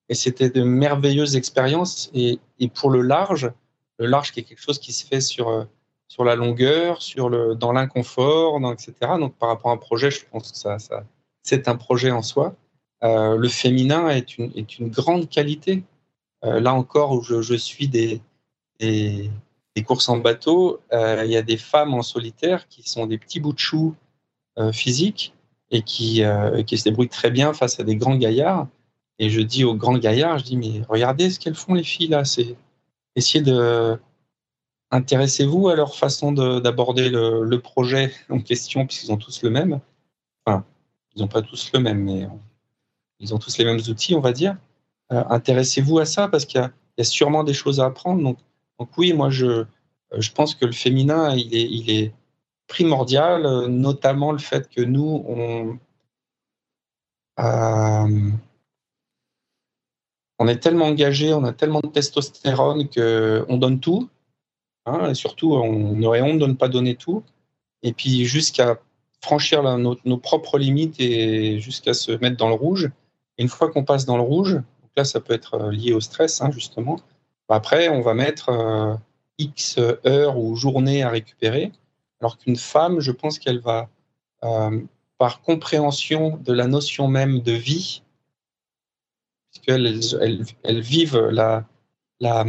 Et 0.08 0.14
c'était 0.14 0.50
de 0.50 0.62
merveilleuses 0.62 1.36
expériences. 1.36 2.10
Et, 2.14 2.40
pour 2.74 2.90
le 2.90 3.02
large, 3.02 3.52
le 3.98 4.06
large 4.06 4.32
qui 4.32 4.40
est 4.40 4.42
quelque 4.42 4.62
chose 4.62 4.78
qui 4.78 4.92
se 4.92 5.06
fait 5.06 5.20
sur, 5.20 5.48
euh, 5.48 5.64
sur 6.08 6.24
la 6.24 6.34
longueur, 6.34 7.00
sur 7.02 7.28
le, 7.28 7.54
dans 7.54 7.72
l'inconfort, 7.72 8.60
etc. 8.72 8.92
Donc, 9.18 9.36
par 9.36 9.50
rapport 9.50 9.70
à 9.70 9.74
un 9.74 9.78
projet, 9.78 10.10
je 10.10 10.24
pense 10.30 10.50
que 10.50 10.58
ça, 10.58 10.76
c'est 11.42 11.68
un 11.68 11.76
projet 11.76 12.10
en 12.10 12.22
soi. 12.22 12.56
Euh, 13.04 13.36
le 13.36 13.48
féminin 13.48 14.08
est 14.08 14.36
une, 14.38 14.50
est 14.56 14.78
une 14.78 14.88
grande 14.88 15.28
qualité. 15.28 15.84
Euh, 16.44 16.60
là 16.60 16.74
encore, 16.74 17.12
où 17.12 17.22
je 17.22 17.54
suis 17.54 17.88
des, 17.88 18.20
des, 18.80 19.30
courses 19.86 20.08
en 20.08 20.18
bateau, 20.18 20.80
euh, 20.92 21.22
il 21.24 21.30
y 21.30 21.36
a 21.36 21.42
des 21.42 21.56
femmes 21.56 21.94
en 21.94 22.02
solitaire 22.02 22.66
qui 22.68 22.88
sont 22.88 23.06
des 23.06 23.16
petits 23.16 23.40
bouts 23.40 23.52
de 23.52 23.58
choux 23.58 23.94
physiques 24.72 25.34
et 25.70 25.82
qui, 25.82 26.24
qui 26.66 26.78
se 26.78 26.82
débrouillent 26.82 27.08
très 27.08 27.30
bien 27.30 27.52
face 27.52 27.78
à 27.78 27.84
des 27.84 27.94
grands 27.94 28.16
gaillards. 28.16 28.66
Et 29.18 29.30
je 29.30 29.40
dis 29.40 29.64
aux 29.64 29.74
grands 29.74 29.98
gaillards, 29.98 30.38
je 30.38 30.44
dis, 30.44 30.56
mais 30.56 30.82
regardez 30.88 31.30
ce 31.30 31.40
qu'elles 31.40 31.54
font, 31.54 31.74
les 31.74 31.84
filles, 31.84 32.08
là. 32.08 32.24
C'est 32.24 32.56
essayer 33.16 33.42
de. 33.42 33.98
Intéressez-vous 34.90 35.68
à 35.68 35.76
leur 35.76 35.94
façon 35.94 36.32
d'aborder 36.32 37.10
le, 37.10 37.56
projet 37.58 38.12
en 38.30 38.40
question, 38.40 38.86
puisqu'ils 38.86 39.12
ont 39.12 39.16
tous 39.16 39.42
le 39.42 39.50
même. 39.50 39.80
Enfin, 40.46 40.64
ils 41.14 41.20
n'ont 41.20 41.28
pas 41.28 41.42
tous 41.42 41.70
le 41.74 41.80
même, 41.80 42.04
mais 42.04 42.26
ils 43.18 43.34
ont 43.34 43.38
tous 43.38 43.58
les 43.58 43.64
mêmes 43.64 43.80
outils, 43.88 44.14
on 44.14 44.20
va 44.20 44.32
dire. 44.32 44.56
Euh, 45.12 45.24
intéressez-vous 45.28 45.98
à 45.98 46.06
ça 46.06 46.28
parce 46.28 46.44
qu'il 46.44 46.60
y, 46.60 47.00
a 47.00 47.04
sûrement 47.04 47.44
des 47.44 47.54
choses 47.54 47.80
à 47.80 47.86
apprendre. 47.86 48.22
Donc, 48.22 48.38
donc 48.78 48.90
oui, 48.96 49.12
moi, 49.12 49.30
je, 49.30 49.46
euh, 49.46 49.66
je 50.18 50.32
pense 50.32 50.54
que 50.54 50.64
le 50.64 50.72
féminin, 50.72 51.34
il 51.34 51.90
est, 51.90 52.12
primordial, 52.66 53.46
euh, 53.46 53.66
notamment 53.66 54.30
le 54.30 54.38
fait 54.38 54.68
que 54.68 54.82
nous, 54.82 55.24
on, 55.26 55.78
on 60.38 60.48
est 60.48 60.58
tellement 60.58 60.86
engagé, 60.86 61.32
on 61.32 61.44
a 61.44 61.52
tellement 61.52 61.80
de 61.80 61.88
testostérone 61.88 62.88
qu'on 62.88 63.56
donne 63.56 63.80
tout. 63.80 64.10
Hein, 64.86 65.10
et 65.10 65.14
surtout, 65.14 65.54
on 65.54 66.02
aurait 66.02 66.22
honte 66.22 66.38
de 66.38 66.46
ne 66.46 66.54
pas 66.54 66.68
donner 66.68 66.94
tout. 66.94 67.22
Et 67.82 67.92
puis, 67.92 68.24
jusqu'à 68.24 68.78
franchir 69.20 69.62
nos, 69.78 70.18
propres 70.18 70.58
limites 70.58 71.00
et 71.00 71.60
jusqu'à 71.60 71.94
se 71.94 72.12
mettre 72.12 72.36
dans 72.36 72.48
le 72.48 72.54
rouge 72.54 72.90
une 73.36 73.48
fois 73.48 73.70
qu'on 73.70 73.84
passe 73.84 74.04
dans 74.04 74.16
le 74.16 74.22
rouge, 74.22 74.54
donc 74.54 74.90
là, 74.96 75.04
ça 75.04 75.20
peut 75.20 75.32
être 75.32 75.54
euh, 75.54 75.70
lié 75.70 75.92
au 75.92 76.00
stress, 76.00 76.40
hein, 76.40 76.50
justement. 76.50 76.98
Après, 77.48 77.88
on 77.88 78.02
va 78.02 78.14
mettre 78.14 78.50
euh, 78.50 78.94
X 79.38 79.78
heures 80.06 80.36
ou 80.36 80.54
journées 80.56 81.02
à 81.02 81.10
récupérer, 81.10 81.72
alors 82.20 82.38
qu'une 82.38 82.56
femme, 82.56 83.00
je 83.00 83.12
pense 83.12 83.38
qu'elle 83.38 83.60
va, 83.60 83.88
euh, 84.44 84.80
par 85.16 85.40
compréhension 85.40 86.36
de 86.36 86.52
la 86.52 86.66
notion 86.66 87.08
même 87.08 87.40
de 87.40 87.52
vie, 87.52 88.02
puisqu'elles 89.50 90.00
elles, 90.20 90.44
elles 90.62 90.80
vivent 90.80 91.18
la, 91.18 91.64
la, 92.20 92.44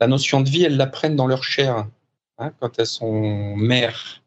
la, 0.00 0.06
notion 0.06 0.40
de 0.40 0.48
vie, 0.48 0.64
elles 0.64 0.76
l'apprennent 0.76 1.16
dans 1.16 1.26
leur 1.26 1.44
chair 1.44 1.86
hein, 2.38 2.52
quand 2.60 2.78
elles 2.78 2.86
sont 2.86 3.56
mères. 3.56 4.22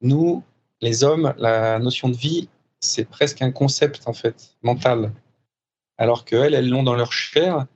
Nous, 0.00 0.44
les 0.80 1.02
hommes, 1.02 1.34
la 1.38 1.78
notion 1.78 2.08
de 2.08 2.16
vie, 2.16 2.48
c'est 2.80 3.08
presque 3.08 3.42
un 3.42 3.50
concept 3.50 4.06
en 4.06 4.12
fait 4.12 4.56
mental, 4.62 5.12
alors 5.96 6.24
qu'elles, 6.24 6.54
elles 6.54 6.68
l'ont 6.68 6.82
dans 6.82 6.94
leur 6.94 7.12
chair. 7.12 7.66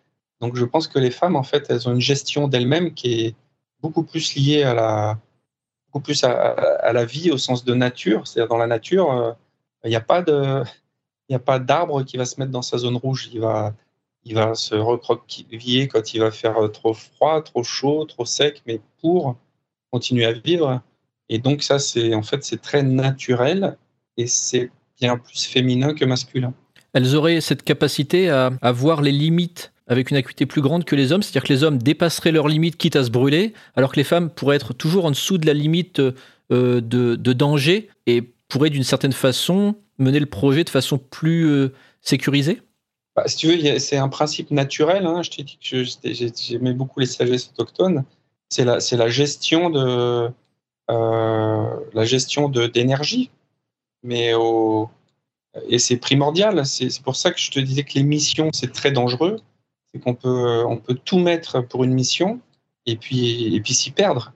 Donc 0.41 0.57
je 0.57 0.65
pense 0.65 0.87
que 0.87 0.99
les 0.99 1.11
femmes, 1.11 1.37
en 1.37 1.43
fait, 1.43 1.67
elles 1.69 1.89
ont 1.89 1.93
une 1.93 2.01
gestion 2.01 2.49
d'elles-mêmes 2.49 2.95
qui 2.95 3.25
est 3.25 3.37
beaucoup 3.81 4.05
plus 4.05 4.35
liée 4.35 4.63
à 4.63 4.75
la, 4.75 5.19
beaucoup 5.87 6.03
plus 6.05 6.23
à, 6.25 6.93
la 6.93 7.05
vie 7.05 7.31
au 7.31 7.39
sens 7.39 7.65
de 7.65 7.75
nature. 7.75 8.27
C'est-à-dire 8.27 8.49
dans 8.49 8.59
la 8.59 8.67
nature, 8.67 9.11
euh, 9.11 9.33
il 9.85 9.91
n'y 9.91 9.97
a 9.97 10.01
pas 10.01 10.23
de, 10.23 10.63
il 11.29 11.35
a 11.35 11.41
pas 11.41 11.59
d'arbre 11.59 12.03
qui 12.05 12.17
va 12.17 12.25
se 12.25 12.39
mettre 12.39 12.53
dans 12.53 12.63
sa 12.63 12.79
zone 12.79 12.97
rouge. 12.97 13.31
Il 13.33 13.41
va, 13.41 13.75
il 14.25 14.35
va 14.35 14.55
se 14.55 14.75
recroqueviller 14.75 15.89
quand 15.89 16.15
il 16.15 16.21
va 16.21 16.31
faire 16.31 16.59
euh, 16.59 16.69
trop 16.69 16.95
froid, 16.95 17.43
trop 17.43 17.63
chaud, 17.63 18.05
trop 18.05 18.25
sec, 18.25 18.63
mais 18.67 18.81
pour 19.01 19.37
continuer 19.91 20.25
à 20.25 20.33
vivre. 20.33 20.81
Et 21.29 21.39
donc 21.39 21.63
ça, 21.63 21.79
c'est 21.79 22.15
en 22.15 22.23
fait, 22.23 22.45
c'est 22.45 22.63
très 22.63 22.83
naturel 22.83 23.77
et 24.17 24.27
c'est 24.27 24.71
bien 25.01 25.19
plus 25.19 25.45
féminin 25.47 25.95
que 25.95 26.05
masculin. 26.05 26.55
Elles 26.93 27.15
auraient 27.15 27.41
cette 27.41 27.63
capacité 27.63 28.31
à, 28.31 28.51
à 28.63 28.73
voir 28.73 29.03
les 29.03 29.13
limites 29.13 29.73
avec 29.89 30.11
une 30.11 30.17
acuité 30.17 30.47
plus 30.47 30.61
grande 30.61 30.85
que 30.85 30.95
les 30.95 31.13
hommes, 31.13 31.23
c'est-à-dire 31.23 31.45
que 31.45 31.53
les 31.53 31.65
hommes 31.65 31.79
dépasseraient 31.79 32.33
leurs 32.33 32.49
limites 32.49 32.77
quitte 32.77 32.97
à 32.97 33.05
se 33.05 33.11
brûler, 33.11 33.55
alors 33.75 33.93
que 33.93 33.97
les 33.97 34.05
femmes 34.05 34.31
pourraient 34.31 34.57
être 34.57 34.75
toujours 34.75 35.07
en 35.07 35.11
dessous 35.11 35.39
de 35.39 35.47
la 35.47 35.55
limite 35.55 36.01
euh, 36.01 36.81
de, 36.81 37.33
danger 37.33 37.89
et 38.07 38.23
pourraient 38.49 38.71
d'une 38.71 38.85
certaine 38.85 39.13
façon 39.13 39.75
mener 39.99 40.21
le 40.21 40.27
projet 40.27 40.65
de 40.65 40.71
façon 40.71 40.99
plus 40.99 41.71
sécurisée 42.03 42.63
bah, 43.17 43.25
Si 43.27 43.37
tu 43.37 43.49
veux, 43.49 43.79
c'est 43.79 43.97
un 43.97 44.09
principe 44.09 44.51
naturel. 44.51 45.07
Hein. 45.07 45.23
Je 45.23 45.31
t'ai 45.31 45.43
dit 45.43 45.59
que 45.59 45.85
j'aimais 46.35 46.75
beaucoup 46.75 47.01
les 47.01 47.07
sagesses 47.07 47.51
autochtones. 47.53 48.05
C'est 48.51 48.65
la, 48.65 48.79
la 48.95 49.09
gestion 49.09 49.71
de 49.71 50.31
d'énergie. 52.67 53.31
Mais 54.03 54.33
et 55.69 55.79
c'est 55.79 55.97
primordial. 55.97 56.65
C'est 56.67 57.03
pour 57.03 57.17
ça 57.17 57.31
que 57.31 57.41
je 57.41 57.51
te 57.51 57.61
disais 57.61 57.85
que 57.85 57.95
les 57.95 58.03
missions, 58.03 58.51
c'est 58.53 58.73
très 58.73 58.91
dangereux. 58.91 59.41
C'est 59.93 60.01
qu'on 60.01 60.15
peut, 60.15 60.65
on 60.67 60.77
peut 60.77 60.95
tout 60.95 61.19
mettre 61.19 61.61
pour 61.63 61.85
une 61.85 61.95
mission 61.95 62.41
et 62.87 62.97
puis, 62.97 63.55
et 63.55 63.61
puis 63.61 63.75
s'y 63.75 63.91
perdre. 63.91 64.33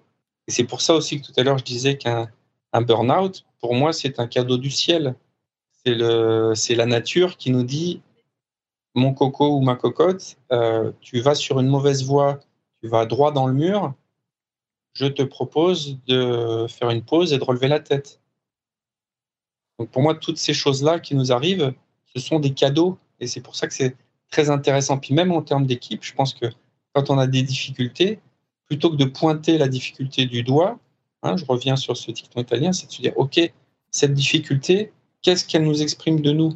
Et 0.48 0.50
c'est 0.50 0.64
pour 0.64 0.80
ça 0.80 0.94
aussi 0.94 1.20
que 1.20 1.26
tout 1.26 1.32
à 1.36 1.42
l'heure, 1.42 1.58
je 1.58 1.64
disais 1.64 1.96
qu'un 1.96 2.30
un 2.72 2.82
burn-out, 2.82 3.44
pour 3.60 3.74
moi, 3.74 3.92
c'est 3.92 4.18
un 4.18 4.26
cadeau 4.26 4.56
du 4.56 4.70
ciel. 4.70 5.14
C'est 5.84 5.94
la 6.74 6.86
nature 6.86 7.36
qui 7.36 7.50
nous 7.50 7.64
dit 7.64 8.02
mon 8.94 9.14
coco 9.14 9.56
ou 9.56 9.60
ma 9.60 9.74
cocotte, 9.74 10.36
euh, 10.52 10.92
tu 11.00 11.20
vas 11.20 11.34
sur 11.34 11.60
une 11.60 11.68
mauvaise 11.68 12.04
voie, 12.04 12.40
tu 12.82 12.88
vas 12.88 13.06
droit 13.06 13.32
dans 13.32 13.46
le 13.46 13.54
mur, 13.54 13.94
je 14.92 15.06
te 15.06 15.22
propose 15.22 15.98
de 16.06 16.66
faire 16.68 16.90
une 16.90 17.02
pause 17.02 17.32
et 17.32 17.38
de 17.38 17.44
relever 17.44 17.68
la 17.68 17.80
tête. 17.80 18.20
Donc 19.78 19.90
pour 19.90 20.02
moi, 20.02 20.14
toutes 20.14 20.36
ces 20.36 20.52
choses-là 20.52 21.00
qui 21.00 21.14
nous 21.14 21.32
arrivent, 21.32 21.72
ce 22.14 22.20
sont 22.20 22.38
des 22.38 22.52
cadeaux. 22.52 22.98
Et 23.18 23.26
c'est 23.26 23.40
pour 23.40 23.56
ça 23.56 23.66
que 23.66 23.72
c'est 23.72 23.96
très 24.32 24.50
intéressant. 24.50 24.98
Puis 24.98 25.14
même 25.14 25.30
en 25.30 25.42
termes 25.42 25.66
d'équipe, 25.66 26.02
je 26.02 26.14
pense 26.14 26.34
que 26.34 26.46
quand 26.94 27.10
on 27.10 27.18
a 27.18 27.28
des 27.28 27.42
difficultés, 27.42 28.18
plutôt 28.66 28.90
que 28.90 28.96
de 28.96 29.04
pointer 29.04 29.58
la 29.58 29.68
difficulté 29.68 30.26
du 30.26 30.42
doigt, 30.42 30.80
hein, 31.22 31.36
je 31.36 31.44
reviens 31.44 31.76
sur 31.76 31.96
ce 31.96 32.10
dicton 32.10 32.40
italien, 32.40 32.72
c'est 32.72 32.86
de 32.86 32.92
se 32.92 33.02
dire, 33.02 33.12
OK, 33.16 33.38
cette 33.90 34.14
difficulté, 34.14 34.92
qu'est-ce 35.20 35.46
qu'elle 35.46 35.64
nous 35.64 35.82
exprime 35.82 36.20
de 36.20 36.32
nous? 36.32 36.54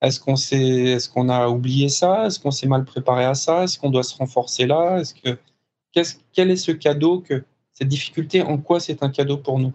Est-ce 0.00 0.18
qu'on 0.18 0.34
est 0.34 1.12
qu'on 1.12 1.28
a 1.28 1.48
oublié 1.48 1.88
ça? 1.88 2.26
Est-ce 2.26 2.40
qu'on 2.40 2.50
s'est 2.50 2.66
mal 2.66 2.84
préparé 2.84 3.24
à 3.24 3.34
ça? 3.34 3.62
Est-ce 3.62 3.78
qu'on 3.78 3.90
doit 3.90 4.02
se 4.02 4.16
renforcer 4.16 4.66
là? 4.66 4.98
Est-ce 4.98 5.14
que, 5.14 5.38
quel 6.32 6.50
est 6.50 6.56
ce 6.56 6.72
cadeau 6.72 7.20
que 7.20 7.44
cette 7.72 7.88
difficulté, 7.88 8.42
en 8.42 8.58
quoi 8.58 8.80
c'est 8.80 9.02
un 9.04 9.10
cadeau 9.10 9.36
pour 9.36 9.60
nous? 9.60 9.72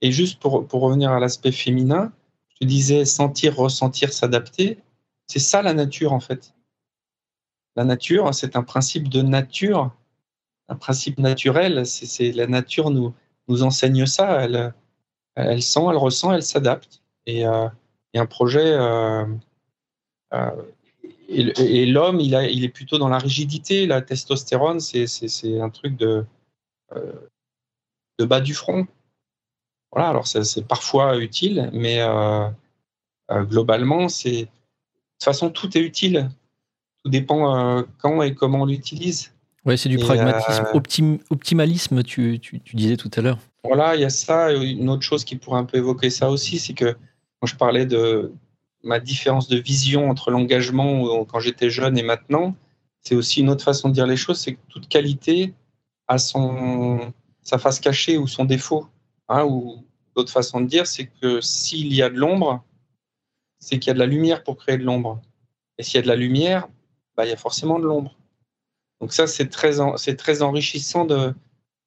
Et 0.00 0.10
juste 0.12 0.40
pour, 0.40 0.66
pour 0.66 0.80
revenir 0.80 1.10
à 1.10 1.20
l'aspect 1.20 1.52
féminin, 1.52 2.12
je 2.60 2.66
disais 2.66 3.04
sentir, 3.04 3.56
ressentir, 3.56 4.12
s'adapter. 4.12 4.78
C'est 5.32 5.38
ça 5.38 5.62
la 5.62 5.72
nature 5.72 6.12
en 6.12 6.20
fait. 6.20 6.52
La 7.74 7.84
nature, 7.84 8.34
c'est 8.34 8.54
un 8.54 8.62
principe 8.62 9.08
de 9.08 9.22
nature, 9.22 9.90
un 10.68 10.76
principe 10.76 11.18
naturel. 11.18 11.86
C'est 11.86 12.32
la 12.32 12.46
nature 12.46 12.90
nous 12.90 13.14
nous 13.48 13.62
enseigne 13.62 14.04
ça. 14.04 14.42
Elle, 14.42 14.74
elle 15.36 15.62
sent, 15.62 15.80
elle 15.88 15.96
ressent, 15.96 16.34
elle 16.34 16.42
s'adapte. 16.42 17.02
Et, 17.24 17.46
euh, 17.46 17.66
un 18.14 18.26
projet. 18.26 18.74
Euh, 18.74 19.24
euh, 20.34 20.50
et, 21.30 21.86
l'homme, 21.86 22.20
il, 22.20 22.34
est 22.34 22.68
plutôt 22.68 22.98
dans 22.98 23.08
la 23.08 23.16
rigidité. 23.16 23.86
La 23.86 24.02
testostérone, 24.02 24.80
c'est 24.80 25.60
un 25.62 25.70
truc 25.70 25.96
de, 25.96 26.26
bas 28.18 28.42
du 28.42 28.52
front. 28.52 28.86
Voilà, 29.92 30.10
alors 30.10 30.26
c'est 30.26 30.68
parfois 30.68 31.16
utile, 31.16 31.70
mais 31.72 32.02
globalement, 33.30 34.10
c'est 34.10 34.50
toute 35.22 35.34
façon 35.34 35.50
tout 35.50 35.76
est 35.78 35.80
utile. 35.80 36.30
Tout 37.04 37.10
dépend 37.10 37.56
euh, 37.56 37.82
quand 37.98 38.22
et 38.22 38.34
comment 38.34 38.62
on 38.62 38.66
l'utilise. 38.66 39.32
Ouais, 39.64 39.76
c'est 39.76 39.88
du 39.88 39.98
pragmatisme, 39.98 41.18
optimalisme, 41.30 42.02
tu, 42.02 42.40
tu, 42.40 42.60
disais 42.74 42.96
tout 42.96 43.10
à 43.14 43.20
l'heure. 43.20 43.38
Voilà, 43.62 43.94
il 43.94 44.00
y 44.00 44.04
a 44.04 44.10
ça. 44.10 44.52
Une 44.52 44.88
autre 44.88 45.02
chose 45.02 45.24
qui 45.24 45.36
pourrait 45.36 45.60
un 45.60 45.64
peu 45.64 45.78
évoquer 45.78 46.10
ça 46.10 46.30
aussi, 46.30 46.58
c'est 46.58 46.74
que 46.74 46.96
quand 47.40 47.46
je 47.46 47.54
parlais 47.54 47.86
de 47.86 48.32
ma 48.82 48.98
différence 48.98 49.46
de 49.46 49.56
vision 49.58 50.10
entre 50.10 50.32
l'engagement 50.32 51.24
quand 51.24 51.38
j'étais 51.38 51.70
jeune 51.70 51.96
et 51.96 52.02
maintenant, 52.02 52.56
c'est 53.02 53.14
aussi 53.14 53.40
une 53.40 53.50
autre 53.50 53.62
façon 53.62 53.88
de 53.88 53.94
dire 53.94 54.08
les 54.08 54.16
choses, 54.16 54.40
c'est 54.40 54.54
que 54.54 54.60
toute 54.68 54.88
qualité 54.88 55.54
a 56.08 56.18
son, 56.18 57.12
sa 57.42 57.58
face 57.58 57.78
cachée 57.78 58.18
ou 58.18 58.26
son 58.26 58.44
défaut. 58.44 58.88
Hein, 59.28 59.44
ou 59.44 59.84
d'autres 60.16 60.32
façons 60.32 60.60
de 60.60 60.66
dire, 60.66 60.88
c'est 60.88 61.06
que 61.06 61.40
s'il 61.40 61.94
y 61.94 62.02
a 62.02 62.10
de 62.10 62.16
l'ombre, 62.16 62.64
c'est 63.62 63.78
qu'il 63.78 63.88
y 63.88 63.92
a 63.92 63.94
de 63.94 64.00
la 64.00 64.06
lumière 64.06 64.42
pour 64.42 64.56
créer 64.56 64.76
de 64.76 64.82
l'ombre. 64.82 65.22
Et 65.78 65.84
s'il 65.84 65.94
y 65.94 65.98
a 65.98 66.02
de 66.02 66.08
la 66.08 66.16
lumière, 66.16 66.68
bah, 67.16 67.24
il 67.24 67.28
y 67.28 67.32
a 67.32 67.36
forcément 67.36 67.78
de 67.78 67.84
l'ombre. 67.84 68.16
Donc 69.00 69.12
ça, 69.12 69.28
c'est 69.28 69.48
très, 69.48 69.74
c'est 69.98 70.16
très 70.16 70.42
enrichissant 70.42 71.04
de, 71.04 71.32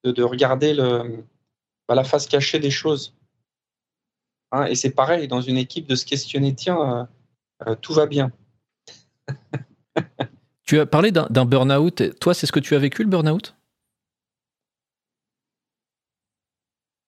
de, 0.06 0.24
regarder 0.24 0.74
le, 0.74 1.26
bah, 1.88 1.96
la 1.96 2.06
face 2.06 2.28
cachée 2.28 2.60
des 2.60 2.72
choses. 2.72 3.14
Hein, 4.54 4.68
et 4.68 4.76
c'est 4.76 4.92
pareil, 4.92 5.28
dans 5.28 5.42
une 5.42 5.58
équipe, 5.58 5.86
de 5.86 5.96
se 5.96 6.06
questionner, 6.06 6.56
tiens, 6.56 6.80
euh, 6.80 7.06
euh, 7.68 7.76
tout 7.76 7.94
va 7.94 8.06
bien. 8.06 8.32
tu 10.64 10.80
as 10.80 10.86
parlé 10.86 11.12
d'un 11.12 11.46
burn-out. 11.46 12.18
Toi, 12.22 12.34
c'est 12.34 12.48
ce 12.48 12.54
que 12.54 12.62
tu 12.62 12.74
as 12.76 12.80
vécu, 12.80 13.04
le 13.04 13.10
burn-out? 13.10 13.54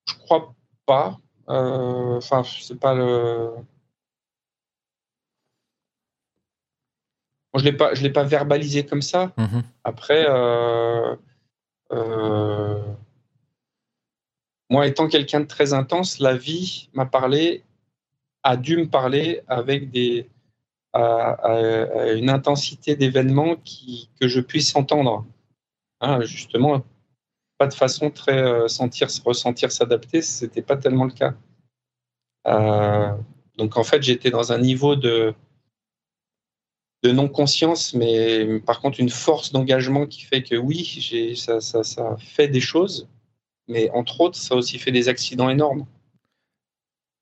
Je 0.10 0.14
crois 0.16 0.54
pas. 0.86 1.18
Euh, 1.48 2.18
enfin, 2.18 2.44
c'est 2.44 2.78
pas 2.78 2.94
le. 2.94 3.54
Je 7.58 7.64
l'ai 7.64 7.74
pas, 7.74 7.94
je 7.94 8.04
l'ai 8.04 8.10
pas 8.10 8.24
verbalisé 8.24 8.86
comme 8.86 9.02
ça. 9.02 9.32
Mhm. 9.38 9.64
Après, 9.84 10.26
euh, 10.28 11.16
euh, 11.92 12.82
moi, 14.70 14.88
étant 14.88 15.08
quelqu'un 15.08 15.42
de 15.42 15.46
très 15.46 15.74
intense, 15.74 16.20
la 16.20 16.36
vie 16.36 16.90
m'a 16.94 17.06
parlé, 17.06 17.64
a 18.44 18.58
dû 18.58 18.78
me 18.78 18.88
parler 18.88 19.42
avec 19.48 19.92
des, 19.92 20.30
une 20.94 22.30
intensité 22.30 22.96
d'événements 22.96 23.56
qui, 23.56 24.10
que 24.20 24.28
je 24.28 24.40
puisse 24.42 24.76
entendre. 24.76 25.26
Hein, 26.00 26.22
justement, 26.22 26.84
pas 27.58 27.68
de 27.68 27.74
façon 27.74 28.12
très 28.12 28.38
euh, 28.38 28.68
sentir, 28.68 29.08
ressentir, 29.26 29.72
s'adapter, 29.72 30.22
c'était 30.22 30.62
pas 30.62 30.78
tellement 30.78 31.06
le 31.06 31.12
cas. 31.12 31.34
Donc 33.58 33.78
en 33.78 33.84
fait, 33.84 34.02
j'étais 34.04 34.30
dans 34.30 34.54
un 34.54 34.60
niveau 34.60 34.96
de, 34.96 35.34
de 37.04 37.12
non-conscience, 37.12 37.94
mais 37.94 38.60
par 38.62 38.82
contre 38.82 39.00
une 39.00 39.10
force 39.10 39.52
d'engagement 39.52 40.08
qui 40.08 40.24
fait 40.24 40.42
que 40.44 40.56
oui, 40.56 41.36
ça, 41.36 41.62
ça, 41.62 41.84
ça, 41.84 42.16
fait 42.18 42.48
des 42.48 42.60
choses, 42.60 43.08
mais 43.68 43.90
entre 43.92 44.22
autres, 44.22 44.38
ça 44.38 44.56
a 44.56 44.58
aussi 44.58 44.80
fait 44.80 44.92
des 44.92 45.10
accidents 45.10 45.50
énormes. 45.50 45.86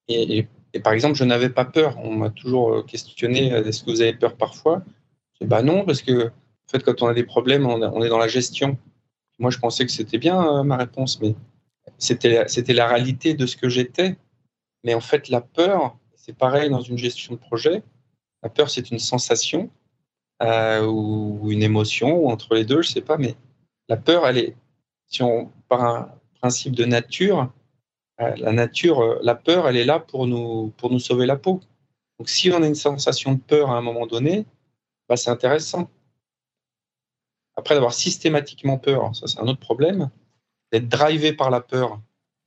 Et, 0.07 0.47
et, 0.73 0.79
par 0.79 0.93
exemple, 0.93 1.15
je 1.15 1.23
n'avais 1.23 1.49
pas 1.49 1.65
peur. 1.65 1.97
On 1.97 2.15
m'a 2.15 2.29
toujours 2.29 2.73
euh, 2.73 2.83
questionné 2.83 3.47
est-ce 3.47 3.83
que 3.83 3.91
vous 3.91 4.01
avez 4.01 4.13
peur 4.13 4.35
parfois? 4.35 4.83
Je 5.39 5.47
bah 5.47 5.63
non, 5.63 5.83
parce 5.83 6.01
que 6.01 6.27
en 6.27 6.71
fait, 6.71 6.83
quand 6.83 7.01
on 7.01 7.07
a 7.07 7.13
des 7.13 7.23
problèmes, 7.23 7.65
on 7.65 8.03
est 8.03 8.09
dans 8.09 8.17
la 8.17 8.27
gestion. 8.27 8.77
Moi, 9.39 9.51
je 9.51 9.59
pensais 9.59 9.85
que 9.85 9.91
c'était 9.91 10.17
bien 10.17 10.59
euh, 10.59 10.63
ma 10.63 10.77
réponse, 10.77 11.19
mais 11.21 11.35
c'était 11.97 12.73
la 12.73 12.87
réalité 12.87 13.33
de 13.33 13.45
ce 13.45 13.57
que 13.57 13.69
j'étais. 13.69 14.17
Mais 14.83 14.93
en 14.93 15.01
fait, 15.01 15.29
la 15.29 15.41
peur, 15.41 15.97
c'est 16.15 16.37
pareil 16.37 16.69
dans 16.69 16.81
une 16.81 16.97
gestion 16.97 17.33
de 17.33 17.39
projet. 17.39 17.83
La 18.45 18.49
peur, 18.49 18.69
c'est 18.69 18.91
une 18.91 18.99
sensation 18.99 19.71
euh, 20.43 20.85
ou 20.85 21.51
une 21.51 21.63
émotion, 21.63 22.15
ou 22.15 22.29
entre 22.29 22.53
les 22.53 22.63
deux, 22.63 22.83
je 22.83 22.89
ne 22.89 22.93
sais 22.93 23.01
pas, 23.01 23.17
mais 23.17 23.35
la 23.89 23.97
peur, 23.97 24.27
elle 24.27 24.37
est, 24.37 24.55
si 25.07 25.23
on 25.23 25.51
par 25.67 25.83
un 25.83 26.11
principe 26.41 26.75
de 26.75 26.85
nature, 26.85 27.51
euh, 28.21 28.35
la 28.37 28.51
nature, 28.51 29.17
la 29.23 29.33
peur, 29.33 29.67
elle 29.67 29.77
est 29.77 29.83
là 29.83 29.99
pour 29.99 30.27
nous, 30.27 30.71
pour 30.77 30.91
nous 30.91 30.99
sauver 30.99 31.25
la 31.25 31.37
peau. 31.37 31.59
Donc, 32.19 32.29
si 32.29 32.51
on 32.51 32.61
a 32.61 32.67
une 32.67 32.75
sensation 32.75 33.33
de 33.33 33.39
peur 33.39 33.71
à 33.71 33.77
un 33.77 33.81
moment 33.81 34.05
donné, 34.05 34.45
bah, 35.09 35.17
c'est 35.17 35.31
intéressant. 35.31 35.89
Après 37.55 37.73
d'avoir 37.73 37.95
systématiquement 37.95 38.77
peur, 38.77 39.15
ça 39.15 39.25
c'est 39.25 39.39
un 39.39 39.47
autre 39.47 39.59
problème, 39.59 40.11
d'être 40.71 40.87
drivé 40.87 41.33
par 41.33 41.49
la 41.49 41.61
peur. 41.61 41.99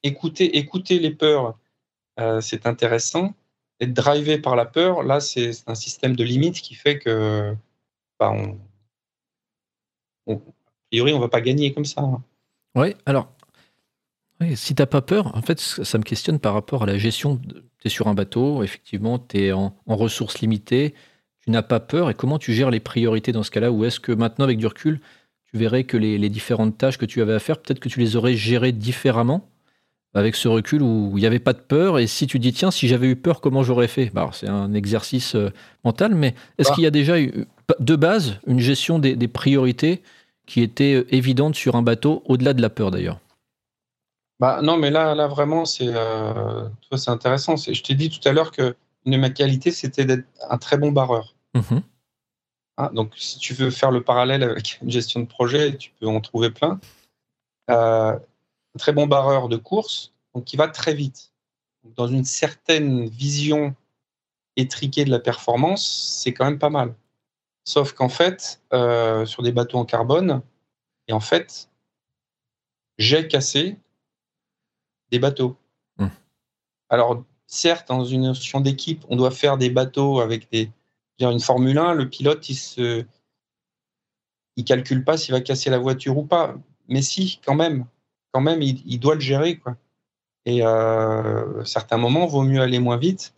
Écouter, 0.05 0.59
écouter 0.59 1.01
les 1.01 1.11
peurs, 1.11 1.59
euh, 2.20 2.41
c'est 2.41 2.66
intéressant. 2.66 3.35
Être 3.80 3.92
drivé 3.92 4.38
par 4.38 4.56
la 4.56 4.64
peur, 4.64 5.02
là 5.02 5.20
c'est 5.20 5.52
un 5.66 5.74
système 5.74 6.16
de 6.16 6.24
limite 6.24 6.60
qui 6.60 6.74
fait 6.74 6.98
que, 6.98 7.55
bah, 8.18 8.34
a 10.28 10.34
priori, 10.90 11.12
on 11.12 11.20
va 11.20 11.28
pas 11.28 11.40
gagner 11.40 11.72
comme 11.72 11.84
ça. 11.84 12.02
Oui, 12.74 12.94
alors 13.06 13.28
si 14.55 14.74
tu 14.74 14.82
n'as 14.82 14.86
pas 14.86 15.02
peur, 15.02 15.34
en 15.36 15.42
fait, 15.42 15.59
ça 15.59 15.98
me 15.98 16.05
questionne 16.05 16.38
par 16.38 16.55
rapport 16.55 16.84
à 16.84 16.86
la 16.86 16.96
gestion. 16.96 17.38
Tu 17.38 17.86
es 17.86 17.88
sur 17.88 18.06
un 18.09 18.14
bateau, 18.14 18.62
effectivement, 18.62 19.18
tu 19.18 19.38
es 19.38 19.52
en, 19.52 19.74
ressources 19.86 20.40
limitées, 20.40 20.94
tu 21.40 21.50
n'as 21.50 21.62
pas 21.62 21.80
peur 21.80 22.10
et 22.10 22.14
comment 22.14 22.38
tu 22.38 22.52
gères 22.52 22.70
les 22.70 22.80
priorités 22.80 23.32
dans 23.32 23.42
ce 23.42 23.50
cas-là? 23.50 23.72
Ou 23.72 23.84
est-ce 23.84 24.00
que 24.00 24.12
maintenant, 24.12 24.44
avec 24.44 24.59
du 24.59 24.66
recul, 24.66 25.00
tu 25.44 25.56
verrais 25.56 25.84
que 25.84 25.96
les, 25.96 26.28
différentes 26.28 26.78
tâches 26.78 26.98
que 26.98 27.06
tu 27.06 27.20
avais 27.20 27.34
à 27.34 27.38
faire, 27.38 27.60
peut-être 27.60 27.80
que 27.80 27.88
tu 27.88 28.00
les 28.00 28.16
aurais 28.16 28.34
gérées 28.34 28.72
différemment? 28.72 29.48
Avec 30.14 30.36
ce 30.36 30.48
recul 30.48 30.82
où 30.82 31.12
il 31.16 31.20
n'y 31.20 31.26
avait 31.26 31.39
pas 31.39 31.52
de 31.52 31.60
peur 31.60 31.98
et 31.98 32.06
si 32.06 32.26
tu 32.26 32.39
dis 32.39 32.52
tiens 32.52 32.70
si 32.70 32.89
j'avais 32.89 33.09
eu 33.09 33.16
peur 33.16 33.40
comment 33.40 33.62
j'aurais 33.62 33.89
fait? 33.89 34.10
Bah, 34.14 34.30
c'est 34.32 34.48
un 34.48 34.72
exercice 34.74 35.35
euh, 35.35 35.51
mental 35.85 36.14
mais 36.14 36.35
est-ce 36.59 36.70
bah. 36.70 36.74
qu'il 36.74 36.85
y 36.85 36.86
a 36.86 36.90
déjà 36.90 37.20
eu 37.20 37.47
de 37.78 37.97
base 37.97 38.40
une 38.47 38.60
gestion 38.60 38.98
des, 38.98 39.28
priorités 39.28 40.02
qui 40.47 40.62
était 40.62 40.94
euh, 40.94 41.14
évidente 41.14 41.55
sur 41.55 41.76
un 41.76 41.82
bateau 41.82 42.22
au-delà 42.26 42.55
de 42.55 42.62
la 42.62 42.70
peur 42.70 42.90
d'ailleurs? 42.90 43.20
Bah, 44.40 44.60
non, 44.62 44.76
mais 44.76 44.90
là, 44.90 45.16
là 45.16 45.26
vraiment, 45.26 45.64
c'est 45.64 45.89
euh, 45.89 46.68
c'est 46.97 47.10
intéressant. 47.10 47.56
Je 47.56 47.82
t'ai 47.82 47.94
dit 47.94 48.09
tout 48.09 48.26
à 48.26 48.32
l'heure 48.32 48.52
que 48.52 48.76
une 49.05 49.12
de 49.12 49.16
mes 49.18 49.32
qualités, 49.32 49.70
c'était 49.70 50.05
d'être 50.05 50.26
un 50.48 50.59
très 50.59 50.78
bon 50.78 50.93
barreur. 50.93 51.35
Mhm. 51.55 51.82
Ah, 52.76 52.90
donc, 52.94 53.12
si 53.16 53.39
tu 53.39 53.55
veux 53.55 53.70
faire 53.70 53.90
le 53.90 54.02
parallèle 54.02 54.44
avec 54.44 54.78
une 54.80 54.90
gestion 54.90 55.20
de 55.20 55.26
projet, 55.26 55.76
tu 55.76 55.90
peux 55.98 56.06
en 56.06 56.20
trouver 56.20 56.51
plein. 56.51 56.78
Euh, 57.70 58.16
très 58.78 58.92
bon 58.92 59.06
barreur 59.06 59.48
de 59.48 59.56
course, 59.56 60.14
donc 60.34 60.44
qui 60.44 60.56
va 60.56 60.68
très 60.68 60.94
vite. 60.94 61.32
Dans 61.84 62.09
une 62.09 62.24
certaine 62.24 63.06
vision 63.06 63.74
étriquée 64.56 65.05
de 65.05 65.10
la 65.10 65.20
performance, 65.20 66.18
c'est 66.22 66.32
quand 66.32 66.44
même 66.44 66.59
pas 66.59 66.70
mal. 66.70 66.94
Sauf 67.64 67.92
qu'en 67.92 68.09
fait, 68.09 68.62
euh, 68.72 69.26
sur 69.26 69.42
des 69.42 69.52
bateaux 69.52 69.78
en 69.78 69.84
carbone, 69.84 70.42
et 71.06 71.12
en 71.12 71.20
fait, 71.20 71.68
j'ai 72.98 73.28
cassé 73.28 73.76
des 75.10 75.18
bateaux. 75.18 75.56
Hmm. 75.98 76.09
Alors, 76.88 77.22
certes, 77.46 77.88
dans 77.88 78.05
une 78.05 78.22
notion 78.22 78.60
d'équipe, 78.60 79.05
on 79.09 79.16
doit 79.16 79.30
faire 79.30 79.59
des 79.59 79.70
bateaux 79.70 80.20
avec 80.20 80.50
des, 80.50 80.70
une 81.20 81.40
Formule 81.40 81.78
1, 81.78 81.94
le 81.94 82.09
pilote, 82.09 82.48
il 82.48 82.55
se, 82.55 83.05
il 84.56 84.64
calcule 84.64 85.05
pas 85.05 85.16
s'il 85.16 85.32
va 85.32 85.40
casser 85.40 85.70
la 85.70 85.78
voiture 85.78 86.16
ou 86.18 86.24
pas. 86.24 86.55
Mais 86.88 87.02
si, 87.02 87.40
quand 87.44 87.55
même, 87.55 87.86
quand 88.39 88.44
même, 88.44 88.62
il, 88.62 89.01
doit 89.01 89.16
le 89.16 89.20
gérer, 89.20 89.59
quoi. 89.59 89.77
Et 90.44 90.65
euh, 90.65 91.65
certains 91.65 91.97
moments, 91.97 92.27
vaut 92.27 92.44
mieux 92.44 92.60
aller 92.60 92.78
moins 92.78 92.97
vite. 92.97 93.35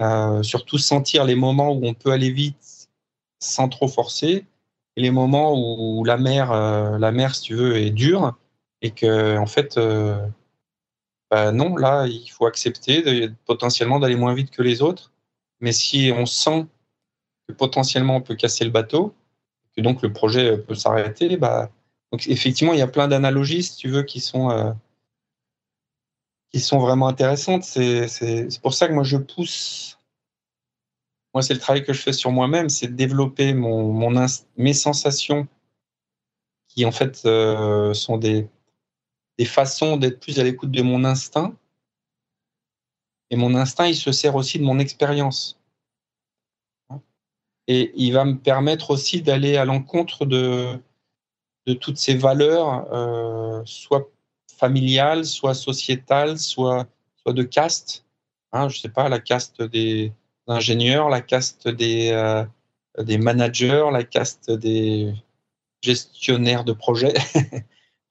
Euh, 0.00 0.44
surtout 0.44 0.78
sentir 0.78 1.24
les 1.24 1.34
moments 1.34 1.72
où 1.72 1.84
on 1.84 1.94
peut 1.94 2.12
aller 2.12 2.30
vite 2.30 2.88
sans 3.40 3.68
trop 3.68 3.88
forcer, 3.88 4.46
et 4.96 5.02
les 5.02 5.10
moments 5.10 5.52
où 5.56 6.04
la 6.04 6.16
mer, 6.16 6.52
euh, 6.52 6.96
la 6.98 7.10
mer, 7.10 7.34
si 7.34 7.42
tu 7.42 7.54
veux, 7.56 7.76
est 7.76 7.90
dure 7.90 8.36
et 8.82 8.92
que, 8.92 9.36
en 9.36 9.46
fait, 9.46 9.78
bah 11.28 11.50
non, 11.50 11.76
là, 11.76 12.06
il 12.06 12.28
faut 12.28 12.46
accepter 12.46 13.02
de, 13.02 13.32
potentiellement 13.46 13.98
d'aller 13.98 14.16
moins 14.16 14.34
vite 14.34 14.50
que 14.52 14.62
les 14.62 14.80
autres. 14.80 15.12
Mais 15.60 15.72
si 15.72 16.12
on 16.16 16.24
sent 16.24 16.66
potentiellement 17.58 18.16
on 18.16 18.20
peut 18.20 18.36
casser 18.36 18.64
le 18.64 18.70
bateau, 18.70 19.12
que 19.76 19.80
donc 19.82 20.02
le 20.02 20.12
projet 20.12 20.56
peut 20.56 20.76
s'arrêter, 20.76 21.36
bah, 21.36 21.70
donc 22.12 22.26
effectivement, 22.26 22.72
il 22.72 22.78
y 22.78 22.82
a 22.82 22.88
plein 22.88 23.08
d'analogies, 23.08 23.62
si 23.62 23.76
tu 23.76 23.88
veux, 23.88 24.02
qui 24.02 24.20
sont, 24.20 24.50
euh, 24.50 24.72
qui 26.50 26.60
sont 26.60 26.78
vraiment 26.78 27.06
intéressantes. 27.06 27.64
C'est 27.64 28.60
pour 28.62 28.74
ça 28.74 28.88
que 28.88 28.92
moi, 28.92 29.04
je 29.04 29.16
pousse. 29.16 29.98
Moi, 31.32 31.42
c'est 31.42 31.54
le 31.54 31.60
travail 31.60 31.84
que 31.84 31.92
je 31.92 32.02
fais 32.02 32.12
sur 32.12 32.32
moi-même, 32.32 32.68
c'est 32.68 32.88
de 32.88 32.94
développer 32.94 33.54
mon, 33.54 33.92
mon 33.92 34.26
mes 34.56 34.74
sensations 34.74 35.46
qui, 36.66 36.84
en 36.84 36.90
fait, 36.90 37.22
euh, 37.24 37.94
sont 37.94 38.18
des, 38.18 38.48
des 39.38 39.44
façons 39.44 39.96
d'être 39.96 40.18
plus 40.18 40.40
à 40.40 40.44
l'écoute 40.44 40.72
de 40.72 40.82
mon 40.82 41.04
instinct. 41.04 41.54
Et 43.30 43.36
mon 43.36 43.54
instinct, 43.54 43.86
il 43.86 43.94
se 43.94 44.10
sert 44.10 44.34
aussi 44.34 44.58
de 44.58 44.64
mon 44.64 44.80
expérience. 44.80 45.60
Et 47.68 47.92
il 47.94 48.12
va 48.12 48.24
me 48.24 48.36
permettre 48.36 48.90
aussi 48.90 49.22
d'aller 49.22 49.56
à 49.56 49.64
l'encontre 49.64 50.26
de, 50.26 50.80
de 51.70 51.74
toutes 51.74 51.98
ces 51.98 52.14
valeurs, 52.14 52.92
euh, 52.92 53.62
soit 53.64 54.08
familiales, 54.58 55.24
soit 55.24 55.54
sociétales, 55.54 56.38
soit, 56.38 56.86
soit 57.16 57.32
de 57.32 57.42
caste. 57.42 58.04
Hein, 58.52 58.68
je 58.68 58.76
ne 58.76 58.80
sais 58.80 58.88
pas, 58.88 59.08
la 59.08 59.20
caste 59.20 59.62
des 59.62 60.12
ingénieurs, 60.48 61.08
la 61.08 61.20
caste 61.20 61.68
des, 61.68 62.10
euh, 62.10 62.44
des 62.98 63.18
managers, 63.18 63.86
la 63.92 64.02
caste 64.02 64.50
des 64.50 65.14
gestionnaires 65.82 66.64
de 66.64 66.72
projets. 66.72 67.14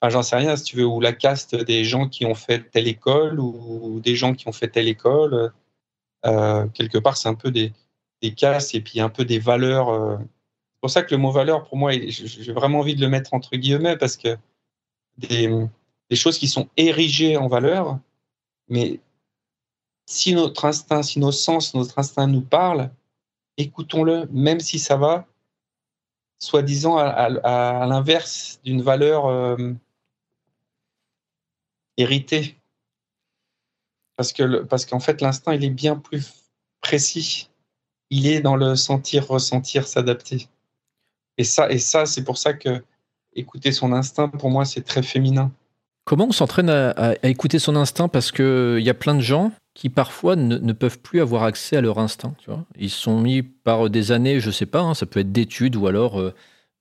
enfin, 0.01 0.09
j'en 0.09 0.23
sais 0.23 0.37
rien, 0.37 0.55
si 0.55 0.63
tu 0.63 0.77
veux, 0.77 0.85
ou 0.85 1.01
la 1.01 1.13
caste 1.13 1.55
des 1.55 1.83
gens 1.83 2.07
qui 2.07 2.25
ont 2.25 2.35
fait 2.35 2.71
telle 2.71 2.87
école 2.87 3.39
ou 3.39 3.99
des 3.99 4.15
gens 4.15 4.33
qui 4.33 4.47
ont 4.47 4.53
fait 4.53 4.69
telle 4.69 4.87
école. 4.87 5.51
Euh, 6.25 6.65
quelque 6.67 6.97
part, 6.97 7.17
c'est 7.17 7.29
un 7.29 7.35
peu 7.35 7.51
des, 7.51 7.73
des 8.21 8.33
castes 8.33 8.73
et 8.73 8.81
puis 8.81 9.01
un 9.01 9.09
peu 9.09 9.25
des 9.25 9.39
valeurs. 9.39 10.19
C'est 10.79 10.81
pour 10.81 10.89
ça 10.91 11.03
que 11.03 11.13
le 11.13 11.21
mot 11.21 11.31
valeur, 11.31 11.65
pour 11.67 11.77
moi, 11.77 11.91
j'ai 11.91 12.53
vraiment 12.53 12.79
envie 12.79 12.95
de 12.95 13.01
le 13.01 13.09
mettre 13.09 13.33
entre 13.33 13.57
guillemets 13.57 13.97
parce 13.97 14.15
que 14.15 14.37
des, 15.17 15.49
choses 16.13 16.37
qui 16.37 16.47
sont 16.47 16.69
érigées 16.77 17.35
en 17.35 17.47
valeur, 17.47 17.99
mais 18.69 19.01
si 20.05 20.33
notre 20.33 20.63
instinct, 20.65 21.03
si 21.03 21.19
nos 21.19 21.33
sens, 21.33 21.73
notre 21.73 21.99
instinct 21.99 22.27
nous 22.27 22.41
parle, 22.41 22.91
écoutons-le, 23.57 24.27
même 24.31 24.61
si 24.61 24.79
ça 24.79 24.95
va, 24.95 25.27
soi-disant 26.39 26.97
à, 26.97 27.85
l'inverse 27.85 28.61
d'une 28.63 28.81
valeur 28.81 29.25
euh, 29.25 29.73
héritée. 31.97 32.57
Parce 34.15 34.33
que 34.33 34.63
parce 34.63 34.85
qu'en 34.85 34.99
fait, 34.99 35.21
l'instinct, 35.21 35.53
il 35.53 35.63
est 35.63 35.69
bien 35.69 35.97
plus 35.97 36.45
précis 36.81 37.49
il 38.09 38.27
est 38.27 38.41
dans 38.41 38.55
le 38.55 38.75
sentir, 38.75 39.27
ressentir, 39.27 39.87
s'adapter. 39.87 40.47
Et 41.39 41.45
ça, 41.45 41.71
et 41.71 41.79
ça 41.79 42.05
c'est 42.05 42.23
pour 42.23 42.37
ça 42.37 42.53
que 42.53 42.83
écouter 43.33 43.71
son 43.71 43.93
instinct, 43.93 44.27
pour 44.27 44.51
moi, 44.51 44.65
c'est 44.65 44.81
très 44.81 45.01
féminin. 45.01 45.51
Comment 46.03 46.27
on 46.27 46.31
s'entraîne 46.31 46.69
à, 46.69 47.13
écouter 47.23 47.59
son 47.59 47.75
instinct? 47.75 48.07
Parce 48.07 48.31
qu'il 48.31 48.81
y 48.81 48.89
a 48.89 48.93
plein 48.93 49.15
de 49.15 49.21
gens 49.21 49.51
qui 49.73 49.89
parfois 49.89 50.35
ne, 50.35 50.73
peuvent 50.73 50.99
plus 50.99 51.21
avoir 51.21 51.43
accès 51.43 51.77
à 51.77 51.81
leur 51.81 51.99
instinct. 51.99 52.33
Ils 52.77 52.89
sont 52.89 53.21
mis 53.21 53.43
par 53.43 53.89
des 53.89 54.11
années, 54.11 54.39
je 54.39 54.47
ne 54.47 54.51
sais 54.51 54.65
pas, 54.65 54.81
hein, 54.81 54.93
ça 54.93 55.05
peut 55.05 55.19
être 55.19 55.31
d'études 55.31 55.75
ou 55.75 55.87
alors 55.87 56.19
euh, 56.19 56.33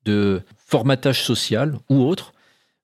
de 0.04 0.42
formatage 0.56 1.22
social 1.22 1.78
ou 1.88 2.02
autre. 2.02 2.32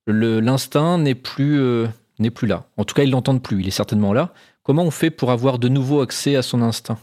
L'instinct 0.06 0.98
n'est 0.98 1.14
plus, 1.14 1.58
euh, 1.58 1.86
n'est 2.18 2.30
plus 2.30 2.46
là. 2.46 2.66
En 2.76 2.84
tout 2.84 2.94
cas, 2.94 3.02
ils 3.04 3.10
l'entendent 3.10 3.42
plus. 3.42 3.60
Il 3.60 3.66
est 3.66 3.72
certainement 3.72 4.12
là. 4.12 4.34
Comment 4.62 4.84
on 4.84 4.90
fait 4.90 5.10
pour 5.10 5.30
avoir 5.30 5.58
de 5.58 5.68
nouveau 5.68 6.02
accès 6.02 6.36
à 6.36 6.42
son 6.42 6.60
instinct? 6.62 6.98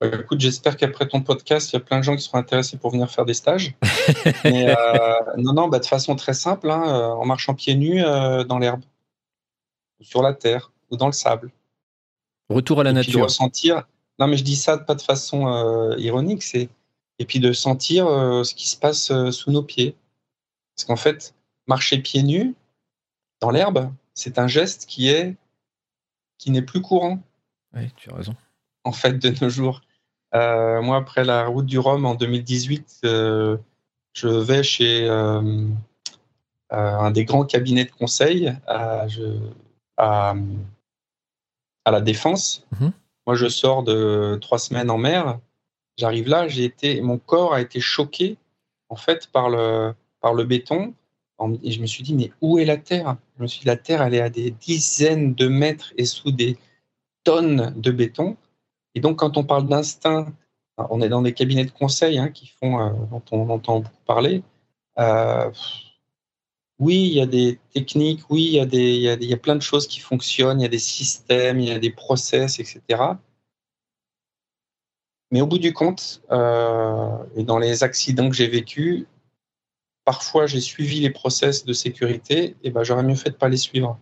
Bah, 0.00 0.08
écoute, 0.18 0.40
j'espère 0.40 0.78
qu'après 0.78 1.06
ton 1.06 1.20
podcast, 1.20 1.70
il 1.70 1.74
y 1.74 1.76
a 1.76 1.80
plein 1.80 1.98
de 1.98 2.04
gens 2.04 2.16
qui 2.16 2.22
seront 2.22 2.38
intéressés 2.38 2.78
pour 2.78 2.90
venir 2.90 3.10
faire 3.10 3.26
des 3.26 3.34
stages. 3.34 3.74
Mais, 4.44 4.70
euh, 4.70 5.36
non, 5.36 5.52
non, 5.52 5.68
bah, 5.68 5.78
de 5.78 5.84
façon 5.84 6.16
très 6.16 6.32
simple, 6.32 6.70
hein, 6.70 6.82
euh, 6.88 7.08
en 7.08 7.26
marchant 7.26 7.54
pieds 7.54 7.74
nus 7.74 8.02
euh, 8.02 8.42
dans 8.44 8.58
l'herbe, 8.58 8.82
sur 10.00 10.22
la 10.22 10.32
terre, 10.32 10.72
ou 10.90 10.96
dans 10.96 11.06
le 11.06 11.12
sable. 11.12 11.50
Retour 12.48 12.80
à 12.80 12.84
la 12.84 12.90
et 12.90 12.94
nature. 12.94 13.12
Puis 13.12 13.18
de 13.18 13.24
ressentir. 13.24 13.86
Non, 14.18 14.26
mais 14.26 14.38
je 14.38 14.44
dis 14.44 14.56
ça 14.56 14.78
pas 14.78 14.94
de 14.94 15.02
façon 15.02 15.94
ironique, 15.96 16.42
c'est 16.42 16.68
et 17.18 17.24
puis 17.24 17.38
de 17.38 17.52
sentir 17.52 18.06
ce 18.06 18.54
qui 18.54 18.68
se 18.68 18.76
passe 18.76 19.12
sous 19.30 19.50
nos 19.50 19.62
pieds. 19.62 19.94
Parce 20.74 20.86
qu'en 20.86 20.96
fait, 20.96 21.34
marcher 21.66 21.98
pieds 21.98 22.22
nus 22.22 22.54
dans 23.40 23.50
l'herbe, 23.50 23.90
c'est 24.12 24.38
un 24.38 24.46
geste 24.46 24.84
qui 24.86 25.08
est 25.08 25.36
qui 26.36 26.50
n'est 26.50 26.62
plus 26.62 26.82
courant. 26.82 27.22
Oui, 27.74 27.90
tu 27.96 28.10
as 28.10 28.14
raison. 28.14 28.34
En 28.84 28.92
fait, 28.92 29.18
de 29.18 29.32
nos 29.42 29.48
jours. 29.48 29.80
Euh, 30.34 30.80
moi, 30.82 30.96
après 30.96 31.24
la 31.24 31.46
route 31.46 31.66
du 31.66 31.78
Rhum 31.78 32.04
en 32.04 32.14
2018, 32.14 33.00
euh, 33.04 33.56
je 34.12 34.28
vais 34.28 34.62
chez 34.62 35.08
euh, 35.08 35.66
un 36.70 37.10
des 37.10 37.24
grands 37.24 37.44
cabinets 37.44 37.84
de 37.84 37.90
conseil 37.90 38.54
à, 38.66 39.06
la 41.86 42.00
Défense. 42.00 42.64
Mhm. 42.78 42.92
Moi, 43.26 43.34
je 43.36 43.48
sors 43.48 43.82
de 43.82 44.38
trois 44.40 44.58
semaines 44.58 44.90
en 44.90 44.98
mer. 44.98 45.38
J'arrive 45.96 46.28
là, 46.28 46.48
j'ai 46.48 46.64
été, 46.64 47.00
mon 47.00 47.18
corps 47.18 47.52
a 47.52 47.60
été 47.60 47.80
choqué 47.80 48.38
en 48.88 48.96
fait 48.96 49.26
par 49.28 49.50
le, 49.50 49.94
par 50.20 50.34
le 50.34 50.44
béton. 50.44 50.94
Et 51.62 51.72
je 51.72 51.80
me 51.80 51.86
suis 51.86 52.02
dit, 52.02 52.14
mais 52.14 52.32
où 52.42 52.58
est 52.58 52.66
la 52.66 52.76
Terre? 52.76 53.16
Je 53.38 53.42
me 53.42 53.48
suis 53.48 53.60
dit, 53.60 53.66
la 53.66 53.76
Terre, 53.76 54.02
elle 54.02 54.14
est 54.14 54.20
à 54.20 54.28
des 54.28 54.50
dizaines 54.50 55.34
de 55.34 55.48
mètres 55.48 55.92
et 55.96 56.04
sous 56.04 56.32
des 56.32 56.58
tonnes 57.24 57.72
de 57.76 57.90
béton. 57.90 58.36
Et 59.00 59.02
donc, 59.02 59.20
quand 59.20 59.38
on 59.38 59.44
parle 59.44 59.66
d'instinct, 59.66 60.30
on 60.76 61.00
est 61.00 61.08
dans 61.08 61.22
des 61.22 61.32
cabinets 61.32 61.64
de 61.64 61.70
conseil 61.70 62.18
hein, 62.18 62.28
qui 62.28 62.48
font, 62.48 62.78
euh, 62.78 62.90
dont 63.10 63.22
on 63.30 63.48
entend 63.48 63.80
beaucoup 63.80 64.04
parler. 64.04 64.42
Euh, 64.98 65.50
oui, 66.78 67.06
il 67.06 67.14
y 67.14 67.22
a 67.22 67.26
des 67.26 67.58
techniques, 67.72 68.28
oui, 68.28 68.50
il 68.52 68.74
y, 68.74 69.08
a 69.08 69.14
y 69.14 69.36
plein 69.36 69.56
de 69.56 69.62
choses 69.62 69.86
qui 69.86 70.00
fonctionnent, 70.00 70.60
il 70.60 70.64
y 70.64 70.66
a 70.66 70.68
des 70.68 70.78
systèmes, 70.78 71.60
il 71.60 71.70
y 71.70 71.72
a 71.72 71.78
des 71.78 71.90
process, 71.90 72.60
etc. 72.60 72.82
Mais 75.30 75.40
au 75.40 75.46
bout 75.46 75.58
du 75.58 75.72
compte, 75.72 76.20
euh, 76.30 77.16
et 77.36 77.44
dans 77.44 77.58
les 77.58 77.82
accidents 77.84 78.28
que 78.28 78.36
j'ai 78.36 78.48
vécus, 78.48 79.06
parfois 80.04 80.46
j'ai 80.46 80.60
suivi 80.60 81.00
les 81.00 81.10
process 81.10 81.64
de 81.64 81.72
sécurité, 81.72 82.54
et 82.62 82.70
ben 82.70 82.82
j'aurais 82.82 83.02
mieux 83.02 83.14
fait 83.14 83.30
de 83.30 83.36
pas 83.36 83.48
les 83.48 83.56
suivre. 83.56 83.98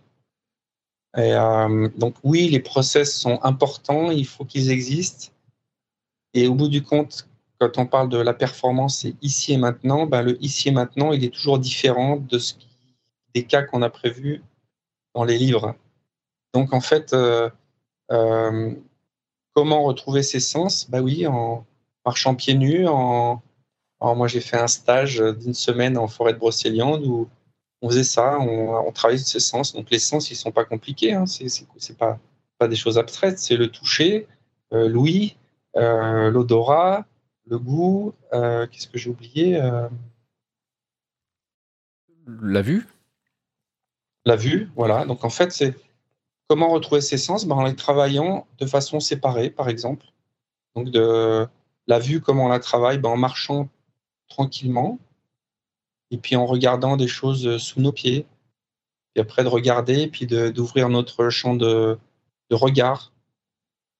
Et, 1.17 1.33
euh, 1.33 1.89
donc 1.97 2.15
oui, 2.23 2.49
les 2.49 2.59
process 2.59 3.15
sont 3.15 3.39
importants, 3.43 4.11
il 4.11 4.25
faut 4.25 4.45
qu'ils 4.45 4.69
existent. 4.71 5.31
Et 6.33 6.47
au 6.47 6.53
bout 6.53 6.67
du 6.67 6.83
compte, 6.83 7.27
quand 7.59 7.77
on 7.77 7.85
parle 7.85 8.09
de 8.09 8.17
la 8.17 8.33
performance, 8.33 8.99
c'est 8.99 9.15
ici 9.21 9.53
et 9.53 9.57
maintenant. 9.57 10.05
Ben, 10.05 10.21
le 10.21 10.41
ici 10.43 10.69
et 10.69 10.71
maintenant, 10.71 11.11
il 11.11 11.23
est 11.23 11.33
toujours 11.33 11.59
différent 11.59 12.17
de 12.17 12.37
ce 12.39 12.53
des 13.35 13.43
cas 13.43 13.61
qu'on 13.63 13.81
a 13.81 13.89
prévus 13.89 14.41
dans 15.13 15.23
les 15.23 15.37
livres. 15.37 15.75
Donc 16.53 16.73
en 16.73 16.81
fait, 16.81 17.13
euh, 17.13 17.49
euh, 18.11 18.73
comment 19.53 19.83
retrouver 19.83 20.23
ses 20.23 20.39
sens? 20.39 20.89
Bah 20.89 21.01
oui, 21.01 21.27
en 21.27 21.65
marchant 22.05 22.35
pieds 22.35 22.55
nus. 22.55 22.87
En, 22.87 23.41
moi, 24.01 24.27
j'ai 24.27 24.41
fait 24.41 24.57
un 24.57 24.67
stage 24.67 25.19
d'une 25.19 25.53
semaine 25.53 25.97
en 25.97 26.07
forêt 26.07 26.33
de 26.33 26.39
Brocéliande 26.39 27.05
où 27.05 27.27
on 27.81 27.89
faisait 27.89 28.03
ça, 28.03 28.39
on, 28.39 28.87
on 28.87 28.91
travaillait 28.91 29.23
ses 29.23 29.39
sens. 29.39 29.73
Donc 29.73 29.89
les 29.89 29.99
sens, 29.99 30.31
ils 30.31 30.35
sont 30.35 30.51
pas 30.51 30.65
compliqués, 30.65 31.13
hein, 31.13 31.25
c'est 31.25 31.97
pas, 31.97 32.19
pas 32.57 32.67
des 32.67 32.75
choses 32.75 32.97
abstraites, 32.97 33.39
c'est 33.39 33.55
le 33.57 33.69
toucher, 33.69 34.27
euh, 34.73 34.87
l'ouïe, 34.87 35.37
euh, 35.75 36.29
l'odorat, 36.29 37.05
le 37.45 37.57
goût, 37.57 38.13
euh, 38.33 38.67
qu'est-ce 38.67 38.87
que 38.87 38.97
j'ai 38.97 39.09
oublié 39.09 39.59
La 42.41 42.61
vue 42.61 42.87
La 44.25 44.35
vue, 44.35 44.69
voilà. 44.75 45.05
Donc 45.05 45.23
en 45.23 45.29
fait, 45.29 45.51
c'est 45.51 45.75
comment 46.47 46.69
retrouver 46.69 47.01
ses 47.01 47.17
sens? 47.17 47.45
Ben, 47.45 47.55
En 47.55 47.63
les 47.63 47.75
travaillant 47.75 48.45
de 48.59 48.65
façon 48.65 48.99
séparée, 48.99 49.49
par 49.49 49.69
exemple. 49.69 50.05
Donc 50.75 50.89
de 50.91 51.47
la 51.87 51.99
vue, 51.99 52.21
comment 52.21 52.45
on 52.45 52.49
la 52.49 52.59
travaille? 52.59 52.99
Ben, 52.99 53.09
En 53.09 53.17
marchant 53.17 53.69
tranquillement, 54.27 54.99
et 56.11 56.17
puis 56.17 56.35
en 56.35 56.45
regardant 56.45 56.97
des 56.97 57.07
choses 57.07 57.57
sous 57.57 57.81
nos 57.81 57.91
pieds, 57.91 58.25
puis 59.13 59.21
après 59.21 59.43
de 59.43 59.49
regarder, 59.49 60.07
puis 60.07 60.27
d'ouvrir 60.27 60.89
notre 60.89 61.29
champ 61.29 61.55
de, 61.55 61.97
de 62.49 62.55
regard. 62.55 63.11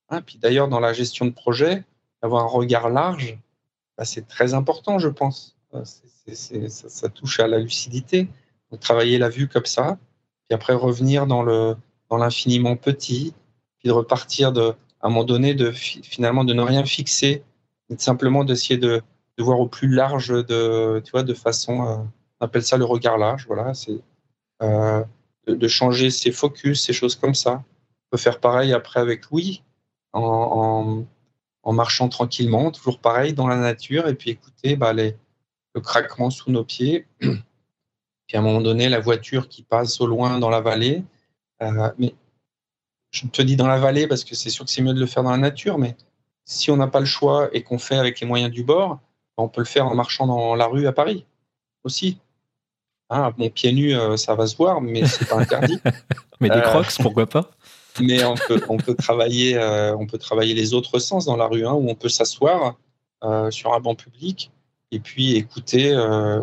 Hein, 0.09 0.21
puis 0.21 0.37
d'ailleurs, 0.37 0.67
dans 0.67 0.79
la 0.79 0.93
gestion 0.93 1.25
de 1.25 1.31
projet, 1.31 1.83
avoir 2.21 2.43
un 2.43 2.47
regard 2.47 2.89
large, 2.89 3.37
bah, 3.97 4.05
c'est 4.05 4.27
très 4.27 4.53
important, 4.53 4.99
je 4.99 5.09
pense. 5.09 5.55
Euh, 5.73 5.83
ça, 5.85 7.09
touche 7.09 7.39
à 7.39 7.47
la 7.47 7.59
lucidité. 7.59 8.27
travailler 8.79 9.17
la 9.17 9.29
vue 9.29 9.47
comme 9.47 9.65
ça, 9.65 9.97
puis 10.47 10.55
après 10.55 10.73
revenir 10.73 11.27
dans 11.27 11.43
le 11.43 11.75
dans 12.09 12.17
l'infiniment 12.17 12.75
petit, 12.75 13.33
puis 13.77 13.87
de 13.87 13.93
repartir 13.93 14.51
de, 14.51 14.73
à 15.01 15.07
un 15.07 15.09
moment 15.09 15.23
donné, 15.23 15.53
de 15.53 15.71
finalement 15.71 16.43
de 16.43 16.53
ne 16.53 16.61
rien 16.61 16.83
fixer, 16.85 17.43
simplement 17.97 18.43
d'essayer 18.43 18.77
de, 18.79 19.01
de, 19.39 19.43
voir 19.43 19.59
au 19.59 19.67
plus 19.67 19.87
large, 19.87 20.29
de, 20.29 21.01
tu 21.03 21.11
vois, 21.11 21.23
de 21.23 21.33
façon, 21.33 21.85
euh, 21.85 21.95
on 22.39 22.45
appelle 22.45 22.63
ça 22.63 22.77
le 22.77 22.85
regard 22.85 23.17
large, 23.17 23.45
voilà, 23.47 23.73
c'est 23.73 23.99
euh, 24.61 25.03
de, 25.47 25.67
changer 25.67 26.09
ses 26.09 26.31
focus, 26.31 26.83
ces 26.83 26.93
choses 26.93 27.15
comme 27.15 27.35
ça. 27.35 27.63
On 27.63 28.09
peut 28.11 28.17
faire 28.17 28.39
pareil 28.39 28.73
après 28.73 28.99
avec 28.99 29.29
Louis, 29.29 29.63
en, 30.13 31.05
marchant 31.65 32.09
tranquillement, 32.09 32.71
toujours 32.71 32.99
pareil 32.99 33.33
dans 33.33 33.47
la 33.47 33.57
nature, 33.57 34.07
et 34.07 34.15
puis 34.15 34.31
écouter 34.31 34.75
bah, 34.75 34.91
les, 34.91 35.15
le 35.75 35.81
craquement 35.81 36.29
sous 36.29 36.51
nos 36.51 36.63
pieds. 36.63 37.07
Puis 37.19 38.37
à 38.37 38.41
un 38.41 38.43
moment 38.43 38.61
donné, 38.61 38.89
la 38.89 38.99
voiture 38.99 39.49
qui 39.49 39.63
passe 39.63 39.99
au 40.01 40.05
loin 40.05 40.37
dans 40.37 40.51
la 40.51 40.61
vallée. 40.61 41.03
Euh, 41.63 41.91
mais 41.97 42.13
je 43.09 43.25
te 43.25 43.41
dis 43.41 43.55
dans 43.55 43.67
la 43.67 43.79
vallée 43.79 44.07
parce 44.07 44.23
que 44.23 44.35
c'est 44.35 44.51
sûr 44.51 44.65
que 44.65 44.71
c'est 44.71 44.83
mieux 44.83 44.93
de 44.93 44.99
le 44.99 45.07
faire 45.07 45.23
dans 45.23 45.31
la 45.31 45.37
nature, 45.37 45.79
mais 45.79 45.95
si 46.45 46.69
on 46.71 46.77
n'a 46.77 46.87
pas 46.87 46.99
le 46.99 47.07
choix 47.07 47.49
et 47.53 47.63
qu'on 47.63 47.79
fait 47.79 47.97
avec 47.97 48.19
les 48.19 48.27
moyens 48.27 48.51
du 48.51 48.63
bord, 48.63 48.99
on 49.39 49.49
peut 49.49 49.61
le 49.61 49.65
faire 49.65 49.87
en 49.87 49.95
marchant 49.95 50.27
dans 50.27 50.55
la 50.55 50.67
rue 50.67 50.87
à 50.87 50.91
Paris 50.91 51.25
aussi. 51.83 52.19
Hein, 53.09 53.33
mon 53.37 53.49
pied 53.49 53.71
nu, 53.71 53.95
euh, 53.95 54.17
ça 54.17 54.35
va 54.35 54.45
se 54.45 54.55
voir, 54.55 54.81
mais 54.81 55.05
c'est 55.05 55.27
pas 55.27 55.37
interdit. 55.37 55.79
mais 56.39 56.49
des 56.49 56.57
euh, 56.57 56.61
crocs, 56.61 56.95
pourquoi 57.01 57.25
pas? 57.25 57.49
mais 58.01 58.23
on 58.23 58.35
peut, 58.35 58.61
on 58.69 58.77
peut 58.77 58.93
travailler, 58.93 59.57
euh, 59.57 59.95
on 59.97 60.05
peut 60.05 60.19
travailler 60.19 60.53
les 60.53 60.73
autres 60.73 60.99
sens 60.99 61.25
dans 61.25 61.35
la 61.35 61.47
rue, 61.47 61.65
hein, 61.65 61.73
où 61.73 61.89
on 61.89 61.95
peut 61.95 62.09
s'asseoir 62.09 62.75
sur 63.49 63.73
un 63.73 63.81
banc 63.81 63.95
public 63.95 64.49
et 64.91 64.99
puis 64.99 65.35
écouter 65.35 65.93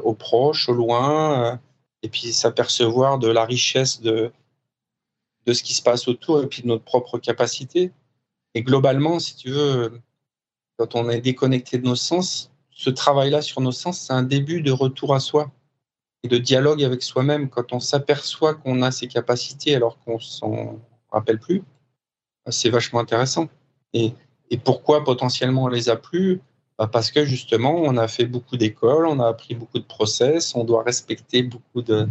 aux 0.05 0.13
proches, 0.13 0.69
au 0.69 0.75
loin, 0.75 1.59
et 2.03 2.11
puis 2.11 2.35
s'apercevoir 2.35 3.19
de 3.19 3.29
la 3.29 3.47
richesse 3.47 4.03
de, 4.03 4.31
de 5.47 5.53
ce 5.55 5.63
qui 5.63 5.73
se 5.73 5.81
passe 5.81 6.07
autour 6.07 6.43
et 6.43 6.47
puis 6.47 6.61
de 6.61 6.67
notre 6.67 6.85
propre 6.85 7.19
capacité. 7.19 7.93
Et 8.55 8.63
globalement, 8.63 9.19
si 9.21 9.37
tu 9.37 9.51
veux, 9.51 10.03
quand 10.77 10.95
on 10.97 11.09
est 11.09 11.23
déconnecté 11.23 11.79
de 11.79 11.87
nos 11.87 11.97
sens, 11.97 12.51
ce 12.77 12.91
travail-là 12.91 13.41
sur 13.41 13.63
nos 13.63 13.73
sens, 13.73 13.99
c'est 13.99 14.13
un 14.13 14.23
début 14.23 14.61
de 14.61 14.71
retour 14.71 15.15
à 15.15 15.21
soi 15.21 15.51
et 16.23 16.29
de 16.29 16.37
dialogue 16.37 16.85
avec 16.85 17.03
soi-même. 17.03 17.49
Quand 17.49 17.73
on 17.73 17.81
s'aperçoit 17.81 18.55
qu'on 18.55 18.83
a 18.83 18.91
ces 18.91 19.09
capacités 19.09 19.75
alors 19.75 19.99
qu'on 20.01 20.19
s'en 20.21 20.79
rappelle 21.11 21.41
plus, 21.41 21.63
c'est 22.49 22.69
vachement 22.69 23.01
intéressant. 23.01 23.49
Et, 23.95 24.13
pourquoi 24.63 25.05
potentiellement 25.05 25.65
on 25.65 25.69
les 25.69 25.89
a 25.89 25.97
plus? 25.97 26.41
Bah 26.79 26.87
Parce 26.87 27.11
que 27.11 27.25
justement, 27.25 27.75
on 27.77 27.97
a 27.97 28.09
fait 28.09 28.27
beaucoup 28.27 28.59
d'écoles, 28.59 29.07
on 29.07 29.21
a 29.21 29.27
appris 29.27 29.55
beaucoup 29.55 29.79
de 29.79 29.85
process, 29.85 30.55
on 30.55 30.63
doit 30.63 30.83
respecter 30.83 31.43
beaucoup 31.43 31.81
de, 31.81 32.07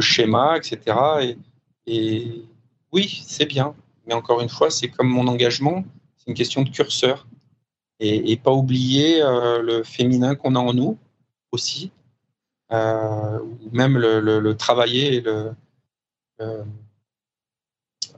schémas, 0.00 0.56
etc. 0.56 0.80
Et, 1.22 1.38
et 1.86 2.44
oui, 2.90 3.22
c'est 3.24 3.46
bien. 3.46 3.74
Mais 4.06 4.14
encore 4.14 4.40
une 4.40 4.48
fois, 4.48 4.68
c'est 4.68 4.88
comme 4.88 5.08
mon 5.08 5.28
engagement, 5.28 5.84
c'est 6.18 6.26
une 6.26 6.34
question 6.34 6.62
de 6.62 6.70
curseur. 6.70 7.24
Et, 8.04 8.36
pas 8.36 8.52
oublier 8.52 9.22
euh, 9.22 9.62
le 9.62 9.84
féminin 9.84 10.34
qu'on 10.34 10.56
a 10.56 10.58
en 10.58 10.74
nous 10.74 10.98
aussi, 11.52 11.92
euh, 12.72 13.38
ou 13.38 13.70
même 13.70 13.96
le, 13.96 14.18
le, 14.18 14.40
le 14.40 14.56
travailler 14.56 15.22
euh, 15.24 15.52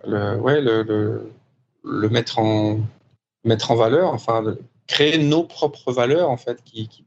le, 0.07 0.37
ouais, 0.37 0.63
le, 0.63 2.09
mettre, 2.09 2.39
en, 2.39 2.81
mettre 3.45 3.73
en 3.73 3.75
valeur, 3.75 4.15
enfin, 4.15 4.57
créer 4.87 5.19
nos 5.19 5.45
propres 5.45 5.93
valeurs, 5.93 6.31
en 6.31 6.39
fait, 6.39 6.65
qui, 6.65 7.05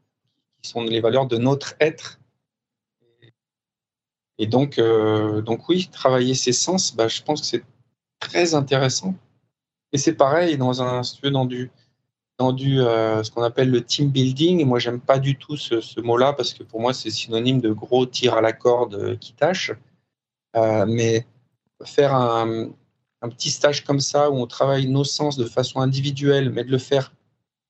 sont 0.62 0.84
les 0.84 1.00
valeurs 1.00 1.26
de 1.26 1.38
notre 1.38 1.74
être. 1.80 2.20
Et 4.38 4.46
donc, 4.46 4.80
donc 4.80 5.68
oui, 5.70 5.88
travailler 5.88 6.36
ses 6.36 6.54
sens, 6.54 6.96
bah, 6.96 7.08
je 7.08 7.24
pense 7.24 7.42
que 7.42 7.48
c'est 7.48 7.64
très 8.20 8.54
intéressant. 8.54 9.16
Et 9.94 9.98
c'est 9.98 10.14
pareil 10.14 10.58
dans 10.58 10.84
un, 10.84 11.02
dans 11.32 11.46
du, 11.46 11.72
dans 12.38 12.56
euh, 12.56 13.24
ce 13.24 13.32
qu'on 13.32 13.44
appelle 13.44 13.72
le 13.72 13.84
team 13.84 14.10
building. 14.10 14.60
Et 14.60 14.66
moi, 14.66 14.80
j'aime 14.80 15.00
pas 15.00 15.20
du 15.20 15.38
tout 15.38 15.58
ce, 15.58 16.00
mot-là 16.00 16.34
parce 16.34 16.54
que 16.54 16.64
pour 16.64 16.80
moi, 16.80 16.94
c'est 16.94 17.10
synonyme 17.10 17.62
de 17.62 17.72
gros 17.72 18.06
tir 18.06 18.36
à 18.36 18.42
la 18.42 18.54
corde 18.54 19.18
qui 19.20 19.34
tâche. 19.34 19.72
Euh, 20.56 20.86
mais 20.88 21.26
faire 21.84 22.16
un, 22.16 22.70
petit 23.22 23.52
stage 23.52 23.84
comme 23.84 24.00
ça 24.00 24.30
où 24.30 24.36
on 24.36 24.48
travaille 24.48 24.88
nos 24.88 25.04
sens 25.04 25.38
de 25.38 25.46
façon 25.46 25.82
individuelle, 25.82 26.50
mais 26.50 26.64
de 26.64 26.72
le 26.72 26.78
faire 26.78 27.12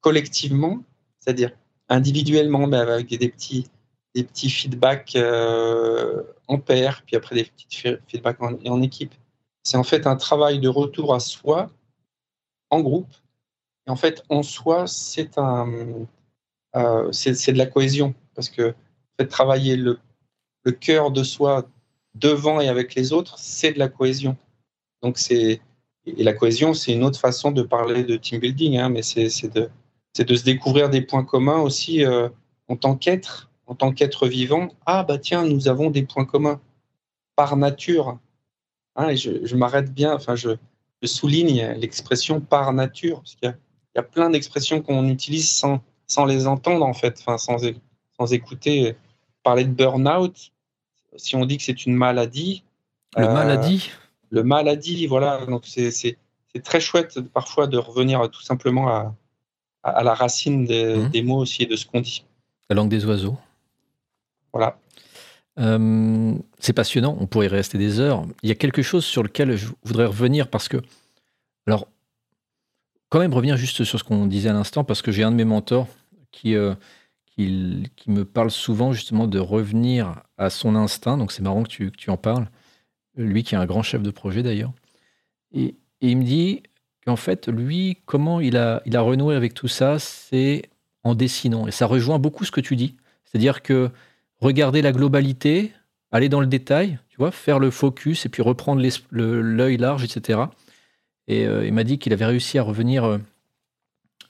collectivement, 0.01 0.83
c'est-à-dire 1.19 1.51
individuellement, 1.89 2.67
mais 2.67 2.77
avec 2.77 3.07
des 3.07 3.29
petits, 3.29 3.65
des 4.13 4.23
petits 4.23 4.49
feedbacks 4.49 5.15
euh, 5.15 6.21
en 6.47 6.59
paire, 6.59 7.01
puis 7.05 7.15
après 7.15 7.35
des 7.35 7.45
petits 7.45 7.97
feedbacks 8.07 8.41
en 8.41 8.81
équipe. 8.81 9.13
C'est 9.63 9.77
en 9.77 9.83
fait 9.83 10.05
un 10.05 10.15
travail 10.15 10.59
de 10.59 10.69
retour 10.69 11.13
à 11.13 11.19
soi 11.19 11.69
en 12.69 12.81
groupe. 12.81 13.13
En 13.87 13.95
fait, 13.95 14.23
en 14.29 14.43
soi, 14.43 14.85
euh, 16.75 17.11
c'est 17.11 17.53
de 17.53 17.57
la 17.57 17.65
cohésion 17.65 18.13
parce 18.35 18.49
que 18.49 18.75
en 19.19 19.25
travailler 19.25 19.75
le, 19.77 19.99
cœur 20.81 21.11
de 21.11 21.23
soi 21.23 21.69
devant 22.13 22.59
et 22.59 22.67
avec 22.67 22.93
les 22.93 23.13
autres, 23.13 23.39
c'est 23.39 23.71
de 23.71 23.79
la 23.79 23.87
cohésion. 23.87 24.35
Donc 25.01 25.17
c'est 25.17 25.61
et 26.05 26.23
la 26.23 26.33
cohésion, 26.33 26.73
c'est 26.73 26.93
une 26.93 27.03
autre 27.03 27.19
façon 27.19 27.51
de 27.51 27.61
parler 27.61 28.03
de 28.03 28.15
team 28.15 28.39
building, 28.39 28.77
hein, 28.77 28.89
mais 28.89 29.01
c'est 29.01 29.53
de, 29.53 29.69
se 30.13 30.43
découvrir 30.43 30.89
des 30.89 31.01
points 31.01 31.25
communs 31.25 31.59
aussi 31.59 32.05
euh, 32.05 32.29
en 32.69 32.77
tant 32.77 32.95
qu'être, 32.95 33.49
en 33.65 33.75
tant 33.75 33.91
qu'être 33.91 34.27
vivant. 34.27 34.69
Ah 34.85 35.03
bah 35.03 35.17
tiens, 35.17 35.43
nous 35.43 35.67
avons 35.67 35.89
des 35.89 36.03
points 36.03 36.25
communs 36.25 36.61
par 37.35 37.57
nature. 37.57 38.19
Hein, 38.95 39.15
je, 39.15 39.55
m'arrête 39.55 39.93
bien, 39.93 40.13
enfin 40.15 40.35
je, 40.35 40.51
souligne 41.03 41.73
l'expression 41.77 42.39
par 42.39 42.73
nature, 42.73 43.17
parce 43.17 43.35
qu'il 43.35 43.55
y, 43.97 43.99
a 43.99 44.03
plein 44.03 44.29
d'expressions 44.29 44.81
qu'on 44.81 45.07
utilise 45.07 45.49
sans, 45.49 45.81
sans 46.05 46.25
les 46.25 46.47
entendre 46.47 46.85
en 46.85 46.93
fait, 46.93 47.17
enfin 47.19 47.37
sans, 47.37 47.57
sans 48.17 48.33
écouter. 48.33 48.95
Parler 49.43 49.63
de 49.63 49.71
burn-out, 49.71 50.51
si 51.15 51.35
on 51.35 51.45
dit 51.45 51.57
que 51.57 51.63
c'est 51.63 51.85
une 51.85 51.95
maladie. 51.95 52.63
Le 53.15 53.23
euh, 53.23 53.33
maladie 53.33 53.89
le 54.29 54.43
maladie, 54.43 55.07
voilà. 55.07 55.45
Donc 55.45 55.63
c'est 55.65 56.15
très 56.63 56.79
chouette 56.79 57.19
parfois 57.33 57.67
de 57.67 57.77
revenir 57.77 58.29
tout 58.29 58.41
simplement 58.41 58.87
à, 58.89 59.15
à, 59.83 60.03
la 60.03 60.13
racine 60.13 60.65
des, 60.65 60.97
mmh. 60.97 61.09
des, 61.09 61.21
mots 61.21 61.37
aussi 61.37 61.63
et 61.63 61.65
de 61.65 61.75
ce 61.75 61.85
qu'on 61.85 62.01
dit. 62.01 62.25
La 62.69 62.75
langue 62.75 62.89
des 62.89 63.05
oiseaux. 63.05 63.37
Voilà. 64.51 64.77
Euh, 65.59 66.33
c'est 66.59 66.73
passionnant, 66.73 67.17
on 67.19 67.25
pourrait 67.25 67.47
y 67.47 67.49
rester 67.49 67.77
des 67.77 67.99
heures. 67.99 68.25
Il 68.43 68.49
y 68.49 68.51
a 68.51 68.55
quelque 68.55 68.81
chose 68.81 69.05
sur 69.05 69.23
lequel 69.23 69.55
je 69.55 69.67
voudrais 69.83 70.05
revenir 70.05 70.49
parce 70.49 70.67
que, 70.67 70.77
alors, 71.65 71.87
quand 73.09 73.19
même 73.19 73.33
revenir 73.33 73.57
juste 73.57 73.83
sur 73.83 73.99
ce 73.99 74.03
qu'on 74.03 74.25
disait 74.25 74.49
à 74.49 74.53
l'instant 74.53 74.83
parce 74.83 75.01
que 75.01 75.11
j'ai 75.11 75.23
un 75.23 75.31
de 75.31 75.35
mes 75.35 75.45
mentors 75.45 75.87
qui, 76.31 76.55
euh, 76.55 76.73
me 77.37 78.23
parle 78.23 78.49
souvent 78.51 78.93
justement 78.93 79.27
de 79.27 79.39
revenir 79.39 80.23
à 80.37 80.49
son 80.49 80.75
instinct. 80.75 81.17
Donc 81.17 81.31
c'est 81.31 81.43
marrant 81.43 81.63
que 81.63 81.69
tu, 81.69 81.91
que 81.91 81.97
tu 81.97 82.09
en 82.09 82.17
parles 82.17 82.47
lui 83.17 83.43
qui 83.43 83.55
est 83.55 83.57
un 83.57 83.65
grand 83.65 83.83
chef 83.83 84.01
de 84.01 84.11
projet 84.11 84.43
d'ailleurs. 84.43 84.71
Et, 85.53 85.75
il 85.99 86.17
me 86.17 86.23
dit 86.23 86.61
qu'en 87.03 87.15
fait, 87.15 87.47
lui, 87.47 87.97
comment 88.05 88.39
il 88.39 88.55
a, 88.55 88.83
il 88.85 88.95
a 88.95 89.01
renoué 89.01 89.35
avec 89.35 89.55
tout 89.55 89.67
ça, 89.67 89.97
c'est 89.97 90.69
en 91.03 91.15
dessinant. 91.15 91.65
Et 91.65 91.71
ça 91.71 91.87
rejoint 91.87 92.19
beaucoup 92.19 92.45
ce 92.45 92.51
que 92.51 92.61
tu 92.61 92.75
dis. 92.75 92.97
C'est-à-dire 93.25 93.63
que 93.63 93.89
regarder 94.39 94.83
la 94.83 94.91
globalité, 94.91 95.73
aller 96.11 96.29
dans 96.29 96.39
le 96.39 96.45
détail, 96.45 96.99
tu 97.09 97.17
vois, 97.17 97.31
faire 97.31 97.57
le 97.57 97.71
focus 97.71 98.27
et 98.27 98.29
puis 98.29 98.43
reprendre 98.43 98.87
l'œil 99.09 99.77
large, 99.77 100.03
etc. 100.03 100.41
Et 101.27 101.45
euh, 101.45 101.65
il 101.65 101.73
m'a 101.73 101.83
dit 101.83 101.99
qu'il 101.99 102.13
avait 102.13 102.25
réussi 102.25 102.57
à 102.57 102.63
revenir, 102.63 103.03
euh, 103.03 103.17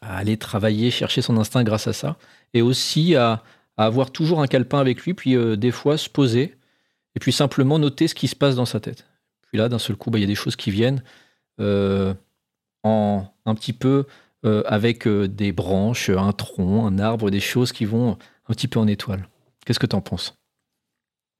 à 0.02 0.18
aller 0.18 0.38
travailler, 0.38 0.92
chercher 0.92 1.22
son 1.22 1.38
instinct 1.38 1.64
grâce 1.64 1.88
à 1.88 1.94
ça. 1.94 2.18
Et 2.54 2.62
aussi 2.62 3.16
à, 3.16 3.44
avoir 3.78 4.12
toujours 4.12 4.42
un 4.42 4.48
calepin 4.48 4.80
avec 4.80 5.02
lui, 5.04 5.14
puis 5.14 5.36
euh, 5.36 5.56
des 5.56 5.72
fois 5.72 5.98
se 5.98 6.10
poser 6.10 6.56
Et 7.16 7.20
puis 7.20 7.32
simplement 7.32 7.78
noter 7.78 8.08
ce 8.08 8.16
qui 8.16 8.28
se 8.28 8.36
passe 8.36 8.56
dans 8.56 8.66
sa 8.66 8.80
tête. 8.80 9.06
Puis 9.44 9.58
là, 9.58 9.70
d'un 9.70 9.80
seul 9.80 9.96
coup, 9.96 10.10
bah, 10.10 10.18
il 10.18 10.22
y 10.22 10.26
a 10.26 10.28
des 10.28 10.36
choses 10.36 10.56
qui 10.56 10.72
viennent 10.72 11.04
en 12.84 13.34
un 13.46 13.56
petit 13.56 13.74
peu 13.74 14.06
euh, 14.46 14.62
avec 14.68 15.08
euh, 15.08 15.28
des 15.28 15.52
branches, 15.52 16.10
un 16.10 16.32
tronc, 16.32 16.86
un 16.86 17.00
arbre, 17.00 17.32
des 17.32 17.40
choses 17.40 17.72
qui 17.72 17.86
vont 17.86 18.18
un 18.48 18.54
petit 18.54 18.68
peu 18.68 18.80
en 18.80 18.88
étoile. 18.88 19.28
Qu'est-ce 19.66 19.80
que 19.80 19.88
tu 19.88 19.96
en 19.96 20.02
penses? 20.02 20.38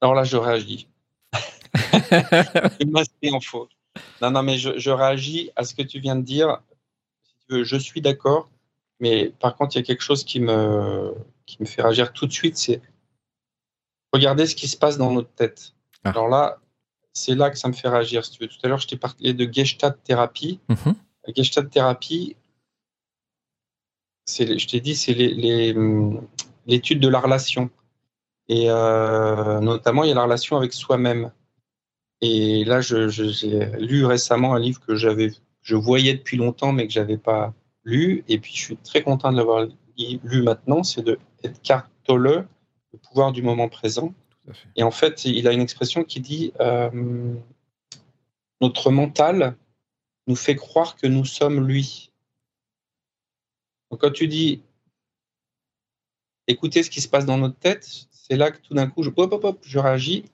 Alors 0.02 0.16
là, 0.16 0.24
je 0.24 0.36
réagis. 0.36 0.88
Il 2.82 3.34
en 3.34 3.40
faute. 3.40 3.70
Non, 4.22 4.32
non, 4.32 4.44
mais 4.44 4.58
je, 4.58 4.90
réagis 4.90 5.52
à 5.56 5.64
ce 5.64 5.74
que 5.74 5.82
tu 5.82 6.00
viens 6.00 6.16
de 6.16 6.24
dire. 6.24 6.62
je 7.50 7.78
suis 7.78 8.02
d'accord, 8.02 8.50
mais 9.00 9.32
par 9.40 9.56
contre, 9.56 9.76
il 9.76 9.80
y 9.80 9.82
a 9.82 9.86
quelque 9.86 10.04
chose 10.04 10.24
qui 10.24 10.40
me, 10.40 11.14
qui 11.46 11.58
me 11.60 11.66
fait 11.66 11.82
réagir 11.82 12.14
tout 12.14 12.28
de 12.28 12.34
suite, 12.34 12.58
c'est 12.58 12.82
regarder 14.14 14.46
ce 14.46 14.56
qui 14.56 14.68
se 14.68 14.78
passe 14.78 14.98
dans 14.98 15.12
notre 15.12 15.32
tête. 15.32 15.74
Ah. 16.04 16.10
Alors 16.10 16.28
là, 16.28 16.60
c'est 17.14 17.36
là 17.36 17.50
que 17.50 17.58
ça 17.58 17.68
me 17.68 17.74
fait 17.74 17.90
réagir. 17.90 18.24
Si 18.24 18.32
tu 18.32 18.44
veux. 18.44 18.48
Tout 18.48 18.58
à 18.64 18.68
l'heure, 18.68 18.80
je 18.80 18.88
t'ai 18.88 18.98
parlé 18.98 19.34
de 19.34 19.52
Gestalt 19.52 19.98
thérapie. 20.04 20.60
Mm 20.70 20.92
Gestalt 21.36 21.70
thérapie, 21.70 22.38
je 24.28 24.66
t'ai 24.66 24.80
dit, 24.80 24.96
c'est 24.96 25.14
l'étude 25.14 27.02
de 27.02 27.08
la 27.10 27.20
relation. 27.20 27.70
Et 28.48 28.70
euh, 28.70 29.60
notamment, 29.60 30.06
il 30.06 30.10
y 30.10 30.12
a 30.12 30.16
la 30.16 30.24
relation 30.24 30.56
avec 30.56 30.72
soi-même. 30.72 31.32
Et 32.22 32.64
là, 32.66 32.82
j'ai 32.82 33.08
lu 33.80 34.06
récemment 34.06 34.56
un 34.56 34.60
livre 34.60 34.80
que 34.82 34.96
j'avais, 34.96 35.32
je 35.62 35.76
voyais 35.76 36.14
depuis 36.14 36.38
longtemps, 36.38 36.72
mais 36.72 36.88
que 36.88 36.94
j'avais 36.94 37.18
pas 37.18 37.54
lu. 37.84 38.24
Et 38.28 38.40
puis, 38.40 38.54
je 38.56 38.62
suis 38.62 38.78
très 38.78 39.04
content 39.04 39.32
de 39.32 39.38
l'avoir 39.38 39.68
lu 39.98 40.42
maintenant. 40.42 40.84
C'est 40.84 41.04
de 41.04 41.20
Edgar 41.44 41.90
Tolle, 42.04 42.48
Le 42.94 43.00
pouvoir 43.00 43.32
du 43.32 43.44
moment 43.44 43.70
présent. 43.70 44.14
Et 44.76 44.84
en 44.84 44.92
fait, 44.92 45.26
il 45.26 45.48
a 45.48 45.54
une 45.54 45.62
expression 45.62 46.04
qui 46.04 46.20
dit 46.22 46.54
euh, 46.60 47.36
Notre 48.62 48.92
mental 48.92 49.56
nous 50.26 50.36
fait 50.36 50.56
croire 50.56 50.96
que 50.96 51.08
nous 51.08 51.26
sommes 51.26 51.68
lui. 51.68 52.12
Donc, 53.92 54.02
quand 54.02 54.12
tu 54.12 54.28
dis 54.28 54.62
écoutez 56.48 56.82
ce 56.84 56.90
qui 56.90 57.02
se 57.02 57.08
passe 57.08 57.26
dans 57.26 57.38
notre 57.38 57.60
tête, 57.60 58.08
c'est 58.12 58.38
là 58.38 58.52
que 58.52 58.60
tout 58.60 58.74
d'un 58.74 58.88
coup, 58.88 59.04
je, 59.04 59.10
hop, 59.16 59.32
hop, 59.34 59.44
hop, 59.44 59.60
je 59.62 59.80
réagis. 59.80 60.26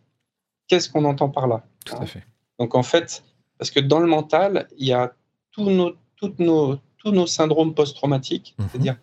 Qu'est-ce 0.68 0.90
qu'on 0.90 1.06
entend 1.06 1.30
par 1.30 1.48
là? 1.48 1.64
Tout 1.86 1.96
à 1.96 2.06
fait. 2.06 2.24
Donc, 2.60 2.76
en 2.76 2.84
fait, 2.84 3.24
parce 3.58 3.72
que 3.72 3.80
dans 3.80 4.00
le 4.00 4.08
mental, 4.08 4.68
il 4.78 4.88
y 4.88 4.94
a 4.94 5.14
tous 5.52 5.70
nos, 5.70 5.94
toutes 6.16 6.40
nos, 6.40 6.78
tous 6.98 7.12
nos 7.12 7.28
syndromes 7.28 7.74
post-traumatiques, 7.74 8.56
mhm. 8.58 8.68
c'est-à-dire 8.72 8.98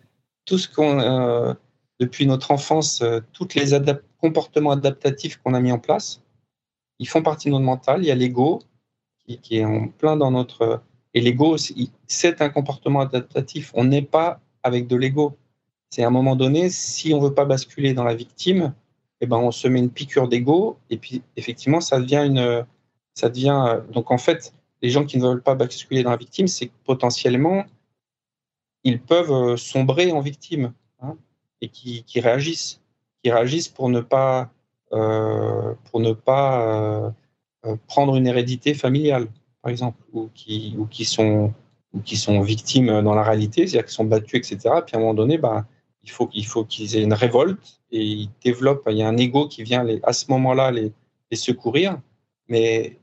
tout 0.45 0.57
ce 0.57 0.67
qu'on. 0.67 0.99
Euh, 0.99 1.53
depuis 2.01 2.25
notre 2.25 2.49
enfance, 2.49 3.03
euh, 3.03 3.19
tous 3.31 3.53
les 3.53 3.79
comportements 4.17 4.71
adaptatifs 4.71 5.37
qu'on 5.37 5.53
a 5.53 5.59
mis 5.59 5.71
en 5.71 5.77
place, 5.77 6.23
ils 6.97 7.07
font 7.07 7.21
partie 7.21 7.47
de 7.47 7.53
notre 7.53 7.65
mental. 7.65 8.01
Il 8.03 8.07
y 8.07 8.11
a 8.11 8.15
l'ego 8.15 8.63
qui, 9.19 9.57
est 9.57 9.63
en 9.63 9.87
plein 9.87 10.17
dans 10.17 10.31
notre. 10.31 10.81
Et 11.13 11.21
l'ego, 11.21 11.57
c'est 12.07 12.41
un 12.41 12.49
comportement 12.49 13.01
adaptatif. 13.01 13.71
On 13.75 13.83
n'est 13.83 14.01
pas 14.01 14.39
avec 14.63 14.87
de 14.87 14.95
l'ego. 14.95 15.37
C'est 15.91 16.03
à 16.03 16.07
un 16.07 16.11
moment 16.11 16.35
donné, 16.35 16.69
si 16.69 17.13
on 17.13 17.19
veut 17.19 17.33
pas 17.33 17.45
basculer 17.45 17.93
dans 17.93 18.03
la 18.03 18.15
victime, 18.15 18.73
eh 19.21 19.27
ben 19.27 19.37
on 19.37 19.51
se 19.51 19.67
met 19.67 19.79
une 19.79 19.91
piqûre 19.91 20.27
d'ego 20.27 20.77
et 20.89 20.97
puis 20.97 21.21
effectivement 21.37 21.79
ça 21.79 21.99
devient 21.99 22.23
une, 22.25 22.65
ça 23.13 23.29
devient 23.29 23.63
euh, 23.67 23.81
donc 23.91 24.11
en 24.11 24.17
fait 24.17 24.53
les 24.81 24.89
gens 24.89 25.05
qui 25.05 25.17
ne 25.17 25.23
veulent 25.23 25.43
pas 25.43 25.55
basculer 25.55 26.03
dans 26.03 26.09
la 26.09 26.17
victime, 26.17 26.47
c'est 26.47 26.67
que 26.67 26.73
potentiellement 26.85 27.65
ils 28.83 28.99
peuvent 28.99 29.31
euh, 29.31 29.57
sombrer 29.57 30.11
en 30.11 30.21
victime 30.21 30.73
et 31.63 31.69
qui, 31.69 32.03
réagissent, 32.19 32.81
qui 33.23 33.29
réagissent 33.29 33.67
pour 33.67 33.89
ne 33.89 34.01
pas, 34.01 34.49
euh, 34.93 35.75
pour 35.85 35.99
ne 35.99 36.11
pas 36.11 37.13
prendre 37.85 38.15
une 38.15 38.25
hérédité 38.25 38.73
familiale, 38.73 39.27
par 39.61 39.69
exemple, 39.69 40.01
ou 40.11 40.31
qui, 40.33 40.75
ou 40.79 40.87
qui, 40.87 41.05
sont, 41.05 41.53
ou 41.93 41.99
qui 41.99 42.17
sont 42.17 42.41
victimes 42.41 43.03
dans 43.03 43.13
la 43.13 43.21
réalité, 43.21 43.67
c'est-à-dire 43.67 43.85
qu'ils 43.85 43.93
sont 43.93 44.05
battus, 44.05 44.39
etc. 44.39 44.73
Puis 44.83 44.95
à 44.95 44.97
un 44.97 45.01
moment 45.01 45.13
donné, 45.13 45.37
bah, 45.37 45.67
il 46.03 46.11
faut 46.11 46.27
qu'il 46.27 46.45
faut 46.45 46.65
qu'ils 46.65 46.95
aient 46.95 47.03
une 47.03 47.13
révolte 47.13 47.79
et 47.91 48.03
ils 48.03 48.29
développent. 48.43 48.87
Il 48.89 48.97
y 48.97 49.03
a 49.03 49.07
un 49.07 49.17
ego 49.17 49.47
qui 49.47 49.63
vient 49.63 49.83
les, 49.83 49.99
à 50.03 50.13
ce 50.13 50.25
moment-là 50.31 50.71
les, 50.71 50.91
les 51.29 51.37
secourir, 51.37 51.99
mais 52.47 52.99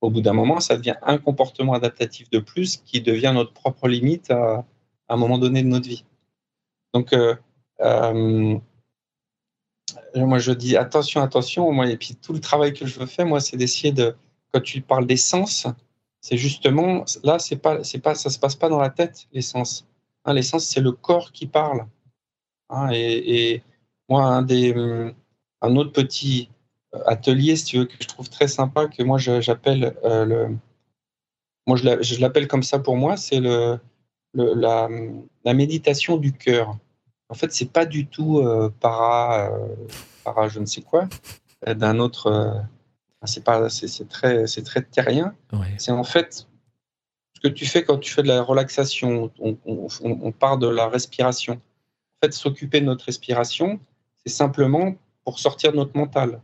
au 0.00 0.10
bout 0.10 0.20
d'un 0.20 0.32
moment, 0.32 0.60
ça 0.60 0.76
devient 0.76 0.96
un 1.02 1.18
comportement 1.18 1.72
adaptatif 1.72 2.30
de 2.30 2.38
plus 2.38 2.76
qui 2.78 3.00
devient 3.00 3.32
notre 3.34 3.52
propre 3.52 3.88
limite 3.88 4.30
à, 4.30 4.64
un 5.08 5.16
moment 5.16 5.38
donné 5.38 5.62
de 5.62 5.68
notre 5.68 5.88
vie. 5.88 6.04
Donc, 6.92 7.12
euh, 7.12 7.36
moi, 10.14 10.38
je 10.38 10.52
dis 10.52 10.76
attention, 10.76 11.22
attention. 11.22 11.82
Et 11.84 11.96
puis 11.96 12.14
tout 12.16 12.32
le 12.32 12.40
travail 12.40 12.72
que 12.72 12.86
je 12.86 13.04
faire, 13.06 13.26
moi, 13.26 13.40
c'est 13.40 13.56
d'essayer 13.56 13.92
de, 13.92 14.16
quand 14.52 14.60
tu 14.60 14.80
parles 14.80 15.06
d'essence, 15.06 15.66
c'est 16.20 16.36
justement 16.36 17.04
là, 17.22 17.38
c'est 17.38 17.56
pas, 17.56 17.78
pas, 18.02 18.14
ça 18.14 18.30
se 18.30 18.38
passe 18.38 18.56
pas 18.56 18.68
dans 18.68 18.80
la 18.80 18.90
tête 18.90 19.28
l'essence. 19.32 19.86
Hein, 20.24 20.34
l'essence, 20.34 20.64
c'est 20.66 20.80
le 20.80 20.92
corps 20.92 21.32
qui 21.32 21.46
parle. 21.46 21.86
Hein, 22.70 22.90
et, 22.92 23.62
moi, 24.08 24.24
un 24.24 24.42
des, 24.42 24.74
un 25.62 25.76
autre 25.76 25.92
petit 25.92 26.50
atelier, 27.06 27.56
si 27.56 27.64
tu 27.64 27.78
veux, 27.78 27.84
que 27.84 27.94
je 28.00 28.06
trouve 28.06 28.30
très 28.30 28.48
sympa, 28.48 28.86
que 28.86 29.02
moi 29.02 29.18
j'appelle 29.18 29.96
euh, 30.04 30.24
le, 30.24 30.56
moi 31.66 31.76
je 31.76 32.20
l'appelle 32.20 32.48
comme 32.48 32.62
ça 32.62 32.78
pour 32.78 32.96
moi, 32.96 33.16
c'est 33.16 33.40
le, 33.40 33.78
le 34.32 34.54
la, 34.54 34.88
la 35.44 35.54
méditation 35.54 36.16
du 36.16 36.32
cœur. 36.32 36.76
En 37.28 37.34
fait, 37.34 37.52
c'est 37.52 37.72
pas 37.72 37.86
du 37.86 38.06
tout 38.06 38.38
euh, 38.38 38.72
para, 38.80 39.50
euh, 39.50 39.74
para 40.24 40.48
je 40.48 40.60
ne 40.60 40.66
sais 40.66 40.82
quoi, 40.82 41.08
euh, 41.66 41.74
d'un 41.74 41.98
autre. 41.98 42.64
c'est 43.24 43.42
pas, 43.42 43.68
c'est 43.68 44.08
très, 44.08 44.46
c'est 44.46 44.62
très 44.62 44.82
terrien. 44.82 45.34
C'est 45.78 45.92
en 45.92 46.04
fait 46.04 46.46
ce 47.34 47.40
que 47.40 47.48
tu 47.48 47.66
fais 47.66 47.82
quand 47.82 47.98
tu 47.98 48.12
fais 48.12 48.22
de 48.22 48.28
la 48.28 48.42
relaxation. 48.42 49.32
On, 49.40 49.58
on, 49.66 50.32
part 50.32 50.58
de 50.58 50.68
la 50.68 50.88
respiration. 50.88 51.60
S'occuper 52.34 52.80
de 52.80 52.86
notre 52.86 53.04
respiration, 53.04 53.80
c'est 54.24 54.32
simplement 54.32 54.94
pour 55.24 55.38
sortir 55.38 55.72
de 55.72 55.76
notre 55.76 55.96
mental. 55.96 56.40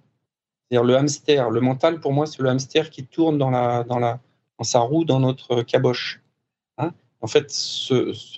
C'est-à-dire 0.70 0.84
le 0.84 0.96
hamster. 0.96 1.50
Le 1.50 1.60
mental, 1.60 2.00
pour 2.00 2.12
moi, 2.12 2.26
c'est 2.26 2.40
le 2.40 2.48
hamster 2.48 2.90
qui 2.90 3.04
tourne 3.04 3.38
dans 3.38 3.50
la, 3.50 3.84
dans 3.84 3.98
la, 3.98 4.20
sa 4.62 4.80
roue, 4.80 5.04
dans 5.04 5.20
notre 5.20 5.62
caboche. 5.62 6.20
Hein? 6.78 6.92
En 7.20 7.26
fait, 7.26 7.52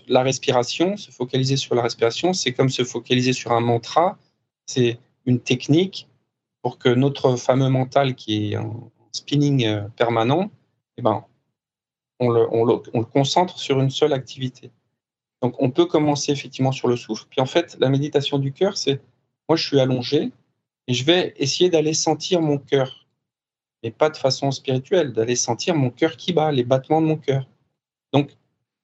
la 0.08 0.22
respiration, 0.22 0.96
se 0.96 1.10
focaliser 1.10 1.56
sur 1.56 1.74
la 1.74 1.82
respiration, 1.82 2.32
c'est 2.32 2.52
comme 2.52 2.68
se 2.68 2.84
focaliser 2.84 3.32
sur 3.32 3.52
un 3.52 3.60
mantra. 3.60 4.18
C'est 4.66 4.98
une 5.26 5.40
technique 5.40 6.08
pour 6.62 6.78
que 6.78 6.88
notre 6.88 7.36
fameux 7.36 7.68
mental 7.68 8.14
qui 8.14 8.52
est 8.52 8.56
en 8.56 8.90
spinning 9.12 9.64
euh, 9.64 9.88
permanent, 9.96 10.50
eh 10.96 11.02
ben, 11.02 11.24
on 12.20 12.30
le, 12.30 13.04
concentre 13.04 13.58
sur 13.58 13.80
une 13.80 13.90
seule 13.90 14.12
activité. 14.12 14.70
Donc, 15.44 15.60
on 15.60 15.70
peut 15.70 15.84
commencer 15.84 16.32
effectivement 16.32 16.72
sur 16.72 16.88
le 16.88 16.96
souffle. 16.96 17.26
Puis, 17.28 17.42
en 17.42 17.44
fait, 17.44 17.76
la 17.78 17.90
méditation 17.90 18.38
du 18.38 18.50
cœur, 18.50 18.78
c'est 18.78 19.02
moi, 19.46 19.56
je 19.56 19.66
suis 19.66 19.78
allongé 19.78 20.32
et 20.86 20.94
je 20.94 21.04
vais 21.04 21.34
essayer 21.36 21.68
d'aller 21.68 21.92
sentir 21.92 22.40
mon 22.40 22.56
cœur. 22.56 23.06
Mais 23.82 23.90
pas 23.90 24.08
de 24.08 24.16
façon 24.16 24.50
spirituelle, 24.52 25.12
d'aller 25.12 25.36
sentir 25.36 25.74
mon 25.74 25.90
cœur 25.90 26.16
qui 26.16 26.32
bat, 26.32 26.50
les 26.50 26.64
battements 26.64 27.02
de 27.02 27.06
mon 27.06 27.18
cœur. 27.18 27.46
Donc, 28.14 28.34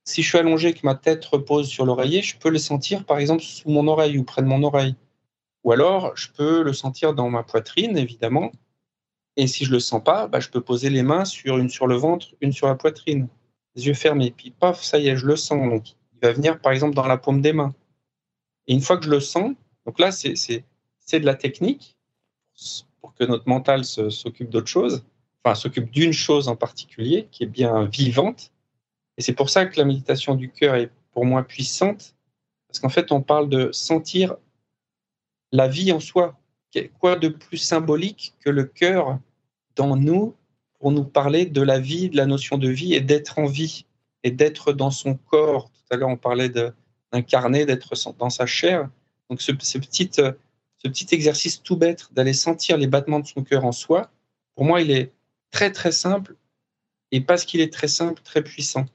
si 0.04 0.22
je 0.22 0.28
suis 0.28 0.36
allongé 0.36 0.68
et 0.68 0.74
que 0.74 0.84
ma 0.84 0.96
tête 0.96 1.24
repose 1.24 1.66
sur 1.66 1.86
l'oreiller, 1.86 2.20
je 2.20 2.36
peux 2.36 2.50
le 2.50 2.58
sentir 2.58 3.06
par 3.06 3.16
exemple 3.16 3.42
sous 3.42 3.70
mon 3.70 3.88
oreille 3.88 4.18
ou 4.18 4.24
près 4.24 4.42
de 4.42 4.46
mon 4.46 4.62
oreille. 4.62 4.96
Ou 5.64 5.72
alors, 5.72 6.14
je 6.14 6.28
peux 6.28 6.62
le 6.62 6.74
sentir 6.74 7.14
dans 7.14 7.30
ma 7.30 7.42
poitrine, 7.42 7.96
évidemment. 7.96 8.52
Et 9.36 9.46
si 9.46 9.64
je 9.64 9.72
le 9.72 9.80
sens 9.80 10.04
pas, 10.04 10.28
bah, 10.28 10.40
je 10.40 10.50
peux 10.50 10.60
poser 10.60 10.90
les 10.90 11.02
mains 11.02 11.24
sur 11.24 11.56
une 11.56 11.70
sur 11.70 11.86
le 11.86 11.96
ventre, 11.96 12.34
une 12.42 12.52
sur 12.52 12.66
la 12.66 12.74
poitrine, 12.74 13.28
les 13.76 13.86
yeux 13.86 13.94
fermés. 13.94 14.34
Puis 14.36 14.50
paf, 14.50 14.82
ça 14.82 14.98
y 14.98 15.08
est, 15.08 15.16
je 15.16 15.24
le 15.24 15.36
sens. 15.36 15.66
Donc, 15.70 15.94
va 16.22 16.32
venir 16.32 16.60
par 16.60 16.72
exemple 16.72 16.94
dans 16.94 17.06
la 17.06 17.16
paume 17.16 17.40
des 17.40 17.52
mains. 17.52 17.74
Et 18.66 18.74
une 18.74 18.80
fois 18.80 18.98
que 18.98 19.04
je 19.04 19.10
le 19.10 19.20
sens, 19.20 19.54
donc 19.86 19.98
là, 19.98 20.12
c'est 20.12 20.64
de 21.12 21.26
la 21.26 21.34
technique 21.34 21.96
pour 23.00 23.14
que 23.14 23.24
notre 23.24 23.48
mental 23.48 23.84
s'occupe 23.84 24.50
d'autre 24.50 24.68
chose, 24.68 25.04
enfin 25.42 25.54
s'occupe 25.54 25.90
d'une 25.90 26.12
chose 26.12 26.48
en 26.48 26.56
particulier 26.56 27.28
qui 27.30 27.44
est 27.44 27.46
bien 27.46 27.84
vivante 27.86 28.52
et 29.20 29.22
c'est 29.22 29.34
pour 29.34 29.50
ça 29.50 29.66
que 29.66 29.78
la 29.78 29.84
méditation 29.84 30.34
du 30.34 30.50
cœur 30.50 30.76
est 30.76 30.90
pour 31.12 31.26
moi 31.26 31.42
puissante, 31.42 32.14
parce 32.66 32.80
qu'en 32.80 32.88
fait, 32.88 33.12
on 33.12 33.20
parle 33.20 33.50
de 33.50 33.70
sentir 33.70 34.36
la 35.52 35.68
vie 35.68 35.92
en 35.92 36.00
soi. 36.00 36.40
Quoi 36.98 37.16
de 37.16 37.28
plus 37.28 37.58
symbolique 37.58 38.34
que 38.40 38.48
le 38.48 38.64
cœur 38.64 39.18
dans 39.76 39.94
nous 39.94 40.34
pour 40.78 40.90
nous 40.90 41.04
parler 41.04 41.44
de 41.44 41.60
la 41.60 41.78
vie, 41.78 42.08
de 42.08 42.16
la 42.16 42.24
notion 42.24 42.56
de 42.56 42.70
vie 42.70 42.94
et 42.94 43.02
d'être 43.02 43.38
en 43.38 43.44
vie 43.44 43.84
et 44.22 44.30
d'être 44.30 44.72
dans 44.72 44.90
son 44.90 45.16
corps. 45.16 45.70
Tout 45.90 45.96
à 45.96 45.98
l'heure, 45.98 46.08
on 46.08 46.16
parlait 46.16 46.48
d'incarner, 46.48 47.66
d'être 47.66 47.94
dans 48.16 48.30
sa 48.30 48.46
chair. 48.46 48.88
Donc, 49.28 49.42
ce, 49.42 49.50
petit, 49.50 50.08
ce 50.12 50.88
petit 50.88 51.06
exercice 51.10 51.60
tout 51.62 51.76
bête 51.76 52.12
d'aller 52.12 52.32
sentir 52.32 52.76
les 52.76 52.86
battements 52.86 53.18
de 53.18 53.26
son 53.26 53.42
cœur 53.42 53.64
en 53.64 53.72
soi, 53.72 54.08
pour 54.54 54.64
moi, 54.64 54.82
il 54.82 54.92
est 54.92 55.12
très, 55.50 55.72
très 55.72 55.90
simple 55.90 56.36
et 57.10 57.20
parce 57.20 57.44
qu'il 57.44 57.60
est 57.60 57.72
très 57.72 57.88
simple, 57.88 58.22
très 58.22 58.42
puissant. 58.42 58.86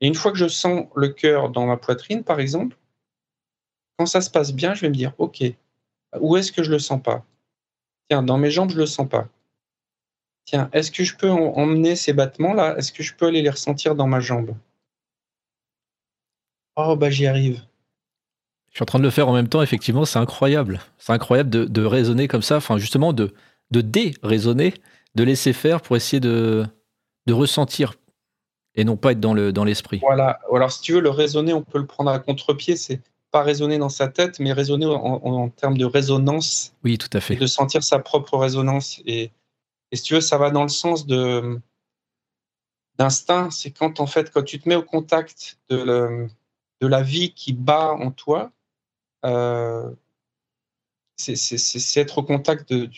Et 0.00 0.06
une 0.06 0.14
fois 0.14 0.32
que 0.32 0.38
je 0.38 0.48
sens 0.48 0.86
le 0.96 1.08
cœur 1.08 1.50
dans 1.50 1.66
ma 1.66 1.76
poitrine, 1.76 2.24
par 2.24 2.40
exemple, 2.40 2.78
quand 3.98 4.06
ça 4.06 4.22
se 4.22 4.30
passe 4.30 4.54
bien, 4.54 4.72
je 4.72 4.80
vais 4.80 4.88
me 4.88 4.94
dire, 4.94 5.12
OK, 5.18 5.42
où 6.20 6.38
est-ce 6.38 6.52
que 6.52 6.62
je 6.62 6.70
le 6.70 6.78
sens 6.78 7.02
pas? 7.02 7.26
Tiens, 8.08 8.22
dans 8.22 8.38
mes 8.38 8.50
jambes, 8.50 8.70
je 8.70 8.78
le 8.78 8.86
sens 8.86 9.06
pas. 9.06 9.28
tiens, 10.46 10.70
est-ce 10.72 10.90
que 10.90 11.04
je 11.04 11.14
peux 11.16 11.28
emmener 11.28 11.96
ces 11.96 12.14
battements-là? 12.14 12.78
Est-ce 12.78 12.92
que 12.92 13.02
je 13.02 13.14
peux 13.14 13.26
aller 13.26 13.42
les 13.42 13.50
ressentir 13.50 13.94
dans 13.94 14.06
ma 14.06 14.20
jambe? 14.20 14.56
Oh, 16.88 16.96
bah 16.96 17.10
j'y 17.10 17.26
arrive. 17.26 17.62
Je 18.70 18.76
suis 18.76 18.82
en 18.82 18.86
train 18.86 18.98
de 18.98 19.04
le 19.04 19.10
faire 19.10 19.28
en 19.28 19.34
même 19.34 19.48
temps, 19.48 19.62
effectivement, 19.62 20.04
c'est 20.04 20.18
incroyable. 20.18 20.80
C'est 20.98 21.12
incroyable 21.12 21.50
de, 21.50 21.84
raisonner 21.84 22.28
comme 22.28 22.42
ça, 22.42 22.56
enfin 22.56 22.78
justement 22.78 23.12
de, 23.12 23.34
de 23.72 23.80
dé-raisonner, 23.80 24.74
de 25.16 25.24
laisser 25.24 25.52
faire 25.52 25.80
pour 25.80 25.96
essayer 25.96 26.20
de, 26.20 26.64
de 27.26 27.32
ressentir 27.32 27.94
et 28.76 28.84
non 28.84 28.96
pas 28.96 29.12
être 29.12 29.20
dans 29.20 29.34
l'esprit. 29.34 29.96
Le, 29.96 30.02
dans 30.02 30.06
voilà. 30.06 30.38
Alors 30.54 30.70
si 30.70 30.80
tu 30.80 30.92
veux, 30.92 31.00
le 31.00 31.10
raisonner, 31.10 31.52
on 31.52 31.62
peut 31.62 31.78
le 31.78 31.86
prendre 31.86 32.10
à 32.10 32.18
contre-pied, 32.20 32.76
c'est 32.76 33.00
pas 33.32 33.42
raisonner 33.42 33.78
dans 33.78 33.88
sa 33.88 34.08
tête, 34.08 34.38
mais 34.40 34.52
raisonner 34.52 34.86
en, 34.86 35.48
termes 35.48 35.78
de 35.78 35.84
résonance. 35.84 36.74
Oui, 36.84 36.98
tout 36.98 37.10
à 37.12 37.20
fait. 37.20 37.36
De 37.36 37.46
sentir 37.46 37.82
sa 37.82 37.98
propre 37.98 38.36
résonance. 38.36 39.00
Et, 39.06 39.30
et 39.92 39.96
si 39.96 40.02
tu 40.02 40.14
veux, 40.14 40.20
ça 40.20 40.38
va 40.38 40.50
dans 40.50 40.62
le 40.62 40.68
sens 40.68 41.06
de 41.06 41.60
d'instinct. 42.98 43.50
C'est 43.50 43.70
quand 43.70 44.00
en 44.00 44.06
fait, 44.06 44.30
quand 44.30 44.42
tu 44.42 44.60
te 44.60 44.68
mets 44.68 44.76
au 44.76 44.82
contact 44.82 45.58
de, 45.68 45.76
le, 45.76 46.28
de 46.80 46.86
la 46.86 47.02
vie 47.02 47.32
qui 47.32 47.52
bat 47.52 47.92
en 47.92 48.10
toi, 48.10 48.52
euh, 49.24 49.90
c'est 51.16 52.00
être 52.00 52.18
au 52.18 52.22
contact 52.22 52.72
de, 52.72 52.88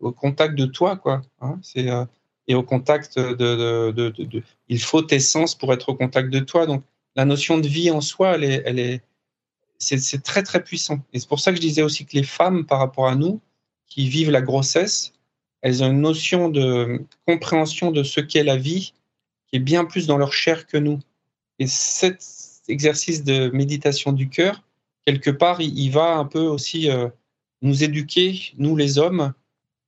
au 0.00 0.12
contact 0.12 0.54
de 0.54 0.66
toi, 0.66 0.96
quoi. 0.96 1.22
Hein, 1.40 1.58
c'est 1.62 1.90
euh, 1.90 2.04
et 2.46 2.54
au 2.54 2.62
contact 2.62 3.18
de, 3.18 4.42
Il 4.68 4.80
faut 4.80 5.02
tes 5.02 5.20
sens 5.20 5.54
pour 5.54 5.72
être 5.72 5.88
au 5.88 5.94
contact 5.94 6.30
de 6.30 6.40
toi. 6.40 6.66
Donc, 6.66 6.84
la 7.16 7.24
notion 7.24 7.58
de 7.58 7.66
vie 7.66 7.90
en 7.90 8.00
soi, 8.00 8.34
elle 8.34 8.44
est, 8.44 8.62
elle 8.66 8.78
est, 8.78 9.02
c'est 9.78 10.22
très 10.22 10.42
très 10.42 10.62
puissant. 10.62 11.00
Et 11.12 11.20
c'est 11.20 11.28
pour 11.28 11.40
ça 11.40 11.52
que 11.52 11.56
je 11.56 11.62
disais 11.62 11.82
aussi 11.82 12.04
que 12.04 12.16
les 12.16 12.22
femmes, 12.22 12.66
par 12.66 12.78
rapport 12.78 13.08
à 13.08 13.14
nous, 13.14 13.40
qui 13.86 14.08
vivent 14.08 14.30
la 14.30 14.42
grossesse, 14.42 15.14
elles 15.62 15.82
ont 15.82 15.90
une 15.90 16.00
notion 16.00 16.50
de 16.50 17.06
compréhension 17.26 17.90
de 17.90 18.02
ce 18.02 18.20
qu'est 18.20 18.44
la 18.44 18.56
vie 18.56 18.92
qui 19.46 19.56
est 19.56 19.60
bien 19.60 19.84
plus 19.84 20.06
dans 20.06 20.18
leur 20.18 20.32
chair 20.32 20.66
que 20.66 20.76
nous. 20.76 21.00
Et 21.58 21.66
cet 21.66 22.22
exercice 22.68 23.24
de 23.24 23.50
méditation 23.50 24.12
du 24.12 24.28
cœur, 24.28 24.62
quelque 25.06 25.30
part, 25.30 25.60
il, 25.60 25.90
va 25.90 26.16
un 26.16 26.24
peu 26.24 26.40
aussi 26.40 26.90
euh, 26.90 27.08
nous 27.62 27.84
éduquer, 27.84 28.52
nous 28.58 28.76
les 28.76 28.98
hommes, 28.98 29.32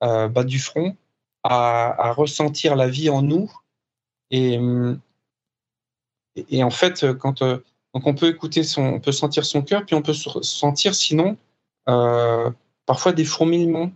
euh, 0.03 0.28
bas 0.28 0.44
du 0.44 0.59
front, 0.59 0.97
à, 1.43 2.12
ressentir 2.12 2.77
la 2.77 2.89
vie 2.89 3.09
en 3.09 3.23
nous. 3.23 3.51
Et, 4.31 4.59
en 6.62 6.70
fait, 6.70 7.12
quand 7.15 7.43
euh, 7.43 7.59
donc 7.94 8.07
on 8.07 8.15
peut 8.15 8.28
écouter 8.28 8.62
son, 8.62 8.82
on 8.82 9.01
peut 9.01 9.12
sentir 9.12 9.47
son 9.47 9.62
cœur, 9.62 9.86
puis 9.86 9.94
on 9.94 10.03
peut 10.03 10.12
sentir 10.12 10.94
sinon 10.94 11.39
euh, 11.89 12.51
parfois 12.85 13.12
des 13.12 13.24
fourmillements 13.24 13.90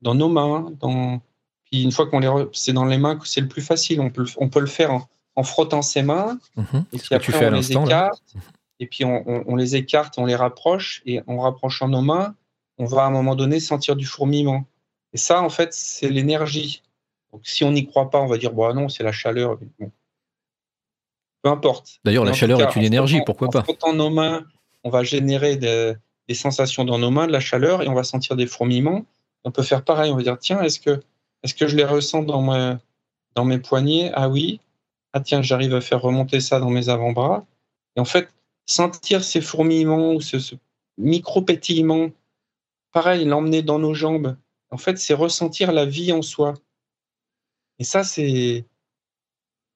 dans 0.00 0.14
nos 0.14 0.30
mains. 0.30 0.72
Dans... 0.80 1.20
Puis 1.64 1.82
une 1.82 1.92
fois 1.92 2.06
qu'on 2.06 2.20
les, 2.20 2.30
c'est 2.54 2.72
dans 2.72 2.86
les 2.86 2.96
mains 2.96 3.16
que 3.16 3.28
c'est 3.28 3.42
le 3.42 3.48
plus 3.48 3.60
facile. 3.60 4.00
On 4.00 4.08
peut, 4.08 4.24
on 4.38 4.48
peut 4.48 4.60
le 4.60 4.66
faire 4.66 5.06
frottant 5.42 5.82
ses 5.82 6.02
mains. 6.02 6.38
Mhm. 6.56 6.84
et 6.92 6.98
puis 6.98 7.14
après 7.14 7.48
on 7.48 7.50
les 7.52 7.72
écarte. 7.72 8.34
Et 8.82 8.86
puis 8.86 9.04
on, 9.04 9.22
on, 9.26 9.56
les 9.56 9.76
écarte, 9.76 10.16
on 10.16 10.24
les 10.24 10.34
rapproche 10.34 11.02
et 11.04 11.20
en 11.26 11.38
rapprochant 11.40 11.86
nos 11.86 12.00
mains, 12.00 12.34
on 12.78 12.86
va 12.86 13.02
à 13.02 13.06
un 13.06 13.10
moment 13.10 13.36
donné 13.36 13.60
sentir 13.60 13.94
du 13.94 14.06
fourmillement. 14.06 14.64
Et 15.12 15.18
ça, 15.18 15.42
en 15.42 15.50
fait, 15.50 15.74
c'est 15.74 16.08
l'énergie. 16.08 16.82
Donc, 17.32 17.42
si 17.44 17.62
on 17.62 17.72
n'y 17.72 17.86
croit 17.86 18.10
pas, 18.10 18.20
on 18.20 18.26
va 18.26 18.38
dire, 18.38 18.52
bon, 18.52 18.74
non, 18.74 18.88
c'est 18.88 19.02
la 19.02 19.12
chaleur. 19.12 19.58
Peu 21.42 21.50
importe. 21.50 22.00
D'ailleurs, 22.04 22.24
la 22.24 22.32
chaleur 22.32 22.60
est 22.60 22.76
une 22.76 22.84
énergie, 22.84 23.20
pourquoi 23.24 23.48
pas? 23.48 23.60
En 23.60 23.64
frottant 23.64 23.92
nos 23.92 24.10
mains, 24.10 24.44
on 24.82 24.90
va 24.90 25.02
générer 25.02 25.56
des, 25.56 25.94
sensations 26.34 26.84
dans 26.84 26.98
nos 26.98 27.10
mains, 27.10 27.26
de 27.26 27.32
la 27.32 27.40
chaleur, 27.40 27.82
et 27.82 27.88
on 27.88 27.94
va 27.94 28.04
sentir 28.04 28.36
des 28.36 28.46
fourmillements. 28.46 29.04
On 29.44 29.50
peut 29.50 29.62
faire 29.62 29.84
pareil, 29.84 30.10
on 30.12 30.16
va 30.16 30.22
dire, 30.22 30.38
tiens, 30.38 30.62
est-ce 30.62 30.80
que, 30.80 31.02
est 31.42 31.58
que 31.58 31.66
je 31.66 31.76
les 31.76 31.84
ressens 31.84 32.22
dans, 32.22 32.78
dans 33.34 33.44
mes 33.44 33.58
poignets? 33.58 34.10
Ah 34.14 34.28
oui. 34.28 34.60
Ah 35.12 35.20
tiens, 35.20 35.42
j'arrive 35.42 35.74
à 35.74 35.80
faire 35.80 36.00
remonter 36.00 36.40
ça 36.40 36.60
dans 36.60 36.70
mes 36.70 36.88
avant-bras. 36.88 37.46
Et 37.96 38.00
en 38.00 38.04
fait, 38.04 38.28
sentir 38.66 39.24
ces 39.24 39.40
fourmillements 39.40 40.12
ou 40.14 40.20
ce, 40.20 40.36
micro-pétillement, 40.98 42.10
pareil, 42.92 43.24
l'emmener 43.24 43.62
dans 43.62 43.78
nos 43.78 43.94
jambes, 43.94 44.36
en 44.70 44.76
fait, 44.76 44.98
c'est 44.98 45.14
ressentir 45.14 45.72
la 45.72 45.84
vie 45.84 46.12
en 46.12 46.22
soi. 46.22 46.54
Et 47.78 47.84
ça, 47.84 48.04
c'est 48.04 48.64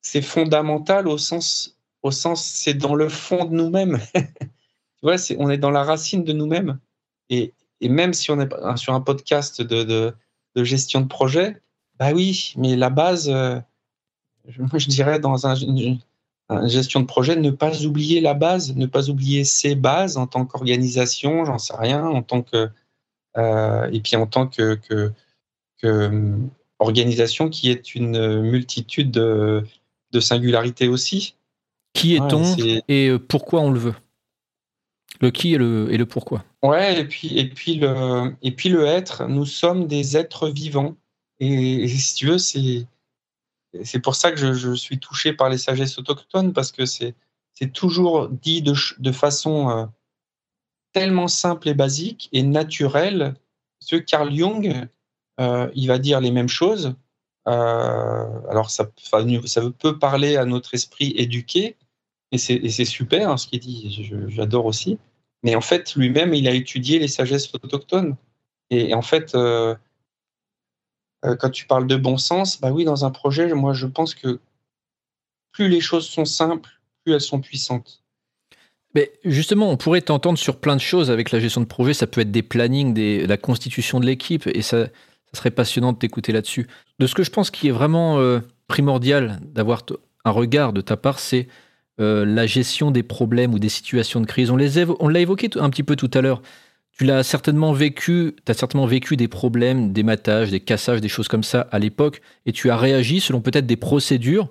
c'est 0.03 0.23
fondamental 0.23 1.09
au 1.09 1.17
sens 1.17 1.79
au 2.03 2.11
sens 2.11 2.45
c'est 2.45 2.75
dans 2.75 2.95
le 2.95 3.09
fond 3.09 3.47
de 3.47 3.55
nous-mêmes. 3.55 3.99
tu 4.15 5.01
vois, 5.03 5.17
c'est, 5.19 5.37
on 5.39 5.49
est 5.49 5.59
dans 5.59 5.71
la 5.71 5.83
racine 5.83 6.23
de 6.23 6.35
nous-mêmes. 6.35 6.79
Et, 7.31 7.55
et, 7.81 7.89
même 7.89 8.13
si 8.13 8.31
on 8.31 8.39
est 8.41 8.77
sur 8.77 8.93
un 8.93 9.01
podcast 9.01 9.63
de, 9.63 9.83
de, 9.83 10.15
de, 10.55 10.65
gestion 10.65 11.01
de 11.01 11.09
projet, 11.09 11.63
bah 11.99 12.13
oui, 12.13 12.53
mais 12.59 12.77
la 12.77 12.91
base, 12.91 13.31
euh, 13.31 13.59
moi 14.59 14.79
je 14.79 14.89
dirais 14.89 15.19
dans 15.19 15.47
un, 15.47 15.55
une, 15.55 15.99
gestion 16.65 17.01
de 17.01 17.07
projet, 17.07 17.37
ne 17.37 17.51
pas 17.51 17.85
oublier 17.85 18.21
la 18.21 18.35
base, 18.35 18.77
ne 18.77 18.87
pas 18.87 19.09
oublier 19.09 19.45
ses 19.45 19.75
bases 19.75 20.17
en 20.19 20.27
tant 20.27 20.45
qu'organisation, 20.45 21.45
j'en 21.45 21.59
sais 21.59 21.75
rien, 21.77 22.05
en 22.05 22.23
tant 22.23 22.43
que 22.43 22.69
euh, 23.37 23.89
et 23.91 24.01
puis 24.01 24.17
en 24.17 24.27
tant 24.27 24.47
que, 24.47 24.75
que, 24.75 25.13
euh, 25.85 26.37
organisation 26.79 27.49
qui 27.49 27.71
est 27.71 27.95
une 27.95 28.43
multitude 28.43 29.11
de, 29.11 29.65
de 30.13 30.21
singularités 30.21 30.89
aussi. 30.89 31.37
Qui 31.95 32.17
est-on 32.17 32.43
et 32.89 33.09
euh, 33.09 33.19
pourquoi 33.19 33.61
on 33.61 33.71
le 33.71 33.79
veut? 33.79 33.95
Le 35.21 35.31
qui 35.31 35.55
et 35.55 35.59
le, 35.59 35.93
et 35.93 35.97
le 35.97 36.07
pourquoi. 36.07 36.45
Ouais, 36.63 37.01
et 37.01 37.05
puis, 37.05 37.39
et, 37.39 37.49
puis 37.49 37.77
le, 37.77 38.35
et 38.43 38.51
puis 38.51 38.69
le 38.69 38.85
être, 38.85 39.29
nous 39.29 39.47
sommes 39.47 39.87
des 39.87 40.17
êtres 40.17 40.49
vivants. 40.49 40.97
Et, 41.39 41.87
si 41.89 42.15
tu 42.17 42.27
veux, 42.27 42.39
c'est, 42.39 42.87
c'est 43.83 44.01
pour 44.01 44.15
ça 44.15 44.31
que 44.31 44.55
je, 44.55 44.75
suis 44.75 44.99
touché 44.99 45.33
par 45.33 45.49
les 45.49 45.59
sagesses 45.59 45.99
autochtones, 45.99 46.53
parce 46.53 46.73
que 46.73 46.87
c'est, 46.87 47.15
toujours 47.73 48.29
dit 48.29 48.63
de, 48.63 48.75
de 48.99 49.13
façon 49.13 49.89
tellement 50.95 51.29
simple 51.29 51.69
et 51.69 51.75
basique 51.75 52.31
et 52.33 52.43
naturel. 52.43 53.35
Ce 53.81 53.97
Carl 53.97 54.35
Jung, 54.35 54.89
euh, 55.41 55.71
il 55.75 55.89
va 55.89 55.99
dire 55.99 56.21
les 56.21 56.31
mêmes 56.31 56.49
choses. 56.49 56.95
Euh, 57.47 58.41
alors, 58.49 58.71
ça, 58.71 58.91
ça 59.45 59.71
peut 59.79 59.99
parler 59.99 60.37
à 60.37 60.47
notre 60.47 60.73
esprit 60.73 61.13
éduqué, 61.17 61.77
et 62.33 62.39
c'est 62.39 62.85
super 62.85 63.31
hein, 63.31 63.37
ce 63.37 63.47
qu'il 63.47 63.61
dit, 63.61 64.11
j'adore 64.29 64.65
aussi. 64.65 64.99
Mais 65.43 65.55
en 65.55 65.61
fait, 65.61 65.95
lui-même, 65.95 66.33
il 66.33 66.49
a 66.49 66.53
étudié 66.53 66.99
les 66.99 67.09
sagesses 67.09 67.53
autochtones. 67.55 68.17
Et, 68.71 68.95
en 68.95 69.03
fait, 69.03 69.35
euh, 69.35 69.75
quand 71.39 71.51
tu 71.51 71.67
parles 71.67 71.87
de 71.87 71.97
bon 71.97 72.19
sens, 72.19 72.61
bah 72.61 72.71
oui, 72.71 72.85
dans 72.85 73.05
un 73.05 73.11
projet, 73.11 73.53
moi, 73.55 73.73
je 73.73 73.87
pense 73.87 74.15
que 74.15 74.41
plus 75.53 75.69
les 75.69 75.81
choses 75.81 76.07
sont 76.07 76.25
simples, 76.25 76.71
plus 77.05 77.15
elles 77.15 77.21
sont 77.21 77.41
puissantes. 77.41 78.03
Mais 78.95 79.13
justement, 79.25 79.71
on 79.71 79.77
pourrait 79.77 80.03
t'entendre 80.03 80.39
sur 80.39 80.57
plein 80.57 80.77
de 80.77 80.81
choses 80.81 81.11
avec 81.11 81.33
la 81.33 81.41
gestion 81.41 81.61
de 81.61 81.67
projet. 81.67 81.95
Ça 81.95 82.07
peut 82.07 82.21
être 82.21 82.31
des 82.31 82.43
plannings, 82.43 83.27
la 83.27 83.37
constitution 83.37 83.99
de 84.01 84.07
l'équipe, 84.07 84.47
et 84.47 84.63
ça, 84.63 84.87
ça, 84.87 84.91
serait 85.33 85.51
passionnant 85.51 85.93
de 85.93 85.99
t'écouter 85.99 86.33
là-dessus. 86.33 86.69
De 87.01 87.07
ce 87.07 87.15
que 87.15 87.25
je 87.25 87.31
pense 87.31 87.51
qui 87.51 87.69
est 87.69 87.73
vraiment 87.73 88.19
euh, 88.19 88.41
primordial 88.69 89.41
d'avoir 89.43 89.83
un 90.25 90.31
regard 90.31 90.73
de 90.73 90.81
ta 90.81 90.97
part, 90.97 91.19
c'est 91.19 91.49
euh, 92.01 92.25
la 92.25 92.47
gestion 92.47 92.91
des 92.91 93.03
problèmes 93.03 93.53
ou 93.53 93.59
des 93.59 93.69
situations 93.69 94.21
de 94.21 94.27
crise. 94.27 94.51
On 94.51 94.57
l'a 95.09 95.21
évoqué 95.21 95.51
un 95.57 95.71
petit 95.71 95.83
peu 95.83 95.97
tout 95.97 96.11
à 96.15 96.21
l'heure. 96.21 96.41
Tu 96.97 97.05
l'as 97.05 97.23
certainement 97.25 97.73
vécu, 97.73 98.37
tu 98.45 98.53
as 98.53 98.55
certainement 98.55 98.87
vécu 98.87 99.17
des 99.17 99.29
problèmes, 99.29 99.93
des 99.93 100.03
matages, 100.03 100.51
des 100.51 100.61
cassages, 100.61 101.01
des 101.01 101.09
choses 101.09 101.29
comme 101.29 101.43
ça 101.43 101.67
à 101.73 101.79
l'époque, 101.79 102.21
et 102.47 102.53
tu 102.53 102.71
as 102.71 102.77
réagi 102.77 103.21
selon 103.21 103.41
peut-être 103.41 103.67
des 103.67 103.77
procédures, 103.77 104.49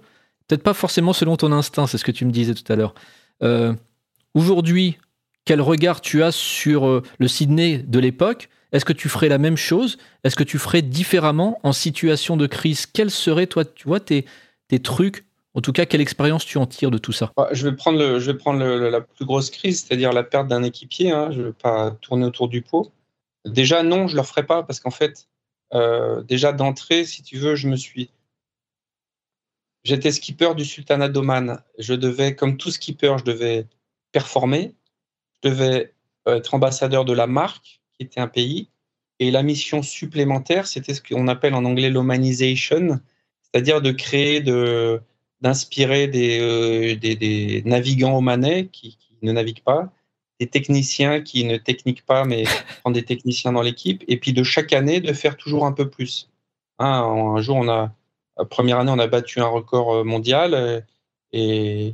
peut-être 0.48 0.64
pas 0.64 0.74
forcément 0.74 1.14
selon 1.14 1.38
ton 1.38 1.52
instinct, 1.54 1.88
c'est 1.88 1.98
ce 1.98 2.04
que 2.04 2.12
tu 2.12 2.26
me 2.26 2.32
disais 2.32 2.54
tout 2.54 2.70
à 2.72 2.76
l'heure. 2.76 2.94
Euh, 3.44 3.74
Aujourd'hui, 4.34 4.98
quel 5.46 5.62
regard 5.62 6.02
tu 6.02 6.24
as 6.24 6.32
sur 6.32 6.88
euh, 6.88 7.04
le 7.20 7.28
Sydney 7.28 7.78
de 7.78 8.00
l'époque? 8.00 8.50
Est-ce 8.72 8.86
que 8.86 8.94
tu 8.94 9.08
ferais 9.08 9.30
la 9.30 9.38
même 9.38 9.58
chose? 9.58 9.98
Est-ce 10.24 10.36
que 10.36 10.44
tu 10.44 10.58
ferais 10.58 10.82
différemment 10.82 11.60
en 11.62 11.74
situation 11.74 12.36
de 12.36 12.48
crise? 12.48 12.88
Quels 12.88 13.12
seraient, 13.12 13.46
toi, 13.46 13.64
tu 13.64 13.88
vois, 13.88 14.00
tes, 14.00 14.26
tes 14.68 14.80
trucs 14.80 15.26
En 15.56 15.62
tout 15.62 15.72
cas, 15.72 15.86
quelle 15.86 16.02
expérience 16.02 16.46
tu 16.46 16.58
en 16.58 16.66
tires 16.66 16.90
de 16.90 16.98
tout 16.98 17.12
ça? 17.12 17.32
Bah, 17.38 17.50
Je 17.52 17.68
vais 17.68 17.76
prendre, 17.76 18.00
le, 18.00 18.20
je 18.20 18.32
vais 18.32 18.38
prendre 18.38 18.64
la 18.66 19.02
plus 19.02 19.26
grosse 19.26 19.52
crise, 19.52 19.84
c'est-à-dire 19.84 20.12
la 20.12 20.24
perte 20.24 20.48
d'un 20.48 20.64
équipier. 20.64 21.12
Hein. 21.12 21.32
je 21.32 21.42
ne 21.42 21.46
vais 21.48 21.54
pas 21.54 21.92
tourner 22.02 22.26
autour 22.26 22.48
du 22.48 22.62
pot. 22.62 22.92
Déjà, 23.46 23.84
non, 23.84 24.08
je 24.08 24.16
ne 24.16 24.22
le 24.22 24.26
ferai 24.26 24.46
pas 24.46 24.64
parce 24.64 24.80
qu'en 24.80 24.92
fait, 24.92 25.28
euh, 25.74 26.24
déjà 26.24 26.54
d'entrée, 26.54 27.06
si 27.06 27.22
tu 27.22 27.38
veux, 27.38 27.56
je 27.56 27.68
me 27.68 27.76
suis. 27.76 28.10
J'étais 29.84 30.12
skipper 30.12 30.56
du 30.56 30.66
Sultanat 30.66 31.10
d'Oman. 31.10 31.62
Je 31.78 31.94
devais, 31.94 32.36
comme 32.36 32.58
tout 32.58 32.72
skipper, 32.72 33.16
je 33.20 33.24
devais 33.26 33.68
performer. 34.12 34.74
Je 35.36 35.50
devais 35.50 35.94
euh, 36.28 36.38
être 36.38 36.54
ambassadeur 36.54 37.06
de 37.06 37.14
la 37.14 37.28
marque, 37.28 37.82
qui 37.94 38.04
était 38.04 38.22
un 38.22 38.28
pays. 38.28 38.70
Et 39.20 39.30
la 39.30 39.44
mission 39.44 39.84
supplémentaire, 39.84 40.66
c'était 40.66 40.94
ce 40.94 41.02
qu'on 41.02 41.28
appelle 41.28 41.54
en 41.54 41.66
anglais 41.66 41.90
l'omanisation, 41.90 43.00
c'est-à-dire 43.42 43.82
de 43.82 43.92
créer, 43.92 44.42
de, 44.42 45.02
d'inspirer 45.44 46.08
des, 46.08 46.40
euh, 46.40 46.96
des, 46.96 47.16
des, 47.16 47.62
navigants 47.66 48.18
omanais 48.18 48.68
qui, 48.68 48.98
qui, 48.98 49.18
ne 49.22 49.32
naviguent 49.32 49.64
pas, 49.64 49.92
des 50.40 50.48
techniciens 50.48 51.22
qui 51.22 51.46
ne 51.46 51.58
techniquent 51.58 52.06
pas, 52.06 52.26
mais 52.26 52.44
prendre 52.82 52.96
des 52.96 53.06
techniciens 53.06 53.52
dans 53.54 53.62
l'équipe, 53.62 54.04
et 54.08 54.18
puis 54.18 54.34
de 54.34 54.44
chaque 54.44 54.74
année 54.74 55.02
de 55.02 55.14
faire 55.14 55.38
toujours 55.38 55.66
un 55.66 55.74
peu 55.74 55.90
plus. 55.90 56.30
un 56.80 57.40
jour, 57.42 57.58
on 57.58 57.70
a, 57.70 57.94
première 58.50 58.80
année, 58.80 58.92
on 58.92 59.00
a 59.00 59.08
battu 59.08 59.40
un 59.42 59.48
record 59.48 60.04
mondial 60.06 60.86
et, 61.34 61.94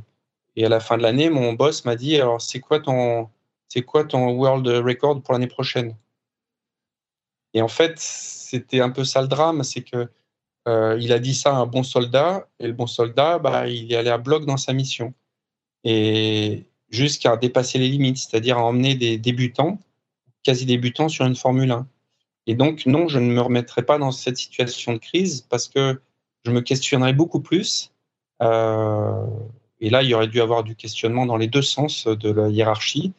et 0.56 0.64
à 0.64 0.68
la 0.68 0.80
fin 0.80 0.96
de 0.96 1.02
l'année, 1.02 1.30
mon 1.30 1.52
boss 1.52 1.84
m'a 1.84 1.96
dit 1.96 2.16
alors 2.16 2.40
c'est 2.40 2.60
quoi 2.60 2.80
ton 2.80 3.28
c'est 3.68 3.82
quoi 3.82 4.04
ton 4.04 4.30
world 4.32 4.66
record 4.66 5.22
pour 5.22 5.32
l'année 5.32 5.46
prochaine? 5.46 5.96
Et 7.54 7.62
en 7.62 7.68
fait, 7.68 7.98
c'était 7.98 8.80
un 8.80 8.90
peu 8.90 9.04
ça 9.04 9.22
le 9.22 9.28
drame, 9.28 9.62
c'est 9.62 9.82
que 9.82 10.08
euh, 10.68 10.98
il 11.00 11.12
a 11.12 11.18
dit 11.18 11.34
ça 11.34 11.56
à 11.56 11.58
un 11.58 11.66
bon 11.66 11.82
soldat 11.82 12.46
et 12.58 12.66
le 12.66 12.72
bon 12.72 12.86
soldat, 12.86 13.38
bah, 13.38 13.66
il 13.66 13.92
est 13.92 13.96
allé 13.96 14.10
à 14.10 14.18
bloc 14.18 14.44
dans 14.44 14.56
sa 14.56 14.72
mission 14.72 15.14
et 15.84 16.66
jusqu'à 16.90 17.36
dépasser 17.36 17.78
les 17.78 17.88
limites, 17.88 18.18
c'est-à-dire 18.18 18.58
à 18.58 18.62
emmener 18.62 18.94
des 18.94 19.18
débutants, 19.18 19.78
quasi 20.42 20.66
débutants 20.66 21.08
sur 21.08 21.24
une 21.24 21.36
Formule 21.36 21.70
1. 21.70 21.86
Et 22.46 22.54
donc 22.54 22.86
non, 22.86 23.08
je 23.08 23.18
ne 23.18 23.32
me 23.32 23.40
remettrai 23.40 23.82
pas 23.82 23.98
dans 23.98 24.12
cette 24.12 24.36
situation 24.36 24.94
de 24.94 24.98
crise 24.98 25.42
parce 25.42 25.68
que 25.68 26.00
je 26.44 26.50
me 26.50 26.60
questionnerai 26.60 27.12
beaucoup 27.12 27.40
plus. 27.40 27.92
Euh, 28.42 29.26
et 29.80 29.90
là, 29.90 30.02
il 30.02 30.08
y 30.08 30.14
aurait 30.14 30.28
dû 30.28 30.40
avoir 30.40 30.64
du 30.64 30.74
questionnement 30.74 31.26
dans 31.26 31.36
les 31.36 31.46
deux 31.46 31.62
sens 31.62 32.06
de 32.06 32.30
la 32.30 32.48
hiérarchie. 32.48 33.12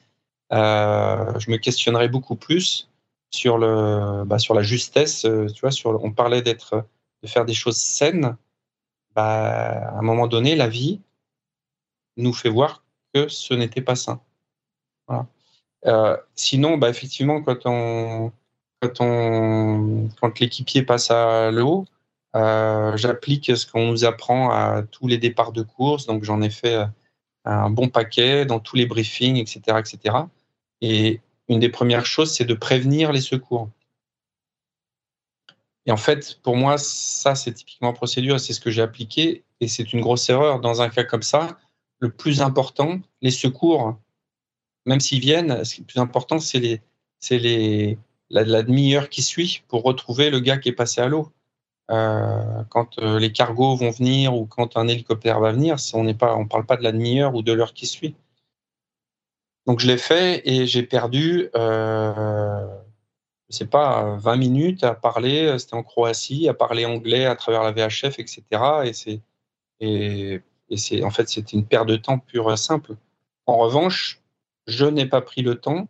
Euh, 0.54 1.40
je 1.40 1.50
me 1.50 1.58
questionnerais 1.58 2.10
beaucoup 2.10 2.36
plus 2.36 2.90
sur, 3.32 3.58
le, 3.58 4.24
bah, 4.26 4.38
sur 4.38 4.54
la 4.54 4.62
justesse. 4.62 5.22
Tu 5.22 5.62
vois, 5.62 5.72
on 6.04 6.12
parlait 6.12 6.42
d'être, 6.42 6.86
de 7.24 7.28
faire 7.28 7.46
des 7.46 7.54
choses 7.54 7.78
saines. 7.78 8.38
Bah, 9.16 9.90
à 9.90 10.00
un 10.00 10.02
moment 10.02 10.28
donné, 10.28 10.56
la 10.56 10.68
vie 10.68 11.02
nous 12.18 12.34
fait 12.34 12.50
voir 12.50 12.84
que 13.14 13.28
ce 13.28 13.54
n'était 13.54 13.82
pas 13.82 13.96
sain. 13.96 14.22
Euh, 15.88 16.16
sinon, 16.36 16.78
bah, 16.78 16.90
effectivement, 16.90 17.42
quand, 17.42 17.66
on, 17.66 18.32
quand, 18.82 19.02
on, 19.02 20.10
quand 20.20 20.40
l'équipier 20.40 20.84
passe 20.84 21.12
à 21.12 21.52
l'eau, 21.52 21.86
euh, 22.36 22.96
j'applique 22.98 23.56
ce 23.58 23.70
qu'on 23.70 23.88
nous 23.88 24.06
apprend 24.06 24.52
à 24.52 24.84
tous 24.84 25.08
les 25.08 25.18
départs 25.18 25.52
de 25.52 25.64
course, 25.64 26.06
donc 26.06 26.24
j'en 26.24 26.42
ai 26.42 26.50
fait 26.50 26.76
euh, 26.76 26.86
un 27.46 27.70
bon 27.70 27.90
paquet 27.90 28.46
dans 28.46 28.60
tous 28.60 28.76
les 28.76 28.86
briefings, 28.86 29.38
etc., 29.38 29.80
etc. 29.80 30.18
Et 30.82 31.20
une 31.50 31.60
des 31.60 31.70
premières 31.70 32.06
choses, 32.06 32.34
c'est 32.34 32.46
de 32.46 32.54
prévenir 32.54 33.12
les 33.12 33.22
secours. 33.22 33.70
Et 35.86 35.92
en 35.92 35.98
fait, 35.98 36.40
pour 36.44 36.56
moi, 36.56 36.78
ça, 36.78 37.36
c'est 37.36 37.54
typiquement 37.54 37.94
procédure, 37.94 38.40
c'est 38.40 38.54
ce 38.54 38.60
que 38.60 38.70
j'ai 38.70 38.82
appliqué, 38.82 39.44
et 39.60 39.68
c'est 39.68 39.94
une 39.94 40.02
grosse 40.02 40.30
erreur. 40.30 40.60
Dans 40.60 40.82
un 40.82 40.90
cas 40.90 41.04
comme 41.04 41.24
ça, 41.24 41.58
le 42.00 42.12
plus 42.12 42.42
important, 42.42 43.00
les 43.22 43.32
secours, 43.32 43.98
même 44.86 45.00
s'ils 45.00 45.20
viennent, 45.20 45.64
ce 45.64 45.76
qui 45.76 45.82
est 45.82 45.84
le 45.84 45.88
plus 45.88 46.00
important, 46.00 46.40
c'est 46.40 46.60
les, 46.60 46.82
c'est 47.20 47.40
les, 47.40 47.98
la, 48.30 48.64
demi-heure 48.64 49.10
qui 49.10 49.22
suit 49.22 49.64
pour 49.68 49.84
retrouver 49.84 50.30
le 50.30 50.40
gars 50.40 50.58
qui 50.58 50.70
est 50.70 50.74
passé 50.74 51.02
à 51.02 51.08
l'eau. 51.08 51.32
Euh, 51.90 52.64
quand 52.70 53.00
euh, 53.00 53.20
les 53.20 53.32
cargos 53.32 53.76
vont 53.76 53.92
venir 53.92 54.34
ou 54.36 54.46
quand 54.46 54.78
un 54.78 54.88
hélicoptère 54.88 55.40
va 55.40 55.52
venir, 55.52 55.76
on 55.94 56.04
ne 56.04 56.14
parle 56.14 56.66
pas 56.66 56.78
de 56.78 56.84
la 56.84 56.92
demi-heure 56.92 57.36
ou 57.36 57.42
de 57.42 57.52
l'heure 57.52 57.74
qui 57.74 57.86
suit. 57.86 58.16
Donc 59.68 59.80
je 59.80 59.88
l'ai 59.88 59.98
fait 59.98 60.42
et 60.50 60.66
j'ai 60.66 60.84
perdu, 60.84 61.50
euh, 61.56 62.66
je 63.52 63.58
sais 63.58 63.66
pas, 63.66 64.16
20 64.18 64.38
minutes 64.38 64.84
à 64.84 64.96
parler, 64.96 65.60
c'était 65.60 65.74
en 65.74 65.84
Croatie, 65.84 66.48
à 66.48 66.54
parler 66.54 66.86
anglais 66.86 67.26
à 67.26 67.36
travers 67.36 67.64
la 67.64 67.72
VHF, 67.72 68.18
etc. 68.18 68.44
Et 68.86 68.94
c'est, 68.94 69.22
et, 69.82 70.42
c'est, 70.78 71.04
en 71.04 71.10
fait, 71.10 71.28
c'était 71.28 71.58
une 71.58 71.66
perte 71.66 71.88
de 71.88 71.98
temps 71.98 72.18
pure 72.18 72.52
et 72.52 72.58
simple. 72.58 72.96
En 73.46 73.58
revanche, 73.58 74.22
je 74.68 74.86
n'ai 74.86 75.06
pas 75.06 75.22
pris 75.22 75.42
le 75.42 75.56
temps 75.56 75.90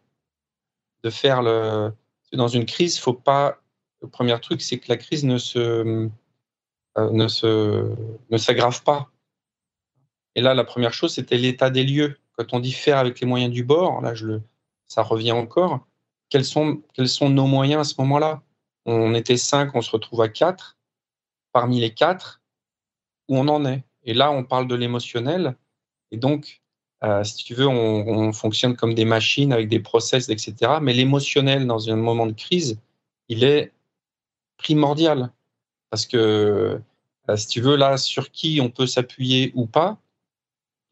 de 1.03 1.09
faire 1.09 1.43
le. 1.43 1.93
Dans 2.33 2.47
une 2.47 2.65
crise, 2.65 2.97
faut 2.97 3.13
pas 3.13 3.59
le 4.01 4.07
premier 4.07 4.39
truc, 4.39 4.61
c'est 4.61 4.79
que 4.79 4.87
la 4.89 4.97
crise 4.97 5.25
ne 5.25 5.37
se, 5.37 5.59
euh, 5.59 6.09
ne 6.97 7.27
se, 7.27 7.93
ne 8.29 8.37
s'aggrave 8.37 8.81
pas. 8.83 9.11
Et 10.35 10.41
là, 10.41 10.53
la 10.53 10.63
première 10.63 10.93
chose, 10.93 11.13
c'était 11.13 11.37
l'état 11.37 11.69
des 11.69 11.83
lieux. 11.83 12.17
Quand 12.37 12.53
on 12.53 12.59
dit 12.59 12.71
faire 12.71 12.97
avec 12.97 13.19
les 13.19 13.27
moyens 13.27 13.53
du 13.53 13.63
bord, 13.63 14.01
là, 14.01 14.15
je 14.15 14.25
le, 14.25 14.41
ça 14.87 15.03
revient 15.03 15.33
encore. 15.33 15.85
Quels 16.31 16.45
sont, 16.45 16.81
nos 17.29 17.45
moyens 17.45 17.81
à 17.81 17.83
ce 17.83 18.01
moment-là? 18.01 18.41
On 18.85 19.13
était 19.13 19.37
cinq, 19.37 19.75
on 19.75 19.81
se 19.81 19.91
retrouve 19.91 20.21
à 20.21 20.29
quatre. 20.29 20.77
Parmi 21.51 21.81
les 21.81 21.93
quatre, 21.93 22.41
où 23.27 23.37
on 23.37 23.47
en 23.49 23.65
est? 23.65 23.83
Et 24.03 24.13
là, 24.13 24.31
on 24.31 24.43
parle 24.43 24.67
de 24.67 24.75
l'émotionnel. 24.75 25.55
Et 26.11 26.17
donc, 26.17 26.61
euh, 27.03 27.23
si 27.25 27.43
tu 27.43 27.53
veux, 27.53 27.67
on, 27.67 28.07
on, 28.07 28.33
fonctionne 28.33 28.75
comme 28.75 28.93
des 28.93 29.05
machines 29.05 29.51
avec 29.51 29.67
des 29.67 29.81
process, 29.81 30.29
etc. 30.29 30.79
Mais 30.81 30.93
l'émotionnel, 30.93 31.67
dans 31.67 31.89
un 31.89 31.97
moment 31.97 32.25
de 32.25 32.33
crise, 32.33 32.79
il 33.27 33.43
est 33.43 33.73
primordial. 34.57 35.31
Parce 35.89 36.05
que, 36.05 36.81
euh, 37.29 37.35
si 37.35 37.47
tu 37.47 37.59
veux, 37.59 37.75
là, 37.75 37.97
sur 37.97 38.31
qui 38.31 38.61
on 38.61 38.69
peut 38.69 38.87
s'appuyer 38.87 39.51
ou 39.55 39.65
pas, 39.65 39.99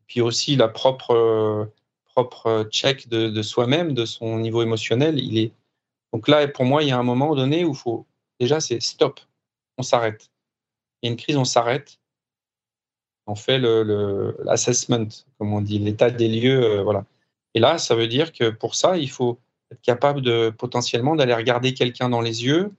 puis 0.08 0.22
aussi 0.22 0.58
la 0.58 0.68
propre, 0.68 1.12
euh, 1.12 1.66
propre 2.24 2.68
check 2.72 3.08
de, 3.08 3.42
soi-même, 3.42 3.94
de 3.94 4.06
son 4.06 4.40
niveau 4.40 4.62
émotionnel, 4.62 5.20
il 5.20 5.38
est. 5.38 5.52
Donc 6.12 6.28
là, 6.28 6.48
pour 6.48 6.66
moi, 6.66 6.84
il 6.84 6.90
y 6.90 6.92
a 6.92 6.98
un 6.98 7.04
moment 7.04 7.36
donné 7.36 7.64
où 7.64 7.74
faut. 7.74 8.06
Déjà, 8.40 8.60
c'est 8.60 8.82
stop, 8.82 9.20
on 9.78 9.84
s'arrête. 9.84 10.30
Il 11.02 11.08
y 11.08 11.10
a 11.10 11.12
une 11.12 11.18
crise, 11.18 11.38
on 11.38 11.46
s'arrête. 11.46 12.00
On 13.28 13.36
fait 13.36 13.60
l'assessment, 13.60 14.98
le, 14.98 15.08
comme 15.38 15.54
on 15.54 15.62
dit, 15.62 15.80
l'état 15.80 16.10
des 16.10 16.28
lieux. 16.28 16.64
Euh, 16.64 16.84
voilà. 16.84 17.06
Et 17.54 17.60
là, 17.60 17.78
ça 17.78 17.96
veut 17.96 18.08
dire 18.08 18.34
que 18.34 18.50
pour 18.50 18.76
ça, 18.76 18.98
il 18.98 19.10
faut 19.10 19.40
être 19.72 19.82
capable 19.82 20.22
de 20.22 20.50
potentiellement 20.50 21.16
d'aller 21.16 21.34
regarder 21.34 21.74
quelqu'un 21.74 22.10
dans 22.10 22.22
les 22.22 22.44
yeux, 22.44 22.72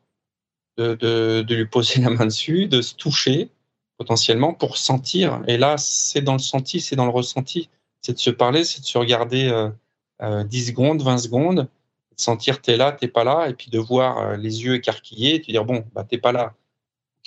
de, 0.76 1.44
lui 1.48 1.66
poser 1.66 2.00
la 2.00 2.10
main 2.10 2.26
dessus, 2.26 2.66
de 2.66 2.82
se 2.82 2.94
toucher 2.94 3.50
potentiellement 3.96 4.54
pour 4.54 4.78
sentir. 4.78 5.42
Et 5.46 5.58
là, 5.58 5.76
c'est 5.76 6.22
dans 6.22 6.32
le 6.32 6.38
senti, 6.38 6.80
c'est 6.80 6.96
dans 6.96 7.04
le 7.04 7.10
ressenti. 7.10 7.68
C'est 8.02 8.14
de 8.14 8.18
se 8.18 8.30
parler, 8.30 8.64
c'est 8.64 8.80
de 8.80 8.86
se 8.86 8.98
regarder 8.98 9.48
euh, 9.48 10.44
10 10.44 10.62
euh, 10.62 10.66
secondes, 10.68 11.02
20 11.02 11.18
secondes, 11.18 11.56
de 11.56 12.20
sentir 12.20 12.60
t'es 12.60 12.76
là, 12.76 12.92
t'es 12.92 13.08
pas 13.08 13.24
là, 13.24 13.48
et 13.48 13.54
puis 13.54 13.70
de 13.70 13.78
voir 13.78 14.18
euh, 14.18 14.36
les 14.36 14.64
yeux 14.64 14.76
écarquillés, 14.76 15.36
et 15.36 15.40
te 15.40 15.50
dire 15.50 15.64
bon, 15.64 15.84
bah 15.94 16.04
t'es 16.04 16.18
pas 16.18 16.32
là. 16.32 16.54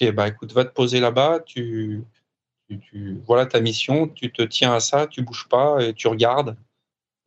Ok, 0.01 0.11
bah 0.13 0.27
écoute, 0.27 0.53
va 0.53 0.65
te 0.65 0.73
poser 0.73 0.99
là-bas, 0.99 1.41
tu, 1.45 2.03
voilà 3.25 3.45
ta 3.45 3.59
mission, 3.61 4.07
tu 4.07 4.31
te 4.31 4.41
tiens 4.41 4.73
à 4.73 4.79
ça, 4.79 5.07
tu 5.07 5.21
bouges 5.21 5.47
pas, 5.49 5.83
et 5.83 5.93
tu 5.93 6.07
regardes. 6.07 6.55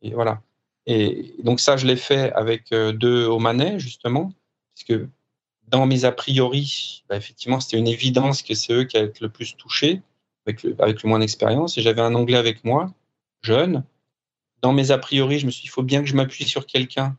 Et 0.01 0.11
voilà. 0.11 0.41
Et 0.85 1.35
donc 1.43 1.59
ça, 1.59 1.77
je 1.77 1.85
l'ai 1.85 1.97
fait 1.97 2.31
avec 2.33 2.71
euh, 2.71 2.91
deux 2.93 3.25
au 3.25 3.39
manet, 3.39 3.79
justement, 3.79 4.31
puisque 4.73 5.05
dans 5.67 5.85
mes 5.85 6.05
a 6.05 6.11
priori, 6.11 7.03
bah, 7.09 7.17
effectivement, 7.17 7.59
c'était 7.59 7.77
une 7.77 7.87
évidence 7.87 8.41
que 8.41 8.53
c'est 8.55 8.73
eux 8.73 8.83
qui 8.85 8.97
allaient 8.97 9.07
être 9.07 9.19
le 9.19 9.29
plus 9.29 9.55
touchés, 9.57 10.01
avec 10.45 10.63
le, 10.63 10.75
avec 10.79 11.03
le 11.03 11.09
moins 11.09 11.19
d'expérience. 11.19 11.77
Et 11.77 11.81
j'avais 11.81 12.01
un 12.01 12.15
anglais 12.15 12.37
avec 12.37 12.63
moi, 12.63 12.93
jeune. 13.41 13.83
Dans 14.61 14.73
mes 14.73 14.91
a 14.91 14.97
priori, 14.97 15.39
je 15.39 15.45
me 15.45 15.51
suis 15.51 15.61
dit, 15.61 15.67
il 15.67 15.71
faut 15.71 15.83
bien 15.83 16.01
que 16.01 16.07
je 16.07 16.15
m'appuie 16.15 16.45
sur 16.45 16.65
quelqu'un. 16.65 17.17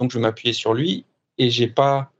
Donc, 0.00 0.10
je 0.10 0.18
m'appuyais 0.18 0.52
sur 0.52 0.74
lui 0.74 1.04
et 1.38 1.50
j'ai 1.50 1.68
pas 1.68 2.12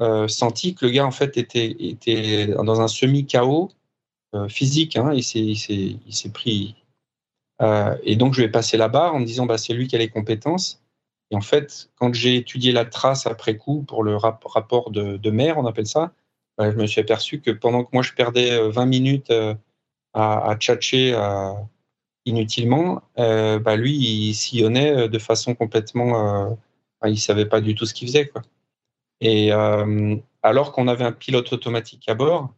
euh, 0.00 0.28
senti 0.28 0.74
que 0.74 0.84
le 0.84 0.92
gars, 0.92 1.06
en 1.06 1.10
fait, 1.10 1.36
était, 1.36 1.76
était 1.78 2.48
dans 2.48 2.80
un 2.80 2.88
semi-chaos 2.88 3.70
euh, 4.34 4.48
physique. 4.48 4.96
Hein, 4.96 5.12
il 5.14 5.24
s'est 5.24 6.32
pris. 6.32 6.76
Euh, 7.62 7.96
et 8.02 8.16
donc, 8.16 8.34
je 8.34 8.40
lui 8.40 8.46
ai 8.46 8.50
passé 8.50 8.76
la 8.76 8.88
barre 8.88 9.14
en 9.14 9.20
me 9.20 9.26
disant, 9.26 9.46
bah, 9.46 9.58
c'est 9.58 9.72
lui 9.72 9.88
qui 9.88 9.96
a 9.96 9.98
les 9.98 10.10
compétences. 10.10 10.82
Et 11.30 11.36
en 11.36 11.40
fait, 11.40 11.90
quand 11.96 12.14
j'ai 12.14 12.36
étudié 12.36 12.72
la 12.72 12.84
trace 12.84 13.26
après 13.26 13.56
coup 13.56 13.82
pour 13.82 14.04
le 14.04 14.16
rapport 14.16 14.90
de, 14.90 15.16
de, 15.16 15.30
mer, 15.30 15.58
on 15.58 15.66
appelle 15.66 15.86
ça, 15.86 16.12
bah, 16.56 16.70
je 16.70 16.76
me 16.76 16.86
suis 16.86 17.00
aperçu 17.00 17.40
que 17.40 17.50
pendant 17.50 17.84
que 17.84 17.90
moi 17.92 18.02
je 18.02 18.12
perdais 18.12 18.56
20 18.68 18.82
euh, 18.82 18.86
minutes 18.86 19.32
à, 20.14 20.50
à 20.50 20.56
tchatcher 20.56 21.12
euh, 21.14 21.52
inutilement, 22.26 23.02
bah, 23.16 23.76
lui 23.76 23.94
il 23.94 24.34
sillonnait 24.34 25.08
de 25.08 25.18
façon 25.18 25.54
complètement. 25.54 26.58
il 27.04 27.10
ne 27.12 27.16
savait 27.16 27.46
pas 27.46 27.60
du 27.60 27.74
tout 27.74 27.86
ce 27.86 27.94
qu'il 27.94 28.08
faisait. 28.08 28.28
Quoi. 28.28 28.42
Et 29.20 29.50
alors 30.42 30.72
qu'on 30.72 30.88
avait 30.88 31.04
un 31.04 31.12
pilote 31.12 31.52
automatique 31.52 32.08
à 32.08 32.14
bord, 32.14 32.52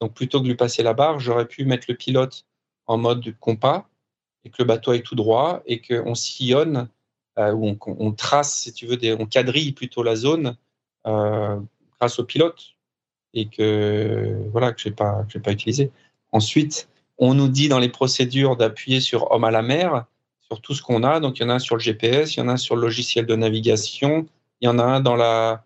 donc 0.00 0.14
plutôt 0.14 0.38
que 0.38 0.44
de 0.44 0.48
lui 0.48 0.56
passer 0.56 0.82
la 0.82 0.94
barre, 0.94 1.20
j'aurais 1.20 1.46
pu 1.46 1.64
mettre 1.64 1.86
le 1.88 1.94
pilote 1.94 2.44
en 2.86 2.98
mode 2.98 3.34
compas 3.38 3.88
et 4.44 4.50
que 4.50 4.56
le 4.58 4.64
bateau 4.64 4.90
aille 4.90 5.02
tout 5.02 5.14
droit 5.14 5.62
et 5.66 5.80
qu'on 5.80 6.14
sillonne 6.14 6.88
euh, 7.38 7.52
où 7.52 7.78
on, 7.86 8.12
trace, 8.12 8.54
si 8.54 8.72
tu 8.72 8.86
veux, 8.86 8.98
on 9.18 9.26
quadrille 9.26 9.72
plutôt 9.72 10.02
la 10.02 10.16
zone 10.16 10.56
euh, 11.06 11.58
grâce 11.98 12.18
au 12.18 12.24
pilote 12.24 12.74
et 13.32 13.48
que 13.48 14.36
voilà 14.50 14.72
que 14.72 14.80
je 14.82 14.88
n'ai 14.88 14.94
pas, 14.94 15.24
pas 15.42 15.52
utilisé. 15.52 15.90
Ensuite, 16.32 16.88
on 17.18 17.34
nous 17.34 17.48
dit 17.48 17.68
dans 17.68 17.78
les 17.78 17.88
procédures 17.88 18.56
d'appuyer 18.56 19.00
sur 19.00 19.30
homme 19.30 19.44
à 19.44 19.50
la 19.50 19.62
mer, 19.62 20.06
sur 20.40 20.60
tout 20.60 20.74
ce 20.74 20.82
qu'on 20.82 21.02
a. 21.02 21.20
Donc, 21.20 21.38
il 21.38 21.42
y 21.42 21.44
en 21.44 21.48
a 21.48 21.54
un 21.54 21.58
sur 21.58 21.76
le 21.76 21.80
GPS, 21.80 22.36
il 22.36 22.40
y 22.40 22.42
en 22.42 22.48
a 22.48 22.52
un 22.52 22.56
sur 22.56 22.76
le 22.76 22.82
logiciel 22.82 23.26
de 23.26 23.36
navigation, 23.36 24.26
il 24.60 24.66
y 24.66 24.68
en 24.68 24.78
a 24.78 24.84
un 24.84 25.00
dans 25.00 25.16
la, 25.16 25.64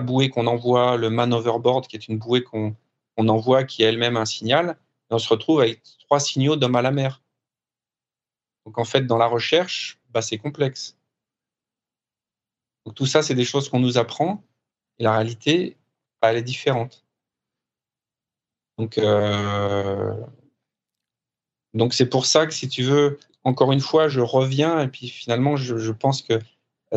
bouée 0.00 0.30
qu'on 0.30 0.46
envoie, 0.46 0.96
le 0.96 1.10
man 1.10 1.32
overboard, 1.32 1.86
qui 1.86 1.96
est 1.96 2.08
une 2.08 2.18
bouée 2.18 2.42
qu'on 2.42 2.74
envoie, 3.16 3.64
qui 3.64 3.82
est 3.82 3.86
elle-même 3.86 4.16
un 4.16 4.24
signal. 4.24 4.76
Et 5.10 5.14
on 5.14 5.18
se 5.18 5.28
retrouve 5.28 5.60
avec 5.60 5.82
trois 6.00 6.20
signaux 6.20 6.56
d'homme 6.56 6.76
à 6.76 6.82
la 6.82 6.90
mer. 6.90 7.22
Donc, 8.64 8.78
en 8.78 8.84
fait, 8.84 9.06
dans 9.06 9.18
la 9.18 9.26
recherche, 9.26 10.00
bah, 10.10 10.22
c'est 10.22 10.38
complexe. 10.38 10.96
Donc 12.84 12.94
tout 12.94 13.06
ça, 13.06 13.22
c'est 13.22 13.34
des 13.34 13.44
choses 13.44 13.68
qu'on 13.68 13.80
nous 13.80 13.98
apprend. 13.98 14.42
Et 14.98 15.04
la 15.04 15.12
réalité, 15.12 15.76
bah, 16.20 16.30
elle 16.30 16.38
est 16.38 16.42
différente. 16.42 17.04
Donc, 18.78 18.98
donc 21.76 21.94
c'est 21.94 22.06
pour 22.06 22.26
ça 22.26 22.46
que 22.46 22.54
si 22.54 22.68
tu 22.68 22.82
veux, 22.82 23.18
encore 23.44 23.70
une 23.70 23.80
fois, 23.80 24.08
je 24.08 24.20
reviens 24.20 24.80
et 24.80 24.88
puis 24.88 25.08
finalement, 25.08 25.56
je, 25.56 25.92
pense 25.92 26.22
que 26.22 26.40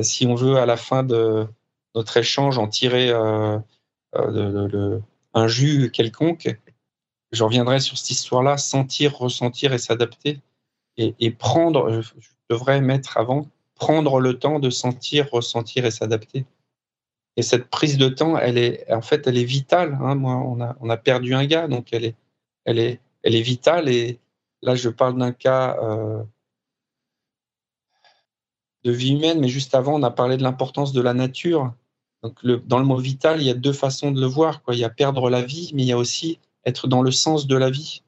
si 0.02 0.26
on 0.26 0.36
veut 0.36 0.58
à 0.58 0.66
la 0.66 0.78
fin 0.78 1.04
de 1.04 1.46
notre 1.96 2.18
échange 2.18 2.58
en 2.58 2.68
tirer 2.68 3.12
un 3.12 3.64
jus 5.48 5.92
quelconque, 5.92 6.58
je 7.32 7.44
reviendrai 7.44 7.80
sur 7.80 7.98
cette 7.98 8.10
histoire-là, 8.12 8.58
sentir, 8.58 9.18
ressentir 9.18 9.74
et 9.74 9.78
s'adapter. 9.78 10.40
Et, 10.98 11.32
prendre, 11.32 12.02
je, 12.02 12.12
devrais 12.50 12.82
mettre 12.82 13.18
avant, 13.18 13.48
prendre 13.76 14.20
le 14.20 14.38
temps 14.38 14.60
de 14.60 14.70
sentir, 14.70 15.30
ressentir 15.32 15.86
et 15.86 15.92
s'adapter. 15.92 16.46
Et 17.38 17.42
cette 17.42 17.70
prise 17.70 17.98
de 17.98 18.10
temps, 18.10 18.38
elle 18.38 18.58
est, 18.58 18.92
en 18.92 19.02
fait, 19.02 19.26
elle 19.28 19.38
est 19.38 19.46
vitale. 19.46 19.98
Hein. 20.02 20.16
Moi, 20.16 20.36
on 20.36 20.60
a, 20.60 20.76
on 20.82 20.90
a 20.90 20.98
perdu 20.98 21.36
un 21.36 21.46
gars, 21.46 21.70
donc 21.70 21.94
elle 21.94 22.04
est, 22.04 22.16
elle 22.66 22.80
est, 22.80 23.00
elle 23.24 23.36
est 23.36 23.42
vitale. 23.42 23.88
Et 23.88 24.20
là, 24.62 24.76
je 24.76 24.90
parle 24.90 25.18
d'un 25.18 25.32
cas 25.32 25.78
euh, 25.82 26.24
de 28.84 28.92
vie 28.92 29.14
humaine, 29.14 29.40
mais 29.40 29.50
juste 29.50 29.76
avant, 29.76 30.00
on 30.00 30.04
a 30.04 30.12
parlé 30.12 30.38
de 30.38 30.44
l'importance 30.44 30.94
de 30.94 31.02
la 31.02 31.14
nature. 31.14 31.74
Donc, 32.24 32.46
dans 32.46 32.80
le 32.80 32.86
mot 32.86 32.98
vital, 32.98 33.42
il 33.42 33.48
y 33.48 33.50
a 33.50 33.54
deux 33.54 33.74
façons 33.74 34.12
de 34.12 34.20
le 34.20 34.28
voir. 34.28 34.62
Il 34.70 34.78
y 34.78 34.84
a 34.84 34.90
perdre 34.90 35.30
la 35.30 35.42
vie, 35.42 35.72
mais 35.74 35.84
il 35.84 35.88
y 35.88 35.94
a 35.94 35.98
aussi 35.98 36.40
être 36.66 36.88
dans 36.88 37.02
le 37.02 37.12
sens 37.12 37.48
de 37.48 37.56
la 37.56 37.70
vie, 37.70 38.04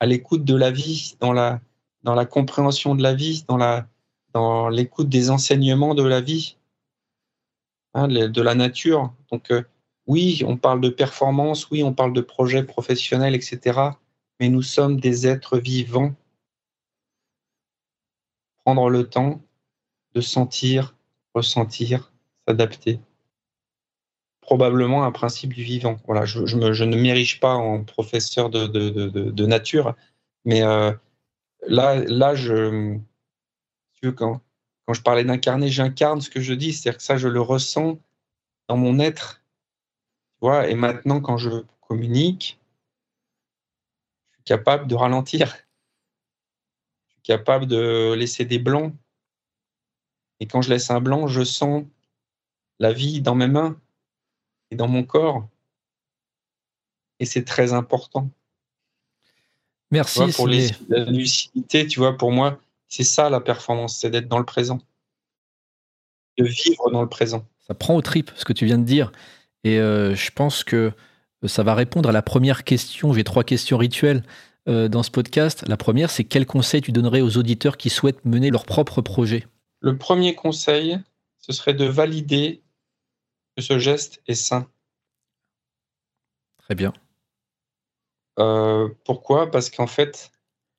à 0.00 0.06
l'écoute 0.06 0.44
de 0.44 0.56
la 0.56 0.70
vie, 0.70 1.16
dans 1.20 1.32
la, 1.32 1.60
dans 2.02 2.14
la 2.14 2.26
compréhension 2.26 2.94
de 2.94 3.02
la 3.02 3.14
vie, 3.14 3.44
dans 3.48 3.58
dans 4.32 4.68
l'écoute 4.68 5.08
des 5.08 5.30
enseignements 5.30 5.94
de 5.94 6.04
la 6.04 6.20
vie, 6.20 6.56
hein, 7.94 8.06
de 8.08 8.42
la 8.42 8.54
nature. 8.54 9.12
Donc, 9.30 9.50
euh, 9.50 9.62
oui, 10.06 10.42
on 10.46 10.56
parle 10.56 10.80
de 10.80 10.88
performance, 10.88 11.70
oui, 11.70 11.82
on 11.82 11.92
parle 11.92 12.12
de 12.12 12.20
projets 12.20 12.62
professionnels, 12.62 13.34
etc. 13.34 13.80
Mais 14.40 14.48
nous 14.48 14.62
sommes 14.62 14.98
des 14.98 15.26
êtres 15.26 15.58
vivants. 15.58 16.14
Prendre 18.64 18.90
le 18.90 19.08
temps 19.08 19.40
de 20.14 20.20
sentir, 20.20 20.96
ressentir, 21.34 22.12
s'adapter 22.46 23.00
probablement 24.50 25.04
un 25.04 25.12
principe 25.12 25.54
du 25.54 25.62
vivant. 25.62 25.96
Voilà, 26.06 26.24
je, 26.24 26.40
ne 26.40 26.96
m'érige 26.96 27.38
pas 27.38 27.54
en 27.54 27.84
professeur 27.84 28.50
de, 28.50 29.46
nature, 29.46 29.94
mais 30.44 30.62
euh, 30.62 30.92
là, 31.68 31.94
là, 32.06 32.34
je, 32.34 32.98
quand, 34.02 34.40
quand 34.86 34.92
je 34.92 35.02
parlais 35.02 35.22
d'incarner, 35.22 35.68
j'incarne 35.68 36.20
ce 36.20 36.30
que 36.30 36.40
je 36.40 36.52
dis, 36.52 36.72
c'est-à-dire 36.72 36.96
que 36.96 37.04
ça, 37.04 37.16
je 37.16 37.28
le 37.28 37.40
ressens 37.40 38.00
dans 38.68 38.76
mon 38.76 38.98
être. 38.98 39.40
Et 40.42 40.74
maintenant, 40.74 41.20
quand 41.20 41.36
je 41.36 41.50
communique, 41.80 42.58
suis 44.40 44.44
capable 44.44 44.86
de 44.86 44.94
ralentir. 44.94 45.56
Je 47.06 47.12
suis 47.12 47.22
capable 47.22 47.66
de 47.66 48.14
laisser 48.14 48.44
des 48.44 48.58
blancs. 48.58 48.94
Et 50.40 50.46
quand 50.46 50.62
je 50.62 50.70
laisse 50.70 50.90
un 50.90 51.00
blanc, 51.00 51.26
je 51.26 51.44
sens 51.44 51.84
la 52.78 52.92
vie 52.92 53.20
dans 53.20 53.34
mes 53.34 53.46
mains 53.46 53.78
et 54.70 54.76
dans 54.76 54.88
mon 54.88 55.04
corps. 55.04 55.46
Et 57.18 57.26
c'est 57.26 57.44
très 57.44 57.74
important. 57.74 58.30
Merci. 59.90 60.32
pour 60.32 60.48
la 60.48 61.04
lucidité, 61.04 61.86
tu 61.86 61.98
vois, 61.98 62.16
pour 62.16 62.32
moi, 62.32 62.58
c'est 62.88 63.04
ça 63.04 63.28
la 63.28 63.40
performance, 63.40 63.98
c'est 63.98 64.08
d'être 64.08 64.28
dans 64.28 64.38
le 64.38 64.44
présent. 64.44 64.78
De 66.38 66.44
vivre 66.44 66.90
dans 66.90 67.02
le 67.02 67.08
présent. 67.08 67.46
Ça 67.66 67.74
prend 67.74 67.94
au 67.94 68.00
trip 68.00 68.30
ce 68.36 68.44
que 68.44 68.52
tu 68.52 68.64
viens 68.64 68.78
de 68.78 68.84
dire. 68.84 69.12
Et 69.64 69.78
euh, 69.78 70.14
je 70.14 70.30
pense 70.30 70.64
que 70.64 70.92
ça 71.46 71.62
va 71.62 71.74
répondre 71.74 72.08
à 72.08 72.12
la 72.12 72.22
première 72.22 72.64
question. 72.64 73.12
J'ai 73.12 73.24
trois 73.24 73.44
questions 73.44 73.78
rituelles 73.78 74.22
euh, 74.68 74.88
dans 74.88 75.02
ce 75.02 75.10
podcast. 75.10 75.64
La 75.66 75.76
première, 75.76 76.10
c'est 76.10 76.24
quel 76.24 76.46
conseil 76.46 76.82
tu 76.82 76.92
donnerais 76.92 77.22
aux 77.22 77.36
auditeurs 77.36 77.76
qui 77.76 77.90
souhaitent 77.90 78.24
mener 78.24 78.50
leur 78.50 78.64
propre 78.64 79.00
projet? 79.00 79.46
Le 79.80 79.96
premier 79.96 80.34
conseil, 80.34 80.98
ce 81.38 81.52
serait 81.52 81.74
de 81.74 81.86
valider 81.86 82.62
que 83.56 83.62
ce 83.62 83.78
geste 83.78 84.22
est 84.26 84.34
sain. 84.34 84.68
Très 86.58 86.74
bien. 86.74 86.92
Euh, 88.38 88.88
pourquoi? 89.04 89.50
Parce 89.50 89.70
qu'en 89.70 89.86
fait, 89.86 90.30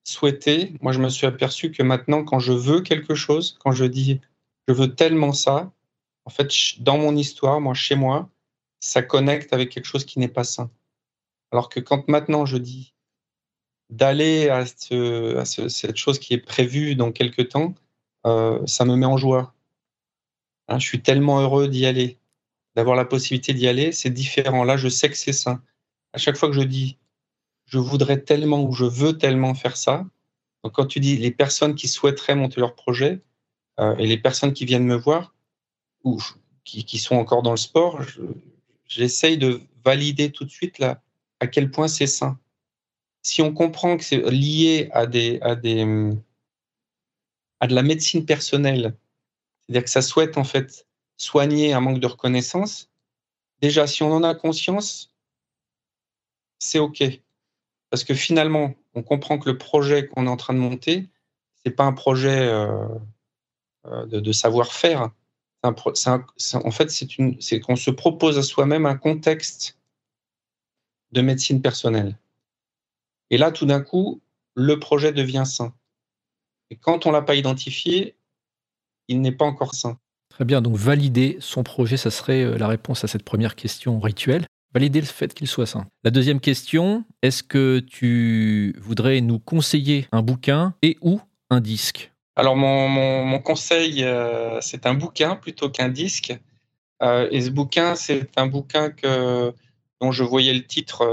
souhaiter, 0.04 0.74
moi 0.82 0.92
je 0.92 1.00
me 1.00 1.10
suis 1.10 1.28
aperçu 1.28 1.72
que 1.72 1.84
maintenant, 1.84 2.24
quand 2.24 2.40
je 2.40 2.54
veux 2.54 2.82
quelque 2.82 3.16
chose, 3.16 3.58
quand 3.60 3.72
je 3.72 3.86
dis 3.86 4.22
je 4.68 4.74
veux 4.74 4.94
tellement 4.96 5.34
ça, 5.34 5.72
en 6.26 6.30
fait, 6.30 6.52
dans 6.80 6.98
mon 6.98 7.16
histoire, 7.16 7.60
moi, 7.60 7.74
chez 7.74 7.96
moi, 7.96 8.30
ça 8.82 9.02
connecte 9.02 9.54
avec 9.54 9.70
quelque 9.70 9.86
chose 9.86 10.04
qui 10.04 10.20
n'est 10.20 10.28
pas 10.28 10.44
sain. 10.44 10.70
Alors 11.52 11.70
que 11.70 11.80
quand 11.80 12.08
maintenant 12.10 12.46
je 12.46 12.58
dis 12.58 12.94
d'aller 13.90 14.50
à, 14.50 14.66
cette 14.66 15.98
chose 15.98 16.20
qui 16.20 16.34
est 16.34 16.38
prévue 16.38 16.96
dans 16.96 17.12
quelques 17.12 17.50
temps, 17.50 17.74
euh, 18.26 18.66
ça 18.66 18.86
me 18.86 18.96
met 18.96 19.06
en 19.06 19.18
joie. 19.18 19.54
Hein, 20.68 20.80
je 20.80 20.86
suis 20.88 21.02
tellement 21.02 21.42
heureux 21.42 21.68
d'y 21.68 21.86
aller 21.86 22.18
d'avoir 22.76 22.96
la 22.96 23.04
possibilité 23.06 23.54
d'y 23.54 23.68
aller, 23.68 23.92
c'est 23.92 24.10
différent. 24.10 24.64
Là, 24.64 24.78
je 24.78 24.88
sais 24.88 25.10
que 25.10 25.18
c'est 25.18 25.34
ça. 25.34 25.62
À 26.14 26.18
chaque 26.18 26.38
fois 26.38 26.50
que 26.50 26.56
je 26.56 26.62
dis 26.62 26.98
je 27.66 27.78
voudrais 27.78 28.20
tellement 28.20 28.64
ou 28.64 28.74
je 28.74 28.84
veux 28.84 29.18
tellement 29.18 29.54
faire 29.54 29.78
ça, 29.78 30.06
quand 30.74 30.86
tu 30.86 31.00
dis 31.00 31.16
les 31.16 31.32
personnes 31.32 31.74
qui 31.74 31.88
souhaiteraient 31.88 32.36
monter 32.36 32.60
leur 32.60 32.76
projet 32.76 33.22
euh, 33.80 33.96
et 33.96 34.06
les 34.06 34.18
personnes 34.18 34.52
qui 34.52 34.66
viennent 34.66 34.86
me 34.86 34.96
voir 34.96 35.34
ou 36.04 36.20
qui, 36.66 36.98
sont 36.98 37.16
encore 37.16 37.44
dans 37.44 37.52
le 37.52 37.58
sport, 37.58 38.02
j'essaye 38.92 39.38
de 39.38 39.62
valider 39.86 40.32
tout 40.32 40.46
de 40.46 40.50
suite 40.50 40.80
là, 40.80 41.02
à 41.40 41.48
quel 41.48 41.72
point 41.72 41.88
c'est 41.88 42.08
sain. 42.08 42.40
Si 43.24 43.42
on 43.42 43.54
comprend 43.54 43.98
que 43.98 44.04
c'est 44.04 44.22
lié 44.30 44.90
à, 44.94 45.06
des, 45.06 45.40
à, 45.42 45.56
des, 45.56 45.86
à 47.60 47.68
de 47.68 47.76
la 47.76 47.84
médecine 47.84 48.26
personnelle, 48.26 48.96
c'est-à-dire 49.62 49.84
que 49.84 49.90
ça 49.90 50.02
souhaite 50.02 50.38
en 50.38 50.44
fait 50.44 50.88
soigner 51.18 51.74
un 51.74 51.80
manque 51.80 52.00
de 52.00 52.08
reconnaissance, 52.08 52.90
déjà, 53.62 53.88
si 53.88 54.04
on 54.04 54.12
en 54.12 54.24
a 54.24 54.36
conscience, 54.36 55.14
c'est 56.60 56.80
OK. 56.80 57.04
Parce 57.90 58.04
que 58.04 58.14
finalement, 58.14 58.74
on 58.94 59.04
comprend 59.04 59.38
que 59.38 59.50
le 59.50 59.58
projet 59.58 60.08
qu'on 60.08 60.26
est 60.26 60.30
en 60.30 60.38
train 60.38 60.54
de 60.54 60.60
monter, 60.60 61.10
ce 61.58 61.70
n'est 61.70 61.76
pas 61.76 61.84
un 61.84 61.94
projet 61.94 62.48
euh, 62.48 62.88
euh, 63.86 64.06
de, 64.06 64.32
savoir-faire. 64.32 65.12
En 65.64 66.72
fait, 66.72 66.90
c'est 66.90 67.60
qu'on 67.60 67.76
se 67.76 67.92
propose 67.92 68.38
à 68.38 68.44
soi-même 68.44 68.86
un 68.86 68.98
contexte 68.98 69.78
de 71.12 71.22
médecine 71.22 71.62
personnelle. 71.62 72.18
Et 73.30 73.38
là, 73.38 73.52
tout 73.52 73.66
d'un 73.66 73.82
coup, 73.82 74.22
le 74.56 74.80
projet 74.80 75.14
devient 75.14 75.44
sain. 75.46 75.74
Et 76.70 76.76
quand 76.76 77.06
on 77.06 77.10
ne 77.10 77.14
l'a 77.14 77.22
pas 77.22 77.36
identifié, 77.36 78.16
il 79.08 79.22
n'est 79.22 79.32
pas 79.32 79.46
encore 79.46 79.76
sain. 79.76 79.98
Très 80.30 80.46
bien, 80.46 80.62
donc 80.62 80.78
valider 80.78 81.38
son 81.42 81.64
projet, 81.64 81.98
ça 81.98 82.10
serait 82.10 82.44
euh, 82.44 82.58
la 82.58 82.68
réponse 82.68 83.04
à 83.04 83.08
cette 83.08 83.24
première 83.24 83.56
question 83.56 84.00
rituelle. 84.00 84.46
Valider 84.74 85.02
le 85.02 85.08
fait 85.08 85.34
qu'il 85.34 85.48
soit 85.48 85.66
sain. 85.66 85.88
La 86.06 86.12
deuxième 86.12 86.40
question, 86.40 87.04
est-ce 87.22 87.44
que 87.44 87.80
tu 87.80 88.74
voudrais 88.80 89.20
nous 89.20 89.38
conseiller 89.38 90.08
un 90.14 90.22
bouquin 90.22 90.76
et 90.82 90.98
ou 91.02 91.20
un 91.50 91.60
disque? 91.60 92.11
Alors 92.36 92.56
mon, 92.56 93.40
conseil, 93.40 94.04
euh, 94.04 94.60
c'est 94.62 94.86
un 94.86 94.94
bouquin 94.94 95.36
plutôt 95.36 95.70
qu'un 95.70 95.90
disque. 95.90 96.34
Euh, 97.04 97.28
et 97.32 97.42
ce 97.42 97.50
bouquin, 97.50 97.96
c'est 97.96 98.38
un 98.38 98.48
bouquin 98.48 98.90
que, 98.92 99.54
dont 100.00 100.12
je 100.12 100.24
voyais 100.24 100.54
le 100.54 100.66
titre 100.66 101.06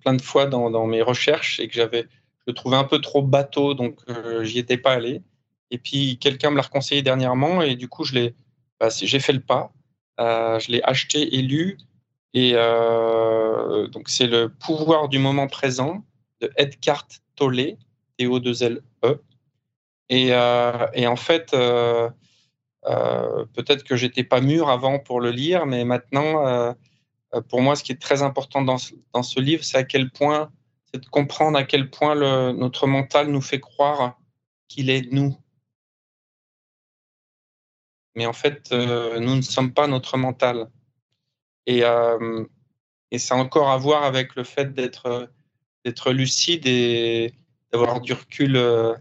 plein 0.00 0.14
de 0.14 0.22
fois 0.22 0.46
dans, 0.46 0.86
mes 0.86 1.02
recherches 1.02 1.60
et 1.60 1.68
que 1.68 1.74
j'avais, 1.74 2.06
je 2.46 2.52
trouvais 2.52 2.76
un 2.76 2.84
peu 2.84 3.00
trop 3.00 3.22
bateau, 3.22 3.74
donc 3.74 4.00
j'y 4.42 4.58
étais 4.58 4.76
pas 4.76 4.92
allé. 4.92 5.22
Et 5.70 5.78
puis 5.78 6.18
quelqu'un 6.18 6.50
me 6.50 6.56
l'a 6.56 6.62
reconseillé 6.62 7.02
dernièrement 7.02 7.62
et 7.62 7.76
du 7.76 7.88
coup 7.88 8.04
je 8.04 8.14
l'ai, 8.14 8.34
bah, 8.78 8.88
j'ai 8.90 9.20
fait 9.20 9.32
le 9.32 9.40
pas. 9.40 9.72
Euh, 10.20 10.58
je 10.58 10.70
l'ai 10.70 10.82
acheté 10.82 11.36
et 11.36 11.42
lu. 11.42 11.78
Et 12.34 12.52
euh, 12.54 13.86
donc 13.88 14.08
c'est 14.08 14.26
le 14.26 14.48
pouvoir 14.48 15.08
du 15.08 15.18
moment 15.18 15.46
présent 15.46 16.04
de 16.40 16.50
Edgar 16.56 17.06
Tolle, 17.36 17.76
T-O-2-L-E. 18.18 19.22
Et, 20.08 20.28
euh, 20.32 20.86
et, 20.94 21.06
en 21.06 21.16
fait, 21.16 21.50
peut-être 23.52 23.84
que 23.84 23.96
j'étais 23.96 24.24
pas 24.24 24.40
mûr 24.40 24.68
avant 24.68 24.98
pour 24.98 25.20
le 25.20 25.30
lire, 25.30 25.66
mais 25.66 25.84
maintenant, 25.84 26.74
pour 27.48 27.62
moi, 27.62 27.76
ce 27.76 27.84
qui 27.84 27.92
est 27.92 28.00
très 28.00 28.22
important 28.22 28.62
dans, 28.62 28.78
ce 28.78 29.40
livre, 29.40 29.64
c'est 29.64 29.78
à 29.78 29.84
quel 29.84 30.10
point, 30.10 30.50
c'est 30.92 31.00
de 31.00 31.08
comprendre 31.08 31.56
à 31.56 31.64
quel 31.64 31.90
point 31.90 32.14
notre 32.52 32.86
mental 32.86 33.28
nous 33.28 33.40
fait 33.40 33.60
croire 33.60 34.18
qu'il 34.68 34.90
est 34.90 35.10
nous, 35.12 35.36
mais 38.14 38.26
en 38.26 38.32
fait, 38.32 38.70
euh, 38.72 39.18
nous 39.20 39.36
ne 39.36 39.42
sommes 39.42 39.72
pas 39.72 39.86
notre 39.86 40.16
mental. 40.18 40.68
Et, 41.66 41.84
euh, 41.84 42.44
ça 43.16 43.34
a 43.34 43.38
encore 43.38 43.70
à 43.70 43.76
voir 43.76 44.04
avec 44.04 44.34
le 44.36 44.44
fait 44.44 44.72
d'être 44.74 45.30
lucide 46.12 46.66
et 46.66 47.34
d'avoir 47.70 48.00
du 48.00 48.12
recul 48.14 48.56
euh, 48.56 48.94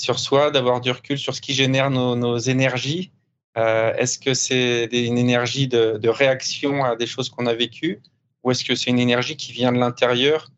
sur 0.00 0.18
soi, 0.18 0.50
d'avoir 0.50 0.80
du 0.80 0.90
recul 0.90 1.18
sur 1.18 1.34
ce 1.34 1.40
qui 1.40 1.54
génère 1.54 1.90
nos, 1.90 2.38
énergies. 2.38 3.12
Est-ce 3.56 4.18
que 4.18 4.34
c'est 4.34 4.88
une 4.92 5.18
énergie 5.18 5.68
de, 5.68 6.08
réaction 6.08 6.84
à 6.84 6.96
des 6.96 7.06
choses 7.06 7.28
qu'on 7.28 7.46
a 7.46 7.54
vécues 7.54 8.00
ou 8.42 8.50
est-ce 8.50 8.64
que 8.64 8.74
c'est 8.74 8.90
une 8.90 8.98
énergie 8.98 9.36
qui 9.36 9.52
vient 9.52 9.72
de 9.72 9.78
l'intérieur, 9.78 10.50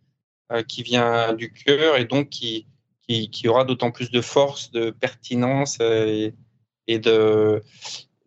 euh, 0.53 0.63
qui 0.63 0.83
vient 0.83 1.33
du 1.33 1.53
cœur 1.53 1.97
et 1.97 2.05
donc 2.05 2.31
qui, 2.31 2.67
qui, 3.07 3.49
aura 3.49 3.65
d'autant 3.65 3.91
plus 3.91 4.11
de 4.11 4.21
force, 4.21 4.71
de 4.71 4.91
pertinence 4.91 5.79
et, 5.81 6.33
de, 6.89 7.63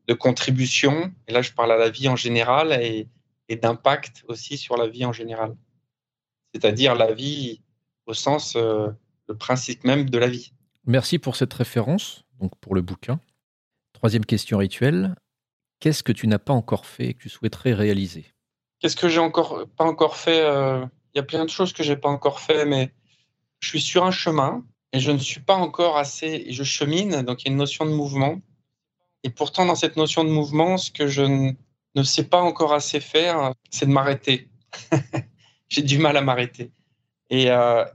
de 0.08 0.14
contribution? 0.14 1.14
Et 1.28 1.32
là, 1.34 1.42
je 1.42 1.52
parle 1.52 1.72
à 1.72 1.78
la 1.78 1.90
vie 1.90 2.08
en 2.08 2.16
général 2.16 2.74
et, 2.74 3.08
d'impact 3.50 4.24
aussi 4.28 4.58
sur 4.58 4.76
la 4.76 4.88
vie 4.88 5.06
en 5.06 5.14
général. 5.14 5.56
C'est-à-dire 6.54 6.96
la 6.96 7.14
vie 7.14 7.62
au 8.08 8.14
sens, 8.14 8.56
euh, 8.56 8.90
le 9.28 9.38
principe 9.38 9.84
même 9.84 10.10
de 10.10 10.18
la 10.18 10.28
vie. 10.28 10.52
Merci 10.88 11.20
pour 11.20 11.36
cette 11.36 11.54
référence, 11.54 12.26
donc 12.40 12.52
pour 12.60 12.76
le 12.76 12.82
bouquin. 12.82 13.20
Troisième 13.94 14.26
question 14.26 14.58
rituelle. 14.58 15.16
Qu'est-ce 15.80 16.04
que 16.04 16.12
tu 16.12 16.28
n'as 16.28 16.40
pas 16.40 16.54
encore 16.54 16.86
fait 16.86 17.08
et 17.08 17.14
que 17.14 17.20
tu 17.20 17.30
souhaiterais 17.30 17.74
réaliser? 17.74 18.26
Qu'est-ce 18.80 18.96
que 18.96 19.10
j'ai 19.10 19.20
encore 19.20 19.68
pas 19.78 19.84
encore 19.84 20.16
fait 20.16 20.42
euh, 20.42 20.86
Il 21.14 21.18
y 21.18 21.20
a 21.20 21.24
plein 21.24 21.44
de 21.44 21.50
choses 21.50 21.74
que 21.74 21.84
j'ai 21.84 21.96
pas 21.96 22.10
encore 22.10 22.40
fait, 22.40 22.66
mais 22.66 22.92
je 23.60 23.70
suis 23.70 23.82
sur 23.82 24.06
un 24.06 24.12
chemin 24.12 24.64
et 24.94 25.00
je 25.00 25.12
ne 25.12 25.18
suis 25.18 25.42
pas 25.42 25.56
encore 25.56 25.98
assez. 25.98 26.52
Je 26.52 26.64
chemine, 26.64 27.24
donc 27.24 27.42
il 27.42 27.48
y 27.48 27.50
a 27.50 27.52
une 27.52 27.58
notion 27.58 27.86
de 27.86 27.92
mouvement. 27.92 28.40
Et 29.24 29.30
pourtant, 29.30 29.66
dans 29.66 29.76
cette 29.76 29.96
notion 29.98 30.24
de 30.24 30.30
mouvement, 30.30 30.78
ce 30.78 30.92
que 30.92 31.08
je 31.08 31.24
ne 31.96 32.04
sais 32.04 32.26
pas 32.26 32.42
encore 32.42 32.74
assez 32.74 33.00
faire, 33.00 33.54
c'est 33.72 33.88
de 33.88 33.92
m'arrêter. 33.92 34.50
j'ai 35.70 35.82
du 35.82 35.98
mal 35.98 36.16
à 36.16 36.22
m'arrêter. 36.22 36.72
Euh, 37.32 37.86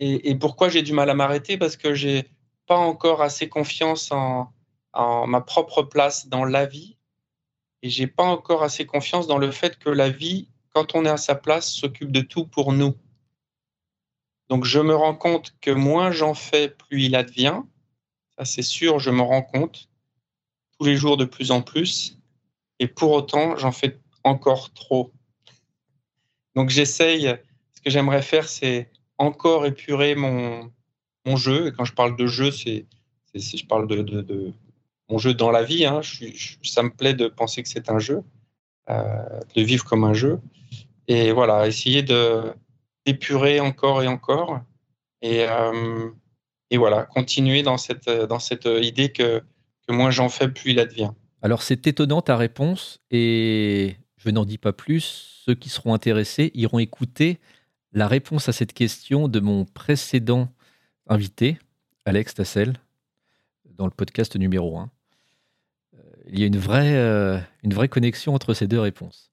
et, 0.00 0.34
pourquoi 0.36 0.68
j'ai 0.68 0.82
du 0.82 0.92
mal 0.92 1.10
à 1.10 1.14
m'arrêter? 1.14 1.58
Parce 1.58 1.76
que 1.76 1.94
j'ai 1.94 2.26
pas 2.68 2.76
encore 2.76 3.22
assez 3.22 3.48
confiance 3.48 4.12
en, 4.12 4.52
en, 4.92 5.26
ma 5.26 5.40
propre 5.40 5.82
place 5.82 6.28
dans 6.28 6.44
la 6.44 6.66
vie 6.66 6.96
et 7.82 7.90
j'ai 7.90 8.06
pas 8.06 8.24
encore 8.24 8.62
assez 8.62 8.86
confiance 8.86 9.26
dans 9.26 9.38
le 9.38 9.50
fait 9.50 9.78
que 9.78 9.88
la 9.88 10.10
vie, 10.10 10.48
quand 10.74 10.94
on 10.94 11.04
est 11.04 11.10
à 11.10 11.16
sa 11.16 11.34
place, 11.34 11.70
s'occupe 11.70 12.12
de 12.12 12.20
tout 12.20 12.46
pour 12.46 12.72
nous. 12.72 12.94
Donc 14.48 14.64
je 14.64 14.80
me 14.80 14.94
rends 14.94 15.14
compte 15.14 15.54
que 15.60 15.70
moins 15.70 16.10
j'en 16.10 16.34
fais, 16.34 16.68
plus 16.68 17.04
il 17.04 17.16
advient. 17.16 17.62
Ça 18.36 18.44
c'est 18.44 18.62
sûr, 18.62 18.98
je 18.98 19.10
me 19.10 19.22
rends 19.22 19.42
compte 19.42 19.88
tous 20.78 20.84
les 20.84 20.96
jours 20.96 21.16
de 21.16 21.24
plus 21.24 21.50
en 21.50 21.62
plus. 21.62 22.18
Et 22.78 22.86
pour 22.86 23.12
autant, 23.12 23.56
j'en 23.56 23.72
fais 23.72 23.98
encore 24.24 24.72
trop. 24.72 25.12
Donc 26.54 26.70
j'essaye, 26.70 27.34
ce 27.74 27.80
que 27.80 27.90
j'aimerais 27.90 28.22
faire, 28.22 28.48
c'est 28.48 28.90
encore 29.16 29.66
épurer 29.66 30.14
mon, 30.14 30.72
mon 31.28 31.36
jeu. 31.36 31.68
Et 31.68 31.72
quand 31.72 31.84
je 31.84 31.92
parle 31.92 32.16
de 32.16 32.26
jeu, 32.26 32.50
c'est, 32.50 32.86
je 33.34 33.66
parle 33.66 33.86
de, 33.86 34.52
mon 35.08 35.18
jeu 35.18 35.34
dans 35.34 35.50
la 35.50 35.62
vie. 35.62 35.84
Hein. 35.84 36.00
ça 36.62 36.82
me 36.82 36.90
plaît 36.90 37.14
de 37.14 37.28
penser 37.28 37.62
que 37.62 37.68
c'est 37.68 37.90
un 37.90 37.98
jeu, 37.98 38.22
euh, 38.90 39.40
de 39.54 39.62
vivre 39.62 39.84
comme 39.84 40.04
un 40.04 40.14
jeu. 40.14 40.40
Et 41.06 41.32
voilà, 41.32 41.66
essayer 41.66 42.02
de 42.02 42.52
d'épurer 43.06 43.58
encore 43.58 44.02
et 44.02 44.08
encore. 44.08 44.60
Et, 45.22 45.46
euh, 45.48 46.10
et 46.70 46.76
voilà, 46.76 47.04
continuer 47.04 47.62
dans 47.62 47.78
cette, 47.78 48.10
dans 48.10 48.38
cette 48.38 48.68
idée 48.82 49.10
que, 49.10 49.42
que 49.86 49.92
moins 49.92 50.10
j'en 50.10 50.28
fais, 50.28 50.48
plus 50.48 50.72
il 50.72 50.80
advient. 50.80 51.10
Alors 51.40 51.62
c'est 51.62 51.86
étonnant 51.86 52.20
ta 52.20 52.36
réponse 52.36 53.00
et 53.10 53.96
je 54.16 54.30
n'en 54.30 54.44
dis 54.44 54.58
pas 54.58 54.72
plus. 54.72 55.42
Ceux 55.46 55.54
qui 55.54 55.70
seront 55.70 55.94
intéressés 55.94 56.50
iront 56.54 56.78
écouter 56.78 57.38
la 57.92 58.08
réponse 58.08 58.48
à 58.48 58.52
cette 58.52 58.74
question 58.74 59.28
de 59.28 59.40
mon 59.40 59.64
précédent 59.64 60.48
invité, 61.08 61.58
Alex 62.04 62.34
Tassel, 62.34 62.74
dans 63.76 63.84
le 63.84 63.90
podcast 63.90 64.36
numéro 64.36 64.78
1 64.78 64.90
il 66.30 66.40
y 66.40 66.44
a 66.44 66.46
une 66.46 66.58
vraie, 66.58 66.96
euh, 66.96 67.38
une 67.62 67.74
vraie 67.74 67.88
connexion 67.88 68.34
entre 68.34 68.54
ces 68.54 68.66
deux 68.66 68.80
réponses. 68.80 69.30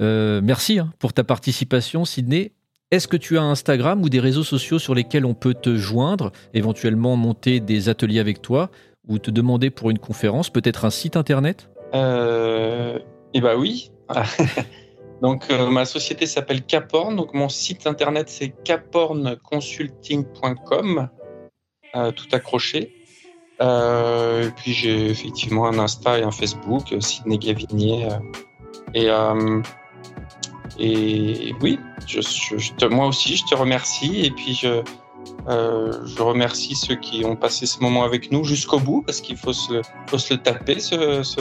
Euh, 0.00 0.40
merci 0.42 0.78
hein, 0.78 0.92
pour 0.98 1.12
ta 1.12 1.24
participation, 1.24 2.04
Sydney. 2.04 2.52
Est-ce 2.90 3.08
que 3.08 3.16
tu 3.16 3.38
as 3.38 3.42
Instagram 3.42 4.02
ou 4.02 4.08
des 4.08 4.20
réseaux 4.20 4.44
sociaux 4.44 4.78
sur 4.78 4.94
lesquels 4.94 5.24
on 5.24 5.34
peut 5.34 5.54
te 5.54 5.76
joindre, 5.76 6.32
éventuellement 6.52 7.16
monter 7.16 7.60
des 7.60 7.88
ateliers 7.88 8.20
avec 8.20 8.42
toi 8.42 8.70
ou 9.08 9.18
te 9.18 9.30
demander 9.30 9.70
pour 9.70 9.90
une 9.90 9.98
conférence, 9.98 10.50
peut-être 10.50 10.84
un 10.84 10.90
site 10.90 11.16
internet? 11.16 11.70
Euh, 11.94 12.98
Eh 13.32 13.40
bien 13.40 13.56
oui. 13.56 13.90
donc 15.22 15.50
ma 15.50 15.86
société 15.86 16.26
s'appelle 16.26 16.62
Caporn, 16.62 17.16
donc 17.16 17.32
mon 17.32 17.48
site 17.48 17.86
internet 17.86 18.28
c'est 18.28 18.52
capornconsulting.com, 18.64 21.08
tout 22.14 22.28
accroché. 22.32 23.02
Euh, 23.62 24.48
et 24.48 24.50
puis 24.50 24.72
j'ai 24.72 25.10
effectivement 25.10 25.66
un 25.66 25.78
Insta 25.78 26.18
et 26.18 26.22
un 26.22 26.30
Facebook, 26.30 26.92
euh, 26.92 27.00
Sidney 27.00 27.38
Gavinier. 27.38 28.08
Euh, 28.96 29.62
et, 30.78 31.54
oui, 31.60 31.78
je, 32.06 32.86
moi 32.86 33.06
aussi, 33.06 33.36
je 33.36 33.44
te 33.44 33.54
remercie. 33.54 34.26
Et 34.26 34.30
puis 34.30 34.54
je, 34.54 34.82
je 35.48 36.22
remercie 36.22 36.74
ceux 36.74 36.94
qui 36.94 37.24
ont 37.24 37.36
passé 37.36 37.66
ce 37.66 37.80
moment 37.80 38.04
avec 38.04 38.30
nous 38.30 38.44
jusqu'au 38.44 38.78
bout, 38.78 39.02
parce 39.02 39.20
qu'il 39.20 39.36
faut 39.36 39.52
se, 39.52 39.82
faut 40.06 40.18
se 40.18 40.34
le 40.34 40.40
taper, 40.40 40.78
ce, 40.80 41.22
ce, 41.22 41.40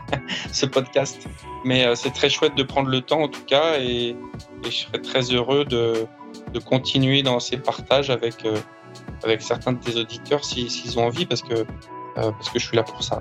ce 0.52 0.66
podcast. 0.66 1.28
Mais 1.64 1.94
c'est 1.94 2.12
très 2.12 2.28
chouette 2.28 2.56
de 2.56 2.62
prendre 2.62 2.88
le 2.88 3.00
temps, 3.00 3.22
en 3.22 3.28
tout 3.28 3.44
cas, 3.46 3.78
et, 3.78 4.10
et 4.10 4.16
je 4.64 4.70
serais 4.70 5.00
très 5.00 5.22
heureux 5.32 5.64
de, 5.64 6.06
de 6.52 6.58
continuer 6.58 7.22
dans 7.22 7.40
ces 7.40 7.56
partages 7.56 8.10
avec 8.10 8.44
avec 9.24 9.42
certains 9.42 9.72
de 9.72 9.78
tes 9.78 9.96
auditeurs 9.96 10.44
s'ils 10.44 10.98
ont 10.98 11.06
envie, 11.06 11.26
parce 11.26 11.42
que, 11.42 11.54
euh, 11.54 11.64
parce 12.14 12.50
que 12.50 12.58
je 12.58 12.66
suis 12.66 12.76
là 12.76 12.82
pour 12.82 13.02
ça. 13.02 13.20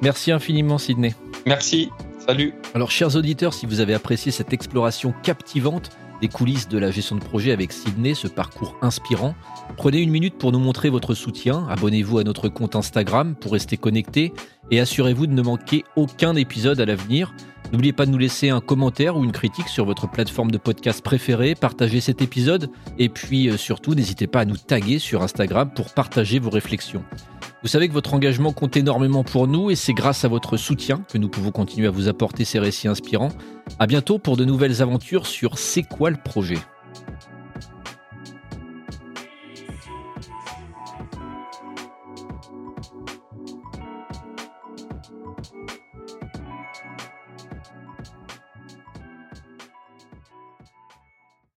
Merci 0.00 0.32
infiniment, 0.32 0.78
Sydney. 0.78 1.14
Merci. 1.46 1.90
Salut. 2.26 2.54
Alors, 2.74 2.90
chers 2.90 3.16
auditeurs, 3.16 3.52
si 3.52 3.66
vous 3.66 3.80
avez 3.80 3.94
apprécié 3.94 4.30
cette 4.30 4.52
exploration 4.52 5.12
captivante 5.22 5.90
des 6.22 6.28
coulisses 6.28 6.68
de 6.68 6.78
la 6.78 6.92
gestion 6.92 7.16
de 7.16 7.20
projet 7.20 7.50
avec 7.50 7.72
Sydney, 7.72 8.14
ce 8.14 8.28
parcours 8.28 8.76
inspirant, 8.80 9.34
prenez 9.76 9.98
une 9.98 10.10
minute 10.10 10.38
pour 10.38 10.52
nous 10.52 10.60
montrer 10.60 10.88
votre 10.88 11.14
soutien. 11.14 11.66
Abonnez-vous 11.68 12.18
à 12.18 12.24
notre 12.24 12.48
compte 12.48 12.76
Instagram 12.76 13.34
pour 13.34 13.52
rester 13.52 13.76
connecté 13.76 14.32
et 14.70 14.78
assurez-vous 14.78 15.26
de 15.26 15.32
ne 15.32 15.42
manquer 15.42 15.84
aucun 15.96 16.36
épisode 16.36 16.80
à 16.80 16.86
l'avenir. 16.86 17.34
N'oubliez 17.72 17.94
pas 17.94 18.04
de 18.04 18.10
nous 18.10 18.18
laisser 18.18 18.50
un 18.50 18.60
commentaire 18.60 19.16
ou 19.16 19.24
une 19.24 19.32
critique 19.32 19.68
sur 19.68 19.86
votre 19.86 20.06
plateforme 20.06 20.50
de 20.50 20.58
podcast 20.58 21.02
préférée, 21.02 21.54
partagez 21.54 22.02
cet 22.02 22.20
épisode 22.20 22.70
et 22.98 23.08
puis 23.08 23.48
euh, 23.48 23.56
surtout 23.56 23.94
n'hésitez 23.94 24.26
pas 24.26 24.40
à 24.40 24.44
nous 24.44 24.58
taguer 24.58 24.98
sur 24.98 25.22
Instagram 25.22 25.70
pour 25.74 25.94
partager 25.94 26.38
vos 26.38 26.50
réflexions. 26.50 27.02
Vous 27.62 27.68
savez 27.68 27.88
que 27.88 27.94
votre 27.94 28.12
engagement 28.12 28.52
compte 28.52 28.76
énormément 28.76 29.24
pour 29.24 29.46
nous 29.46 29.70
et 29.70 29.76
c'est 29.76 29.94
grâce 29.94 30.24
à 30.24 30.28
votre 30.28 30.58
soutien 30.58 31.02
que 31.10 31.16
nous 31.16 31.30
pouvons 31.30 31.50
continuer 31.50 31.86
à 31.86 31.90
vous 31.90 32.08
apporter 32.08 32.44
ces 32.44 32.58
récits 32.58 32.88
inspirants. 32.88 33.32
À 33.78 33.86
bientôt 33.86 34.18
pour 34.18 34.36
de 34.36 34.44
nouvelles 34.44 34.82
aventures 34.82 35.26
sur 35.26 35.58
C'est 35.58 35.84
quoi 35.84 36.10
le 36.10 36.16
projet? 36.16 36.58